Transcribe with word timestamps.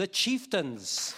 the 0.00 0.06
Chieftains. 0.06 1.14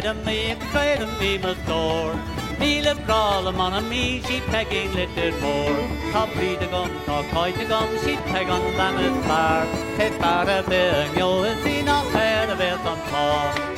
Gledam 0.00 0.24
me, 0.24 0.56
gledam 0.72 1.10
me 1.20 1.36
must 1.36 1.66
door. 1.66 2.14
Míle 2.58 2.94
brála 3.04 3.52
man 3.54 3.74
a 3.74 3.80
mí 3.82 4.22
si 4.26 4.40
pegging 4.50 4.92
litir 4.96 5.34
mór. 5.42 5.76
Tá 6.12 6.22
brí 6.32 6.56
a 6.56 6.68
gom 6.72 6.88
tá 7.04 7.18
caiite 7.32 7.68
gom 7.68 7.90
si 8.02 8.16
pe 8.30 8.40
an 8.56 8.64
lemas 8.78 9.18
pár. 9.28 9.66
He 9.98 10.08
bar 10.18 10.48
a 10.48 10.62
be 10.70 10.80
an 11.00 11.14
jo 11.18 11.28
is 11.44 11.58
sí 11.64 11.74
ná 11.88 11.98
pe 12.14 12.24
a 12.52 12.56
bheit 12.60 12.88
an 12.92 12.98
tá. 13.10 13.26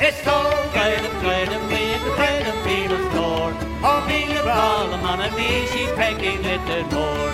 Is 0.07 0.15
tó 0.23 0.37
gledam 0.75 1.19
gledam 1.23 1.67
me, 1.71 1.83
gledam 2.15 2.57
me 2.65 2.77
must 2.87 3.09
door. 3.15 3.51
Ó 3.91 3.93
míle 4.07 4.41
brála 4.47 5.01
man 5.03 5.25
a 5.27 5.29
mí 5.37 5.49
si 5.73 5.83
pegging 5.97 6.41
litir 6.47 6.85
mór. 6.95 7.31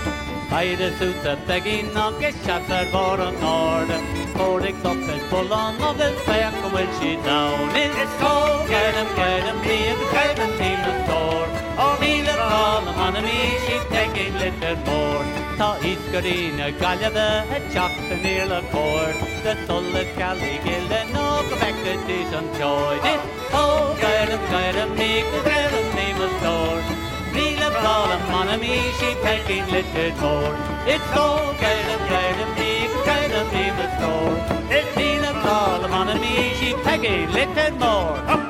Heide 0.50 0.90
suúta 0.98 1.38
begin 1.46 1.96
agus 1.96 2.42
chatar 2.46 2.86
war 2.92 3.22
an 3.22 3.36
náda 3.46 4.09
Códig 4.40 4.76
soppin 4.84 5.22
fullán 5.30 5.76
agus 5.90 6.20
fe 6.26 6.38
go 6.62 6.70
bhfuil 6.74 6.92
si 7.00 7.12
da 7.26 7.40
Is 7.84 8.14
có 8.22 8.34
gem 8.70 9.08
gem 9.18 9.58
bí 9.66 9.78
caian 10.14 10.52
tí 10.60 10.70
tór 11.08 11.48
ó 11.86 11.88
míle 12.02 12.34
rá 12.42 12.60
anna 13.06 13.22
mí 13.26 13.40
si 13.66 13.76
tegin 13.92 14.40
litir 14.42 14.78
mór 14.86 15.24
Tá 15.60 15.70
isgurína 15.92 16.68
galada 16.82 17.28
a 17.56 17.60
teachta 17.74 18.16
níle 18.24 18.62
cór 18.74 19.12
de 19.44 19.54
sulla 19.68 20.04
galí 20.20 20.54
giile 20.66 21.02
nó 21.14 21.28
go 21.50 21.56
fetí 21.64 22.20
an 22.40 22.48
teid 22.58 23.12
Is 23.14 23.22
ó 23.64 23.66
gaiidir 24.02 24.42
gaiidir 24.52 24.90
mí 25.00 25.12
go 25.32 25.44
gréan 25.48 25.88
ní 25.98 26.08
tór. 26.44 26.82
Níle 27.36 27.70
blálam 27.76 28.24
manna 28.32 28.58
mí 28.64 28.76
si 29.00 29.10
peking 29.24 29.68
litir 29.74 30.12
tór. 30.22 30.54
It's 30.94 31.12
tó 31.16 31.28
gaiile 31.62 31.96
gaiile 32.12 32.79
mí 33.30 33.42
gaiile 33.54 33.88
mí 33.88 33.88
tór. 34.00 34.34
It's 34.78 34.96
níle 34.98 35.32
blálam 35.42 35.92
manna 35.92 36.16
mí 36.16 36.54
si 36.60 36.74
pegé 36.84 37.28
litir 37.34 37.74
mór. 37.80 38.18
Up! 38.34 38.49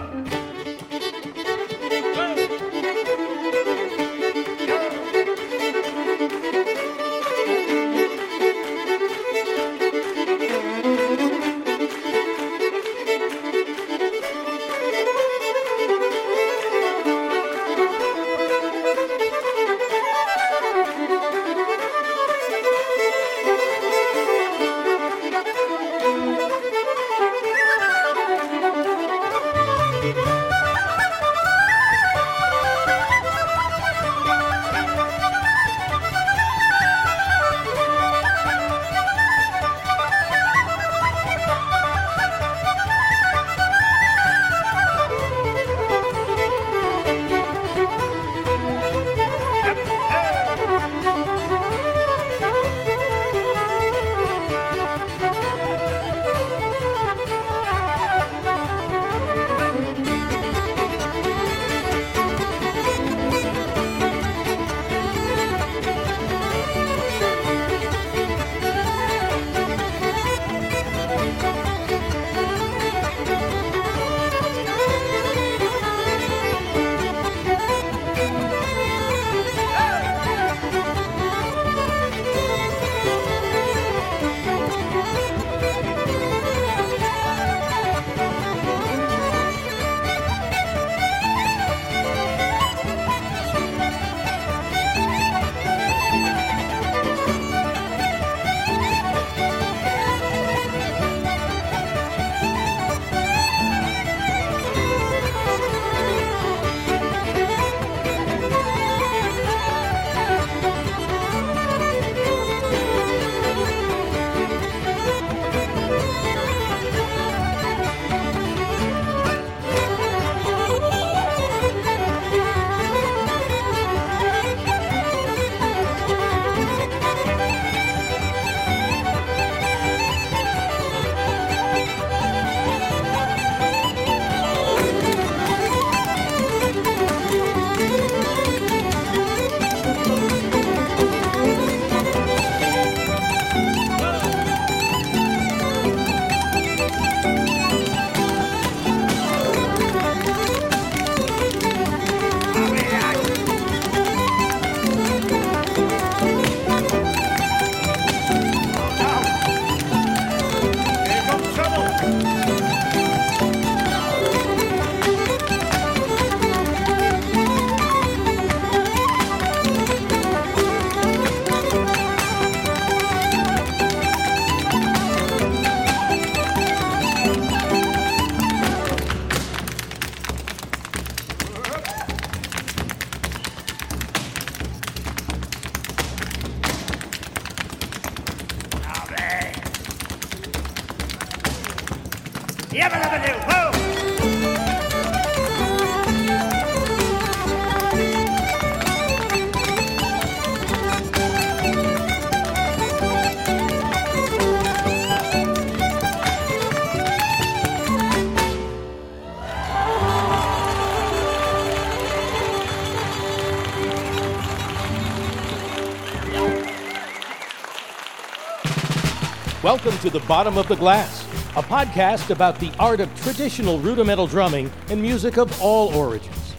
Welcome 219.69 219.99
to 219.99 220.09
The 220.09 220.21
Bottom 220.21 220.57
of 220.57 220.67
the 220.67 220.75
Glass, 220.75 221.23
a 221.55 221.61
podcast 221.61 222.31
about 222.31 222.59
the 222.59 222.71
art 222.79 222.99
of 222.99 223.21
traditional 223.21 223.77
rudimental 223.77 224.25
drumming 224.25 224.71
and 224.89 224.99
music 224.99 225.37
of 225.37 225.61
all 225.61 225.93
origins. 225.93 226.55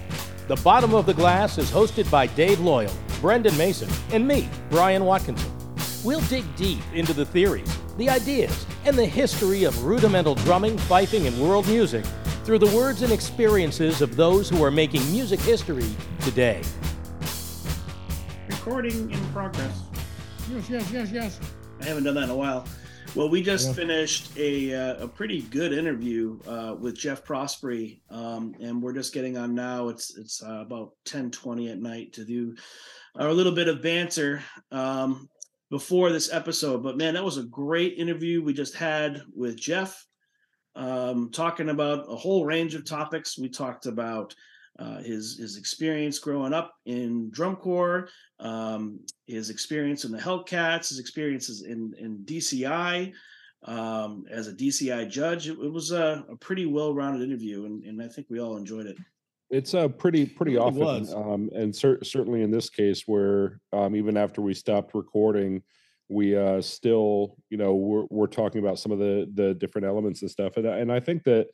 The 0.46 0.54
Bottom 0.54 0.94
of 0.94 1.06
the 1.06 1.12
Glass 1.12 1.58
is 1.58 1.72
hosted 1.72 2.08
by 2.08 2.28
Dave 2.28 2.60
Loyal, 2.60 2.92
Brendan 3.20 3.56
Mason, 3.56 3.90
and 4.12 4.28
me, 4.28 4.48
Brian 4.70 5.04
Watkinson. 5.04 5.50
We'll 6.04 6.20
dig 6.28 6.44
deep 6.54 6.78
into 6.94 7.12
the 7.12 7.26
theories, 7.26 7.76
the 7.96 8.08
ideas, 8.08 8.64
and 8.84 8.96
the 8.96 9.06
history 9.06 9.64
of 9.64 9.84
rudimental 9.84 10.36
drumming, 10.36 10.76
fifing, 10.78 11.26
and 11.26 11.36
world 11.42 11.66
music 11.66 12.04
through 12.44 12.60
the 12.60 12.76
words 12.76 13.02
and 13.02 13.12
experiences 13.12 14.02
of 14.02 14.14
those 14.14 14.48
who 14.48 14.62
are 14.62 14.70
making 14.70 15.02
music 15.10 15.40
history 15.40 15.96
today. 16.20 16.62
Recording 18.46 19.10
in 19.10 19.32
progress. 19.32 19.82
Yes, 20.48 20.70
yes, 20.70 20.92
yes, 20.92 21.10
yes. 21.10 21.40
I 21.80 21.86
haven't 21.86 22.04
done 22.04 22.14
that 22.14 22.24
in 22.24 22.30
a 22.30 22.36
while. 22.36 22.66
Well, 23.16 23.28
we 23.28 23.42
just 23.42 23.68
yeah. 23.68 23.72
finished 23.74 24.30
a 24.36 24.72
uh, 24.72 25.04
a 25.04 25.08
pretty 25.08 25.42
good 25.42 25.72
interview 25.72 26.38
uh, 26.46 26.76
with 26.78 26.96
Jeff 26.96 27.24
Prosperie, 27.24 28.00
um, 28.08 28.54
and 28.60 28.80
we're 28.80 28.92
just 28.92 29.12
getting 29.12 29.36
on 29.36 29.52
now. 29.52 29.88
It's 29.88 30.16
it's 30.16 30.40
uh, 30.42 30.60
about 30.60 30.92
ten 31.04 31.32
twenty 31.32 31.70
at 31.70 31.80
night 31.80 32.12
to 32.14 32.24
do 32.24 32.54
our 33.16 33.32
little 33.32 33.52
bit 33.52 33.66
of 33.66 33.82
banter 33.82 34.42
um, 34.70 35.28
before 35.70 36.12
this 36.12 36.32
episode. 36.32 36.84
But 36.84 36.96
man, 36.96 37.14
that 37.14 37.24
was 37.24 37.36
a 37.36 37.42
great 37.42 37.98
interview 37.98 38.44
we 38.44 38.52
just 38.54 38.76
had 38.76 39.22
with 39.34 39.56
Jeff, 39.56 40.06
um, 40.76 41.30
talking 41.32 41.68
about 41.68 42.04
a 42.08 42.16
whole 42.16 42.44
range 42.44 42.76
of 42.76 42.84
topics. 42.84 43.36
We 43.36 43.48
talked 43.48 43.86
about 43.86 44.36
uh, 44.80 45.02
his 45.02 45.36
his 45.36 45.56
experience 45.56 46.18
growing 46.18 46.54
up 46.54 46.72
in 46.86 47.30
drum 47.30 47.56
corps, 47.56 48.08
um, 48.38 48.98
his 49.26 49.50
experience 49.50 50.04
in 50.04 50.12
the 50.12 50.18
Hellcats, 50.18 50.88
his 50.88 50.98
experiences 50.98 51.62
in 51.62 51.92
in 51.98 52.18
DCI 52.24 53.12
um, 53.64 54.24
as 54.30 54.48
a 54.48 54.54
DCI 54.54 55.08
judge. 55.08 55.48
It, 55.48 55.58
it 55.58 55.72
was 55.72 55.92
a, 55.92 56.24
a 56.30 56.36
pretty 56.36 56.64
well 56.64 56.94
rounded 56.94 57.22
interview, 57.22 57.66
and, 57.66 57.84
and 57.84 58.02
I 58.02 58.08
think 58.08 58.28
we 58.30 58.40
all 58.40 58.56
enjoyed 58.56 58.86
it. 58.86 58.96
It's 59.50 59.74
a 59.74 59.80
uh, 59.80 59.88
pretty 59.88 60.24
pretty 60.24 60.54
it 60.54 60.58
often, 60.58 61.12
um, 61.14 61.50
and 61.54 61.74
cer- 61.74 62.02
certainly 62.02 62.42
in 62.42 62.50
this 62.50 62.70
case, 62.70 63.02
where 63.06 63.60
um, 63.72 63.94
even 63.94 64.16
after 64.16 64.40
we 64.40 64.54
stopped 64.54 64.94
recording, 64.94 65.62
we 66.08 66.36
uh, 66.36 66.62
still, 66.62 67.36
you 67.50 67.58
know, 67.58 67.74
we're 67.74 68.06
we're 68.08 68.26
talking 68.28 68.60
about 68.60 68.78
some 68.78 68.92
of 68.92 68.98
the 68.98 69.30
the 69.34 69.54
different 69.54 69.86
elements 69.86 70.22
and 70.22 70.30
stuff, 70.30 70.56
and 70.56 70.66
and 70.66 70.90
I 70.90 71.00
think 71.00 71.24
that 71.24 71.48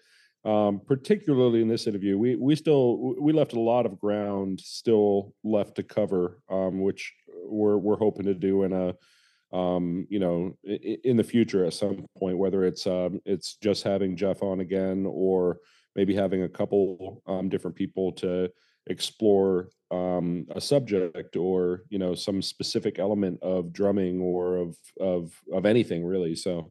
um, 0.47 0.81
particularly 0.87 1.61
in 1.61 1.67
this 1.67 1.89
interview, 1.89 2.17
we 2.17 2.37
we 2.37 2.55
still 2.55 3.17
we 3.21 3.33
left 3.33 3.55
a 3.55 3.61
lot 3.61 3.85
of 3.85 3.99
ground 3.99 4.61
still 4.61 5.35
left 5.43 5.75
to 5.75 5.83
cover, 5.83 6.39
um, 6.49 6.83
which 6.83 7.13
we're 7.45 7.77
we're 7.77 7.99
hoping 7.99 8.27
to 8.27 8.35
do 8.35 8.63
in 8.63 8.73
a 8.73 9.57
um, 9.57 10.07
you 10.09 10.21
know 10.21 10.57
in 10.63 11.17
the 11.17 11.25
future 11.25 11.65
at 11.65 11.75
some 11.75 12.07
point, 12.17 12.39
whether 12.39 12.65
it's 12.65 12.87
um, 12.87 13.21
it's 13.25 13.57
just 13.57 13.83
having 13.83 14.17
Jeff 14.17 14.41
on 14.41 14.61
again 14.61 15.05
or 15.09 15.59
maybe 15.97 16.15
having 16.15 16.45
a 16.45 16.49
couple 16.49 17.23
um, 17.27 17.49
different 17.49 17.77
people 17.77 18.13
to 18.13 18.49
explore 18.87 19.71
um, 19.91 20.47
a 20.55 20.61
subject 20.61 21.35
or 21.35 21.83
you 21.89 21.99
know 21.99 22.15
some 22.15 22.41
specific 22.41 23.01
element 23.01 23.43
of 23.43 23.73
drumming 23.73 24.21
or 24.21 24.59
of 24.59 24.77
of 25.01 25.33
of 25.53 25.67
anything 25.67 26.05
really. 26.05 26.37
So 26.37 26.71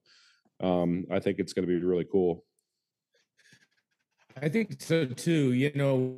I 0.62 1.20
think 1.20 1.40
it's 1.40 1.52
going 1.52 1.68
to 1.68 1.80
be 1.80 1.86
really 1.86 2.08
cool. 2.10 2.46
I 4.42 4.50
think 4.50 4.82
so 4.82 5.06
too. 5.06 5.54
You 5.54 5.72
know, 5.76 6.18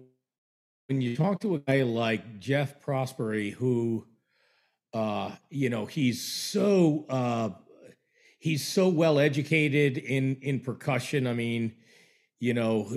when 0.87 1.01
you 1.01 1.15
talk 1.15 1.39
to 1.41 1.55
a 1.55 1.59
guy 1.59 1.83
like 1.83 2.39
Jeff 2.39 2.83
Prosperie, 2.83 3.53
who, 3.53 4.05
uh, 4.93 5.31
you 5.49 5.69
know, 5.69 5.85
he's 5.85 6.21
so 6.21 7.05
uh, 7.09 7.49
he's 8.39 8.65
so 8.65 8.87
well 8.87 9.19
educated 9.19 9.97
in 9.99 10.37
in 10.41 10.59
percussion. 10.59 11.27
I 11.27 11.33
mean, 11.33 11.73
you 12.39 12.53
know, 12.55 12.87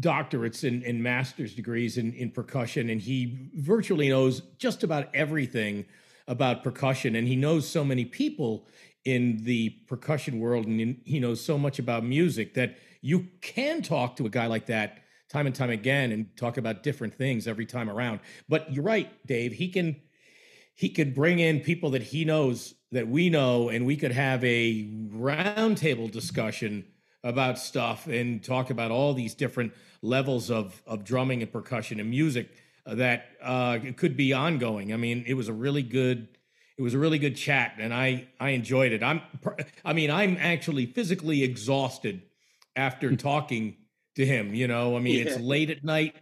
doctorates 0.00 0.66
and, 0.66 0.82
and 0.82 1.02
master's 1.02 1.54
degrees 1.54 1.96
in 1.96 2.12
in 2.12 2.30
percussion, 2.30 2.90
and 2.90 3.00
he 3.00 3.48
virtually 3.54 4.10
knows 4.10 4.42
just 4.58 4.82
about 4.84 5.08
everything 5.14 5.86
about 6.28 6.62
percussion, 6.62 7.16
and 7.16 7.26
he 7.26 7.36
knows 7.36 7.66
so 7.66 7.82
many 7.82 8.04
people 8.04 8.66
in 9.06 9.42
the 9.44 9.70
percussion 9.86 10.38
world, 10.40 10.66
and 10.66 11.00
he 11.04 11.18
knows 11.18 11.40
so 11.40 11.56
much 11.56 11.78
about 11.78 12.04
music 12.04 12.52
that 12.54 12.76
you 13.06 13.28
can 13.40 13.82
talk 13.82 14.16
to 14.16 14.26
a 14.26 14.28
guy 14.28 14.46
like 14.48 14.66
that 14.66 14.98
time 15.28 15.46
and 15.46 15.54
time 15.54 15.70
again 15.70 16.10
and 16.10 16.36
talk 16.36 16.56
about 16.56 16.82
different 16.82 17.14
things 17.14 17.46
every 17.46 17.64
time 17.64 17.88
around. 17.88 18.18
But 18.48 18.72
you're 18.72 18.82
right, 18.82 19.08
Dave. 19.24 19.52
He 19.52 19.68
can 19.68 20.00
he 20.74 20.88
could 20.90 21.14
bring 21.14 21.38
in 21.38 21.60
people 21.60 21.90
that 21.90 22.02
he 22.02 22.24
knows 22.24 22.74
that 22.90 23.06
we 23.06 23.30
know, 23.30 23.68
and 23.68 23.86
we 23.86 23.96
could 23.96 24.10
have 24.10 24.44
a 24.44 24.90
roundtable 25.14 26.10
discussion 26.10 26.84
about 27.22 27.58
stuff 27.58 28.08
and 28.08 28.42
talk 28.42 28.70
about 28.70 28.90
all 28.90 29.14
these 29.14 29.34
different 29.34 29.72
levels 30.02 30.50
of 30.50 30.82
of 30.84 31.04
drumming 31.04 31.42
and 31.42 31.52
percussion 31.52 32.00
and 32.00 32.10
music 32.10 32.50
that 32.84 33.26
uh, 33.40 33.78
could 33.96 34.16
be 34.16 34.32
ongoing. 34.32 34.92
I 34.92 34.96
mean, 34.96 35.22
it 35.28 35.34
was 35.34 35.46
a 35.46 35.52
really 35.52 35.82
good 35.82 36.26
it 36.76 36.82
was 36.82 36.92
a 36.92 36.98
really 36.98 37.20
good 37.20 37.36
chat, 37.36 37.74
and 37.78 37.94
I 37.94 38.26
I 38.40 38.50
enjoyed 38.50 38.90
it. 38.90 39.04
I'm 39.04 39.22
I 39.84 39.92
mean 39.92 40.10
I'm 40.10 40.36
actually 40.40 40.86
physically 40.86 41.44
exhausted 41.44 42.22
after 42.76 43.08
hmm. 43.08 43.16
talking 43.16 43.76
to 44.16 44.26
him. 44.26 44.54
You 44.54 44.68
know, 44.68 44.96
I 44.96 45.00
mean, 45.00 45.16
yeah. 45.16 45.32
it's 45.32 45.40
late 45.40 45.70
at 45.70 45.84
night. 45.84 46.16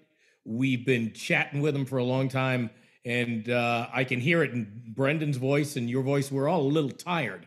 We've 0.44 0.84
been 0.84 1.12
chatting 1.12 1.60
with 1.60 1.74
him 1.74 1.86
for 1.86 1.98
a 1.98 2.04
long 2.04 2.28
time, 2.28 2.70
and 3.04 3.48
uh, 3.48 3.88
I 3.92 4.04
can 4.04 4.20
hear 4.20 4.42
it 4.42 4.52
in 4.52 4.82
Brendan's 4.88 5.38
voice 5.38 5.76
and 5.76 5.88
your 5.88 6.02
voice. 6.02 6.30
We're 6.30 6.48
all 6.48 6.62
a 6.62 6.68
little 6.68 6.90
tired. 6.90 7.46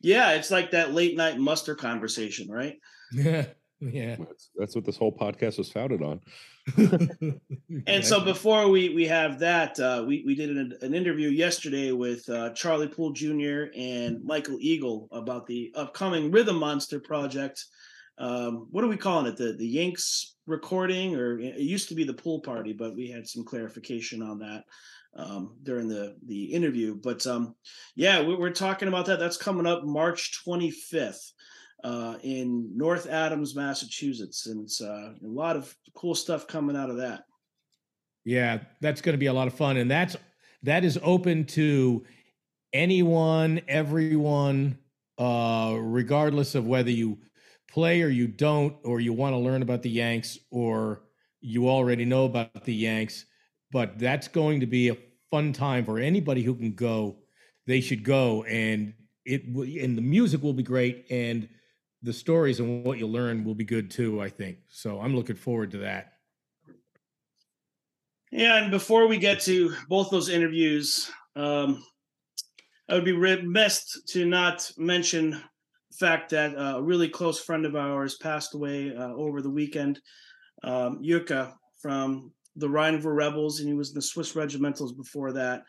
Yeah, 0.00 0.32
it's 0.32 0.50
like 0.50 0.72
that 0.72 0.94
late 0.94 1.16
night 1.16 1.38
muster 1.38 1.74
conversation, 1.74 2.50
right? 2.50 2.78
Yeah, 3.12 3.46
yeah. 3.80 4.16
That's, 4.16 4.50
that's 4.56 4.74
what 4.74 4.84
this 4.84 4.96
whole 4.96 5.16
podcast 5.16 5.58
was 5.58 5.70
founded 5.70 6.02
on. 6.02 6.20
and 7.86 8.04
so 8.04 8.20
before 8.20 8.68
we 8.68 8.90
we 8.90 9.06
have 9.06 9.38
that, 9.38 9.78
uh, 9.80 10.04
we 10.06 10.22
we 10.26 10.34
did 10.34 10.50
an, 10.50 10.76
an 10.82 10.94
interview 10.94 11.28
yesterday 11.28 11.92
with 11.92 12.28
uh, 12.28 12.50
Charlie 12.50 12.88
Poole 12.88 13.12
Jr. 13.12 13.66
and 13.76 14.22
Michael 14.24 14.58
Eagle 14.60 15.08
about 15.10 15.46
the 15.46 15.72
upcoming 15.74 16.30
Rhythm 16.30 16.56
Monster 16.56 17.00
project 17.00 17.64
um, 18.18 18.66
what 18.70 18.84
are 18.84 18.88
we 18.88 18.96
calling 18.96 19.26
it? 19.26 19.36
The 19.36 19.52
the 19.52 19.66
Yanks 19.66 20.36
recording, 20.46 21.14
or 21.14 21.38
it 21.38 21.58
used 21.58 21.88
to 21.88 21.94
be 21.94 22.04
the 22.04 22.14
pool 22.14 22.40
party, 22.40 22.72
but 22.72 22.96
we 22.96 23.08
had 23.10 23.28
some 23.28 23.44
clarification 23.44 24.22
on 24.22 24.38
that 24.40 24.64
um, 25.16 25.56
during 25.62 25.88
the 25.88 26.16
the 26.26 26.44
interview. 26.44 26.94
But 26.94 27.26
um, 27.26 27.54
yeah, 27.94 28.22
we, 28.22 28.34
are 28.34 28.50
talking 28.50 28.88
about 28.88 29.06
that. 29.06 29.20
That's 29.20 29.36
coming 29.36 29.66
up 29.66 29.84
March 29.84 30.42
25th 30.46 31.32
uh, 31.84 32.16
in 32.22 32.76
North 32.76 33.08
Adams, 33.08 33.54
Massachusetts, 33.54 34.46
and 34.46 34.62
it's 34.62 34.80
uh, 34.80 35.12
a 35.22 35.26
lot 35.26 35.56
of 35.56 35.74
cool 35.94 36.14
stuff 36.14 36.46
coming 36.46 36.76
out 36.76 36.90
of 36.90 36.96
that. 36.96 37.24
Yeah, 38.24 38.58
that's 38.80 39.00
going 39.00 39.14
to 39.14 39.18
be 39.18 39.26
a 39.26 39.32
lot 39.32 39.46
of 39.46 39.54
fun, 39.54 39.76
and 39.76 39.90
that's 39.90 40.16
that 40.64 40.84
is 40.84 40.98
open 41.02 41.44
to 41.46 42.04
anyone, 42.72 43.60
everyone, 43.68 44.78
uh, 45.18 45.76
regardless 45.78 46.54
of 46.54 46.66
whether 46.66 46.90
you 46.90 47.18
play 47.68 48.02
or 48.02 48.08
you 48.08 48.26
don't, 48.26 48.76
or 48.84 49.00
you 49.00 49.12
want 49.12 49.34
to 49.34 49.38
learn 49.38 49.62
about 49.62 49.82
the 49.82 49.90
Yanks, 49.90 50.38
or 50.50 51.02
you 51.40 51.68
already 51.68 52.04
know 52.04 52.24
about 52.24 52.64
the 52.64 52.74
Yanks. 52.74 53.26
But 53.70 53.98
that's 53.98 54.28
going 54.28 54.60
to 54.60 54.66
be 54.66 54.88
a 54.88 54.96
fun 55.30 55.52
time 55.52 55.84
for 55.84 55.98
anybody 55.98 56.42
who 56.42 56.54
can 56.54 56.72
go. 56.72 57.18
They 57.66 57.80
should 57.80 58.02
go, 58.02 58.44
and 58.44 58.94
it 59.24 59.44
and 59.44 59.96
the 59.96 60.02
music 60.02 60.42
will 60.42 60.54
be 60.54 60.62
great, 60.62 61.06
and 61.10 61.48
the 62.02 62.12
stories 62.12 62.60
and 62.60 62.84
what 62.84 62.98
you 62.98 63.06
learn 63.06 63.44
will 63.44 63.54
be 63.54 63.64
good 63.64 63.90
too. 63.90 64.22
I 64.22 64.30
think 64.30 64.58
so. 64.68 65.00
I'm 65.00 65.14
looking 65.14 65.36
forward 65.36 65.70
to 65.72 65.78
that. 65.78 66.14
Yeah, 68.30 68.62
and 68.62 68.70
before 68.70 69.06
we 69.06 69.18
get 69.18 69.40
to 69.40 69.74
both 69.88 70.10
those 70.10 70.28
interviews, 70.28 71.10
um, 71.34 71.82
I 72.88 72.94
would 72.94 73.04
be 73.04 73.12
remiss 73.12 74.00
to 74.08 74.26
not 74.26 74.70
mention 74.76 75.42
fact 75.98 76.30
that 76.30 76.54
a 76.56 76.82
really 76.82 77.08
close 77.08 77.40
friend 77.40 77.66
of 77.66 77.76
ours 77.76 78.16
passed 78.16 78.54
away 78.54 78.94
uh, 78.94 79.12
over 79.14 79.42
the 79.42 79.50
weekend, 79.50 80.00
um, 80.62 81.02
Yuka 81.02 81.52
from 81.80 82.32
the 82.56 82.68
Rhine 82.68 83.00
Rebels, 83.00 83.60
and 83.60 83.68
he 83.68 83.74
was 83.74 83.90
in 83.90 83.94
the 83.94 84.02
Swiss 84.02 84.34
Regimentals 84.34 84.96
before 84.96 85.32
that. 85.32 85.62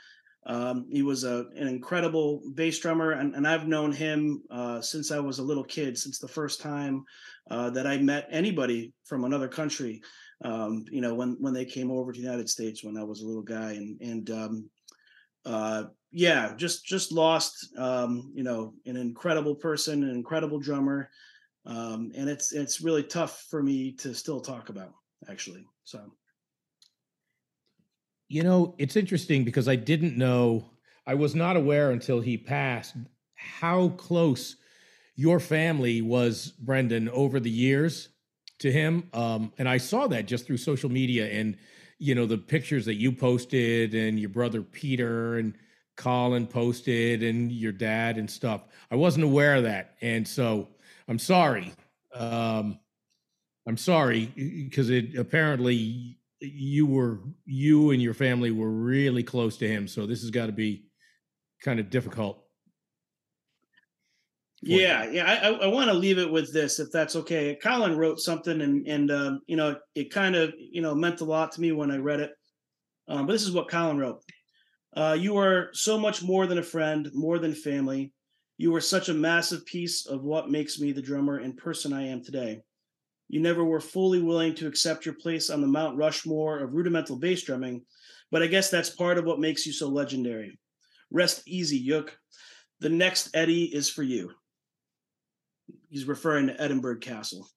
Um, 0.46 0.88
he 0.90 1.04
was 1.04 1.24
a, 1.24 1.46
an 1.56 1.68
incredible 1.68 2.42
bass 2.56 2.80
drummer, 2.80 3.12
and, 3.12 3.36
and 3.36 3.48
I've 3.48 3.68
known 3.68 3.92
him 3.92 4.42
uh, 4.50 4.82
since 4.82 5.12
I 5.12 5.20
was 5.20 5.40
a 5.40 5.44
little 5.44 5.66
kid, 5.66 5.98
since 5.98 6.18
the 6.18 6.28
first 6.28 6.62
time 6.62 7.04
uh, 7.52 7.70
that 7.72 7.86
I 7.86 7.98
met 7.98 8.28
anybody 8.32 8.94
from 9.04 9.26
another 9.26 9.48
country. 9.48 10.02
Um, 10.44 10.86
you 10.90 11.02
know, 11.02 11.14
when 11.14 11.36
when 11.40 11.54
they 11.54 11.66
came 11.66 11.92
over 11.92 12.12
to 12.12 12.18
the 12.18 12.26
United 12.26 12.50
States 12.50 12.84
when 12.84 12.98
I 12.98 13.04
was 13.04 13.22
a 13.22 13.28
little 13.28 13.44
guy, 13.44 13.74
and 13.74 14.00
and 14.02 14.30
um, 14.30 14.70
uh, 15.46 15.84
yeah, 16.12 16.54
just 16.56 16.86
just 16.86 17.12
lost. 17.12 17.76
Um, 17.78 18.32
you 18.34 18.44
know, 18.44 18.74
an 18.86 18.98
incredible 18.98 19.56
person, 19.56 20.04
an 20.04 20.10
incredible 20.10 20.60
drummer, 20.60 21.10
um, 21.66 22.12
and 22.16 22.30
it's 22.30 22.52
it's 22.52 22.82
really 22.82 23.04
tough 23.04 23.46
for 23.50 23.62
me 23.62 23.92
to 23.94 24.14
still 24.14 24.42
talk 24.42 24.70
about 24.70 24.94
actually. 25.30 25.66
So. 25.84 26.02
You 28.32 28.44
know, 28.44 28.76
it's 28.78 28.96
interesting 28.96 29.44
because 29.44 29.68
I 29.68 29.76
didn't 29.76 30.16
know, 30.16 30.70
I 31.08 31.16
was 31.16 31.34
not 31.34 31.58
aware 31.58 31.90
until 31.90 32.22
he 32.22 32.38
passed 32.38 32.96
how 33.34 33.90
close 33.90 34.58
your 35.16 35.40
family 35.40 36.04
was, 36.04 36.52
Brendan, 36.60 37.10
over 37.10 37.40
the 37.40 37.50
years 37.50 38.10
to 38.60 38.72
him. 38.72 39.10
Um, 39.14 39.52
and 39.58 39.68
I 39.68 39.78
saw 39.78 40.06
that 40.08 40.28
just 40.28 40.46
through 40.46 40.58
social 40.58 40.92
media 40.92 41.28
and, 41.28 41.58
you 41.98 42.14
know, 42.14 42.28
the 42.28 42.38
pictures 42.38 42.86
that 42.86 42.96
you 42.96 43.12
posted 43.12 43.96
and 43.96 44.20
your 44.20 44.30
brother 44.30 44.62
Peter 44.62 45.40
and 45.40 45.56
Colin 46.00 46.48
posted 46.48 47.24
and 47.24 47.52
your 47.52 47.74
dad 47.74 48.18
and 48.18 48.30
stuff. 48.30 48.64
I 48.90 48.96
wasn't 48.96 49.26
aware 49.26 49.56
of 49.56 49.64
that. 49.64 49.96
And 50.02 50.26
so 50.26 50.70
I'm 51.10 51.20
sorry. 51.20 51.74
Um, 52.16 52.80
I'm 53.68 53.78
sorry 53.78 54.26
because 54.26 54.90
it 54.90 55.18
apparently 55.18 56.18
you 56.40 56.86
were 56.86 57.20
you 57.46 57.92
and 57.92 58.02
your 58.02 58.14
family 58.14 58.50
were 58.50 58.72
really 58.72 59.24
close 59.24 59.58
to 59.58 59.68
him 59.68 59.88
so 59.88 60.06
this 60.06 60.22
has 60.22 60.32
got 60.32 60.46
to 60.46 60.54
be 60.54 60.86
kind 61.62 61.82
of 61.82 61.90
difficult 61.90 62.42
yeah 64.62 65.04
you. 65.04 65.18
yeah 65.18 65.26
i, 65.26 65.66
I 65.66 65.68
want 65.68 65.90
to 65.90 65.94
leave 65.94 66.18
it 66.18 66.32
with 66.32 66.54
this 66.54 66.80
if 66.80 66.92
that's 66.94 67.18
okay 67.18 67.58
colin 67.62 67.98
wrote 67.98 68.20
something 68.20 68.62
and 68.62 68.88
and 68.88 69.12
um, 69.12 69.42
you 69.48 69.58
know 69.58 69.76
it 69.96 70.14
kind 70.14 70.36
of 70.36 70.54
you 70.58 70.82
know 70.82 70.96
meant 70.96 71.20
a 71.20 71.26
lot 71.26 71.52
to 71.52 71.62
me 71.62 71.74
when 71.74 71.92
i 71.92 71.98
read 71.98 72.22
it 72.22 72.32
um, 73.10 73.26
but 73.26 73.34
this 73.34 73.44
is 73.44 73.52
what 73.52 73.70
colin 73.70 73.98
wrote 73.98 74.24
uh, 74.96 75.16
you 75.20 75.38
are 75.38 75.70
so 75.74 75.98
much 75.98 76.24
more 76.24 76.48
than 76.48 76.58
a 76.58 76.64
friend 76.64 77.10
more 77.14 77.40
than 77.40 77.54
family 77.54 78.12
you 78.58 78.76
are 78.76 78.82
such 78.82 79.10
a 79.10 79.14
massive 79.14 79.66
piece 79.66 80.06
of 80.06 80.24
what 80.24 80.50
makes 80.50 80.80
me 80.80 80.92
the 80.92 81.02
drummer 81.02 81.38
and 81.38 81.58
person 81.58 81.94
i 81.94 82.06
am 82.06 82.24
today 82.24 82.62
you 83.30 83.40
never 83.40 83.64
were 83.64 83.80
fully 83.80 84.22
willing 84.22 84.56
to 84.56 84.68
accept 84.68 85.06
your 85.06 85.14
place 85.14 85.52
on 85.52 85.62
the 85.62 85.68
Mount 85.68 85.96
Rushmore 85.96 86.60
of 86.60 86.74
rudimental 86.74 87.16
bass 87.16 87.44
drumming, 87.44 87.86
but 88.32 88.42
I 88.42 88.48
guess 88.48 88.72
that's 88.72 88.90
part 88.90 89.20
of 89.20 89.26
what 89.26 89.40
makes 89.40 89.68
you 89.68 89.72
so 89.72 89.88
legendary. 89.88 90.60
Rest 91.12 91.44
easy, 91.48 91.78
Yook. 91.78 92.18
The 92.80 92.90
next 92.90 93.30
Eddie 93.36 93.66
is 93.66 93.88
for 93.88 94.02
you. 94.02 94.32
He's 95.90 96.06
referring 96.06 96.48
to 96.48 96.60
Edinburgh 96.60 97.00
Castle. 97.00 97.48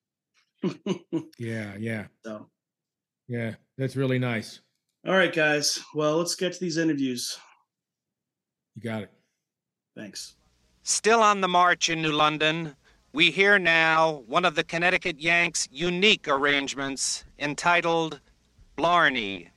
yeah, 1.39 1.75
yeah. 1.79 2.07
So, 2.25 2.51
yeah, 3.29 3.55
that's 3.79 3.97
really 3.97 4.19
nice. 4.19 4.61
All 5.05 5.15
right, 5.15 5.35
guys. 5.35 5.81
Well, 5.95 6.19
let's 6.19 6.37
get 6.37 6.53
to 6.53 6.61
these 6.61 6.77
interviews. 6.77 7.37
You 8.77 8.83
got 8.83 9.03
it. 9.03 9.11
Thanks. 9.97 10.37
Still 10.85 11.23
on 11.23 11.41
the 11.41 11.49
march 11.49 11.89
in 11.91 12.01
New 12.01 12.13
London, 12.13 12.77
we 13.13 13.31
hear 13.31 13.59
now 13.59 14.23
one 14.27 14.45
of 14.45 14.55
the 14.55 14.65
Connecticut 14.65 15.21
Yanks' 15.21 15.69
unique 15.73 16.29
arrangements 16.29 17.25
entitled 17.39 18.21
Blarney. 18.77 19.51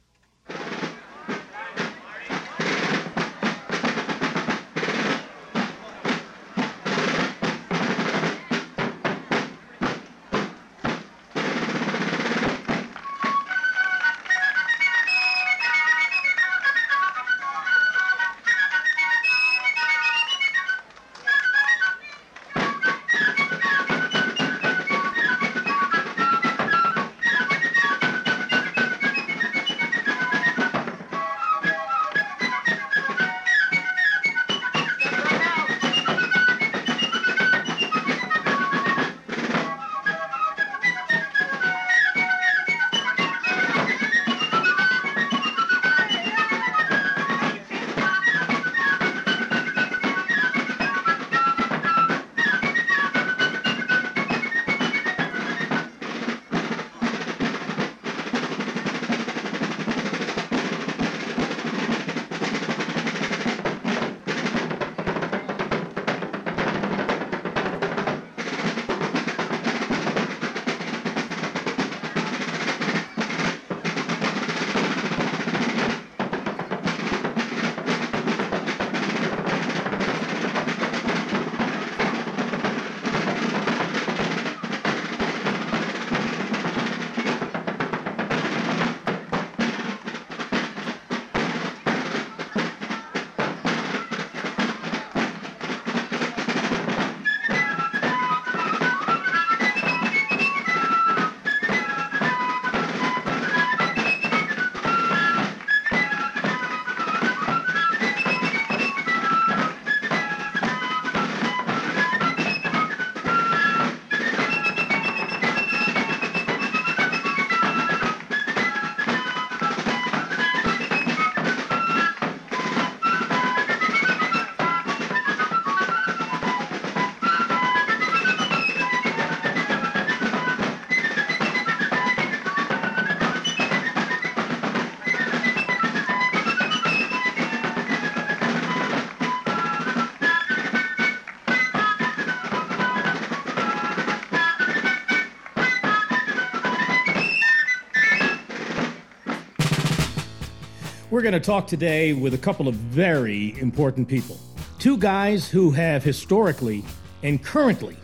We're 151.15 151.21
going 151.21 151.31
to 151.31 151.39
talk 151.39 151.65
today 151.65 152.11
with 152.11 152.33
a 152.33 152.37
couple 152.37 152.67
of 152.67 152.75
very 152.75 153.57
important 153.61 154.05
people. 154.05 154.37
Two 154.79 154.97
guys 154.97 155.47
who 155.47 155.71
have 155.71 156.03
historically 156.03 156.83
and 157.23 157.41
currently 157.41 157.95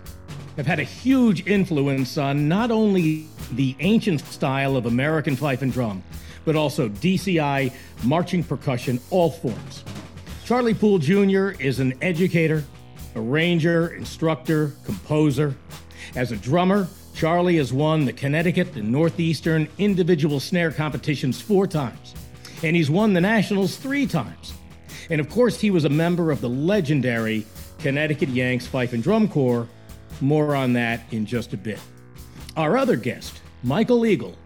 have 0.55 0.65
had 0.65 0.79
a 0.79 0.85
huge 0.85 1.45
influence 1.45 2.17
on 2.17 2.47
not 2.47 2.71
only 2.71 3.27
the 3.51 3.75
ancient 3.81 4.21
style 4.21 4.77
of 4.77 4.85
American 4.85 5.35
fife 5.35 5.61
and 5.61 5.73
drum, 5.73 6.01
but 6.45 6.55
also 6.55 6.87
DCI, 6.87 7.73
marching 8.05 8.45
percussion, 8.45 8.97
all 9.09 9.29
forms. 9.29 9.83
Charlie 10.45 10.73
Poole 10.73 10.97
Jr. 10.97 11.49
is 11.61 11.81
an 11.81 11.93
educator, 12.01 12.63
arranger, 13.17 13.89
instructor, 13.89 14.71
composer. 14.85 15.53
As 16.15 16.31
a 16.31 16.37
drummer, 16.37 16.87
Charlie 17.13 17.57
has 17.57 17.73
won 17.73 18.05
the 18.05 18.13
Connecticut 18.13 18.73
and 18.77 18.89
Northeastern 18.89 19.67
individual 19.79 20.39
snare 20.39 20.71
competitions 20.71 21.41
four 21.41 21.67
times 21.67 22.00
and 22.63 22.75
he's 22.75 22.89
won 22.89 23.13
the 23.13 23.21
Nationals 23.21 23.75
three 23.75 24.05
times. 24.05 24.53
And 25.09 25.19
of 25.19 25.29
course, 25.29 25.59
he 25.59 25.71
was 25.71 25.85
a 25.85 25.89
member 25.89 26.31
of 26.31 26.41
the 26.41 26.49
legendary 26.49 27.45
Connecticut 27.79 28.29
Yanks 28.29 28.67
Fife 28.67 28.93
and 28.93 29.01
Drum 29.01 29.27
Corps. 29.27 29.67
More 30.21 30.55
on 30.55 30.73
that 30.73 31.01
in 31.11 31.25
just 31.25 31.53
a 31.53 31.57
bit. 31.57 31.79
Our 32.55 32.77
other 32.77 32.95
guest, 32.95 33.41
Michael 33.63 34.05
Eagle, 34.05 34.37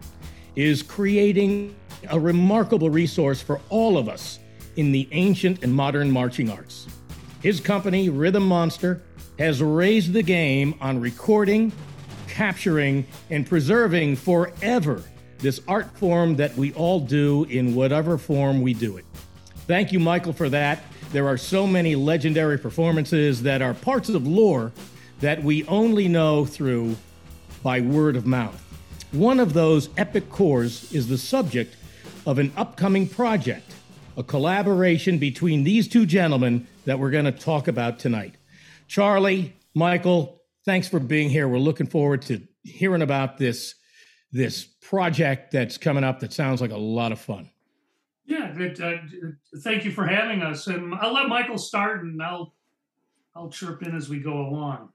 is 0.55 0.81
creating 0.81 1.75
a 2.09 2.19
remarkable 2.19 2.89
resource 2.89 3.41
for 3.41 3.59
all 3.69 3.97
of 3.97 4.07
us 4.07 4.39
in 4.77 4.91
the 4.91 5.07
ancient 5.11 5.63
and 5.63 5.73
modern 5.73 6.09
marching 6.11 6.49
arts. 6.49 6.87
His 7.41 7.59
company, 7.59 8.09
Rhythm 8.09 8.47
Monster, 8.47 9.01
has 9.37 9.61
raised 9.61 10.13
the 10.13 10.23
game 10.23 10.75
on 10.79 10.99
recording, 10.99 11.71
capturing, 12.27 13.05
and 13.29 13.45
preserving 13.45 14.15
forever 14.15 15.03
this 15.45 15.61
art 15.67 15.95
form 15.99 16.35
that 16.37 16.57
we 16.57 16.73
all 16.73 16.99
do 16.99 17.43
in 17.43 17.75
whatever 17.75 18.17
form 18.17 18.63
we 18.63 18.73
do 18.73 18.97
it. 18.97 19.05
Thank 19.67 19.91
you, 19.91 19.99
Michael, 19.99 20.33
for 20.33 20.49
that. 20.49 20.81
There 21.11 21.27
are 21.27 21.37
so 21.37 21.67
many 21.67 21.95
legendary 21.95 22.57
performances 22.57 23.43
that 23.43 23.61
are 23.61 23.75
parts 23.75 24.09
of 24.09 24.25
lore 24.25 24.71
that 25.19 25.43
we 25.43 25.63
only 25.65 26.07
know 26.07 26.45
through 26.45 26.95
by 27.61 27.79
word 27.79 28.15
of 28.15 28.25
mouth. 28.25 28.59
One 29.11 29.39
of 29.39 29.53
those 29.53 29.89
epic 29.97 30.31
corps 30.31 30.63
is 30.91 31.09
the 31.09 31.17
subject 31.17 31.75
of 32.25 32.39
an 32.39 32.51
upcoming 32.57 33.07
project, 33.07 33.71
a 34.17 34.23
collaboration 34.23 35.19
between 35.19 35.63
these 35.63 35.87
two 35.87 36.07
gentlemen 36.07 36.65
that 36.85 36.97
we're 36.97 37.11
going 37.11 37.25
to 37.25 37.31
talk 37.31 37.67
about 37.67 37.99
tonight. 37.99 38.33
Charlie, 38.87 39.55
Michael, 39.75 40.41
thanks 40.65 40.87
for 40.87 40.99
being 40.99 41.29
here. 41.29 41.47
We're 41.47 41.59
looking 41.59 41.85
forward 41.85 42.23
to 42.23 42.41
hearing 42.63 43.03
about 43.03 43.37
this 43.37 43.75
this 44.35 44.67
project 44.89 45.51
that's 45.51 45.77
coming 45.77 46.03
up 46.03 46.19
that 46.19 46.31
sounds 46.31 46.61
like 46.61 46.71
a 46.71 46.77
lot 46.77 47.11
of 47.11 47.19
fun. 47.19 47.49
Yeah, 48.25 48.57
it, 48.57 48.79
uh, 48.79 48.97
thank 49.59 49.83
you 49.85 49.91
for 49.91 50.05
having 50.05 50.41
us, 50.41 50.67
and 50.67 50.93
I'll 50.95 51.13
let 51.13 51.27
Michael 51.27 51.57
start, 51.57 52.03
and 52.03 52.21
I'll 52.21 52.53
I'll 53.35 53.49
chirp 53.49 53.83
in 53.83 53.95
as 53.95 54.09
we 54.09 54.19
go 54.19 54.33
along. 54.33 54.89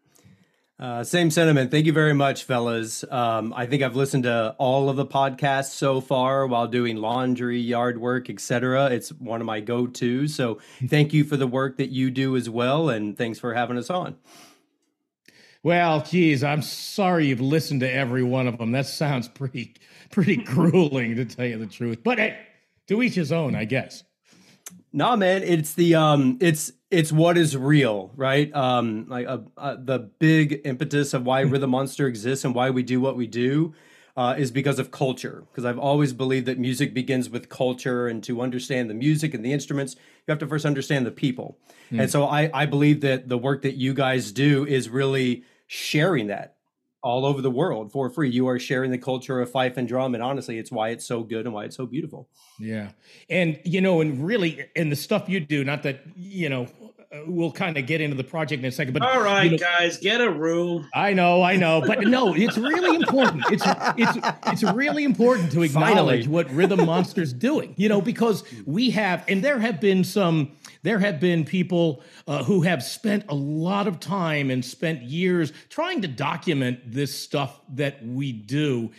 Uh, 0.78 1.04
same 1.04 1.30
sentiment. 1.30 1.70
Thank 1.70 1.84
you 1.84 1.92
very 1.92 2.14
much, 2.14 2.44
fellas. 2.44 3.04
Um, 3.10 3.52
I 3.54 3.66
think 3.66 3.82
I've 3.82 3.96
listened 3.96 4.24
to 4.24 4.54
all 4.56 4.88
of 4.88 4.96
the 4.96 5.04
podcasts 5.04 5.72
so 5.72 6.00
far 6.00 6.46
while 6.46 6.66
doing 6.66 6.96
laundry, 6.96 7.60
yard 7.60 8.00
work, 8.00 8.30
etc. 8.30 8.86
It's 8.86 9.10
one 9.10 9.42
of 9.42 9.46
my 9.46 9.60
go-tos. 9.60 10.34
So 10.34 10.58
thank 10.86 11.12
you 11.12 11.24
for 11.24 11.36
the 11.36 11.46
work 11.46 11.76
that 11.76 11.90
you 11.90 12.10
do 12.10 12.34
as 12.34 12.48
well, 12.48 12.88
and 12.88 13.16
thanks 13.16 13.38
for 13.38 13.52
having 13.52 13.76
us 13.76 13.90
on. 13.90 14.16
Well, 15.62 16.02
geez, 16.02 16.42
I'm 16.42 16.62
sorry 16.62 17.26
you've 17.26 17.40
listened 17.40 17.80
to 17.80 17.92
every 17.92 18.22
one 18.22 18.46
of 18.46 18.58
them. 18.58 18.72
That 18.72 18.86
sounds 18.86 19.28
pretty 19.28 19.74
pretty 20.10 20.36
grueling 20.36 21.16
to 21.16 21.24
tell 21.24 21.46
you 21.46 21.58
the 21.58 21.66
truth. 21.66 22.02
But 22.02 22.18
hey, 22.18 22.38
to 22.88 23.02
each 23.02 23.14
his 23.14 23.30
own, 23.30 23.54
I 23.54 23.64
guess. 23.64 24.04
Nah, 24.92 25.16
man, 25.16 25.42
it's 25.42 25.74
the 25.74 25.94
um, 25.94 26.38
it's 26.40 26.72
it's 26.90 27.12
what 27.12 27.38
is 27.38 27.56
real, 27.56 28.10
right? 28.16 28.52
Um, 28.54 29.06
like 29.08 29.26
uh, 29.26 29.38
uh, 29.56 29.76
the 29.78 30.10
big 30.18 30.62
impetus 30.64 31.14
of 31.14 31.24
why 31.24 31.40
Rhythm 31.42 31.70
Monster 31.70 32.06
exists 32.06 32.44
and 32.44 32.54
why 32.54 32.70
we 32.70 32.82
do 32.82 33.00
what 33.00 33.16
we 33.16 33.26
do 33.26 33.74
uh, 34.16 34.34
is 34.36 34.50
because 34.50 34.80
of 34.80 34.90
culture. 34.90 35.44
Because 35.50 35.64
I've 35.64 35.78
always 35.78 36.12
believed 36.12 36.46
that 36.46 36.58
music 36.58 36.92
begins 36.92 37.30
with 37.30 37.48
culture, 37.48 38.08
and 38.08 38.24
to 38.24 38.40
understand 38.40 38.90
the 38.90 38.94
music 38.94 39.34
and 39.34 39.44
the 39.44 39.52
instruments, 39.52 39.94
you 39.94 40.32
have 40.32 40.38
to 40.40 40.46
first 40.46 40.66
understand 40.66 41.06
the 41.06 41.12
people. 41.12 41.58
Mm. 41.92 42.02
And 42.02 42.10
so 42.10 42.24
I 42.24 42.50
I 42.52 42.66
believe 42.66 43.02
that 43.02 43.28
the 43.28 43.38
work 43.38 43.62
that 43.62 43.76
you 43.76 43.94
guys 43.94 44.32
do 44.32 44.66
is 44.66 44.88
really 44.88 45.44
sharing 45.72 46.26
that 46.26 46.56
all 47.00 47.24
over 47.24 47.40
the 47.40 47.50
world 47.50 47.92
for 47.92 48.10
free. 48.10 48.28
You 48.28 48.48
are 48.48 48.58
sharing 48.58 48.90
the 48.90 48.98
culture 48.98 49.40
of 49.40 49.50
fife 49.50 49.76
and 49.76 49.86
drum, 49.86 50.14
and 50.14 50.22
honestly, 50.22 50.58
it's 50.58 50.72
why 50.72 50.88
it's 50.88 51.06
so 51.06 51.22
good 51.22 51.46
and 51.46 51.54
why 51.54 51.64
it's 51.64 51.76
so 51.76 51.86
beautiful. 51.86 52.28
Yeah, 52.58 52.90
and 53.28 53.58
you 53.64 53.80
know, 53.80 54.00
and 54.00 54.26
really, 54.26 54.66
and 54.74 54.90
the 54.90 54.96
stuff 54.96 55.28
you 55.28 55.38
do. 55.38 55.62
Not 55.62 55.84
that 55.84 56.00
you 56.16 56.48
know, 56.48 56.66
uh, 57.12 57.20
we'll 57.26 57.52
kind 57.52 57.78
of 57.78 57.86
get 57.86 58.00
into 58.00 58.16
the 58.16 58.24
project 58.24 58.64
in 58.64 58.68
a 58.68 58.72
second. 58.72 58.94
But 58.94 59.02
all 59.02 59.22
right, 59.22 59.44
you 59.44 59.50
know, 59.52 59.58
guys, 59.58 59.98
get 59.98 60.20
a 60.20 60.28
room. 60.28 60.88
I 60.92 61.12
know, 61.12 61.40
I 61.40 61.54
know, 61.54 61.82
but 61.86 62.00
no, 62.00 62.34
it's 62.34 62.58
really 62.58 62.96
important. 62.96 63.44
It's 63.50 63.64
it's 63.96 64.28
it's 64.46 64.74
really 64.74 65.04
important 65.04 65.52
to 65.52 65.62
acknowledge 65.62 66.24
Finally. 66.24 66.28
what 66.28 66.50
Rhythm 66.50 66.84
Monster's 66.84 67.32
doing. 67.32 67.74
You 67.76 67.88
know, 67.88 68.00
because 68.00 68.42
we 68.66 68.90
have, 68.90 69.24
and 69.28 69.42
there 69.44 69.60
have 69.60 69.80
been 69.80 70.02
some 70.02 70.50
there 70.82 70.98
have 70.98 71.20
been 71.20 71.44
people 71.44 72.02
uh, 72.26 72.44
who 72.44 72.62
have 72.62 72.82
spent 72.82 73.24
a 73.28 73.34
lot 73.34 73.86
of 73.86 74.00
time 74.00 74.50
and 74.50 74.64
spent 74.64 75.02
years 75.02 75.52
trying 75.68 76.02
to 76.02 76.08
document 76.08 76.80
this 76.86 77.14
stuff 77.14 77.60
that 77.74 78.04
we 78.04 78.32
do. 78.32 78.90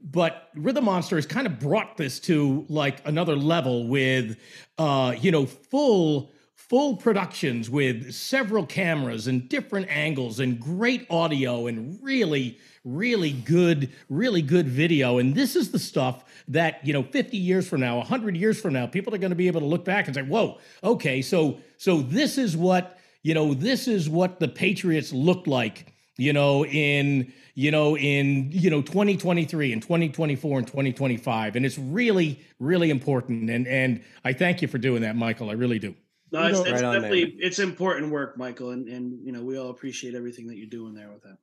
But 0.00 0.50
Rhythm 0.54 0.84
Monster 0.84 1.16
has 1.16 1.26
kind 1.26 1.46
of 1.46 1.58
brought 1.58 1.96
this 1.96 2.20
to 2.20 2.64
like 2.68 3.06
another 3.06 3.36
level 3.36 3.88
with, 3.88 4.38
uh, 4.78 5.14
you 5.20 5.30
know, 5.30 5.46
full 5.46 6.32
full 6.68 6.96
productions 6.96 7.70
with 7.70 8.12
several 8.12 8.66
cameras 8.66 9.26
and 9.26 9.48
different 9.48 9.88
angles 9.88 10.40
and 10.40 10.58
great 10.58 11.06
audio 11.10 11.66
and 11.66 11.98
really 12.02 12.58
really 12.84 13.32
good 13.32 13.90
really 14.08 14.42
good 14.42 14.68
video. 14.68 15.18
And 15.18 15.34
this 15.34 15.56
is 15.56 15.70
the 15.72 15.78
stuff 15.78 16.24
that 16.48 16.84
you 16.86 16.92
know 16.92 17.02
50 17.02 17.36
years 17.36 17.68
from 17.68 17.80
now 17.80 17.98
100 17.98 18.36
years 18.36 18.60
from 18.60 18.72
now 18.72 18.86
people 18.86 19.14
are 19.14 19.18
going 19.18 19.30
to 19.30 19.36
be 19.36 19.48
able 19.48 19.60
to 19.60 19.66
look 19.66 19.84
back 19.84 20.06
and 20.06 20.14
say 20.14 20.22
whoa 20.22 20.58
okay 20.84 21.20
so 21.20 21.58
so 21.76 22.00
this 22.00 22.38
is 22.38 22.56
what 22.56 22.98
you 23.22 23.34
know 23.34 23.52
this 23.54 23.88
is 23.88 24.08
what 24.08 24.38
the 24.38 24.46
patriots 24.46 25.12
looked 25.12 25.48
like 25.48 25.92
you 26.16 26.32
know 26.32 26.64
in 26.64 27.32
you 27.54 27.72
know 27.72 27.96
in 27.96 28.48
you 28.52 28.70
know 28.70 28.80
2023 28.80 29.72
and 29.72 29.82
2024 29.82 30.58
and 30.58 30.66
2025 30.68 31.56
and 31.56 31.66
it's 31.66 31.78
really 31.78 32.40
really 32.60 32.90
important. 32.90 33.50
And 33.50 33.66
and 33.66 34.02
i 34.24 34.32
thank 34.32 34.62
you 34.62 34.68
for 34.68 34.78
doing 34.78 35.02
that 35.02 35.16
michael. 35.16 35.50
I 35.50 35.54
really 35.54 35.80
do 35.80 35.94
no, 36.40 36.46
it's, 36.46 36.58
it's 36.60 36.82
right 36.82 36.92
definitely 36.94 37.36
it's 37.38 37.58
important 37.58 38.10
work, 38.10 38.36
Michael, 38.36 38.70
and 38.70 38.88
and 38.88 39.24
you 39.24 39.32
know 39.32 39.42
we 39.42 39.58
all 39.58 39.70
appreciate 39.70 40.14
everything 40.14 40.46
that 40.48 40.56
you're 40.56 40.68
doing 40.68 40.94
there 40.94 41.10
with 41.10 41.22
that. 41.22 41.38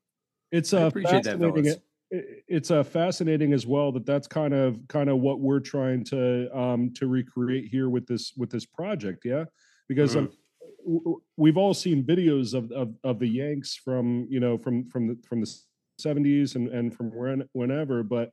It's 0.51 0.73
uh, 0.73 0.89
fascinating. 0.89 1.63
That, 1.63 1.81
it's 2.47 2.69
uh, 2.69 2.83
fascinating 2.83 3.53
as 3.53 3.65
well 3.65 3.91
that 3.91 4.05
that's 4.05 4.27
kind 4.27 4.53
of 4.53 4.79
kind 4.87 5.09
of 5.09 5.19
what 5.19 5.39
we're 5.39 5.59
trying 5.59 6.03
to 6.05 6.55
um, 6.55 6.93
to 6.95 7.07
recreate 7.07 7.69
here 7.71 7.89
with 7.89 8.05
this 8.05 8.33
with 8.37 8.49
this 8.49 8.65
project. 8.65 9.25
Yeah, 9.25 9.45
because 9.87 10.15
um, 10.15 10.29
mm-hmm. 10.87 11.07
um, 11.07 11.15
we've 11.37 11.57
all 11.57 11.73
seen 11.73 12.03
videos 12.03 12.53
of, 12.53 12.71
of 12.71 12.93
of 13.03 13.19
the 13.19 13.27
Yanks 13.27 13.75
from 13.75 14.27
you 14.29 14.39
know 14.39 14.57
from 14.57 14.87
from 14.89 15.07
the 15.07 15.17
from 15.27 15.41
the 15.41 15.51
70s 16.01 16.55
and 16.55 16.69
and 16.69 16.93
from 16.93 17.15
when, 17.15 17.47
whenever, 17.53 18.03
but 18.03 18.31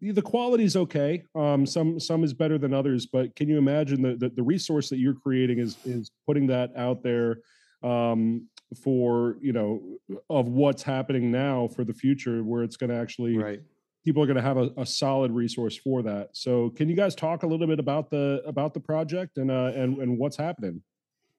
the 0.00 0.22
quality 0.22 0.64
is 0.64 0.76
okay. 0.76 1.22
Um, 1.34 1.66
some 1.66 2.00
some 2.00 2.24
is 2.24 2.32
better 2.32 2.58
than 2.58 2.72
others, 2.72 3.06
but 3.06 3.36
can 3.36 3.48
you 3.48 3.58
imagine 3.58 4.00
the, 4.00 4.16
the, 4.16 4.30
the 4.30 4.42
resource 4.42 4.88
that 4.88 4.98
you're 4.98 5.14
creating 5.14 5.58
is 5.58 5.76
is 5.84 6.10
putting 6.26 6.46
that 6.48 6.70
out 6.76 7.02
there 7.02 7.38
um, 7.82 8.48
for 8.82 9.36
you 9.40 9.52
know 9.52 9.82
of 10.30 10.48
what's 10.48 10.82
happening 10.82 11.30
now 11.30 11.68
for 11.68 11.84
the 11.84 11.92
future 11.92 12.42
where 12.42 12.62
it's 12.62 12.76
going 12.76 12.90
to 12.90 12.96
actually 12.96 13.36
right. 13.36 13.60
people 14.04 14.22
are 14.22 14.26
going 14.26 14.36
to 14.36 14.42
have 14.42 14.56
a, 14.56 14.70
a, 14.76 14.86
solid 14.86 15.32
resource 15.32 15.76
for 15.76 16.02
that. 16.02 16.30
So 16.32 16.70
can 16.70 16.88
you 16.88 16.96
guys 16.96 17.14
talk 17.14 17.42
a 17.42 17.46
little 17.46 17.66
bit 17.66 17.78
about 17.78 18.10
the 18.10 18.42
about 18.46 18.74
the 18.74 18.80
project 18.80 19.38
and 19.38 19.50
uh 19.50 19.72
and, 19.74 19.98
and 19.98 20.18
what's 20.18 20.36
happening? 20.36 20.82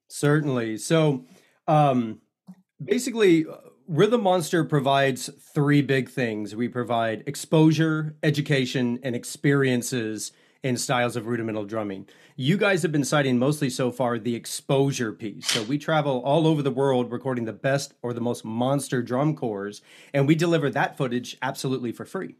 Certainly. 0.08 0.78
So 0.78 1.24
um 1.66 2.20
basically 2.84 3.46
uh, 3.46 3.56
rhythm 3.88 4.22
monster 4.22 4.64
provides 4.64 5.30
three 5.54 5.82
big 5.82 6.08
things 6.08 6.54
we 6.54 6.68
provide 6.68 7.22
exposure 7.26 8.16
education 8.22 8.98
and 9.02 9.14
experiences 9.14 10.32
in 10.62 10.76
styles 10.76 11.16
of 11.16 11.26
rudimental 11.26 11.64
drumming. 11.64 12.06
You 12.36 12.56
guys 12.56 12.82
have 12.82 12.92
been 12.92 13.04
citing 13.04 13.38
mostly 13.38 13.68
so 13.68 13.90
far 13.90 14.18
the 14.18 14.34
exposure 14.34 15.12
piece. 15.12 15.48
So 15.48 15.64
we 15.64 15.76
travel 15.76 16.22
all 16.24 16.46
over 16.46 16.62
the 16.62 16.70
world 16.70 17.10
recording 17.10 17.44
the 17.44 17.52
best 17.52 17.94
or 18.02 18.12
the 18.12 18.20
most 18.20 18.44
monster 18.44 19.02
drum 19.02 19.34
corps, 19.34 19.82
and 20.14 20.26
we 20.26 20.34
deliver 20.34 20.70
that 20.70 20.96
footage 20.96 21.36
absolutely 21.42 21.92
for 21.92 22.04
free. 22.04 22.36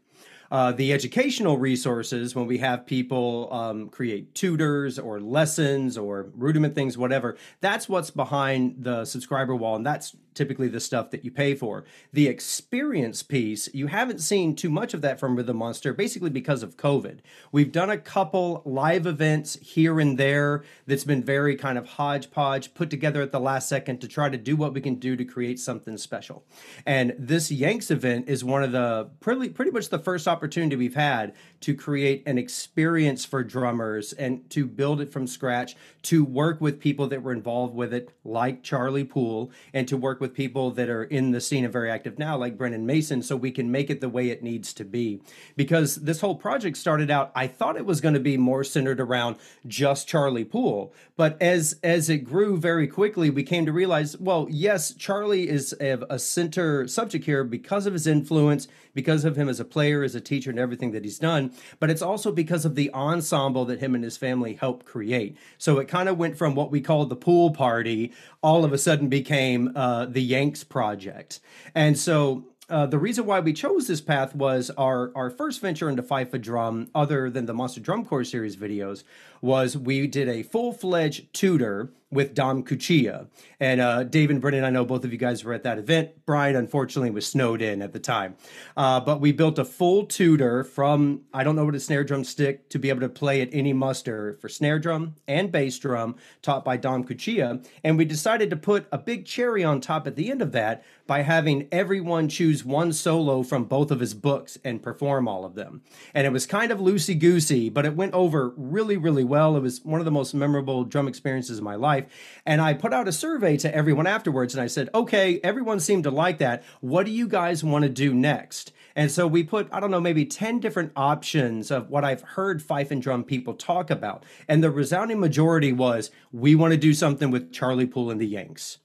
Uh, 0.51 0.71
the 0.71 0.93
educational 0.93 1.57
resources, 1.57 2.35
when 2.35 2.45
we 2.45 2.59
have 2.59 2.85
people 2.85 3.51
um, 3.51 3.89
create 3.89 4.35
tutors 4.35 4.99
or 4.99 5.19
lessons 5.19 5.97
or 5.97 6.29
rudiment 6.35 6.75
things, 6.75 6.97
whatever, 6.97 7.35
that's 7.59 7.89
what's 7.89 8.11
behind 8.11 8.75
the 8.77 9.03
subscriber 9.03 9.55
wall. 9.55 9.75
And 9.75 9.85
that's 9.85 10.15
typically 10.33 10.67
the 10.67 10.79
stuff 10.79 11.11
that 11.11 11.23
you 11.23 11.31
pay 11.31 11.55
for. 11.55 11.85
The 12.11 12.27
experience 12.27 13.23
piece, 13.23 13.69
you 13.73 13.87
haven't 13.87 14.19
seen 14.19 14.55
too 14.55 14.69
much 14.69 14.93
of 14.93 15.01
that 15.01 15.19
from 15.19 15.35
Rhythm 15.35 15.57
Monster, 15.57 15.93
basically 15.93 16.29
because 16.29 16.63
of 16.63 16.77
COVID. 16.77 17.19
We've 17.51 17.71
done 17.71 17.89
a 17.89 17.97
couple 17.97 18.61
live 18.65 19.05
events 19.05 19.57
here 19.61 19.99
and 19.99 20.17
there 20.17 20.63
that's 20.87 21.03
been 21.03 21.23
very 21.23 21.55
kind 21.55 21.77
of 21.77 21.87
hodgepodge, 21.87 22.73
put 22.73 22.89
together 22.89 23.21
at 23.21 23.31
the 23.31 23.39
last 23.39 23.69
second 23.69 23.99
to 24.01 24.07
try 24.07 24.29
to 24.29 24.37
do 24.37 24.55
what 24.55 24.73
we 24.73 24.81
can 24.81 24.95
do 24.95 25.15
to 25.15 25.25
create 25.25 25.59
something 25.59 25.97
special. 25.97 26.43
And 26.85 27.15
this 27.17 27.51
Yanks 27.51 27.91
event 27.91 28.27
is 28.27 28.43
one 28.43 28.63
of 28.63 28.71
the 28.71 29.09
pretty, 29.19 29.49
pretty 29.49 29.71
much 29.71 29.89
the 29.89 29.99
first 29.99 30.27
opportunity 30.27 30.75
we've 30.75 30.95
had 30.95 31.33
to 31.63 31.73
create 31.73 32.21
an 32.25 32.37
experience 32.37 33.23
for 33.23 33.41
drummers 33.41 34.11
and 34.11 34.49
to 34.49 34.65
build 34.65 34.99
it 34.99 35.09
from 35.09 35.25
scratch, 35.25 35.77
to 36.01 36.25
work 36.25 36.59
with 36.59 36.77
people 36.77 37.07
that 37.07 37.23
were 37.23 37.31
involved 37.31 37.73
with 37.73 37.93
it, 37.93 38.09
like 38.25 38.63
Charlie 38.63 39.05
Poole, 39.05 39.49
and 39.73 39.87
to 39.87 39.95
work 39.95 40.19
with 40.19 40.33
people 40.33 40.71
that 40.71 40.89
are 40.89 41.05
in 41.05 41.31
the 41.31 41.39
scene 41.39 41.63
and 41.63 41.71
very 41.71 41.89
active 41.89 42.19
now, 42.19 42.35
like 42.35 42.57
Brendan 42.57 42.85
Mason, 42.85 43.21
so 43.23 43.37
we 43.37 43.49
can 43.49 43.71
make 43.71 43.89
it 43.89 44.01
the 44.01 44.09
way 44.09 44.29
it 44.29 44.43
needs 44.43 44.73
to 44.73 44.83
be. 44.83 45.21
Because 45.55 45.95
this 45.95 46.19
whole 46.19 46.35
project 46.35 46.75
started 46.75 47.09
out, 47.09 47.31
I 47.33 47.47
thought 47.47 47.77
it 47.77 47.85
was 47.85 48.01
going 48.01 48.13
to 48.13 48.19
be 48.19 48.35
more 48.35 48.65
centered 48.65 48.99
around 48.99 49.37
just 49.65 50.05
Charlie 50.05 50.43
Poole, 50.43 50.93
but 51.15 51.41
as 51.41 51.79
as 51.81 52.09
it 52.09 52.19
grew 52.19 52.57
very 52.57 52.87
quickly, 52.87 53.29
we 53.29 53.43
came 53.43 53.65
to 53.65 53.71
realize, 53.71 54.17
well, 54.17 54.47
yes, 54.49 54.93
Charlie 54.93 55.47
is 55.47 55.73
a, 55.79 55.99
a 56.09 56.19
center 56.19 56.87
subject 56.89 57.23
here 57.23 57.45
because 57.45 57.85
of 57.85 57.93
his 57.93 58.05
influence, 58.05 58.67
because 58.93 59.25
of 59.25 59.35
him 59.35 59.49
as 59.49 59.59
a 59.59 59.65
player, 59.65 60.03
as 60.03 60.15
a 60.15 60.21
teacher, 60.21 60.49
and 60.49 60.59
everything 60.59 60.91
that 60.91 61.03
he's 61.03 61.19
done. 61.19 61.51
But 61.79 61.89
it's 61.89 62.01
also 62.01 62.31
because 62.31 62.65
of 62.65 62.75
the 62.75 62.91
ensemble 62.93 63.65
that 63.65 63.79
him 63.79 63.95
and 63.95 64.03
his 64.03 64.17
family 64.17 64.53
helped 64.53 64.85
create. 64.85 65.37
So 65.57 65.79
it 65.79 65.87
kind 65.87 66.09
of 66.09 66.17
went 66.17 66.37
from 66.37 66.55
what 66.55 66.71
we 66.71 66.81
called 66.81 67.09
the 67.09 67.15
pool 67.15 67.51
party, 67.51 68.13
all 68.41 68.65
of 68.65 68.73
a 68.73 68.77
sudden 68.77 69.09
became 69.09 69.71
uh, 69.75 70.05
the 70.05 70.21
Yanks 70.21 70.63
project. 70.63 71.39
And 71.75 71.97
so 71.97 72.45
uh, 72.69 72.85
the 72.85 72.97
reason 72.97 73.25
why 73.25 73.39
we 73.39 73.53
chose 73.53 73.87
this 73.87 74.01
path 74.01 74.33
was 74.35 74.71
our 74.77 75.11
our 75.15 75.29
first 75.29 75.59
venture 75.61 75.89
into 75.89 76.01
Fife 76.01 76.33
a 76.33 76.39
Drum, 76.39 76.89
other 76.95 77.29
than 77.29 77.45
the 77.45 77.53
Monster 77.53 77.81
Drum 77.81 78.05
Corps 78.05 78.23
series 78.23 78.55
videos, 78.55 79.03
was 79.41 79.77
we 79.77 80.07
did 80.07 80.29
a 80.29 80.43
full 80.43 80.71
fledged 80.71 81.33
tutor 81.33 81.91
with 82.13 82.33
Dom 82.33 82.63
Cuccia. 82.63 83.27
And 83.59 83.81
uh, 83.81 84.03
Dave 84.03 84.29
and 84.29 84.41
Brendan, 84.41 84.63
I 84.63 84.69
know 84.69 84.85
both 84.85 85.03
of 85.03 85.11
you 85.11 85.17
guys 85.17 85.43
were 85.43 85.53
at 85.53 85.63
that 85.63 85.77
event. 85.77 86.25
Brian, 86.25 86.55
unfortunately, 86.55 87.11
was 87.11 87.25
snowed 87.25 87.61
in 87.61 87.81
at 87.81 87.93
the 87.93 87.99
time. 87.99 88.35
Uh, 88.75 88.99
but 88.99 89.21
we 89.21 89.31
built 89.31 89.57
a 89.59 89.65
full 89.65 90.05
tutor 90.05 90.63
from, 90.63 91.21
I 91.33 91.43
don't 91.43 91.55
know 91.55 91.65
what 91.65 91.75
a 91.75 91.79
snare 91.79 92.03
drum 92.03 92.23
stick, 92.23 92.69
to 92.69 92.79
be 92.79 92.89
able 92.89 93.01
to 93.01 93.09
play 93.09 93.41
at 93.41 93.49
any 93.51 93.73
muster 93.73 94.37
for 94.41 94.49
snare 94.49 94.79
drum 94.79 95.15
and 95.27 95.51
bass 95.51 95.77
drum, 95.79 96.15
taught 96.41 96.65
by 96.65 96.77
Dom 96.77 97.03
Cuccia. 97.03 97.65
And 97.83 97.97
we 97.97 98.05
decided 98.05 98.49
to 98.49 98.55
put 98.55 98.87
a 98.91 98.97
big 98.97 99.25
cherry 99.25 99.63
on 99.63 99.81
top 99.81 100.07
at 100.07 100.15
the 100.15 100.29
end 100.29 100.41
of 100.41 100.51
that 100.51 100.83
by 101.07 101.21
having 101.21 101.67
everyone 101.71 102.29
choose 102.29 102.63
one 102.63 102.93
solo 102.93 103.43
from 103.43 103.65
both 103.65 103.91
of 103.91 103.99
his 103.99 104.13
books 104.13 104.57
and 104.63 104.81
perform 104.81 105.27
all 105.27 105.45
of 105.45 105.55
them. 105.55 105.81
And 106.13 106.25
it 106.25 106.31
was 106.31 106.45
kind 106.45 106.71
of 106.71 106.79
loosey 106.79 107.17
goosey, 107.17 107.69
but 107.69 107.85
it 107.85 107.95
went 107.95 108.13
over 108.13 108.53
really, 108.55 108.97
really 108.97 109.23
well. 109.23 109.55
It 109.55 109.61
was 109.61 109.83
one 109.83 109.99
of 109.99 110.05
the 110.05 110.11
most 110.11 110.33
memorable 110.33 110.83
drum 110.83 111.07
experiences 111.07 111.57
of 111.57 111.63
my 111.63 111.75
life. 111.75 112.02
And 112.45 112.61
I 112.61 112.73
put 112.73 112.93
out 112.93 113.07
a 113.07 113.11
survey 113.11 113.57
to 113.57 113.73
everyone 113.73 114.07
afterwards 114.07 114.53
and 114.53 114.61
I 114.61 114.67
said, 114.67 114.89
okay, 114.93 115.39
everyone 115.43 115.79
seemed 115.79 116.03
to 116.03 116.11
like 116.11 116.39
that. 116.39 116.63
What 116.81 117.05
do 117.05 117.11
you 117.11 117.27
guys 117.27 117.63
want 117.63 117.83
to 117.83 117.89
do 117.89 118.13
next? 118.13 118.71
And 118.95 119.11
so 119.11 119.25
we 119.25 119.43
put, 119.43 119.67
I 119.71 119.79
don't 119.79 119.91
know, 119.91 120.01
maybe 120.01 120.25
10 120.25 120.59
different 120.59 120.91
options 120.95 121.71
of 121.71 121.89
what 121.89 122.03
I've 122.03 122.21
heard 122.21 122.61
fife 122.61 122.91
and 122.91 123.01
drum 123.01 123.23
people 123.23 123.55
talk 123.55 123.89
about. 123.89 124.23
And 124.47 124.63
the 124.63 124.69
resounding 124.69 125.19
majority 125.19 125.71
was, 125.71 126.11
we 126.31 126.53
want 126.55 126.71
to 126.71 126.77
do 126.77 126.93
something 126.93 127.31
with 127.31 127.51
Charlie 127.51 127.87
Poole 127.87 128.11
and 128.11 128.21
the 128.21 128.27
Yanks. 128.27 128.77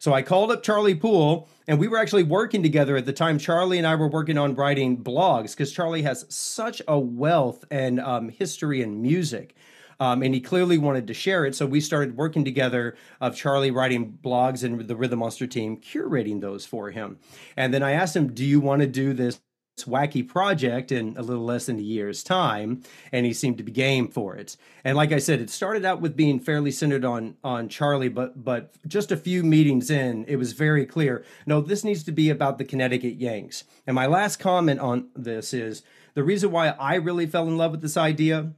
So 0.00 0.14
I 0.14 0.22
called 0.22 0.50
up 0.50 0.62
Charlie 0.62 0.94
Poole, 0.94 1.46
and 1.68 1.78
we 1.78 1.86
were 1.86 1.98
actually 1.98 2.22
working 2.22 2.62
together 2.62 2.96
at 2.96 3.04
the 3.04 3.12
time. 3.12 3.38
Charlie 3.38 3.76
and 3.76 3.86
I 3.86 3.96
were 3.96 4.08
working 4.08 4.38
on 4.38 4.54
writing 4.54 4.96
blogs 4.96 5.50
because 5.50 5.72
Charlie 5.72 6.02
has 6.02 6.24
such 6.30 6.80
a 6.88 6.98
wealth 6.98 7.66
and 7.70 8.00
um, 8.00 8.30
history 8.30 8.80
and 8.80 9.02
music. 9.02 9.54
Um, 10.00 10.22
and 10.22 10.34
he 10.34 10.40
clearly 10.40 10.78
wanted 10.78 11.06
to 11.06 11.14
share 11.14 11.44
it. 11.44 11.54
So 11.54 11.66
we 11.66 11.80
started 11.80 12.16
working 12.16 12.44
together 12.44 12.96
of 13.20 13.36
Charlie 13.36 13.70
writing 13.70 14.18
blogs 14.22 14.64
and 14.64 14.80
the 14.80 14.96
Rhythm 14.96 15.20
Monster 15.20 15.46
team 15.46 15.76
curating 15.76 16.40
those 16.40 16.66
for 16.66 16.90
him. 16.90 17.18
And 17.56 17.72
then 17.72 17.82
I 17.82 17.92
asked 17.92 18.16
him, 18.16 18.32
"Do 18.32 18.44
you 18.44 18.60
want 18.60 18.80
to 18.80 18.88
do 18.88 19.12
this 19.12 19.40
wacky 19.84 20.26
project 20.26 20.92
in 20.92 21.16
a 21.16 21.22
little 21.22 21.44
less 21.44 21.66
than 21.66 21.78
a 21.78 21.82
year's 21.82 22.22
time 22.22 22.82
and 23.12 23.26
he 23.26 23.32
seemed 23.32 23.58
to 23.58 23.64
be 23.64 23.72
game 23.72 24.08
for 24.08 24.36
it 24.36 24.56
and 24.84 24.96
like 24.96 25.12
i 25.12 25.18
said 25.18 25.40
it 25.40 25.50
started 25.50 25.84
out 25.84 26.00
with 26.00 26.16
being 26.16 26.38
fairly 26.38 26.70
centered 26.70 27.04
on 27.04 27.36
on 27.42 27.68
charlie 27.68 28.08
but 28.08 28.42
but 28.42 28.74
just 28.86 29.12
a 29.12 29.16
few 29.16 29.42
meetings 29.42 29.90
in 29.90 30.24
it 30.26 30.36
was 30.36 30.52
very 30.52 30.84
clear 30.84 31.24
no 31.46 31.60
this 31.60 31.84
needs 31.84 32.04
to 32.04 32.12
be 32.12 32.30
about 32.30 32.58
the 32.58 32.64
connecticut 32.64 33.14
yanks 33.16 33.64
and 33.86 33.94
my 33.94 34.06
last 34.06 34.36
comment 34.36 34.80
on 34.80 35.08
this 35.14 35.54
is 35.54 35.82
the 36.14 36.24
reason 36.24 36.50
why 36.50 36.68
i 36.68 36.94
really 36.94 37.26
fell 37.26 37.48
in 37.48 37.56
love 37.56 37.70
with 37.70 37.82
this 37.82 37.96
idea 37.96 38.52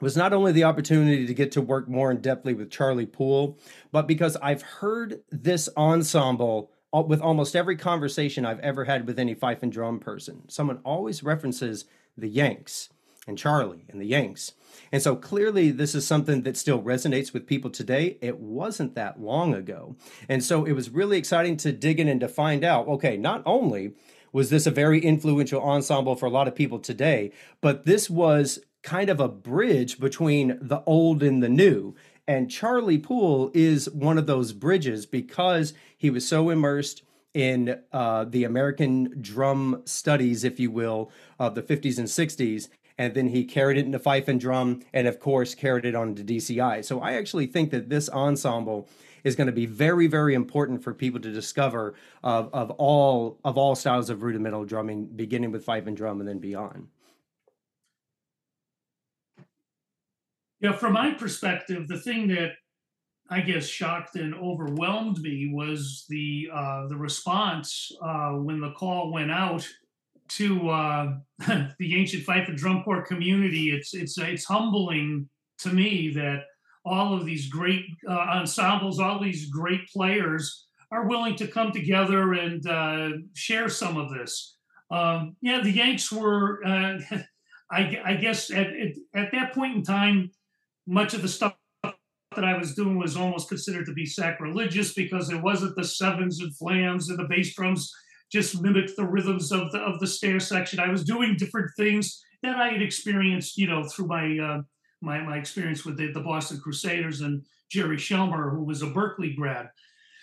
was 0.00 0.16
not 0.16 0.32
only 0.32 0.52
the 0.52 0.64
opportunity 0.64 1.26
to 1.26 1.34
get 1.34 1.52
to 1.52 1.60
work 1.60 1.88
more 1.88 2.10
in 2.10 2.18
depthly 2.18 2.56
with 2.56 2.70
charlie 2.70 3.06
poole 3.06 3.58
but 3.92 4.06
because 4.06 4.36
i've 4.42 4.62
heard 4.62 5.20
this 5.30 5.68
ensemble 5.76 6.70
with 6.92 7.20
almost 7.20 7.54
every 7.54 7.76
conversation 7.76 8.46
I've 8.46 8.60
ever 8.60 8.84
had 8.84 9.06
with 9.06 9.18
any 9.18 9.34
fife 9.34 9.62
and 9.62 9.70
drum 9.70 10.00
person, 10.00 10.48
someone 10.48 10.80
always 10.84 11.22
references 11.22 11.84
the 12.16 12.28
Yanks 12.28 12.88
and 13.26 13.36
Charlie 13.36 13.84
and 13.90 14.00
the 14.00 14.06
Yanks. 14.06 14.54
And 14.90 15.02
so 15.02 15.14
clearly, 15.14 15.70
this 15.70 15.94
is 15.94 16.06
something 16.06 16.42
that 16.42 16.56
still 16.56 16.82
resonates 16.82 17.32
with 17.32 17.46
people 17.46 17.70
today. 17.70 18.16
It 18.22 18.38
wasn't 18.38 18.94
that 18.94 19.20
long 19.20 19.54
ago. 19.54 19.96
And 20.28 20.42
so 20.42 20.64
it 20.64 20.72
was 20.72 20.90
really 20.90 21.18
exciting 21.18 21.58
to 21.58 21.72
dig 21.72 22.00
in 22.00 22.08
and 22.08 22.20
to 22.20 22.28
find 22.28 22.64
out 22.64 22.88
okay, 22.88 23.16
not 23.16 23.42
only 23.44 23.92
was 24.32 24.50
this 24.50 24.66
a 24.66 24.70
very 24.70 25.00
influential 25.00 25.62
ensemble 25.62 26.14
for 26.14 26.26
a 26.26 26.30
lot 26.30 26.48
of 26.48 26.54
people 26.54 26.78
today, 26.78 27.32
but 27.60 27.84
this 27.84 28.08
was 28.10 28.60
kind 28.82 29.10
of 29.10 29.20
a 29.20 29.28
bridge 29.28 29.98
between 29.98 30.58
the 30.60 30.82
old 30.86 31.22
and 31.22 31.42
the 31.42 31.48
new. 31.48 31.94
And 32.26 32.50
Charlie 32.50 32.98
Poole 32.98 33.50
is 33.54 33.88
one 33.90 34.18
of 34.18 34.26
those 34.26 34.52
bridges 34.52 35.06
because 35.06 35.72
he 35.96 36.10
was 36.10 36.28
so 36.28 36.50
immersed 36.50 37.02
in 37.34 37.80
uh, 37.92 38.24
the 38.24 38.44
American 38.44 39.14
drum 39.20 39.82
studies, 39.84 40.44
if 40.44 40.58
you 40.60 40.70
will, 40.70 41.10
of 41.38 41.54
the 41.54 41.62
50s 41.62 41.98
and 41.98 42.06
60s. 42.06 42.68
And 42.98 43.14
then 43.14 43.28
he 43.28 43.44
carried 43.44 43.78
it 43.78 43.86
into 43.86 43.98
fife 43.98 44.26
and 44.26 44.40
drum, 44.40 44.82
and 44.92 45.06
of 45.06 45.20
course, 45.20 45.54
carried 45.54 45.84
it 45.84 45.94
on 45.94 46.16
to 46.16 46.24
DCI. 46.24 46.84
So 46.84 47.00
I 47.00 47.12
actually 47.12 47.46
think 47.46 47.70
that 47.70 47.88
this 47.88 48.08
ensemble 48.08 48.88
is 49.22 49.36
going 49.36 49.46
to 49.46 49.52
be 49.52 49.66
very, 49.66 50.06
very 50.08 50.34
important 50.34 50.82
for 50.82 50.92
people 50.92 51.20
to 51.20 51.32
discover 51.32 51.94
of, 52.24 52.52
of 52.52 52.70
all 52.72 53.38
of 53.44 53.56
all 53.56 53.74
styles 53.74 54.10
of 54.10 54.22
rudimental 54.22 54.64
drumming, 54.64 55.06
beginning 55.06 55.52
with 55.52 55.64
fife 55.64 55.86
and 55.86 55.96
drum 55.96 56.20
and 56.20 56.28
then 56.28 56.38
beyond. 56.38 56.88
Yeah, 60.60 60.72
from 60.72 60.94
my 60.94 61.14
perspective, 61.14 61.86
the 61.86 61.98
thing 61.98 62.28
that 62.28 62.52
I 63.30 63.40
guess 63.40 63.66
shocked 63.66 64.16
and 64.16 64.34
overwhelmed 64.34 65.20
me 65.20 65.50
was 65.52 66.04
the 66.08 66.48
uh, 66.52 66.88
the 66.88 66.96
response 66.96 67.90
uh, 68.02 68.32
when 68.32 68.60
the 68.60 68.72
call 68.72 69.12
went 69.12 69.30
out 69.30 69.68
to 70.28 70.68
uh, 70.68 71.14
the 71.78 71.96
ancient 71.96 72.24
fife 72.24 72.48
and 72.48 72.56
drum 72.56 72.82
corps 72.82 73.04
community. 73.04 73.70
It's 73.70 73.94
it's 73.94 74.18
it's 74.18 74.44
humbling 74.44 75.28
to 75.58 75.68
me 75.68 76.10
that 76.14 76.44
all 76.84 77.14
of 77.14 77.26
these 77.26 77.48
great 77.48 77.84
uh, 78.08 78.12
ensembles, 78.12 78.98
all 78.98 79.22
these 79.22 79.50
great 79.50 79.86
players 79.88 80.66
are 80.90 81.06
willing 81.06 81.36
to 81.36 81.46
come 81.46 81.70
together 81.70 82.32
and 82.32 82.66
uh, 82.66 83.10
share 83.34 83.68
some 83.68 83.96
of 83.96 84.10
this. 84.10 84.56
Um, 84.90 85.36
yeah, 85.42 85.60
the 85.60 85.70
Yanks 85.70 86.10
were, 86.10 86.64
uh, 86.66 86.98
I, 87.70 88.00
I, 88.02 88.14
guess, 88.14 88.50
at, 88.50 88.68
at 89.14 89.30
that 89.32 89.52
point 89.52 89.76
in 89.76 89.82
time 89.82 90.30
much 90.88 91.12
of 91.12 91.22
the 91.22 91.28
stuff 91.28 91.54
that 91.82 92.44
I 92.44 92.56
was 92.56 92.74
doing 92.74 92.98
was 92.98 93.16
almost 93.16 93.48
considered 93.48 93.86
to 93.86 93.92
be 93.92 94.06
sacrilegious 94.06 94.94
because 94.94 95.30
it 95.30 95.42
wasn't 95.42 95.76
the 95.76 95.84
sevens 95.84 96.40
and 96.40 96.56
flams 96.56 97.10
and 97.10 97.18
the 97.18 97.28
bass 97.28 97.54
drums 97.54 97.92
just 98.32 98.60
mimicked 98.60 98.92
the 98.96 99.04
rhythms 99.04 99.52
of 99.52 99.70
the 99.72 99.78
of 99.78 100.00
the 100.00 100.06
stair 100.06 100.40
section. 100.40 100.80
I 100.80 100.88
was 100.88 101.04
doing 101.04 101.36
different 101.36 101.70
things 101.76 102.22
that 102.42 102.56
I 102.56 102.68
had 102.68 102.82
experienced, 102.82 103.56
you 103.56 103.66
know, 103.66 103.84
through 103.84 104.06
my 104.06 104.38
uh, 104.38 104.62
my 105.00 105.20
my 105.20 105.36
experience 105.36 105.84
with 105.84 105.96
the, 105.96 106.12
the 106.12 106.20
Boston 106.20 106.60
Crusaders 106.60 107.20
and 107.20 107.42
Jerry 107.70 107.96
Shellmer, 107.96 108.50
who 108.50 108.64
was 108.64 108.82
a 108.82 108.86
Berklee 108.86 109.36
grad. 109.36 109.68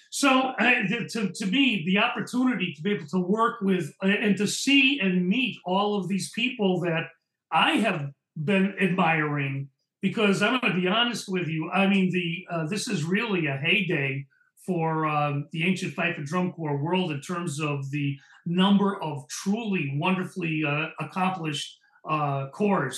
So 0.10 0.54
uh, 0.60 0.88
to, 1.10 1.32
to 1.34 1.46
me, 1.48 1.84
the 1.86 1.98
opportunity 1.98 2.74
to 2.74 2.82
be 2.82 2.94
able 2.94 3.08
to 3.08 3.20
work 3.20 3.60
with 3.62 3.92
uh, 4.04 4.08
and 4.08 4.38
to 4.38 4.48
see 4.48 5.00
and 5.00 5.28
meet 5.28 5.58
all 5.66 5.98
of 5.98 6.08
these 6.08 6.32
people 6.32 6.80
that 6.82 7.08
I 7.52 7.72
have 7.74 8.12
been 8.42 8.76
admiring 8.80 9.70
because 10.06 10.44
I'm 10.44 10.60
going 10.60 10.72
to 10.72 10.80
be 10.80 10.88
honest 10.88 11.28
with 11.28 11.48
you. 11.48 11.72
I 11.72 11.88
mean, 11.88 12.12
the 12.12 12.46
uh, 12.54 12.68
this 12.68 12.88
is 12.88 13.04
really 13.04 13.48
a 13.48 13.58
heyday 13.58 14.28
for 14.64 15.08
um, 15.08 15.48
the 15.52 15.66
ancient 15.66 15.96
fife 15.96 16.16
and 16.18 16.28
drum 16.28 16.52
corps 16.52 16.78
world 16.78 17.10
in 17.12 17.22
terms 17.22 17.60
of 17.60 17.90
the 17.90 18.16
number 18.46 19.02
of 19.02 19.28
truly 19.30 19.96
wonderfully 19.96 20.62
uh, 20.64 20.90
accomplished 21.00 21.80
uh, 22.08 22.50
corps. 22.50 22.94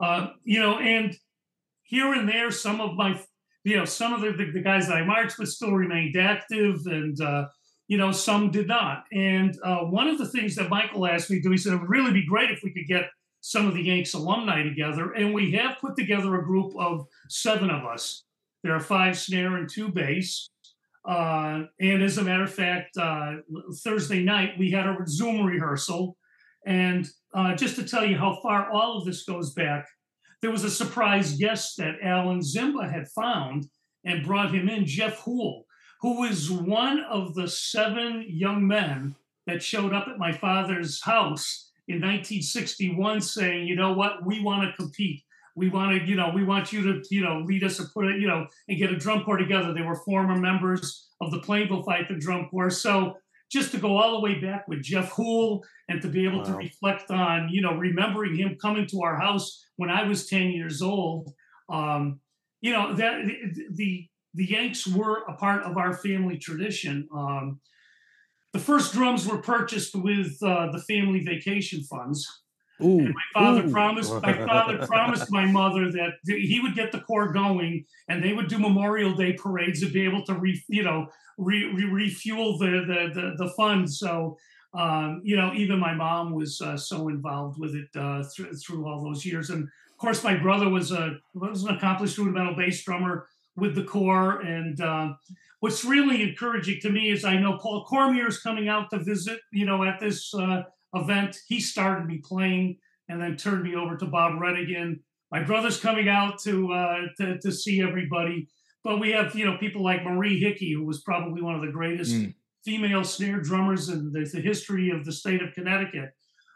Uh, 0.00 0.30
you 0.42 0.58
know, 0.58 0.80
and 0.80 1.14
here 1.84 2.12
and 2.14 2.28
there, 2.28 2.50
some 2.50 2.80
of 2.80 2.96
my, 2.96 3.16
you 3.62 3.76
know, 3.76 3.84
some 3.84 4.12
of 4.12 4.20
the, 4.20 4.32
the, 4.32 4.50
the 4.50 4.60
guys 4.60 4.88
that 4.88 4.96
I 4.96 5.04
marched 5.04 5.38
with 5.38 5.50
still 5.50 5.74
remained 5.74 6.16
active, 6.16 6.80
and 6.86 7.20
uh, 7.20 7.46
you 7.86 7.96
know, 7.96 8.10
some 8.10 8.50
did 8.50 8.66
not. 8.66 9.04
And 9.12 9.56
uh, 9.64 9.82
one 9.82 10.08
of 10.08 10.18
the 10.18 10.26
things 10.26 10.56
that 10.56 10.68
Michael 10.68 11.06
asked 11.06 11.30
me 11.30 11.36
to 11.36 11.42
do, 11.42 11.52
he 11.52 11.58
said, 11.58 11.74
it 11.74 11.80
would 11.80 11.88
really 11.88 12.12
be 12.12 12.26
great 12.26 12.50
if 12.50 12.60
we 12.64 12.72
could 12.72 12.88
get 12.88 13.04
some 13.40 13.66
of 13.66 13.74
the 13.74 13.82
Yanks 13.82 14.14
alumni 14.14 14.62
together, 14.62 15.12
and 15.12 15.32
we 15.32 15.52
have 15.52 15.78
put 15.80 15.96
together 15.96 16.36
a 16.36 16.44
group 16.44 16.72
of 16.76 17.06
seven 17.28 17.70
of 17.70 17.84
us. 17.84 18.24
There 18.62 18.74
are 18.74 18.80
five 18.80 19.18
snare 19.18 19.56
and 19.56 19.68
two 19.68 19.88
bass. 19.88 20.48
Uh, 21.08 21.62
and 21.80 22.02
as 22.02 22.18
a 22.18 22.24
matter 22.24 22.44
of 22.44 22.52
fact, 22.52 22.96
uh, 22.98 23.36
Thursday 23.82 24.22
night 24.22 24.58
we 24.58 24.70
had 24.70 24.86
a 24.86 24.96
Zoom 25.06 25.46
rehearsal. 25.46 26.16
And 26.66 27.08
uh, 27.32 27.54
just 27.54 27.76
to 27.76 27.84
tell 27.84 28.04
you 28.04 28.18
how 28.18 28.38
far 28.42 28.70
all 28.70 28.98
of 28.98 29.06
this 29.06 29.24
goes 29.24 29.54
back, 29.54 29.86
there 30.42 30.50
was 30.50 30.64
a 30.64 30.70
surprise 30.70 31.36
guest 31.36 31.76
that 31.78 31.96
Alan 32.02 32.40
Zimba 32.40 32.90
had 32.90 33.08
found 33.08 33.66
and 34.04 34.24
brought 34.24 34.54
him 34.54 34.68
in, 34.68 34.86
Jeff 34.86 35.18
Hoole, 35.18 35.64
who 36.00 36.20
was 36.20 36.50
one 36.50 37.00
of 37.10 37.34
the 37.34 37.48
seven 37.48 38.24
young 38.28 38.66
men 38.66 39.14
that 39.46 39.62
showed 39.62 39.92
up 39.92 40.08
at 40.08 40.18
my 40.18 40.32
father's 40.32 41.02
house 41.02 41.69
in 41.90 41.96
1961 41.96 43.20
saying, 43.20 43.66
you 43.66 43.74
know 43.74 43.92
what, 43.92 44.24
we 44.24 44.40
want 44.40 44.62
to 44.62 44.76
compete. 44.76 45.22
We 45.56 45.68
want 45.68 45.98
to, 45.98 46.06
you 46.06 46.14
know, 46.14 46.30
we 46.32 46.44
want 46.44 46.72
you 46.72 46.82
to, 46.82 47.02
you 47.10 47.22
know, 47.22 47.40
lead 47.40 47.64
us 47.64 47.80
and 47.80 47.92
put 47.92 48.06
it, 48.06 48.20
you 48.20 48.28
know, 48.28 48.46
and 48.68 48.78
get 48.78 48.92
a 48.92 48.96
drum 48.96 49.24
corps 49.24 49.36
together. 49.36 49.74
They 49.74 49.82
were 49.82 49.96
former 49.96 50.36
members 50.36 51.08
of 51.20 51.32
the 51.32 51.40
Plainville 51.40 51.82
Fife 51.82 52.06
and 52.08 52.20
Drum 52.20 52.48
Corps. 52.48 52.70
So 52.70 53.16
just 53.50 53.72
to 53.72 53.78
go 53.78 53.96
all 53.96 54.12
the 54.12 54.20
way 54.20 54.40
back 54.40 54.68
with 54.68 54.82
Jeff 54.82 55.10
Hool 55.10 55.64
and 55.88 56.00
to 56.02 56.08
be 56.08 56.24
able 56.24 56.38
wow. 56.38 56.44
to 56.44 56.54
reflect 56.54 57.10
on, 57.10 57.48
you 57.50 57.60
know, 57.60 57.74
remembering 57.74 58.36
him 58.36 58.56
coming 58.62 58.86
to 58.86 59.02
our 59.02 59.16
house 59.16 59.66
when 59.76 59.90
I 59.90 60.04
was 60.04 60.28
10 60.28 60.50
years 60.50 60.82
old. 60.82 61.32
Um, 61.68 62.20
you 62.60 62.72
know, 62.72 62.94
that 62.94 63.22
the 63.72 64.06
the 64.34 64.44
Yanks 64.44 64.86
were 64.86 65.24
a 65.28 65.34
part 65.34 65.64
of 65.64 65.76
our 65.76 65.94
family 65.94 66.38
tradition. 66.38 67.08
Um, 67.12 67.60
the 68.52 68.58
first 68.58 68.92
drums 68.92 69.26
were 69.26 69.38
purchased 69.38 69.94
with 69.94 70.36
uh, 70.42 70.70
the 70.72 70.82
family 70.88 71.20
vacation 71.20 71.82
funds. 71.84 72.26
Ooh, 72.82 73.00
and 73.00 73.14
my 73.14 73.40
father 73.40 73.66
ooh. 73.66 73.70
promised 73.70 74.12
my 74.22 74.32
father 74.46 74.86
promised 74.86 75.30
my 75.30 75.44
mother 75.44 75.90
that 75.92 76.12
he 76.24 76.60
would 76.62 76.74
get 76.74 76.92
the 76.92 77.00
corps 77.00 77.30
going 77.30 77.84
and 78.08 78.24
they 78.24 78.32
would 78.32 78.48
do 78.48 78.58
Memorial 78.58 79.12
Day 79.14 79.34
parades 79.34 79.80
to 79.80 79.90
be 79.90 80.02
able 80.02 80.24
to 80.24 80.34
re, 80.34 80.62
you 80.68 80.82
know 80.82 81.06
re, 81.36 81.70
re, 81.74 81.84
refuel 81.84 82.56
the 82.58 82.84
the 82.86 83.20
the, 83.20 83.44
the 83.44 83.50
fund. 83.50 83.90
So 83.90 84.38
um, 84.72 85.20
you 85.22 85.36
know 85.36 85.52
even 85.54 85.78
my 85.78 85.94
mom 85.94 86.32
was 86.32 86.60
uh, 86.62 86.76
so 86.76 87.08
involved 87.08 87.60
with 87.60 87.74
it 87.74 87.88
uh, 87.94 88.24
th- 88.34 88.48
through 88.64 88.86
all 88.86 89.04
those 89.04 89.26
years. 89.26 89.50
And 89.50 89.64
of 89.64 89.98
course 89.98 90.24
my 90.24 90.36
brother 90.36 90.70
was 90.70 90.90
a 90.90 91.16
was 91.34 91.64
an 91.64 91.76
accomplished 91.76 92.16
rudimental 92.16 92.56
bass 92.56 92.82
drummer 92.82 93.26
with 93.56 93.74
the 93.74 93.84
corps 93.84 94.40
and 94.40 94.80
uh, 94.80 95.12
what's 95.60 95.84
really 95.84 96.22
encouraging 96.22 96.80
to 96.80 96.90
me 96.90 97.10
is 97.10 97.24
I 97.24 97.38
know 97.38 97.58
Paul 97.58 97.84
Cormier 97.84 98.26
is 98.26 98.40
coming 98.40 98.68
out 98.68 98.90
to 98.90 98.98
visit, 98.98 99.40
you 99.52 99.64
know, 99.64 99.84
at 99.84 100.00
this 100.00 100.34
uh, 100.34 100.62
event. 100.94 101.38
He 101.46 101.60
started 101.60 102.06
me 102.06 102.20
playing 102.24 102.78
and 103.08 103.20
then 103.22 103.36
turned 103.36 103.62
me 103.62 103.76
over 103.76 103.96
to 103.96 104.06
Bob 104.06 104.32
Redigan. 104.40 105.00
My 105.30 105.42
brother's 105.42 105.78
coming 105.78 106.08
out 106.08 106.40
to, 106.42 106.72
uh, 106.72 107.00
to, 107.18 107.38
to 107.38 107.52
see 107.52 107.82
everybody, 107.82 108.48
but 108.82 108.98
we 108.98 109.12
have 109.12 109.34
you 109.36 109.44
know 109.44 109.58
people 109.58 109.84
like 109.84 110.04
Marie 110.04 110.40
Hickey, 110.40 110.72
who 110.72 110.84
was 110.84 111.02
probably 111.02 111.42
one 111.42 111.54
of 111.54 111.60
the 111.60 111.70
greatest 111.70 112.14
mm. 112.14 112.34
female 112.64 113.04
snare 113.04 113.40
drummers 113.40 113.90
in 113.90 114.10
the, 114.12 114.28
the, 114.32 114.40
history 114.40 114.90
of 114.90 115.04
the 115.04 115.12
state 115.12 115.42
of 115.42 115.52
Connecticut, 115.52 116.10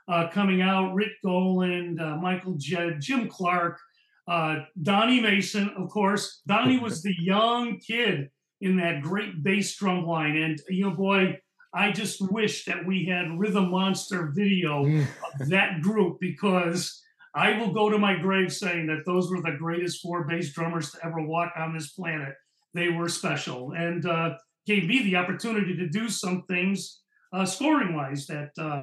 uh, 0.09 0.29
coming 0.33 0.62
out. 0.62 0.95
Rick 0.95 1.12
Goland, 1.23 2.01
uh, 2.01 2.17
Michael 2.17 2.55
Jed, 2.59 3.01
Jim 3.01 3.29
Clark. 3.29 3.79
Uh, 4.27 4.64
Donnie 4.81 5.21
Mason, 5.21 5.71
of 5.77 5.90
course. 5.90 6.40
Donnie 6.47 6.79
was 6.79 7.03
the 7.03 7.14
young 7.21 7.79
kid 7.79 8.31
in 8.64 8.79
that 8.79 9.03
great 9.03 9.42
bass 9.42 9.77
drum 9.77 10.07
line. 10.07 10.37
And 10.37 10.61
you 10.68 10.88
know, 10.88 10.96
boy, 10.96 11.38
I 11.72 11.92
just 11.92 12.20
wish 12.33 12.64
that 12.64 12.87
we 12.87 13.05
had 13.05 13.38
Rhythm 13.38 13.70
Monster 13.70 14.33
video 14.35 14.85
mm. 14.85 15.07
of 15.40 15.48
that 15.50 15.83
group 15.83 16.18
because 16.18 17.03
I 17.35 17.59
will 17.59 17.72
go 17.72 17.90
to 17.90 17.98
my 17.98 18.16
grave 18.16 18.53
saying 18.53 18.87
that 18.87 19.05
those 19.05 19.31
were 19.31 19.42
the 19.42 19.57
greatest 19.59 20.00
four 20.00 20.24
bass 20.24 20.53
drummers 20.53 20.92
to 20.92 21.05
ever 21.05 21.20
walk 21.20 21.53
on 21.57 21.74
this 21.74 21.92
planet. 21.92 22.35
They 22.72 22.88
were 22.88 23.09
special 23.09 23.72
and 23.72 24.07
uh, 24.07 24.37
gave 24.66 24.87
me 24.87 25.03
the 25.03 25.16
opportunity 25.16 25.77
to 25.77 25.88
do 25.88 26.09
some 26.09 26.44
things 26.48 27.00
uh, 27.33 27.44
scoring 27.44 27.94
wise 27.94 28.27
that 28.29 28.50
uh, 28.59 28.83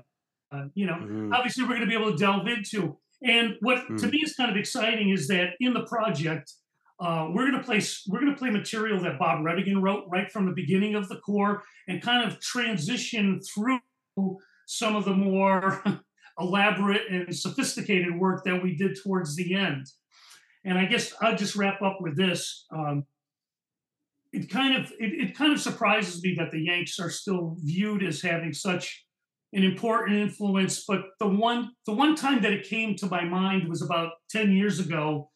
uh, 0.53 0.65
you 0.75 0.85
know 0.85 0.95
mm. 0.95 1.33
obviously 1.33 1.63
we're 1.63 1.69
going 1.69 1.81
to 1.81 1.87
be 1.87 1.95
able 1.95 2.11
to 2.11 2.17
delve 2.17 2.47
into. 2.47 2.97
And 3.23 3.55
what 3.61 3.87
mm. 3.87 3.99
to 3.99 4.07
me 4.07 4.19
is 4.23 4.35
kind 4.35 4.51
of 4.51 4.57
exciting 4.57 5.09
is 5.09 5.27
that 5.27 5.51
in 5.59 5.73
the 5.73 5.85
project, 5.85 6.51
uh, 7.01 7.27
we're 7.33 7.49
going 7.49 7.59
to 7.59 7.65
play 7.65 7.81
we're 8.07 8.19
going 8.19 8.31
to 8.31 8.37
play 8.37 8.51
material 8.51 9.01
that 9.01 9.17
Bob 9.17 9.39
Redigan 9.39 9.81
wrote 9.81 10.05
right 10.09 10.31
from 10.31 10.45
the 10.45 10.51
beginning 10.51 10.93
of 10.93 11.09
the 11.09 11.17
corps 11.17 11.63
and 11.87 12.01
kind 12.01 12.29
of 12.29 12.39
transition 12.39 13.41
through 13.41 13.79
some 14.67 14.95
of 14.95 15.03
the 15.05 15.13
more 15.13 15.83
elaborate 16.39 17.09
and 17.09 17.35
sophisticated 17.35 18.15
work 18.17 18.43
that 18.45 18.61
we 18.61 18.75
did 18.75 18.97
towards 19.01 19.35
the 19.35 19.55
end. 19.55 19.87
And 20.63 20.77
I 20.77 20.85
guess 20.85 21.11
I'll 21.21 21.35
just 21.35 21.55
wrap 21.55 21.81
up 21.81 21.97
with 22.01 22.15
this. 22.15 22.67
Um, 22.71 23.05
it 24.31 24.51
kind 24.51 24.77
of 24.77 24.91
it, 24.99 25.29
it 25.29 25.35
kind 25.35 25.51
of 25.51 25.59
surprises 25.59 26.21
me 26.23 26.35
that 26.37 26.51
the 26.51 26.61
Yanks 26.61 26.99
are 26.99 27.09
still 27.09 27.57
viewed 27.63 28.03
as 28.03 28.21
having 28.21 28.53
such 28.53 29.05
an 29.53 29.63
important 29.63 30.19
influence. 30.19 30.85
But 30.87 31.01
the 31.19 31.27
one 31.27 31.71
the 31.87 31.93
one 31.93 32.15
time 32.15 32.43
that 32.43 32.53
it 32.53 32.69
came 32.69 32.95
to 32.97 33.07
my 33.07 33.25
mind 33.25 33.67
was 33.67 33.81
about 33.81 34.11
10 34.29 34.51
years 34.51 34.79
ago 34.79 35.30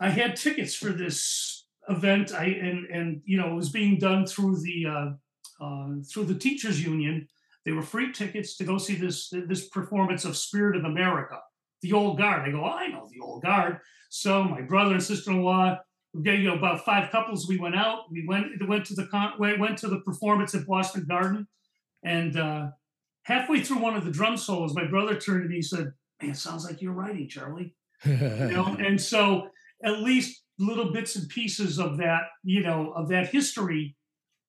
I 0.00 0.08
had 0.08 0.34
tickets 0.34 0.74
for 0.74 0.90
this 0.90 1.66
event. 1.88 2.32
I 2.32 2.44
and 2.44 2.86
and 2.86 3.20
you 3.24 3.36
know 3.36 3.52
it 3.52 3.56
was 3.56 3.70
being 3.70 3.98
done 3.98 4.26
through 4.26 4.60
the 4.60 4.86
uh, 4.86 5.64
uh, 5.64 5.88
through 6.10 6.24
the 6.24 6.34
teachers 6.34 6.82
union. 6.82 7.28
They 7.66 7.72
were 7.72 7.82
free 7.82 8.12
tickets 8.12 8.56
to 8.56 8.64
go 8.64 8.78
see 8.78 8.94
this 8.94 9.28
this 9.30 9.68
performance 9.68 10.24
of 10.24 10.36
Spirit 10.36 10.76
of 10.76 10.84
America, 10.84 11.38
the 11.82 11.92
Old 11.92 12.18
Guard. 12.18 12.48
I 12.48 12.50
go, 12.50 12.64
oh, 12.64 12.70
I 12.70 12.88
know 12.88 13.06
the 13.12 13.20
Old 13.20 13.42
Guard. 13.42 13.78
So 14.08 14.42
my 14.42 14.62
brother 14.62 14.94
and 14.94 15.02
sister-in-law, 15.02 15.78
you 16.14 16.42
know, 16.44 16.56
about 16.56 16.84
five 16.84 17.10
couples. 17.10 17.46
We 17.46 17.58
went 17.58 17.76
out. 17.76 18.10
We 18.10 18.26
went 18.26 18.46
went 18.66 18.86
to 18.86 18.94
the 18.94 19.06
con- 19.06 19.34
went 19.38 19.78
to 19.78 19.88
the 19.88 20.00
performance 20.00 20.54
at 20.54 20.66
Boston 20.66 21.04
Garden, 21.06 21.46
and 22.02 22.36
uh, 22.38 22.68
halfway 23.24 23.60
through 23.60 23.78
one 23.78 23.96
of 23.96 24.04
the 24.06 24.10
drum 24.10 24.38
solos, 24.38 24.74
my 24.74 24.86
brother 24.86 25.14
turned 25.14 25.42
to 25.42 25.48
me 25.48 25.56
and 25.56 25.64
said, 25.64 25.92
"Man, 26.22 26.30
it 26.30 26.36
sounds 26.36 26.64
like 26.64 26.80
you're 26.80 26.94
writing, 26.94 27.28
Charlie." 27.28 27.74
you 28.06 28.16
know, 28.16 28.64
and 28.78 28.98
so 28.98 29.50
at 29.84 30.00
least 30.00 30.42
little 30.58 30.92
bits 30.92 31.16
and 31.16 31.28
pieces 31.28 31.78
of 31.78 31.96
that, 31.98 32.22
you 32.44 32.62
know, 32.62 32.92
of 32.94 33.08
that 33.08 33.28
history 33.28 33.96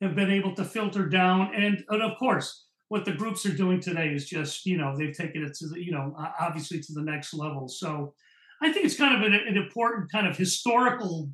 have 0.02 0.16
been 0.16 0.32
able 0.32 0.54
to 0.56 0.66
filter 0.66 1.08
down. 1.08 1.52
And, 1.56 1.84
and 1.90 2.02
of 2.02 2.18
course, 2.18 2.66
what 2.90 3.06
the 3.06 3.14
groups 3.14 3.46
are 3.46 3.56
doing 3.56 3.80
today 3.80 4.10
is 4.10 4.28
just, 4.28 4.66
you 4.66 4.78
know, 4.78 4.96
they've 4.98 5.16
taken 5.16 5.44
it 5.44 5.54
to 5.56 5.68
the, 5.70 5.84
you 5.84 5.92
know, 5.92 6.14
obviously 6.40 6.80
to 6.82 6.94
the 6.94 7.02
next 7.02 7.34
level. 7.34 7.70
So 7.70 8.14
I 8.62 8.72
think 8.72 8.86
it's 8.86 8.98
kind 8.98 9.16
of 9.16 9.22
an, 9.22 9.34
an 9.34 9.56
important 9.56 10.12
kind 10.12 10.28
of 10.28 10.36
historical 10.36 11.30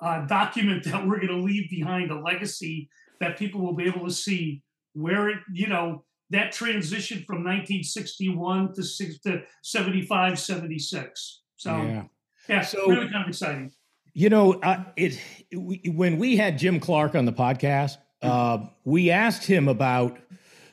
uh, 0.00 0.26
document 0.26 0.84
that 0.84 1.06
we're 1.06 1.20
going 1.20 1.28
to 1.28 1.40
leave 1.40 1.70
behind 1.70 2.10
a 2.10 2.20
legacy 2.20 2.88
that 3.20 3.38
people 3.38 3.60
will 3.60 3.74
be 3.74 3.86
able 3.86 4.04
to 4.06 4.12
see 4.12 4.62
where 4.94 5.28
it, 5.28 5.38
you 5.52 5.68
know, 5.68 6.04
that 6.30 6.52
transition 6.52 7.18
from 7.26 7.44
1961 7.44 8.74
to, 8.74 8.82
six, 8.82 9.18
to 9.20 9.42
75, 9.62 10.38
76. 10.38 11.42
So, 11.56 11.76
yeah. 11.76 12.02
Yeah, 12.48 12.62
so 12.62 12.86
really 12.86 13.10
kind 13.10 13.24
of 13.24 13.28
exciting. 13.28 13.72
You 14.12 14.30
know, 14.30 14.54
uh, 14.54 14.84
it 14.96 15.20
we, 15.54 15.82
when 15.94 16.18
we 16.18 16.36
had 16.36 16.58
Jim 16.58 16.80
Clark 16.80 17.14
on 17.14 17.24
the 17.26 17.32
podcast, 17.32 17.98
uh, 18.22 18.66
we 18.84 19.10
asked 19.10 19.44
him 19.44 19.68
about 19.68 20.18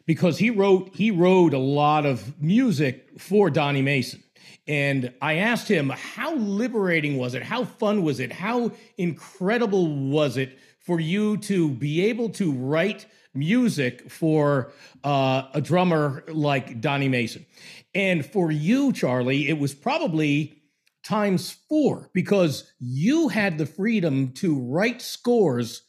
because 0.05 0.38
he 0.38 0.49
wrote 0.49 0.95
he 0.95 1.12
wrote 1.12 1.53
a 1.53 1.59
lot 1.59 2.05
of 2.05 2.41
music 2.41 3.19
for 3.19 3.49
Donnie 3.49 3.81
Mason. 3.81 4.23
And 4.67 5.13
I 5.21 5.36
asked 5.36 5.67
him, 5.67 5.89
how 5.89 6.36
liberating 6.36 7.17
was 7.17 7.33
it? 7.33 7.43
How 7.43 7.65
fun 7.65 8.03
was 8.03 8.19
it? 8.21 8.31
How 8.31 8.71
incredible 8.97 9.93
was 9.93 10.38
it 10.38 10.57
for 10.79 10.99
you 10.99 11.38
to 11.38 11.69
be 11.69 12.05
able 12.05 12.29
to 12.29 12.51
write 12.51 13.05
music 13.33 14.09
for 14.09 14.71
uh, 15.03 15.43
a 15.53 15.59
drummer 15.59 16.23
like 16.29 16.79
Donnie 16.79 17.09
Mason? 17.09 17.45
And 17.93 18.25
for 18.25 18.51
you, 18.51 18.93
Charlie, 18.93 19.49
it 19.49 19.59
was 19.59 19.73
probably 19.73 20.62
times 21.03 21.57
four 21.69 22.09
because 22.13 22.71
you 22.79 23.27
had 23.27 23.57
the 23.57 23.65
freedom 23.65 24.31
to 24.33 24.59
write 24.59 25.01
scores 25.01 25.83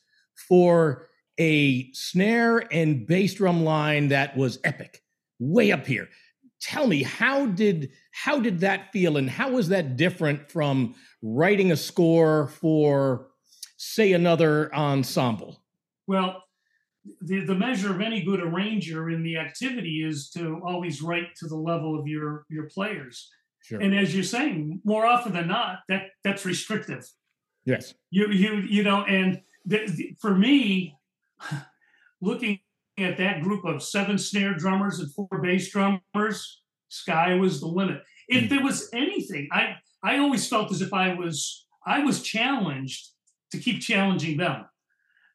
for 0.49 1.09
a 1.39 1.91
snare 1.93 2.59
and 2.73 3.07
bass 3.07 3.35
drum 3.35 3.65
line 3.65 4.09
that 4.09 4.37
was 4.37 4.59
epic 4.65 5.03
way 5.39 5.73
up 5.73 5.87
here. 5.87 6.09
Tell 6.61 6.87
me 6.87 7.03
how 7.03 7.47
did 7.47 7.91
how 8.11 8.41
did 8.41 8.61
that 8.61 8.93
feel 8.93 9.17
and 9.17 9.29
how 9.29 9.51
was 9.51 9.69
that 9.69 9.97
different 9.97 10.51
from 10.51 10.95
writing 11.23 11.73
a 11.73 11.77
score 11.77 12.49
for 12.49 13.29
say 13.77 14.13
another 14.13 14.75
ensemble? 14.75 15.63
Well 16.07 16.43
the, 17.21 17.41
the 17.45 17.55
measure 17.55 17.91
of 17.91 18.01
any 18.01 18.23
good 18.23 18.41
arranger 18.41 19.11
in 19.11 19.23
the 19.23 19.37
activity 19.37 20.03
is 20.03 20.31
to 20.31 20.61
always 20.65 21.03
write 21.03 21.35
to 21.37 21.47
the 21.47 21.57
level 21.57 21.99
of 21.99 22.07
your 22.07 22.47
your 22.49 22.69
players 22.71 23.31
Sure. 23.65 23.81
And 23.81 23.95
as 23.95 24.15
you're 24.15 24.25
saying, 24.25 24.83
more 24.85 25.07
often 25.07 25.33
than 25.33 25.49
not, 25.49 25.79
that 25.89 26.09
that's 26.23 26.45
restrictive. 26.45 27.09
Yes. 27.65 27.95
You 28.11 28.29
you 28.29 28.57
you 28.57 28.83
know, 28.83 29.05
and 29.05 29.41
the, 29.65 30.15
for 30.21 30.35
me, 30.35 30.99
looking 32.21 32.61
at 32.99 33.17
that 33.17 33.43
group 33.43 33.65
of 33.65 33.83
seven 33.83 34.19
snare 34.19 34.55
drummers 34.55 35.01
and 35.01 35.13
four 35.15 35.41
bass 35.43 35.71
drummers, 35.71 36.63
sky 36.89 37.35
was 37.35 37.61
the 37.61 37.67
limit. 37.67 38.03
If 38.29 38.45
mm. 38.45 38.49
there 38.51 38.63
was 38.63 38.91
anything, 38.93 39.49
I 39.51 39.77
I 40.03 40.19
always 40.19 40.47
felt 40.47 40.71
as 40.71 40.83
if 40.83 40.93
I 40.93 41.15
was 41.15 41.67
I 41.87 42.05
was 42.05 42.23
challenged 42.23 43.13
to 43.53 43.59
keep 43.59 43.81
challenging 43.81 44.37
them. 44.37 44.67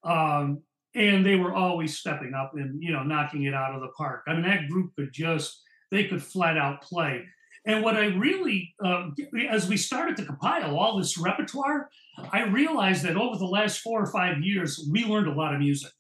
Um, 0.04 0.62
and 0.96 1.26
they 1.26 1.36
were 1.36 1.54
always 1.54 1.98
stepping 1.98 2.34
up 2.34 2.52
and 2.54 2.82
you 2.82 2.92
know 2.92 3.02
knocking 3.02 3.44
it 3.44 3.56
out 3.56 3.74
of 3.74 3.82
the 3.82 3.90
park. 3.98 4.24
I 4.28 4.34
mean, 4.34 4.44
that 4.44 4.70
group 4.70 4.92
could 4.96 5.12
just 5.12 5.64
they 5.90 6.06
could 6.06 6.22
flat 6.22 6.58
out 6.58 6.84
play. 6.84 7.26
And 7.66 7.84
what 7.84 7.98
I 7.98 8.06
really, 8.06 8.74
uh, 8.84 9.10
as 9.50 9.68
we 9.68 9.78
started 9.78 10.16
to 10.18 10.26
compile 10.26 10.78
all 10.78 10.98
this 10.98 11.18
repertoire, 11.18 11.90
I 12.32 12.44
realized 12.44 13.04
that 13.04 13.18
over 13.18 13.38
the 13.38 13.46
last 13.46 13.80
four 13.80 14.02
or 14.02 14.12
five 14.12 14.42
years, 14.42 14.88
we 14.92 15.04
learned 15.04 15.28
a 15.28 15.34
lot 15.34 15.54
of 15.54 15.60
music. 15.60 15.92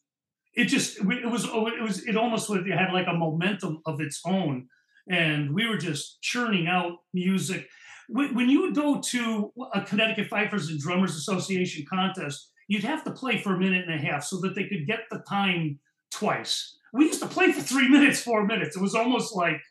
it 0.55 0.65
just 0.65 0.99
it 0.99 1.29
was 1.29 1.45
it 1.45 1.81
was 1.81 2.03
it 2.05 2.15
almost 2.17 2.49
it 2.49 2.65
had 2.67 2.91
like 2.93 3.07
a 3.07 3.13
momentum 3.13 3.81
of 3.85 4.01
its 4.01 4.21
own, 4.25 4.67
and 5.09 5.53
we 5.53 5.67
were 5.67 5.77
just 5.77 6.21
churning 6.21 6.67
out 6.67 6.93
music. 7.13 7.67
When 8.09 8.49
you 8.49 8.73
go 8.73 8.99
to 8.99 9.53
a 9.73 9.81
Connecticut 9.81 10.27
Fifers 10.27 10.69
and 10.69 10.79
Drummers 10.79 11.15
Association 11.15 11.85
contest, 11.87 12.49
you'd 12.67 12.83
have 12.83 13.03
to 13.03 13.11
play 13.11 13.39
for 13.39 13.55
a 13.55 13.59
minute 13.59 13.87
and 13.87 13.99
a 13.99 14.03
half 14.03 14.23
so 14.23 14.39
that 14.41 14.55
they 14.55 14.63
could 14.63 14.87
get 14.87 15.01
the 15.11 15.19
time 15.29 15.79
twice. 16.11 16.77
We 16.91 17.05
used 17.05 17.21
to 17.21 17.27
play 17.27 17.51
for 17.51 17.61
three 17.61 17.87
minutes, 17.87 18.21
four 18.21 18.45
minutes. 18.47 18.75
It 18.75 18.81
was 18.81 18.95
almost 18.95 19.35
like 19.35 19.61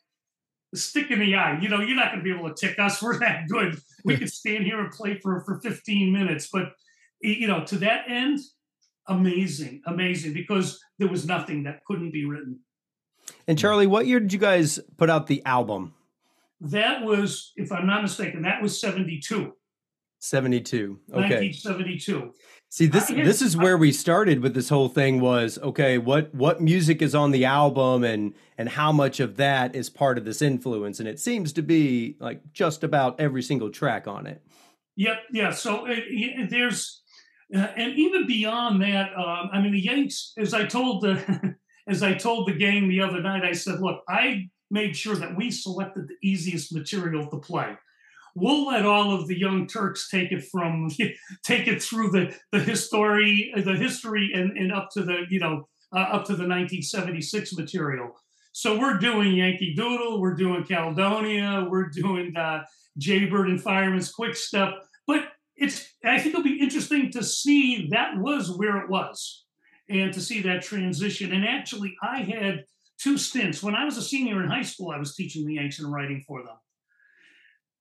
stick 0.75 1.11
in 1.11 1.21
the 1.21 1.35
eye. 1.35 1.59
You 1.61 1.69
know, 1.69 1.81
you're 1.81 1.97
not 1.97 2.13
going 2.13 2.19
to 2.19 2.25
be 2.25 2.37
able 2.37 2.53
to 2.53 2.55
tick 2.55 2.79
us. 2.79 3.03
We're 3.03 3.19
that 3.19 3.49
good. 3.49 3.79
We 4.05 4.17
could 4.17 4.33
stand 4.33 4.65
here 4.65 4.81
and 4.81 4.91
play 4.91 5.19
for 5.19 5.43
for 5.45 5.61
15 5.61 6.13
minutes, 6.13 6.49
but 6.53 6.73
you 7.21 7.49
know, 7.49 7.65
to 7.65 7.79
that 7.79 8.09
end, 8.09 8.39
amazing, 9.07 9.83
amazing, 9.87 10.35
because 10.35 10.81
there 10.99 11.09
was 11.09 11.27
nothing 11.27 11.65
that 11.65 11.85
couldn't 11.85 12.13
be 12.13 12.25
written. 12.25 12.61
And 13.47 13.59
Charley, 13.59 13.87
what 13.87 14.07
year 14.07 14.21
did 14.21 14.33
you 14.33 14.39
guys 14.39 14.79
put 14.97 15.11
out 15.11 15.27
the 15.27 15.45
album? 15.45 15.95
That 16.61 17.05
was, 17.05 17.53
if 17.57 17.71
I'm 17.73 17.87
not 17.87 18.03
mistaken, 18.03 18.43
that 18.43 18.63
was 18.63 18.81
72. 18.81 19.53
72. 20.21 20.99
Okay. 21.11 21.19
1972. 21.19 22.33
See 22.71 22.87
this 22.87 23.09
this 23.09 23.41
is 23.41 23.57
where 23.57 23.79
we 23.79 23.93
started 23.93 24.41
with 24.41 24.55
this 24.55 24.69
whole 24.69 24.91
thing 24.91 25.21
was 25.21 25.59
okay 25.59 25.97
what 25.97 26.35
what 26.35 26.61
music 26.61 27.01
is 27.01 27.15
on 27.15 27.31
the 27.31 27.47
album 27.47 28.05
and 28.05 28.35
and 28.59 28.69
how 28.69 28.93
much 28.93 29.21
of 29.21 29.37
that 29.37 29.75
is 29.75 29.89
part 29.89 30.19
of 30.19 30.27
this 30.27 30.43
influence 30.43 31.01
and 31.01 31.09
it 31.09 31.19
seems 31.19 31.53
to 31.55 31.63
be 31.63 32.17
like 32.21 32.53
just 32.53 32.85
about 32.85 33.19
every 33.19 33.43
single 33.43 33.71
track 33.71 34.07
on 34.07 34.27
it. 34.27 34.43
Yep 34.97 35.17
yeah 35.33 35.51
so 35.51 35.87
it, 35.87 36.05
it, 36.09 36.51
there's 36.51 37.03
uh, 37.55 37.69
and 37.77 37.99
even 37.99 38.27
beyond 38.27 38.83
that, 38.83 39.11
um, 39.17 39.49
I 39.53 39.61
mean, 39.61 39.73
the 39.73 39.81
Yanks, 39.81 40.33
as 40.37 40.53
I 40.53 40.67
told 40.67 41.03
the 41.03 41.55
as 41.89 42.03
I 42.03 42.15
told 42.15 42.47
the 42.47 42.53
gang 42.53 42.89
the 42.89 43.01
other 43.01 43.23
night, 43.23 43.43
I 43.43 43.53
said, 43.53 43.81
look, 43.81 44.03
I 44.09 44.51
made 44.71 44.95
sure 44.95 45.17
that 45.17 45.35
we 45.35 45.51
selected 45.51 46.09
the 46.09 46.29
easiest 46.29 46.75
material 46.75 47.27
to 47.31 47.39
play. 47.39 47.77
We'll 48.35 48.67
let 48.67 48.87
all 48.87 49.15
of 49.15 49.27
the 49.27 49.39
young 49.39 49.67
Turks 49.67 50.09
take 50.09 50.33
it 50.33 50.45
from 50.45 50.89
take 51.45 51.69
it 51.69 51.83
through 51.83 52.11
the 52.11 52.35
the 52.53 52.61
history, 52.61 53.53
the 53.57 53.75
history, 53.75 54.31
and, 54.35 54.57
and 54.57 54.73
up 54.73 54.89
to 54.93 55.03
the 55.03 55.25
you 55.31 55.41
know 55.41 55.69
uh, 55.95 56.01
up 56.01 56.25
to 56.27 56.33
the 56.33 56.47
1976 56.47 57.55
material. 57.55 58.13
So 58.53 58.79
we're 58.79 58.99
doing 58.99 59.35
Yankee 59.35 59.75
Doodle, 59.75 60.21
we're 60.21 60.35
doing 60.35 60.65
Caledonia, 60.65 61.67
we're 61.71 61.91
doing 61.91 62.37
uh, 62.37 62.65
Jaybird 62.99 63.49
and 63.49 63.63
Fireman's 63.63 64.11
Quick 64.11 64.35
Step, 64.35 64.75
but 65.07 65.29
it's 65.57 65.89
I 66.05 66.19
think 66.19 66.35
it'll 66.35 66.43
be 66.43 66.61
interesting 66.61 67.11
to 67.13 67.23
see 67.23 67.89
that 67.91 68.17
was 68.17 68.51
where 68.51 68.79
it 68.79 68.89
was 68.89 69.45
and 69.89 70.13
to 70.13 70.21
see 70.21 70.43
that 70.43 70.63
transition. 70.63 71.33
And 71.33 71.45
actually, 71.45 71.97
I 72.03 72.19
had 72.19 72.65
two 72.99 73.19
stints. 73.19 73.63
When 73.63 73.75
I 73.75 73.85
was 73.85 73.97
a 73.97 74.03
senior 74.03 74.43
in 74.43 74.49
high 74.49 74.63
school, 74.63 74.91
I 74.91 74.99
was 74.99 75.15
teaching 75.15 75.47
the 75.47 75.55
Yanks 75.55 75.79
and 75.79 75.93
writing 75.93 76.23
for 76.27 76.43
them. 76.43 76.57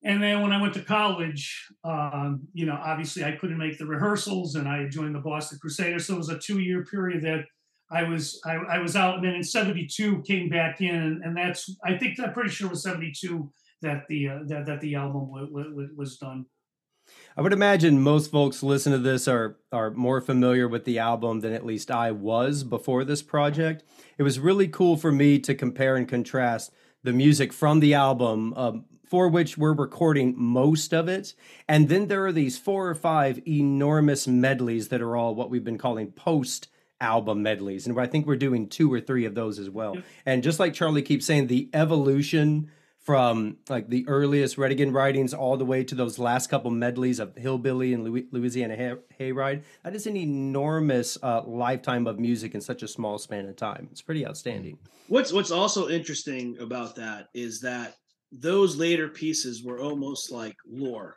And 0.08 0.24
then 0.24 0.42
when 0.42 0.54
I 0.54 0.62
went 0.62 0.74
to 0.76 0.82
college, 0.82 1.68
um, 1.84 2.48
you 2.54 2.66
know, 2.66 2.80
obviously 2.82 3.26
I 3.26 3.34
couldn't 3.34 3.58
make 3.58 3.78
the 3.78 3.86
rehearsals, 3.86 4.56
and 4.56 4.66
I 4.66 4.88
joined 4.88 5.14
the 5.14 5.20
Boston 5.20 5.60
Crusaders. 5.62 6.08
So 6.08 6.14
it 6.14 6.18
was 6.18 6.30
a 6.30 6.40
two-year 6.40 6.86
period 6.86 7.24
that 7.24 7.44
I 7.92 8.04
was 8.04 8.40
I, 8.46 8.56
I 8.56 8.80
was 8.80 8.96
out, 8.96 9.16
and 9.16 9.26
then 9.26 9.36
in 9.36 9.44
'72 9.44 10.24
came 10.26 10.48
back 10.48 10.80
in, 10.80 11.22
and 11.26 11.36
that's 11.36 11.70
I 11.84 11.98
think 11.98 12.18
I'm 12.22 12.32
pretty 12.32 12.52
sure 12.52 12.68
it 12.68 12.72
was 12.72 12.84
'72 12.84 13.52
that 13.82 14.04
the 14.08 14.30
uh, 14.30 14.40
that 14.48 14.66
that 14.68 14.80
the 14.80 14.96
album 14.96 15.28
w- 15.28 15.52
w- 15.52 15.90
was 15.98 16.16
done. 16.16 16.46
I 17.36 17.42
would 17.42 17.54
imagine 17.54 18.02
most 18.02 18.32
folks 18.32 18.64
listen 18.64 18.94
to 18.94 19.00
this 19.00 19.28
are 19.28 19.58
are 19.74 19.92
more 19.92 20.22
familiar 20.22 20.70
with 20.70 20.86
the 20.86 21.00
album 21.00 21.42
than 21.42 21.52
at 21.52 21.66
least 21.66 21.92
I 21.92 22.12
was 22.12 22.64
before 22.64 23.04
this 23.04 23.22
project. 23.22 23.84
It 24.18 24.24
was 24.24 24.40
really 24.40 24.70
cool 24.70 24.96
for 24.96 25.12
me 25.12 25.38
to 25.40 25.54
compare 25.54 25.98
and 25.98 26.08
contrast 26.08 26.72
the 27.04 27.12
music 27.14 27.52
from 27.52 27.82
the 27.82 27.94
album, 27.94 28.54
um, 28.56 28.86
for 29.10 29.28
which 29.28 29.58
we're 29.58 29.74
recording 29.74 30.34
most 30.38 30.94
of 30.94 31.08
it, 31.08 31.34
and 31.68 31.90
then 31.90 32.08
there 32.08 32.26
are 32.26 32.32
these 32.32 32.58
four 32.58 32.90
or 32.90 32.96
five 32.96 33.40
enormous 33.48 34.28
medleys 34.28 34.90
that 34.90 35.02
are 35.02 35.16
all 35.16 35.36
what 35.36 35.50
we've 35.50 35.64
been 35.64 35.78
calling 35.78 36.12
post 36.12 36.68
album 37.00 37.44
medleys, 37.44 37.88
and 37.88 38.00
I 38.00 38.08
think 38.08 38.26
we're 38.26 38.36
doing 38.36 38.68
two 38.68 38.92
or 38.92 39.00
three 39.00 39.26
of 39.26 39.36
those 39.36 39.60
as 39.60 39.70
well. 39.70 39.98
And 40.26 40.44
just 40.44 40.60
like 40.60 40.74
Charley 40.74 41.02
keeps 41.02 41.26
saying, 41.26 41.48
the 41.48 41.70
evolution 41.74 42.72
from 43.08 43.56
like 43.70 43.88
the 43.88 44.06
earliest 44.10 44.58
Redigan 44.58 44.94
writings 44.94 45.34
all 45.34 45.56
the 45.56 45.64
way 45.64 45.82
to 45.82 45.96
those 45.96 46.20
last 46.20 46.50
couple 46.50 46.72
medleys 46.72 47.20
of 47.20 47.34
Hillbilly 47.38 47.94
and 47.94 48.04
Louisiana 48.34 48.76
Hay- 48.76 49.32
Hayride. 49.32 49.64
That 49.86 49.96
is 49.96 50.08
an 50.08 50.18
enormous 50.18 51.18
uh, 51.24 51.42
lifetime 51.46 52.06
of 52.06 52.20
music 52.20 52.54
in 52.54 52.60
such 52.60 52.84
a 52.84 52.88
small 52.88 53.18
span 53.18 53.48
of 53.48 53.56
time. 53.56 53.88
It's 53.94 54.02
pretty 54.02 54.28
outstanding. 54.28 54.78
What's 55.08 55.32
What's 55.32 55.52
also 55.52 55.88
interesting 55.88 56.58
about 56.60 56.98
that 56.98 57.30
is 57.34 57.62
that 57.62 57.96
those 58.32 58.76
later 58.76 59.08
pieces 59.08 59.64
were 59.64 59.80
almost 59.80 60.32
like 60.32 60.56
lore. 60.70 61.16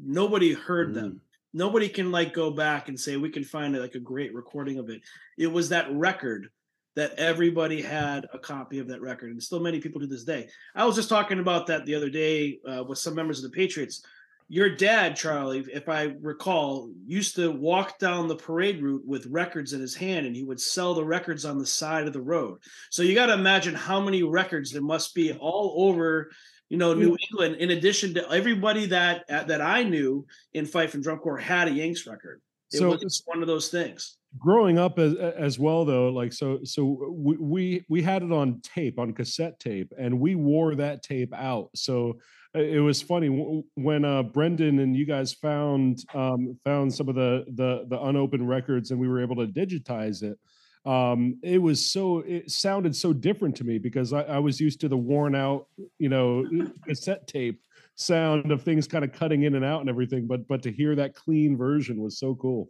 Nobody 0.00 0.52
heard 0.52 0.90
mm. 0.90 0.94
them. 0.94 1.20
Nobody 1.54 1.88
can 1.88 2.10
like 2.10 2.32
go 2.32 2.50
back 2.50 2.88
and 2.88 2.98
say 2.98 3.16
we 3.16 3.28
can 3.30 3.44
find 3.44 3.78
like 3.78 3.94
a 3.94 4.00
great 4.00 4.34
recording 4.34 4.78
of 4.78 4.88
it. 4.88 5.02
It 5.36 5.48
was 5.48 5.68
that 5.68 5.92
record 5.92 6.48
that 6.94 7.14
everybody 7.18 7.80
had 7.80 8.26
a 8.32 8.38
copy 8.38 8.78
of 8.78 8.88
that 8.88 9.00
record, 9.00 9.30
and 9.30 9.42
still 9.42 9.60
many 9.60 9.80
people 9.80 10.00
to 10.00 10.06
this 10.06 10.24
day. 10.24 10.48
I 10.74 10.84
was 10.84 10.96
just 10.96 11.08
talking 11.08 11.38
about 11.38 11.66
that 11.66 11.86
the 11.86 11.94
other 11.94 12.10
day 12.10 12.58
uh, 12.68 12.84
with 12.84 12.98
some 12.98 13.14
members 13.14 13.42
of 13.42 13.50
the 13.50 13.56
Patriots. 13.56 14.02
Your 14.48 14.68
dad, 14.68 15.16
Charley, 15.16 15.64
if 15.72 15.88
I 15.88 16.14
recall, 16.20 16.90
used 17.06 17.36
to 17.36 17.50
walk 17.50 17.98
down 17.98 18.28
the 18.28 18.36
parade 18.36 18.82
route 18.82 19.06
with 19.06 19.24
records 19.26 19.72
in 19.72 19.80
his 19.80 19.94
hand, 19.94 20.26
and 20.26 20.36
he 20.36 20.44
would 20.44 20.60
sell 20.60 20.92
the 20.92 21.04
records 21.04 21.46
on 21.46 21.58
the 21.58 21.64
side 21.64 22.06
of 22.06 22.12
the 22.12 22.20
road. 22.20 22.58
So 22.90 23.02
you 23.02 23.14
got 23.14 23.26
to 23.26 23.34
imagine 23.34 23.74
how 23.74 23.98
many 23.98 24.22
records 24.22 24.70
there 24.70 24.82
must 24.82 25.14
be 25.14 25.32
all 25.32 25.74
over 25.88 26.30
you 26.72 26.78
know, 26.78 26.94
New 26.94 27.14
England, 27.28 27.56
in 27.56 27.72
addition 27.72 28.14
to 28.14 28.26
everybody 28.32 28.86
that 28.86 29.28
that 29.28 29.60
I 29.60 29.82
knew 29.82 30.24
in 30.54 30.64
Fife 30.64 30.94
and 30.94 31.02
Drum 31.02 31.18
Corps 31.18 31.36
had 31.36 31.68
a 31.68 31.70
Yanks 31.70 32.06
record. 32.06 32.40
It 32.72 32.78
so, 32.78 32.88
was 32.88 33.22
one 33.26 33.42
of 33.42 33.46
those 33.46 33.68
things. 33.68 34.16
Growing 34.38 34.78
up 34.78 34.98
as 34.98 35.14
as 35.16 35.58
well 35.58 35.84
though 35.84 36.08
like 36.08 36.32
so 36.32 36.60
so 36.64 37.12
we, 37.12 37.36
we 37.36 37.84
we 37.90 38.00
had 38.00 38.22
it 38.22 38.32
on 38.32 38.62
tape 38.62 38.98
on 38.98 39.12
cassette 39.12 39.60
tape 39.60 39.92
and 39.98 40.18
we 40.18 40.34
wore 40.34 40.74
that 40.76 41.02
tape 41.02 41.34
out. 41.34 41.68
So 41.74 42.18
uh, 42.56 42.60
it 42.60 42.80
was 42.80 43.02
funny 43.02 43.62
when 43.74 44.06
uh 44.06 44.22
brendan 44.22 44.78
and 44.78 44.96
you 44.96 45.04
guys 45.04 45.34
found 45.34 46.02
um 46.14 46.58
found 46.64 46.94
some 46.94 47.10
of 47.10 47.14
the 47.14 47.44
the 47.54 47.84
the 47.88 48.00
unopened 48.00 48.48
records 48.48 48.90
and 48.90 48.98
we 48.98 49.08
were 49.08 49.20
able 49.20 49.36
to 49.36 49.46
digitize 49.46 50.22
it 50.22 50.38
um 50.84 51.38
it 51.42 51.58
was 51.58 51.90
so 51.90 52.18
it 52.26 52.50
sounded 52.50 52.94
so 52.94 53.12
different 53.12 53.54
to 53.54 53.64
me 53.64 53.78
because 53.78 54.12
i, 54.12 54.22
I 54.22 54.38
was 54.38 54.60
used 54.60 54.80
to 54.80 54.88
the 54.88 54.96
worn 54.96 55.34
out 55.34 55.68
you 55.98 56.08
know 56.08 56.44
cassette 56.84 57.26
tape 57.28 57.62
sound 57.94 58.50
of 58.50 58.62
things 58.62 58.88
kind 58.88 59.04
of 59.04 59.12
cutting 59.12 59.44
in 59.44 59.54
and 59.54 59.64
out 59.64 59.80
and 59.80 59.88
everything 59.88 60.26
but 60.26 60.48
but 60.48 60.62
to 60.62 60.72
hear 60.72 60.96
that 60.96 61.14
clean 61.14 61.56
version 61.56 62.00
was 62.02 62.18
so 62.18 62.34
cool 62.34 62.68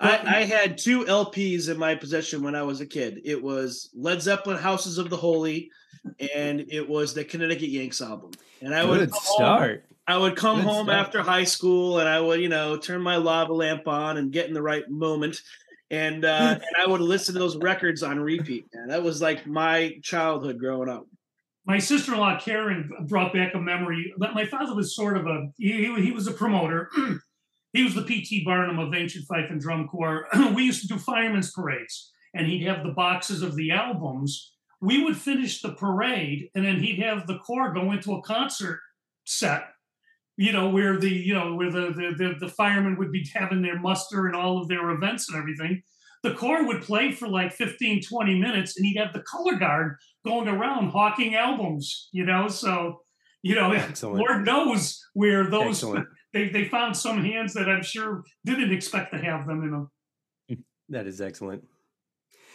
I, 0.00 0.40
I, 0.40 0.44
had 0.44 0.76
two 0.76 1.04
LPs 1.04 1.68
in 1.68 1.78
my 1.78 1.94
possession 1.94 2.42
when 2.42 2.56
I 2.56 2.62
was 2.64 2.80
a 2.80 2.86
kid. 2.86 3.20
It 3.24 3.40
was 3.40 3.90
Led 3.94 4.20
Zeppelin 4.20 4.58
"Houses 4.58 4.98
of 4.98 5.08
the 5.08 5.16
Holy," 5.16 5.70
and 6.34 6.64
it 6.68 6.86
was 6.86 7.14
the 7.14 7.24
Connecticut 7.24 7.68
Yanks 7.68 8.00
album. 8.00 8.32
And 8.60 8.74
I 8.74 8.84
would 8.84 9.14
start. 9.14 9.84
Home, 9.86 9.94
I 10.06 10.18
would 10.18 10.36
come 10.36 10.56
Good 10.56 10.66
home 10.66 10.86
start. 10.86 10.98
after 10.98 11.22
high 11.22 11.44
school, 11.44 12.00
and 12.00 12.08
I 12.08 12.20
would, 12.20 12.40
you 12.40 12.48
know, 12.48 12.76
turn 12.76 13.00
my 13.00 13.16
lava 13.16 13.54
lamp 13.54 13.88
on 13.88 14.16
and 14.16 14.32
get 14.32 14.48
in 14.48 14.54
the 14.54 14.62
right 14.62 14.88
moment, 14.90 15.40
and 15.94 16.24
uh, 16.24 16.58
and 16.60 16.76
I 16.82 16.86
would 16.86 17.00
listen 17.00 17.34
to 17.34 17.38
those 17.38 17.56
records 17.56 18.02
on 18.02 18.18
repeat. 18.18 18.66
Man, 18.74 18.88
that 18.88 19.02
was 19.02 19.22
like 19.22 19.46
my 19.46 19.96
childhood 20.02 20.58
growing 20.58 20.88
up. 20.88 21.06
My 21.66 21.78
sister-in-law 21.78 22.40
Karen 22.40 22.90
brought 23.08 23.32
back 23.32 23.54
a 23.54 23.60
memory. 23.60 24.12
But 24.18 24.34
my 24.34 24.44
father 24.44 24.74
was 24.74 24.94
sort 24.94 25.16
of 25.16 25.26
a 25.26 25.48
he, 25.56 25.94
he 26.02 26.12
was 26.12 26.26
a 26.26 26.32
promoter. 26.32 26.90
he 27.72 27.82
was 27.82 27.94
the 27.94 28.02
PT 28.02 28.44
Barnum 28.44 28.78
of 28.78 28.94
Ancient 28.94 29.26
Fife 29.26 29.50
and 29.50 29.60
Drum 29.60 29.88
Corps. 29.88 30.26
we 30.54 30.64
used 30.64 30.82
to 30.82 30.88
do 30.88 30.98
firemen's 30.98 31.52
parades, 31.52 32.12
and 32.34 32.46
he'd 32.46 32.66
have 32.66 32.84
the 32.84 32.92
boxes 32.92 33.42
of 33.42 33.56
the 33.56 33.70
albums. 33.70 34.52
We 34.80 35.02
would 35.02 35.16
finish 35.16 35.62
the 35.62 35.72
parade, 35.72 36.50
and 36.54 36.64
then 36.64 36.80
he'd 36.80 36.98
have 36.98 37.26
the 37.26 37.38
corps 37.38 37.72
go 37.72 37.92
into 37.92 38.12
a 38.12 38.22
concert 38.22 38.80
set, 39.24 39.68
you 40.36 40.52
know, 40.52 40.68
where 40.68 40.98
the 40.98 41.10
you 41.10 41.34
know 41.34 41.54
where 41.54 41.70
the 41.70 41.92
the 41.92 42.14
the, 42.16 42.34
the 42.40 42.48
firemen 42.48 42.96
would 42.98 43.12
be 43.12 43.28
having 43.34 43.62
their 43.62 43.78
muster 43.78 44.26
and 44.26 44.36
all 44.36 44.60
of 44.60 44.68
their 44.68 44.90
events 44.90 45.28
and 45.28 45.38
everything. 45.38 45.82
The 46.22 46.34
corps 46.34 46.66
would 46.66 46.80
play 46.80 47.12
for 47.12 47.28
like 47.28 47.52
15, 47.52 48.00
20 48.02 48.40
minutes, 48.40 48.78
and 48.78 48.86
he'd 48.86 48.96
have 48.96 49.12
the 49.12 49.20
color 49.20 49.56
guard 49.56 49.96
going 50.24 50.48
around 50.48 50.88
hawking 50.88 51.34
albums, 51.34 52.08
you 52.12 52.24
know. 52.24 52.48
So, 52.48 53.02
you 53.42 53.54
know, 53.54 53.72
Excellent. 53.72 54.20
Lord 54.20 54.44
knows 54.46 55.04
where 55.12 55.50
those 55.50 55.82
Excellent 55.82 56.08
they 56.34 56.48
they 56.48 56.64
found 56.64 56.94
some 56.94 57.24
hands 57.24 57.54
that 57.54 57.70
I'm 57.70 57.82
sure 57.82 58.24
didn't 58.44 58.72
expect 58.72 59.12
to 59.14 59.18
have 59.18 59.46
them 59.46 59.62
in 59.62 59.70
them. 59.70 60.58
That 60.90 61.06
is 61.06 61.20
excellent. 61.22 61.64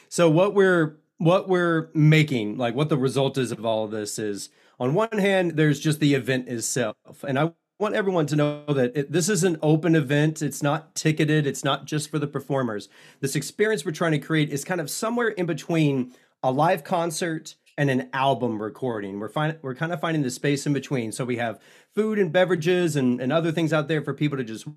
So 0.09 0.30
what 0.30 0.53
we're 0.53 0.99
what 1.17 1.49
we're 1.49 1.89
making, 1.95 2.57
like 2.57 2.75
what 2.75 2.89
the 2.89 2.97
result 2.97 3.38
is 3.38 3.51
of 3.51 3.65
all 3.65 3.86
of 3.86 3.91
this 3.91 4.19
is 4.19 4.49
on 4.80 4.93
one 4.93 5.17
hand, 5.17 5.51
there's 5.51 5.80
just 5.80 5.99
the 5.99 6.13
event 6.13 6.47
itself. 6.47 6.95
And 7.27 7.39
I 7.39 7.51
want 7.80 7.95
everyone 7.95 8.25
to 8.27 8.36
know 8.36 8.65
that 8.67 8.95
it, 8.95 9.11
this 9.11 9.30
is 9.30 9.43
an 9.43 9.57
open 9.61 9.95
event. 9.95 10.41
It's 10.41 10.61
not 10.61 10.93
ticketed. 10.95 11.47
It's 11.47 11.63
not 11.63 11.86
just 11.86 12.11
for 12.11 12.19
the 12.19 12.27
performers. 12.27 12.89
This 13.21 13.36
experience 13.36 13.86
we're 13.86 13.91
trying 13.91 14.11
to 14.11 14.19
create 14.19 14.49
is 14.49 14.65
kind 14.65 14.82
of 14.82 14.89
somewhere 14.89 15.30
in 15.30 15.45
between 15.45 16.13
a 16.43 16.51
live 16.51 16.84
concert 16.84 17.55
and 17.77 17.89
an 17.89 18.09
album 18.11 18.61
recording. 18.61 19.17
We're 19.17 19.30
find, 19.30 19.57
we're 19.61 19.75
kind 19.75 19.93
of 19.93 20.01
finding 20.01 20.23
the 20.23 20.30
space 20.30 20.67
in 20.67 20.73
between. 20.73 21.13
So 21.13 21.23
we 21.23 21.38
have 21.38 21.61
food 21.95 22.19
and 22.19 22.34
beverages 22.34 22.97
and, 22.97 23.21
and 23.21 23.32
other 23.32 23.53
things 23.53 23.71
out 23.71 23.88
there 23.88 24.01
for 24.01 24.13
people 24.13 24.38
to 24.38 24.43
just 24.43 24.67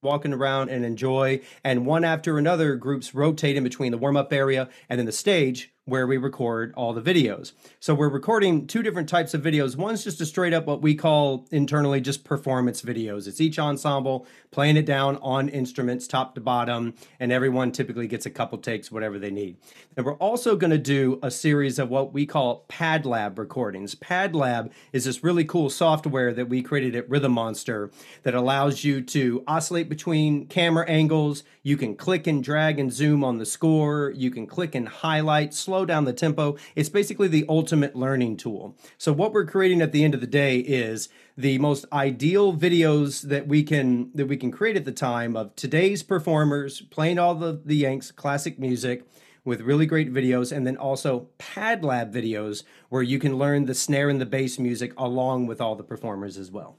walking 0.00 0.32
around 0.32 0.68
and 0.68 0.84
enjoy. 0.84 1.40
And 1.64 1.84
one 1.84 2.04
after 2.04 2.38
another, 2.38 2.76
groups 2.76 3.12
rotate 3.12 3.56
in 3.56 3.64
between 3.64 3.90
the 3.90 3.98
warm 3.98 4.16
up 4.16 4.32
area 4.32 4.68
and 4.88 5.00
then 5.00 5.06
the 5.06 5.12
stage 5.12 5.72
where 5.84 6.06
we 6.06 6.16
record 6.16 6.72
all 6.76 6.92
the 6.92 7.02
videos. 7.02 7.52
So 7.80 7.92
we're 7.92 8.08
recording 8.08 8.68
two 8.68 8.84
different 8.84 9.08
types 9.08 9.34
of 9.34 9.42
videos. 9.42 9.76
One's 9.76 10.04
just 10.04 10.20
a 10.20 10.26
straight 10.26 10.52
up 10.52 10.64
what 10.64 10.80
we 10.80 10.94
call 10.94 11.48
internally 11.50 12.00
just 12.00 12.22
performance 12.22 12.82
videos. 12.82 13.26
It's 13.26 13.40
each 13.40 13.58
ensemble 13.58 14.24
playing 14.52 14.76
it 14.76 14.86
down 14.86 15.16
on 15.16 15.48
instruments 15.48 16.06
top 16.06 16.36
to 16.36 16.40
bottom 16.40 16.94
and 17.18 17.32
everyone 17.32 17.72
typically 17.72 18.06
gets 18.06 18.26
a 18.26 18.30
couple 18.30 18.58
takes 18.58 18.92
whatever 18.92 19.18
they 19.18 19.32
need. 19.32 19.56
And 19.96 20.06
we're 20.06 20.14
also 20.14 20.54
going 20.54 20.70
to 20.70 20.78
do 20.78 21.18
a 21.20 21.32
series 21.32 21.80
of 21.80 21.88
what 21.88 22.12
we 22.12 22.26
call 22.26 22.64
Pad 22.68 23.04
Lab 23.04 23.36
recordings. 23.36 23.96
Pad 23.96 24.36
Lab 24.36 24.72
is 24.92 25.04
this 25.04 25.24
really 25.24 25.44
cool 25.44 25.68
software 25.68 26.32
that 26.32 26.48
we 26.48 26.62
created 26.62 26.94
at 26.94 27.10
Rhythm 27.10 27.32
Monster 27.32 27.90
that 28.22 28.34
allows 28.34 28.84
you 28.84 29.00
to 29.02 29.42
oscillate 29.48 29.88
between 29.88 30.46
camera 30.46 30.88
angles, 30.88 31.42
you 31.64 31.76
can 31.76 31.96
click 31.96 32.28
and 32.28 32.44
drag 32.44 32.78
and 32.78 32.92
zoom 32.92 33.24
on 33.24 33.38
the 33.38 33.46
score, 33.46 34.12
you 34.14 34.30
can 34.30 34.46
click 34.46 34.76
and 34.76 34.88
highlight 34.88 35.52
slow 35.72 35.86
down 35.86 36.04
the 36.04 36.12
tempo. 36.12 36.54
It's 36.76 36.90
basically 36.90 37.28
the 37.28 37.46
ultimate 37.48 37.96
learning 37.96 38.36
tool. 38.36 38.76
So 38.98 39.10
what 39.10 39.32
we're 39.32 39.46
creating 39.46 39.80
at 39.80 39.90
the 39.90 40.04
end 40.04 40.12
of 40.12 40.20
the 40.20 40.26
day 40.26 40.58
is 40.58 41.08
the 41.34 41.56
most 41.56 41.86
ideal 41.94 42.54
videos 42.54 43.22
that 43.22 43.48
we 43.48 43.62
can 43.62 44.10
that 44.14 44.26
we 44.26 44.36
can 44.36 44.50
create 44.50 44.76
at 44.76 44.84
the 44.84 44.92
time 44.92 45.34
of 45.34 45.56
today's 45.56 46.02
performers 46.02 46.82
playing 46.82 47.18
all 47.18 47.34
the 47.34 47.58
the 47.64 47.76
Yanks 47.76 48.10
classic 48.10 48.58
music 48.58 49.06
with 49.46 49.62
really 49.62 49.86
great 49.86 50.12
videos 50.12 50.54
and 50.54 50.66
then 50.66 50.76
also 50.76 51.30
pad 51.38 51.82
lab 51.82 52.12
videos 52.12 52.64
where 52.90 53.02
you 53.02 53.18
can 53.18 53.38
learn 53.38 53.64
the 53.64 53.74
snare 53.74 54.10
and 54.10 54.20
the 54.20 54.26
bass 54.26 54.58
music 54.58 54.92
along 54.98 55.46
with 55.46 55.58
all 55.58 55.74
the 55.74 55.82
performers 55.82 56.36
as 56.36 56.50
well 56.50 56.76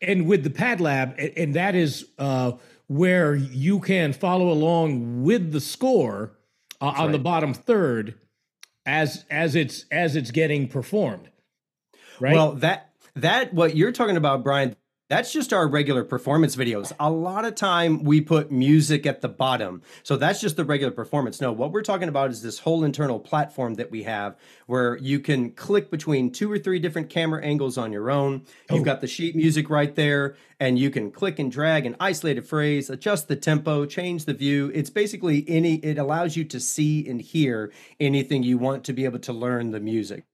and 0.00 0.28
with 0.28 0.44
the 0.44 0.50
pad 0.50 0.80
lab 0.80 1.12
and 1.18 1.54
that 1.54 1.74
is 1.74 2.06
uh, 2.20 2.52
where 2.86 3.34
you 3.34 3.80
can 3.80 4.12
follow 4.12 4.48
along 4.48 5.24
with 5.24 5.50
the 5.50 5.60
score 5.60 6.38
uh, 6.80 6.86
on 6.86 7.06
right. 7.06 7.12
the 7.12 7.18
bottom 7.18 7.52
third 7.52 8.14
as 8.88 9.26
as 9.30 9.54
it's 9.54 9.84
as 9.92 10.16
it's 10.16 10.30
getting 10.30 10.66
performed. 10.66 11.28
Right. 12.18 12.34
Well, 12.34 12.52
that 12.54 12.90
that 13.14 13.52
what 13.52 13.76
you're 13.76 13.92
talking 13.92 14.16
about, 14.16 14.42
Brian. 14.42 14.74
That's 15.08 15.32
just 15.32 15.54
our 15.54 15.66
regular 15.66 16.04
performance 16.04 16.54
videos. 16.54 16.92
A 17.00 17.10
lot 17.10 17.46
of 17.46 17.54
time 17.54 18.04
we 18.04 18.20
put 18.20 18.52
music 18.52 19.06
at 19.06 19.22
the 19.22 19.28
bottom. 19.28 19.80
So 20.02 20.16
that's 20.18 20.38
just 20.38 20.56
the 20.56 20.66
regular 20.66 20.92
performance. 20.92 21.40
No, 21.40 21.50
what 21.50 21.72
we're 21.72 21.80
talking 21.80 22.10
about 22.10 22.30
is 22.30 22.42
this 22.42 22.58
whole 22.58 22.84
internal 22.84 23.18
platform 23.18 23.76
that 23.76 23.90
we 23.90 24.02
have 24.02 24.36
where 24.66 24.98
you 24.98 25.18
can 25.18 25.52
click 25.52 25.90
between 25.90 26.30
two 26.30 26.52
or 26.52 26.58
three 26.58 26.78
different 26.78 27.08
camera 27.08 27.42
angles 27.42 27.78
on 27.78 27.90
your 27.90 28.10
own. 28.10 28.44
You've 28.70 28.82
oh. 28.82 28.84
got 28.84 29.00
the 29.00 29.06
sheet 29.06 29.34
music 29.34 29.70
right 29.70 29.94
there 29.94 30.36
and 30.60 30.78
you 30.78 30.90
can 30.90 31.10
click 31.10 31.38
and 31.38 31.50
drag 31.50 31.86
an 31.86 31.96
isolated 31.98 32.46
phrase, 32.46 32.90
adjust 32.90 33.28
the 33.28 33.36
tempo, 33.36 33.86
change 33.86 34.26
the 34.26 34.34
view. 34.34 34.70
It's 34.74 34.90
basically 34.90 35.42
any 35.48 35.76
it 35.76 35.96
allows 35.96 36.36
you 36.36 36.44
to 36.44 36.60
see 36.60 37.08
and 37.08 37.22
hear 37.22 37.72
anything 37.98 38.42
you 38.42 38.58
want 38.58 38.84
to 38.84 38.92
be 38.92 39.06
able 39.06 39.20
to 39.20 39.32
learn 39.32 39.70
the 39.70 39.80
music 39.80 40.24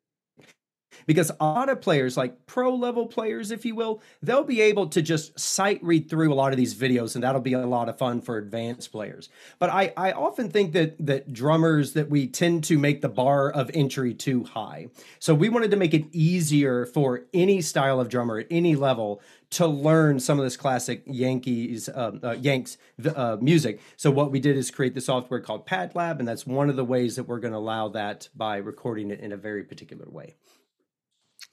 because 1.07 1.31
a 1.41 1.45
lot 1.45 1.69
of 1.69 1.81
players, 1.81 2.17
like 2.17 2.47
pro 2.47 2.75
level 2.75 3.07
players, 3.07 3.51
if 3.51 3.65
you 3.65 3.75
will, 3.75 4.03
they'll 4.23 4.45
be 4.45 4.61
able 4.61 4.89
to 4.89 5.03
just 5.03 5.39
sight 5.39 5.83
read 5.83 6.09
through 6.09 6.33
a 6.33 6.35
lot 6.35 6.53
of 6.53 6.57
these 6.57 6.75
videos, 6.75 7.15
and 7.15 7.25
that'll 7.25 7.41
be 7.41 7.53
a 7.53 7.67
lot 7.67 7.89
of 7.89 7.99
fun 7.99 8.21
for 8.21 8.39
advanced 8.39 8.93
players. 8.93 9.29
But 9.59 9.71
I, 9.71 9.93
I 9.97 10.13
often 10.13 10.51
think 10.51 10.73
that 10.73 11.05
that 11.07 11.33
drummers 11.33 11.93
that 11.95 12.11
we 12.11 12.27
tend 12.27 12.65
to 12.65 12.79
make 12.79 13.01
the 13.01 13.09
bar 13.09 13.51
of 13.51 13.71
entry 13.75 14.15
too 14.15 14.45
high. 14.45 14.89
So 15.19 15.35
we 15.35 15.49
wanted 15.49 15.71
to 15.71 15.77
make 15.77 15.95
it 15.95 16.07
easier 16.13 16.87
for 16.87 17.25
any 17.33 17.61
style 17.61 18.01
of 18.01 18.09
drummer 18.09 18.39
at 18.39 18.47
any 18.51 18.77
level 18.77 19.21
to 19.51 19.67
learn 19.69 20.19
some 20.19 20.39
of 20.39 20.45
this 20.45 20.57
classic 20.57 21.03
Yankees 21.07 21.89
um, 21.95 22.19
uh, 22.25 22.33
Yanks 22.33 22.77
uh, 23.15 23.37
music. 23.41 23.81
So 23.97 24.11
what 24.11 24.33
we 24.33 24.41
did 24.41 24.57
is 24.57 24.71
create 24.71 24.95
the 24.95 25.01
software 25.01 25.41
called 25.41 25.65
Pad 25.65 25.95
Lab, 25.95 26.19
and 26.19 26.27
that's 26.27 26.45
one 26.45 26.69
of 26.69 26.77
the 26.77 26.85
ways 26.85 27.15
that 27.17 27.25
we're 27.25 27.39
going 27.39 27.53
to 27.53 27.59
allow 27.59 27.89
that 27.91 28.29
by 28.35 28.57
recording 28.57 29.11
it 29.11 29.21
in 29.21 29.31
a 29.31 29.37
very 29.37 29.63
particular 29.63 30.07
way. 30.11 30.35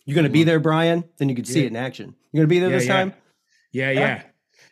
You're 0.05 0.15
going 0.15 0.25
to 0.25 0.31
be 0.31 0.43
there, 0.43 0.59
Brian. 0.59 1.03
Then 1.17 1.29
you 1.29 1.35
can 1.35 1.45
see 1.45 1.59
yeah. 1.59 1.65
it 1.65 1.69
in 1.69 1.75
action. 1.75 2.15
You're 2.31 2.39
going 2.39 2.49
to 2.49 2.55
be 2.55 2.59
there 2.59 2.69
yeah, 2.69 2.77
this 2.77 2.87
yeah. 2.87 2.93
time. 2.93 3.13
Yeah, 3.71 3.91
yeah, 3.91 4.23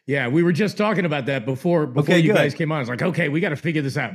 yeah. 0.06 0.28
We 0.28 0.44
were 0.44 0.52
just 0.52 0.78
talking 0.78 1.06
about 1.06 1.28
that 1.28 1.46
before 1.46 1.86
before 1.86 2.16
okay, 2.16 2.20
you 2.20 2.32
good. 2.32 2.38
guys 2.38 2.54
came 2.54 2.72
on. 2.72 2.82
It's 2.82 2.90
like, 2.90 3.02
okay, 3.02 3.30
we 3.30 3.40
got 3.40 3.50
to 3.50 3.56
figure 3.56 3.82
this 3.82 3.98
out. 3.98 4.14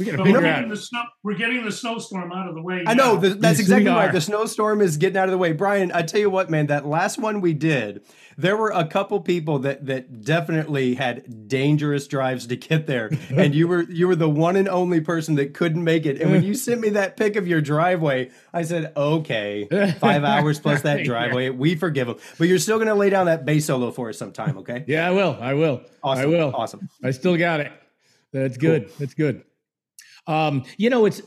We 0.00 0.06
got 0.06 0.12
to 0.12 0.18
so 0.18 0.24
figure 0.24 0.40
we're 0.40 0.46
out. 0.46 0.66
The 0.66 0.76
snow, 0.78 1.02
we're 1.22 1.34
getting 1.34 1.62
the 1.62 1.70
snowstorm 1.70 2.32
out 2.32 2.48
of 2.48 2.54
the 2.54 2.62
way. 2.62 2.84
I 2.86 2.94
know 2.94 3.16
the, 3.16 3.34
that's 3.34 3.58
yes, 3.58 3.60
exactly 3.60 3.90
right. 3.90 4.10
The 4.10 4.22
snowstorm 4.22 4.80
is 4.80 4.96
getting 4.96 5.18
out 5.18 5.26
of 5.26 5.30
the 5.30 5.36
way. 5.36 5.52
Brian, 5.52 5.92
I 5.92 6.00
tell 6.00 6.20
you 6.20 6.30
what, 6.30 6.48
man, 6.48 6.68
that 6.68 6.86
last 6.86 7.18
one 7.18 7.42
we 7.42 7.52
did, 7.52 8.02
there 8.38 8.56
were 8.56 8.70
a 8.70 8.86
couple 8.86 9.20
people 9.20 9.58
that 9.58 9.84
that 9.84 10.24
definitely 10.24 10.94
had 10.94 11.48
dangerous 11.48 12.06
drives 12.06 12.46
to 12.46 12.56
get 12.56 12.86
there, 12.86 13.10
and 13.30 13.54
you 13.54 13.68
were 13.68 13.82
you 13.82 14.08
were 14.08 14.16
the 14.16 14.30
one 14.30 14.56
and 14.56 14.70
only 14.70 15.02
person 15.02 15.34
that 15.34 15.52
couldn't 15.52 15.84
make 15.84 16.06
it. 16.06 16.18
And 16.18 16.30
when 16.30 16.44
you 16.44 16.54
sent 16.54 16.80
me 16.80 16.88
that 16.90 17.18
pic 17.18 17.36
of 17.36 17.46
your 17.46 17.60
driveway, 17.60 18.30
I 18.54 18.62
said, 18.62 18.94
okay, 18.96 19.68
five 19.98 20.24
hours 20.24 20.58
plus 20.60 20.80
that 20.80 21.04
driveway, 21.04 21.50
we 21.50 21.74
forgive 21.74 22.06
them. 22.06 22.16
But 22.38 22.48
you're 22.48 22.58
still 22.58 22.78
going 22.78 22.88
to 22.88 22.94
lay 22.94 23.10
down 23.10 23.26
that 23.26 23.44
bass 23.44 23.66
solo 23.66 23.90
for 23.90 24.08
us 24.08 24.16
sometime, 24.16 24.56
okay? 24.58 24.82
Yeah, 24.86 25.06
I 25.06 25.10
will. 25.10 25.36
I 25.38 25.52
will. 25.52 25.82
Awesome. 26.02 26.22
I 26.22 26.26
will. 26.26 26.52
Awesome. 26.54 26.88
I 27.04 27.10
still 27.10 27.36
got 27.36 27.60
it. 27.60 27.70
That's 28.32 28.56
good. 28.56 28.86
Cool. 28.86 28.96
That's 28.98 29.14
good. 29.14 29.44
Um, 30.30 30.64
you 30.76 30.90
know, 30.90 31.06
it's 31.06 31.20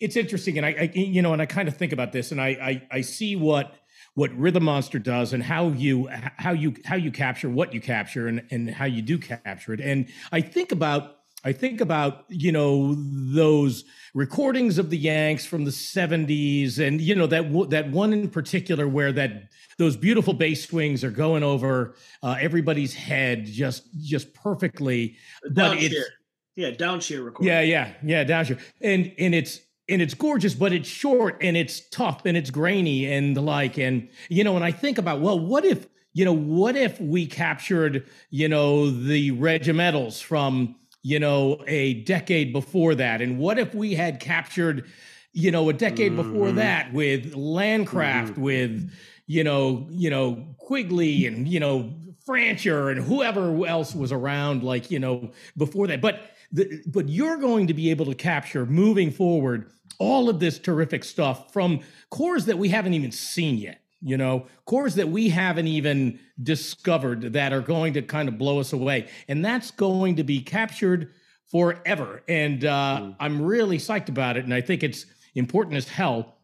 it's 0.00 0.16
interesting, 0.16 0.56
and 0.56 0.66
I, 0.66 0.70
I 0.70 0.90
you 0.94 1.20
know, 1.20 1.32
and 1.32 1.42
I 1.42 1.46
kind 1.46 1.68
of 1.68 1.76
think 1.76 1.92
about 1.92 2.12
this, 2.12 2.32
and 2.32 2.40
I, 2.40 2.48
I 2.48 2.82
I 2.90 3.00
see 3.02 3.36
what 3.36 3.74
what 4.14 4.36
Rhythm 4.36 4.64
Monster 4.64 4.98
does 4.98 5.32
and 5.32 5.42
how 5.42 5.68
you 5.68 6.08
how 6.10 6.52
you 6.52 6.74
how 6.84 6.96
you 6.96 7.12
capture 7.12 7.50
what 7.50 7.74
you 7.74 7.80
capture 7.80 8.26
and 8.28 8.42
and 8.50 8.70
how 8.70 8.86
you 8.86 9.02
do 9.02 9.18
capture 9.18 9.74
it. 9.74 9.80
And 9.80 10.08
I 10.32 10.40
think 10.40 10.72
about 10.72 11.18
I 11.44 11.52
think 11.52 11.80
about 11.80 12.24
you 12.28 12.50
know 12.50 12.96
those 12.96 13.84
recordings 14.14 14.78
of 14.78 14.90
the 14.90 14.98
Yanks 14.98 15.44
from 15.44 15.64
the 15.64 15.70
'70s, 15.70 16.78
and 16.78 17.00
you 17.00 17.14
know 17.14 17.26
that 17.26 17.68
that 17.70 17.90
one 17.90 18.12
in 18.12 18.30
particular 18.30 18.88
where 18.88 19.12
that 19.12 19.50
those 19.78 19.96
beautiful 19.96 20.34
bass 20.34 20.66
swings 20.66 21.04
are 21.04 21.10
going 21.10 21.42
over 21.42 21.94
uh, 22.22 22.36
everybody's 22.40 22.94
head 22.94 23.44
just 23.46 23.84
just 23.98 24.32
perfectly. 24.34 25.16
But 25.50 25.78
it's 25.78 26.10
yeah, 26.56 26.70
downshear 26.70 27.24
recording. 27.24 27.48
Yeah, 27.48 27.60
yeah, 27.60 27.92
yeah, 28.04 28.24
downshear, 28.24 28.60
and 28.80 29.12
and 29.18 29.34
it's 29.34 29.60
and 29.90 30.00
it's 30.00 30.14
gorgeous, 30.14 30.54
but 30.54 30.72
it's 30.72 30.88
short 30.88 31.36
and 31.40 31.56
it's 31.56 31.80
tough 31.90 32.24
and 32.24 32.36
it's 32.36 32.50
grainy 32.50 33.12
and 33.12 33.36
the 33.36 33.40
like. 33.40 33.76
And, 33.76 34.08
you 34.28 34.44
know, 34.44 34.54
and 34.54 34.64
I 34.64 34.70
think 34.70 34.98
about, 34.98 35.20
well, 35.20 35.38
what 35.38 35.64
if, 35.64 35.88
you 36.12 36.24
know, 36.24 36.32
what 36.32 36.76
if 36.76 37.00
we 37.00 37.26
captured, 37.26 38.08
you 38.30 38.48
know, 38.48 38.88
the 38.88 39.32
regimentals 39.32 40.22
from, 40.22 40.76
you 41.02 41.18
know, 41.18 41.62
a 41.66 41.94
decade 42.04 42.52
before 42.52 42.94
that? 42.94 43.20
And 43.20 43.38
what 43.38 43.58
if 43.58 43.74
we 43.74 43.94
had 43.94 44.20
captured, 44.20 44.86
you 45.32 45.50
know, 45.50 45.68
a 45.68 45.72
decade 45.72 46.12
mm-hmm. 46.12 46.30
before 46.30 46.52
that 46.52 46.92
with 46.92 47.34
Lancraft, 47.34 48.32
mm-hmm. 48.32 48.40
with, 48.42 48.92
you 49.26 49.42
know, 49.42 49.88
you 49.90 50.10
know, 50.10 50.54
Quigley 50.58 51.26
and, 51.26 51.48
you 51.48 51.58
know, 51.58 51.92
Francher 52.28 52.92
and 52.92 53.02
whoever 53.02 53.66
else 53.66 53.92
was 53.92 54.12
around, 54.12 54.62
like, 54.62 54.90
you 54.90 55.00
know, 55.00 55.32
before 55.56 55.88
that. 55.88 56.00
But, 56.00 56.20
the, 56.52 56.82
but 56.86 57.08
you're 57.08 57.36
going 57.36 57.66
to 57.66 57.74
be 57.74 57.90
able 57.90 58.06
to 58.06 58.14
capture 58.14 58.66
moving 58.66 59.10
forward 59.10 59.70
all 59.98 60.28
of 60.28 60.40
this 60.40 60.58
terrific 60.58 61.04
stuff 61.04 61.52
from 61.52 61.80
corps 62.10 62.42
that 62.42 62.58
we 62.58 62.68
haven't 62.68 62.94
even 62.94 63.12
seen 63.12 63.56
yet 63.58 63.80
you 64.00 64.16
know 64.16 64.46
corps 64.64 64.90
that 64.90 65.08
we 65.08 65.28
haven't 65.28 65.66
even 65.66 66.18
discovered 66.42 67.32
that 67.34 67.52
are 67.52 67.60
going 67.60 67.92
to 67.92 68.02
kind 68.02 68.28
of 68.28 68.38
blow 68.38 68.58
us 68.58 68.72
away 68.72 69.08
and 69.28 69.44
that's 69.44 69.70
going 69.70 70.16
to 70.16 70.24
be 70.24 70.40
captured 70.40 71.12
forever 71.50 72.22
and 72.28 72.64
uh, 72.64 72.98
mm. 73.00 73.16
i'm 73.20 73.42
really 73.42 73.78
psyched 73.78 74.08
about 74.08 74.36
it 74.36 74.44
and 74.44 74.54
i 74.54 74.60
think 74.60 74.82
it's 74.82 75.06
important 75.34 75.76
as 75.76 75.88
hell 75.88 76.36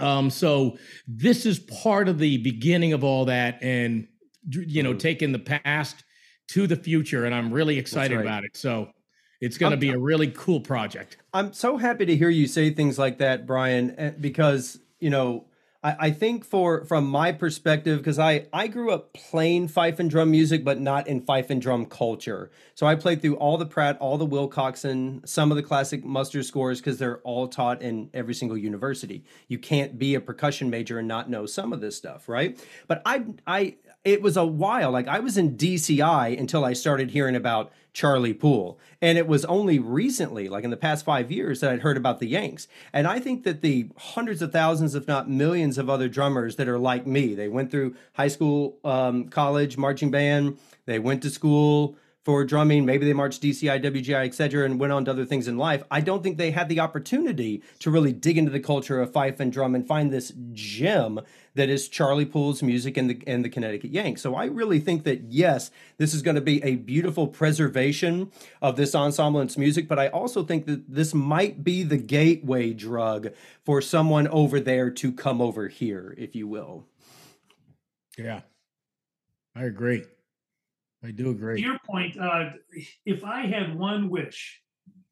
um, 0.00 0.28
so 0.28 0.76
this 1.06 1.46
is 1.46 1.60
part 1.60 2.08
of 2.08 2.18
the 2.18 2.38
beginning 2.38 2.92
of 2.92 3.04
all 3.04 3.24
that 3.26 3.58
and 3.62 4.06
you 4.50 4.82
know 4.82 4.92
mm. 4.92 4.98
taking 4.98 5.32
the 5.32 5.38
past 5.38 6.04
to 6.48 6.66
the 6.66 6.76
future 6.76 7.24
and 7.24 7.34
i'm 7.34 7.52
really 7.52 7.78
excited 7.78 8.16
right. 8.16 8.24
about 8.24 8.44
it 8.44 8.56
so 8.56 8.88
it's 9.40 9.58
going 9.58 9.72
to 9.72 9.76
be 9.76 9.90
a 9.90 9.98
really 9.98 10.28
cool 10.28 10.60
project. 10.60 11.16
I'm 11.32 11.52
so 11.52 11.76
happy 11.76 12.06
to 12.06 12.16
hear 12.16 12.30
you 12.30 12.46
say 12.46 12.70
things 12.70 12.98
like 12.98 13.18
that, 13.18 13.46
Brian, 13.46 13.94
eh, 13.98 14.10
because 14.18 14.78
you 15.00 15.10
know 15.10 15.46
I, 15.84 15.96
I 16.00 16.10
think 16.10 16.44
for 16.44 16.84
from 16.84 17.06
my 17.06 17.30
perspective, 17.30 17.98
because 17.98 18.18
I 18.18 18.46
I 18.52 18.66
grew 18.66 18.90
up 18.90 19.12
playing 19.12 19.68
fife 19.68 20.00
and 20.00 20.10
drum 20.10 20.30
music, 20.30 20.64
but 20.64 20.80
not 20.80 21.06
in 21.06 21.20
fife 21.20 21.50
and 21.50 21.60
drum 21.60 21.86
culture. 21.86 22.50
So 22.74 22.86
I 22.86 22.96
played 22.96 23.20
through 23.20 23.36
all 23.36 23.58
the 23.58 23.66
Pratt, 23.66 23.98
all 23.98 24.18
the 24.18 24.26
Wilcoxon, 24.26 25.28
some 25.28 25.52
of 25.52 25.56
the 25.56 25.62
classic 25.62 26.04
muster 26.04 26.42
scores 26.42 26.80
because 26.80 26.98
they're 26.98 27.18
all 27.18 27.46
taught 27.46 27.82
in 27.82 28.10
every 28.14 28.34
single 28.34 28.56
university. 28.56 29.24
You 29.46 29.58
can't 29.58 29.98
be 29.98 30.14
a 30.14 30.20
percussion 30.20 30.70
major 30.70 30.98
and 30.98 31.06
not 31.06 31.28
know 31.28 31.44
some 31.46 31.72
of 31.72 31.80
this 31.80 31.96
stuff, 31.96 32.28
right? 32.28 32.58
But 32.88 33.02
I 33.04 33.26
I 33.46 33.76
it 34.04 34.22
was 34.22 34.36
a 34.36 34.44
while. 34.44 34.90
Like 34.90 35.08
I 35.08 35.18
was 35.18 35.36
in 35.36 35.56
DCI 35.56 36.38
until 36.38 36.64
I 36.64 36.74
started 36.74 37.10
hearing 37.10 37.34
about 37.34 37.72
Charley 37.94 38.34
Poole. 38.34 38.78
And 39.00 39.16
it 39.16 39.26
was 39.26 39.44
only 39.46 39.78
recently, 39.78 40.48
like 40.48 40.64
in 40.64 40.70
the 40.70 40.76
past 40.76 41.04
five 41.04 41.30
years, 41.30 41.60
that 41.60 41.70
I'd 41.70 41.80
heard 41.80 41.96
about 41.96 42.18
the 42.18 42.26
Yanks. 42.26 42.68
And 42.92 43.06
I 43.06 43.20
think 43.20 43.44
that 43.44 43.62
the 43.62 43.88
hundreds 43.96 44.42
of 44.42 44.52
thousands, 44.52 44.94
if 44.94 45.06
not 45.08 45.30
millions, 45.30 45.78
of 45.78 45.88
other 45.88 46.08
drummers 46.08 46.56
that 46.56 46.68
are 46.68 46.78
like 46.78 47.06
me, 47.06 47.34
they 47.34 47.48
went 47.48 47.70
through 47.70 47.94
high 48.14 48.28
school, 48.28 48.78
um, 48.84 49.28
college, 49.28 49.78
marching 49.78 50.10
band, 50.10 50.58
they 50.86 50.98
went 50.98 51.22
to 51.22 51.30
school, 51.30 51.96
for 52.24 52.42
drumming. 52.44 52.86
Maybe 52.86 53.04
they 53.04 53.12
marched 53.12 53.42
DCI, 53.42 53.84
WGI, 53.84 54.24
etc., 54.24 54.64
and 54.64 54.80
went 54.80 54.92
on 54.92 55.04
to 55.04 55.10
other 55.10 55.26
things 55.26 55.46
in 55.46 55.58
life. 55.58 55.82
I 55.90 56.00
don't 56.00 56.22
think 56.22 56.38
they 56.38 56.50
had 56.50 56.68
the 56.68 56.80
opportunity 56.80 57.62
to 57.80 57.90
really 57.90 58.12
dig 58.12 58.38
into 58.38 58.50
the 58.50 58.60
culture 58.60 59.00
of 59.00 59.12
fife 59.12 59.40
and 59.40 59.52
drum 59.52 59.74
and 59.74 59.86
find 59.86 60.10
this 60.10 60.32
gem 60.52 61.20
that 61.54 61.68
is 61.68 61.88
Charley 61.88 62.24
Poole's 62.24 62.62
music 62.62 62.96
and 62.96 63.10
the 63.10 63.22
and 63.26 63.44
the 63.44 63.48
Connecticut 63.48 63.90
Yanks. 63.90 64.22
So 64.22 64.34
I 64.34 64.46
really 64.46 64.80
think 64.80 65.04
that 65.04 65.32
yes, 65.32 65.70
this 65.98 66.14
is 66.14 66.22
going 66.22 66.34
to 66.34 66.40
be 66.40 66.62
a 66.62 66.76
beautiful 66.76 67.26
preservation 67.28 68.30
of 68.60 68.76
this 68.76 68.94
ensemble 68.94 69.40
and 69.40 69.48
its 69.48 69.58
music, 69.58 69.88
but 69.88 69.98
I 69.98 70.08
also 70.08 70.42
think 70.42 70.66
that 70.66 70.92
this 70.92 71.14
might 71.14 71.62
be 71.62 71.82
the 71.82 71.96
gateway 71.96 72.72
drug 72.72 73.28
for 73.64 73.80
someone 73.80 74.28
over 74.28 74.60
there 74.60 74.90
to 74.90 75.12
come 75.12 75.40
over 75.40 75.68
here, 75.68 76.14
if 76.18 76.34
you 76.34 76.48
will. 76.48 76.86
Yeah. 78.18 78.40
I 79.56 79.64
agree. 79.64 80.04
I 81.04 81.10
do 81.10 81.30
agree. 81.30 81.60
To 81.60 81.66
your 81.68 81.78
point, 81.84 82.18
uh, 82.18 82.50
if 83.04 83.24
I 83.24 83.46
had 83.46 83.78
one 83.78 84.08
wish, 84.08 84.62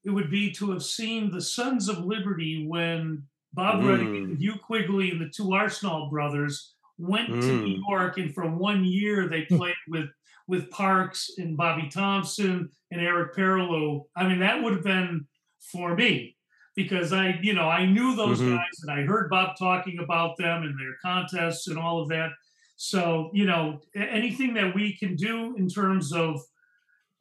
it 0.04 0.10
would 0.10 0.30
be 0.30 0.50
to 0.52 0.70
have 0.72 0.82
seen 0.82 1.30
the 1.30 1.40
Sons 1.40 1.88
of 1.88 2.04
Liberty 2.04 2.66
when 2.66 3.24
Bob 3.52 3.82
mm. 3.82 3.94
and 4.00 4.38
Hugh 4.38 4.56
Quigley 4.56 5.10
and 5.10 5.20
the 5.20 5.28
two 5.28 5.52
Arsenal 5.52 6.08
brothers 6.10 6.74
went 6.98 7.28
mm. 7.28 7.40
to 7.40 7.62
New 7.62 7.82
York, 7.88 8.18
and 8.18 8.34
for 8.34 8.48
one 8.48 8.84
year 8.84 9.28
they 9.28 9.42
played 9.42 9.74
with 9.88 10.08
with 10.48 10.70
Parks 10.70 11.30
and 11.38 11.56
Bobby 11.56 11.88
Thompson 11.88 12.68
and 12.90 13.00
Eric 13.00 13.34
Perrilloux. 13.34 14.02
I 14.16 14.26
mean, 14.26 14.40
that 14.40 14.62
would 14.62 14.74
have 14.74 14.84
been 14.84 15.26
for 15.70 15.94
me 15.94 16.36
because 16.74 17.12
I, 17.12 17.38
you 17.42 17.54
know, 17.54 17.68
I 17.68 17.86
knew 17.86 18.16
those 18.16 18.40
mm-hmm. 18.40 18.56
guys 18.56 18.82
and 18.82 18.90
I 18.90 19.02
heard 19.04 19.30
Bob 19.30 19.56
talking 19.58 19.98
about 20.00 20.36
them 20.36 20.62
and 20.62 20.74
their 20.78 20.96
contests 21.02 21.68
and 21.68 21.78
all 21.78 22.02
of 22.02 22.08
that. 22.08 22.30
So, 22.76 23.30
you 23.32 23.46
know, 23.46 23.80
anything 23.94 24.54
that 24.54 24.74
we 24.74 24.96
can 24.96 25.14
do 25.14 25.54
in 25.56 25.68
terms 25.68 26.12
of 26.12 26.40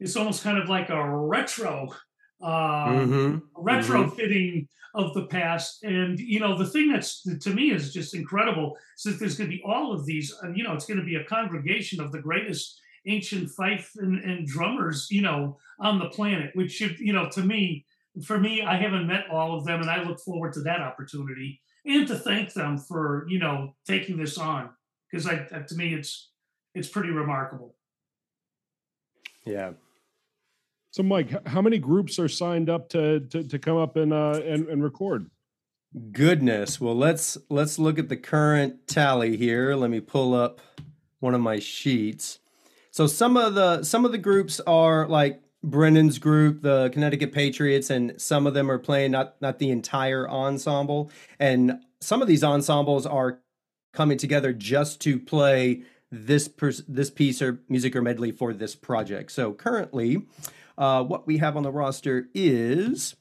it's 0.00 0.16
almost 0.16 0.42
kind 0.42 0.58
of 0.58 0.68
like 0.68 0.90
a 0.90 1.08
retro, 1.08 1.94
uh, 2.42 2.88
mm-hmm. 2.88 3.38
retrofitting 3.56 4.54
mm-hmm. 4.54 5.00
of 5.00 5.14
the 5.14 5.26
past. 5.26 5.82
And, 5.84 6.18
you 6.18 6.40
know, 6.40 6.56
the 6.56 6.66
thing 6.66 6.90
that's 6.92 7.22
to 7.22 7.50
me 7.50 7.70
is 7.70 7.92
just 7.92 8.14
incredible 8.14 8.76
is 8.96 9.04
that 9.04 9.20
there's 9.20 9.36
going 9.36 9.50
to 9.50 9.56
be 9.56 9.62
all 9.64 9.92
of 9.92 10.06
these, 10.06 10.34
and, 10.42 10.56
you 10.56 10.64
know, 10.64 10.74
it's 10.74 10.86
going 10.86 11.00
to 11.00 11.06
be 11.06 11.16
a 11.16 11.24
congregation 11.24 12.00
of 12.00 12.12
the 12.12 12.20
greatest 12.20 12.80
ancient 13.06 13.50
fife 13.50 13.90
and, 13.96 14.22
and 14.22 14.46
drummers, 14.46 15.08
you 15.10 15.22
know, 15.22 15.58
on 15.80 15.98
the 15.98 16.08
planet, 16.08 16.50
which 16.54 16.72
should, 16.72 16.98
you 16.98 17.12
know, 17.12 17.28
to 17.30 17.42
me, 17.42 17.84
for 18.24 18.38
me, 18.38 18.62
I 18.62 18.76
haven't 18.76 19.06
met 19.06 19.30
all 19.30 19.56
of 19.56 19.64
them, 19.64 19.80
and 19.80 19.90
I 19.90 20.02
look 20.02 20.20
forward 20.20 20.52
to 20.54 20.60
that 20.60 20.80
opportunity 20.80 21.60
and 21.84 22.06
to 22.08 22.14
thank 22.14 22.52
them 22.52 22.78
for, 22.78 23.26
you 23.28 23.38
know, 23.38 23.74
taking 23.86 24.16
this 24.16 24.38
on 24.38 24.70
because 25.10 25.26
I, 25.26 25.36
to 25.36 25.74
me 25.74 25.94
it's 25.94 26.30
it's 26.74 26.88
pretty 26.88 27.10
remarkable. 27.10 27.74
Yeah. 29.44 29.72
So, 30.92 31.02
Mike, 31.02 31.46
how 31.48 31.62
many 31.62 31.78
groups 31.78 32.18
are 32.18 32.28
signed 32.28 32.68
up 32.68 32.90
to 32.90 33.20
to, 33.20 33.42
to 33.42 33.58
come 33.58 33.78
up 33.78 33.96
and, 33.96 34.12
uh, 34.12 34.40
and 34.44 34.68
and 34.68 34.84
record? 34.84 35.30
Goodness. 36.12 36.80
Well, 36.80 36.94
let's 36.94 37.38
let's 37.48 37.78
look 37.78 37.98
at 37.98 38.10
the 38.10 38.16
current 38.16 38.86
tally 38.86 39.38
here. 39.38 39.74
Let 39.74 39.90
me 39.90 40.00
pull 40.00 40.34
up 40.34 40.60
one 41.20 41.34
of 41.34 41.40
my 41.40 41.58
sheets. 41.58 42.40
So 42.90 43.06
some 43.06 43.38
of 43.38 43.54
the 43.54 43.82
some 43.84 44.04
of 44.04 44.12
the 44.12 44.18
groups 44.18 44.60
are 44.60 45.08
like 45.08 45.42
Brendan's 45.64 46.18
group, 46.18 46.60
the 46.60 46.90
Connecticut 46.92 47.32
Patriots, 47.32 47.88
and 47.88 48.20
some 48.20 48.46
of 48.46 48.52
them 48.52 48.70
are 48.70 48.78
playing 48.78 49.12
not 49.12 49.40
not 49.40 49.58
the 49.58 49.70
entire 49.70 50.28
ensemble. 50.28 51.10
And 51.38 51.80
some 52.02 52.20
of 52.20 52.28
these 52.28 52.44
ensembles 52.44 53.06
are 53.06 53.40
coming 53.94 54.18
together 54.18 54.52
just 54.52 55.00
to 55.02 55.18
play 55.18 55.84
this 56.10 56.48
pers- 56.48 56.82
this 56.86 57.10
piece 57.10 57.40
or 57.40 57.60
music 57.70 57.96
or 57.96 58.02
medley 58.02 58.30
for 58.30 58.52
this 58.52 58.74
project. 58.74 59.32
So 59.32 59.54
currently, 59.54 60.26
uh, 60.78 61.02
what 61.04 61.26
we 61.26 61.38
have 61.38 61.56
on 61.56 61.62
the 61.62 61.72
roster 61.72 62.28
is 62.34 63.16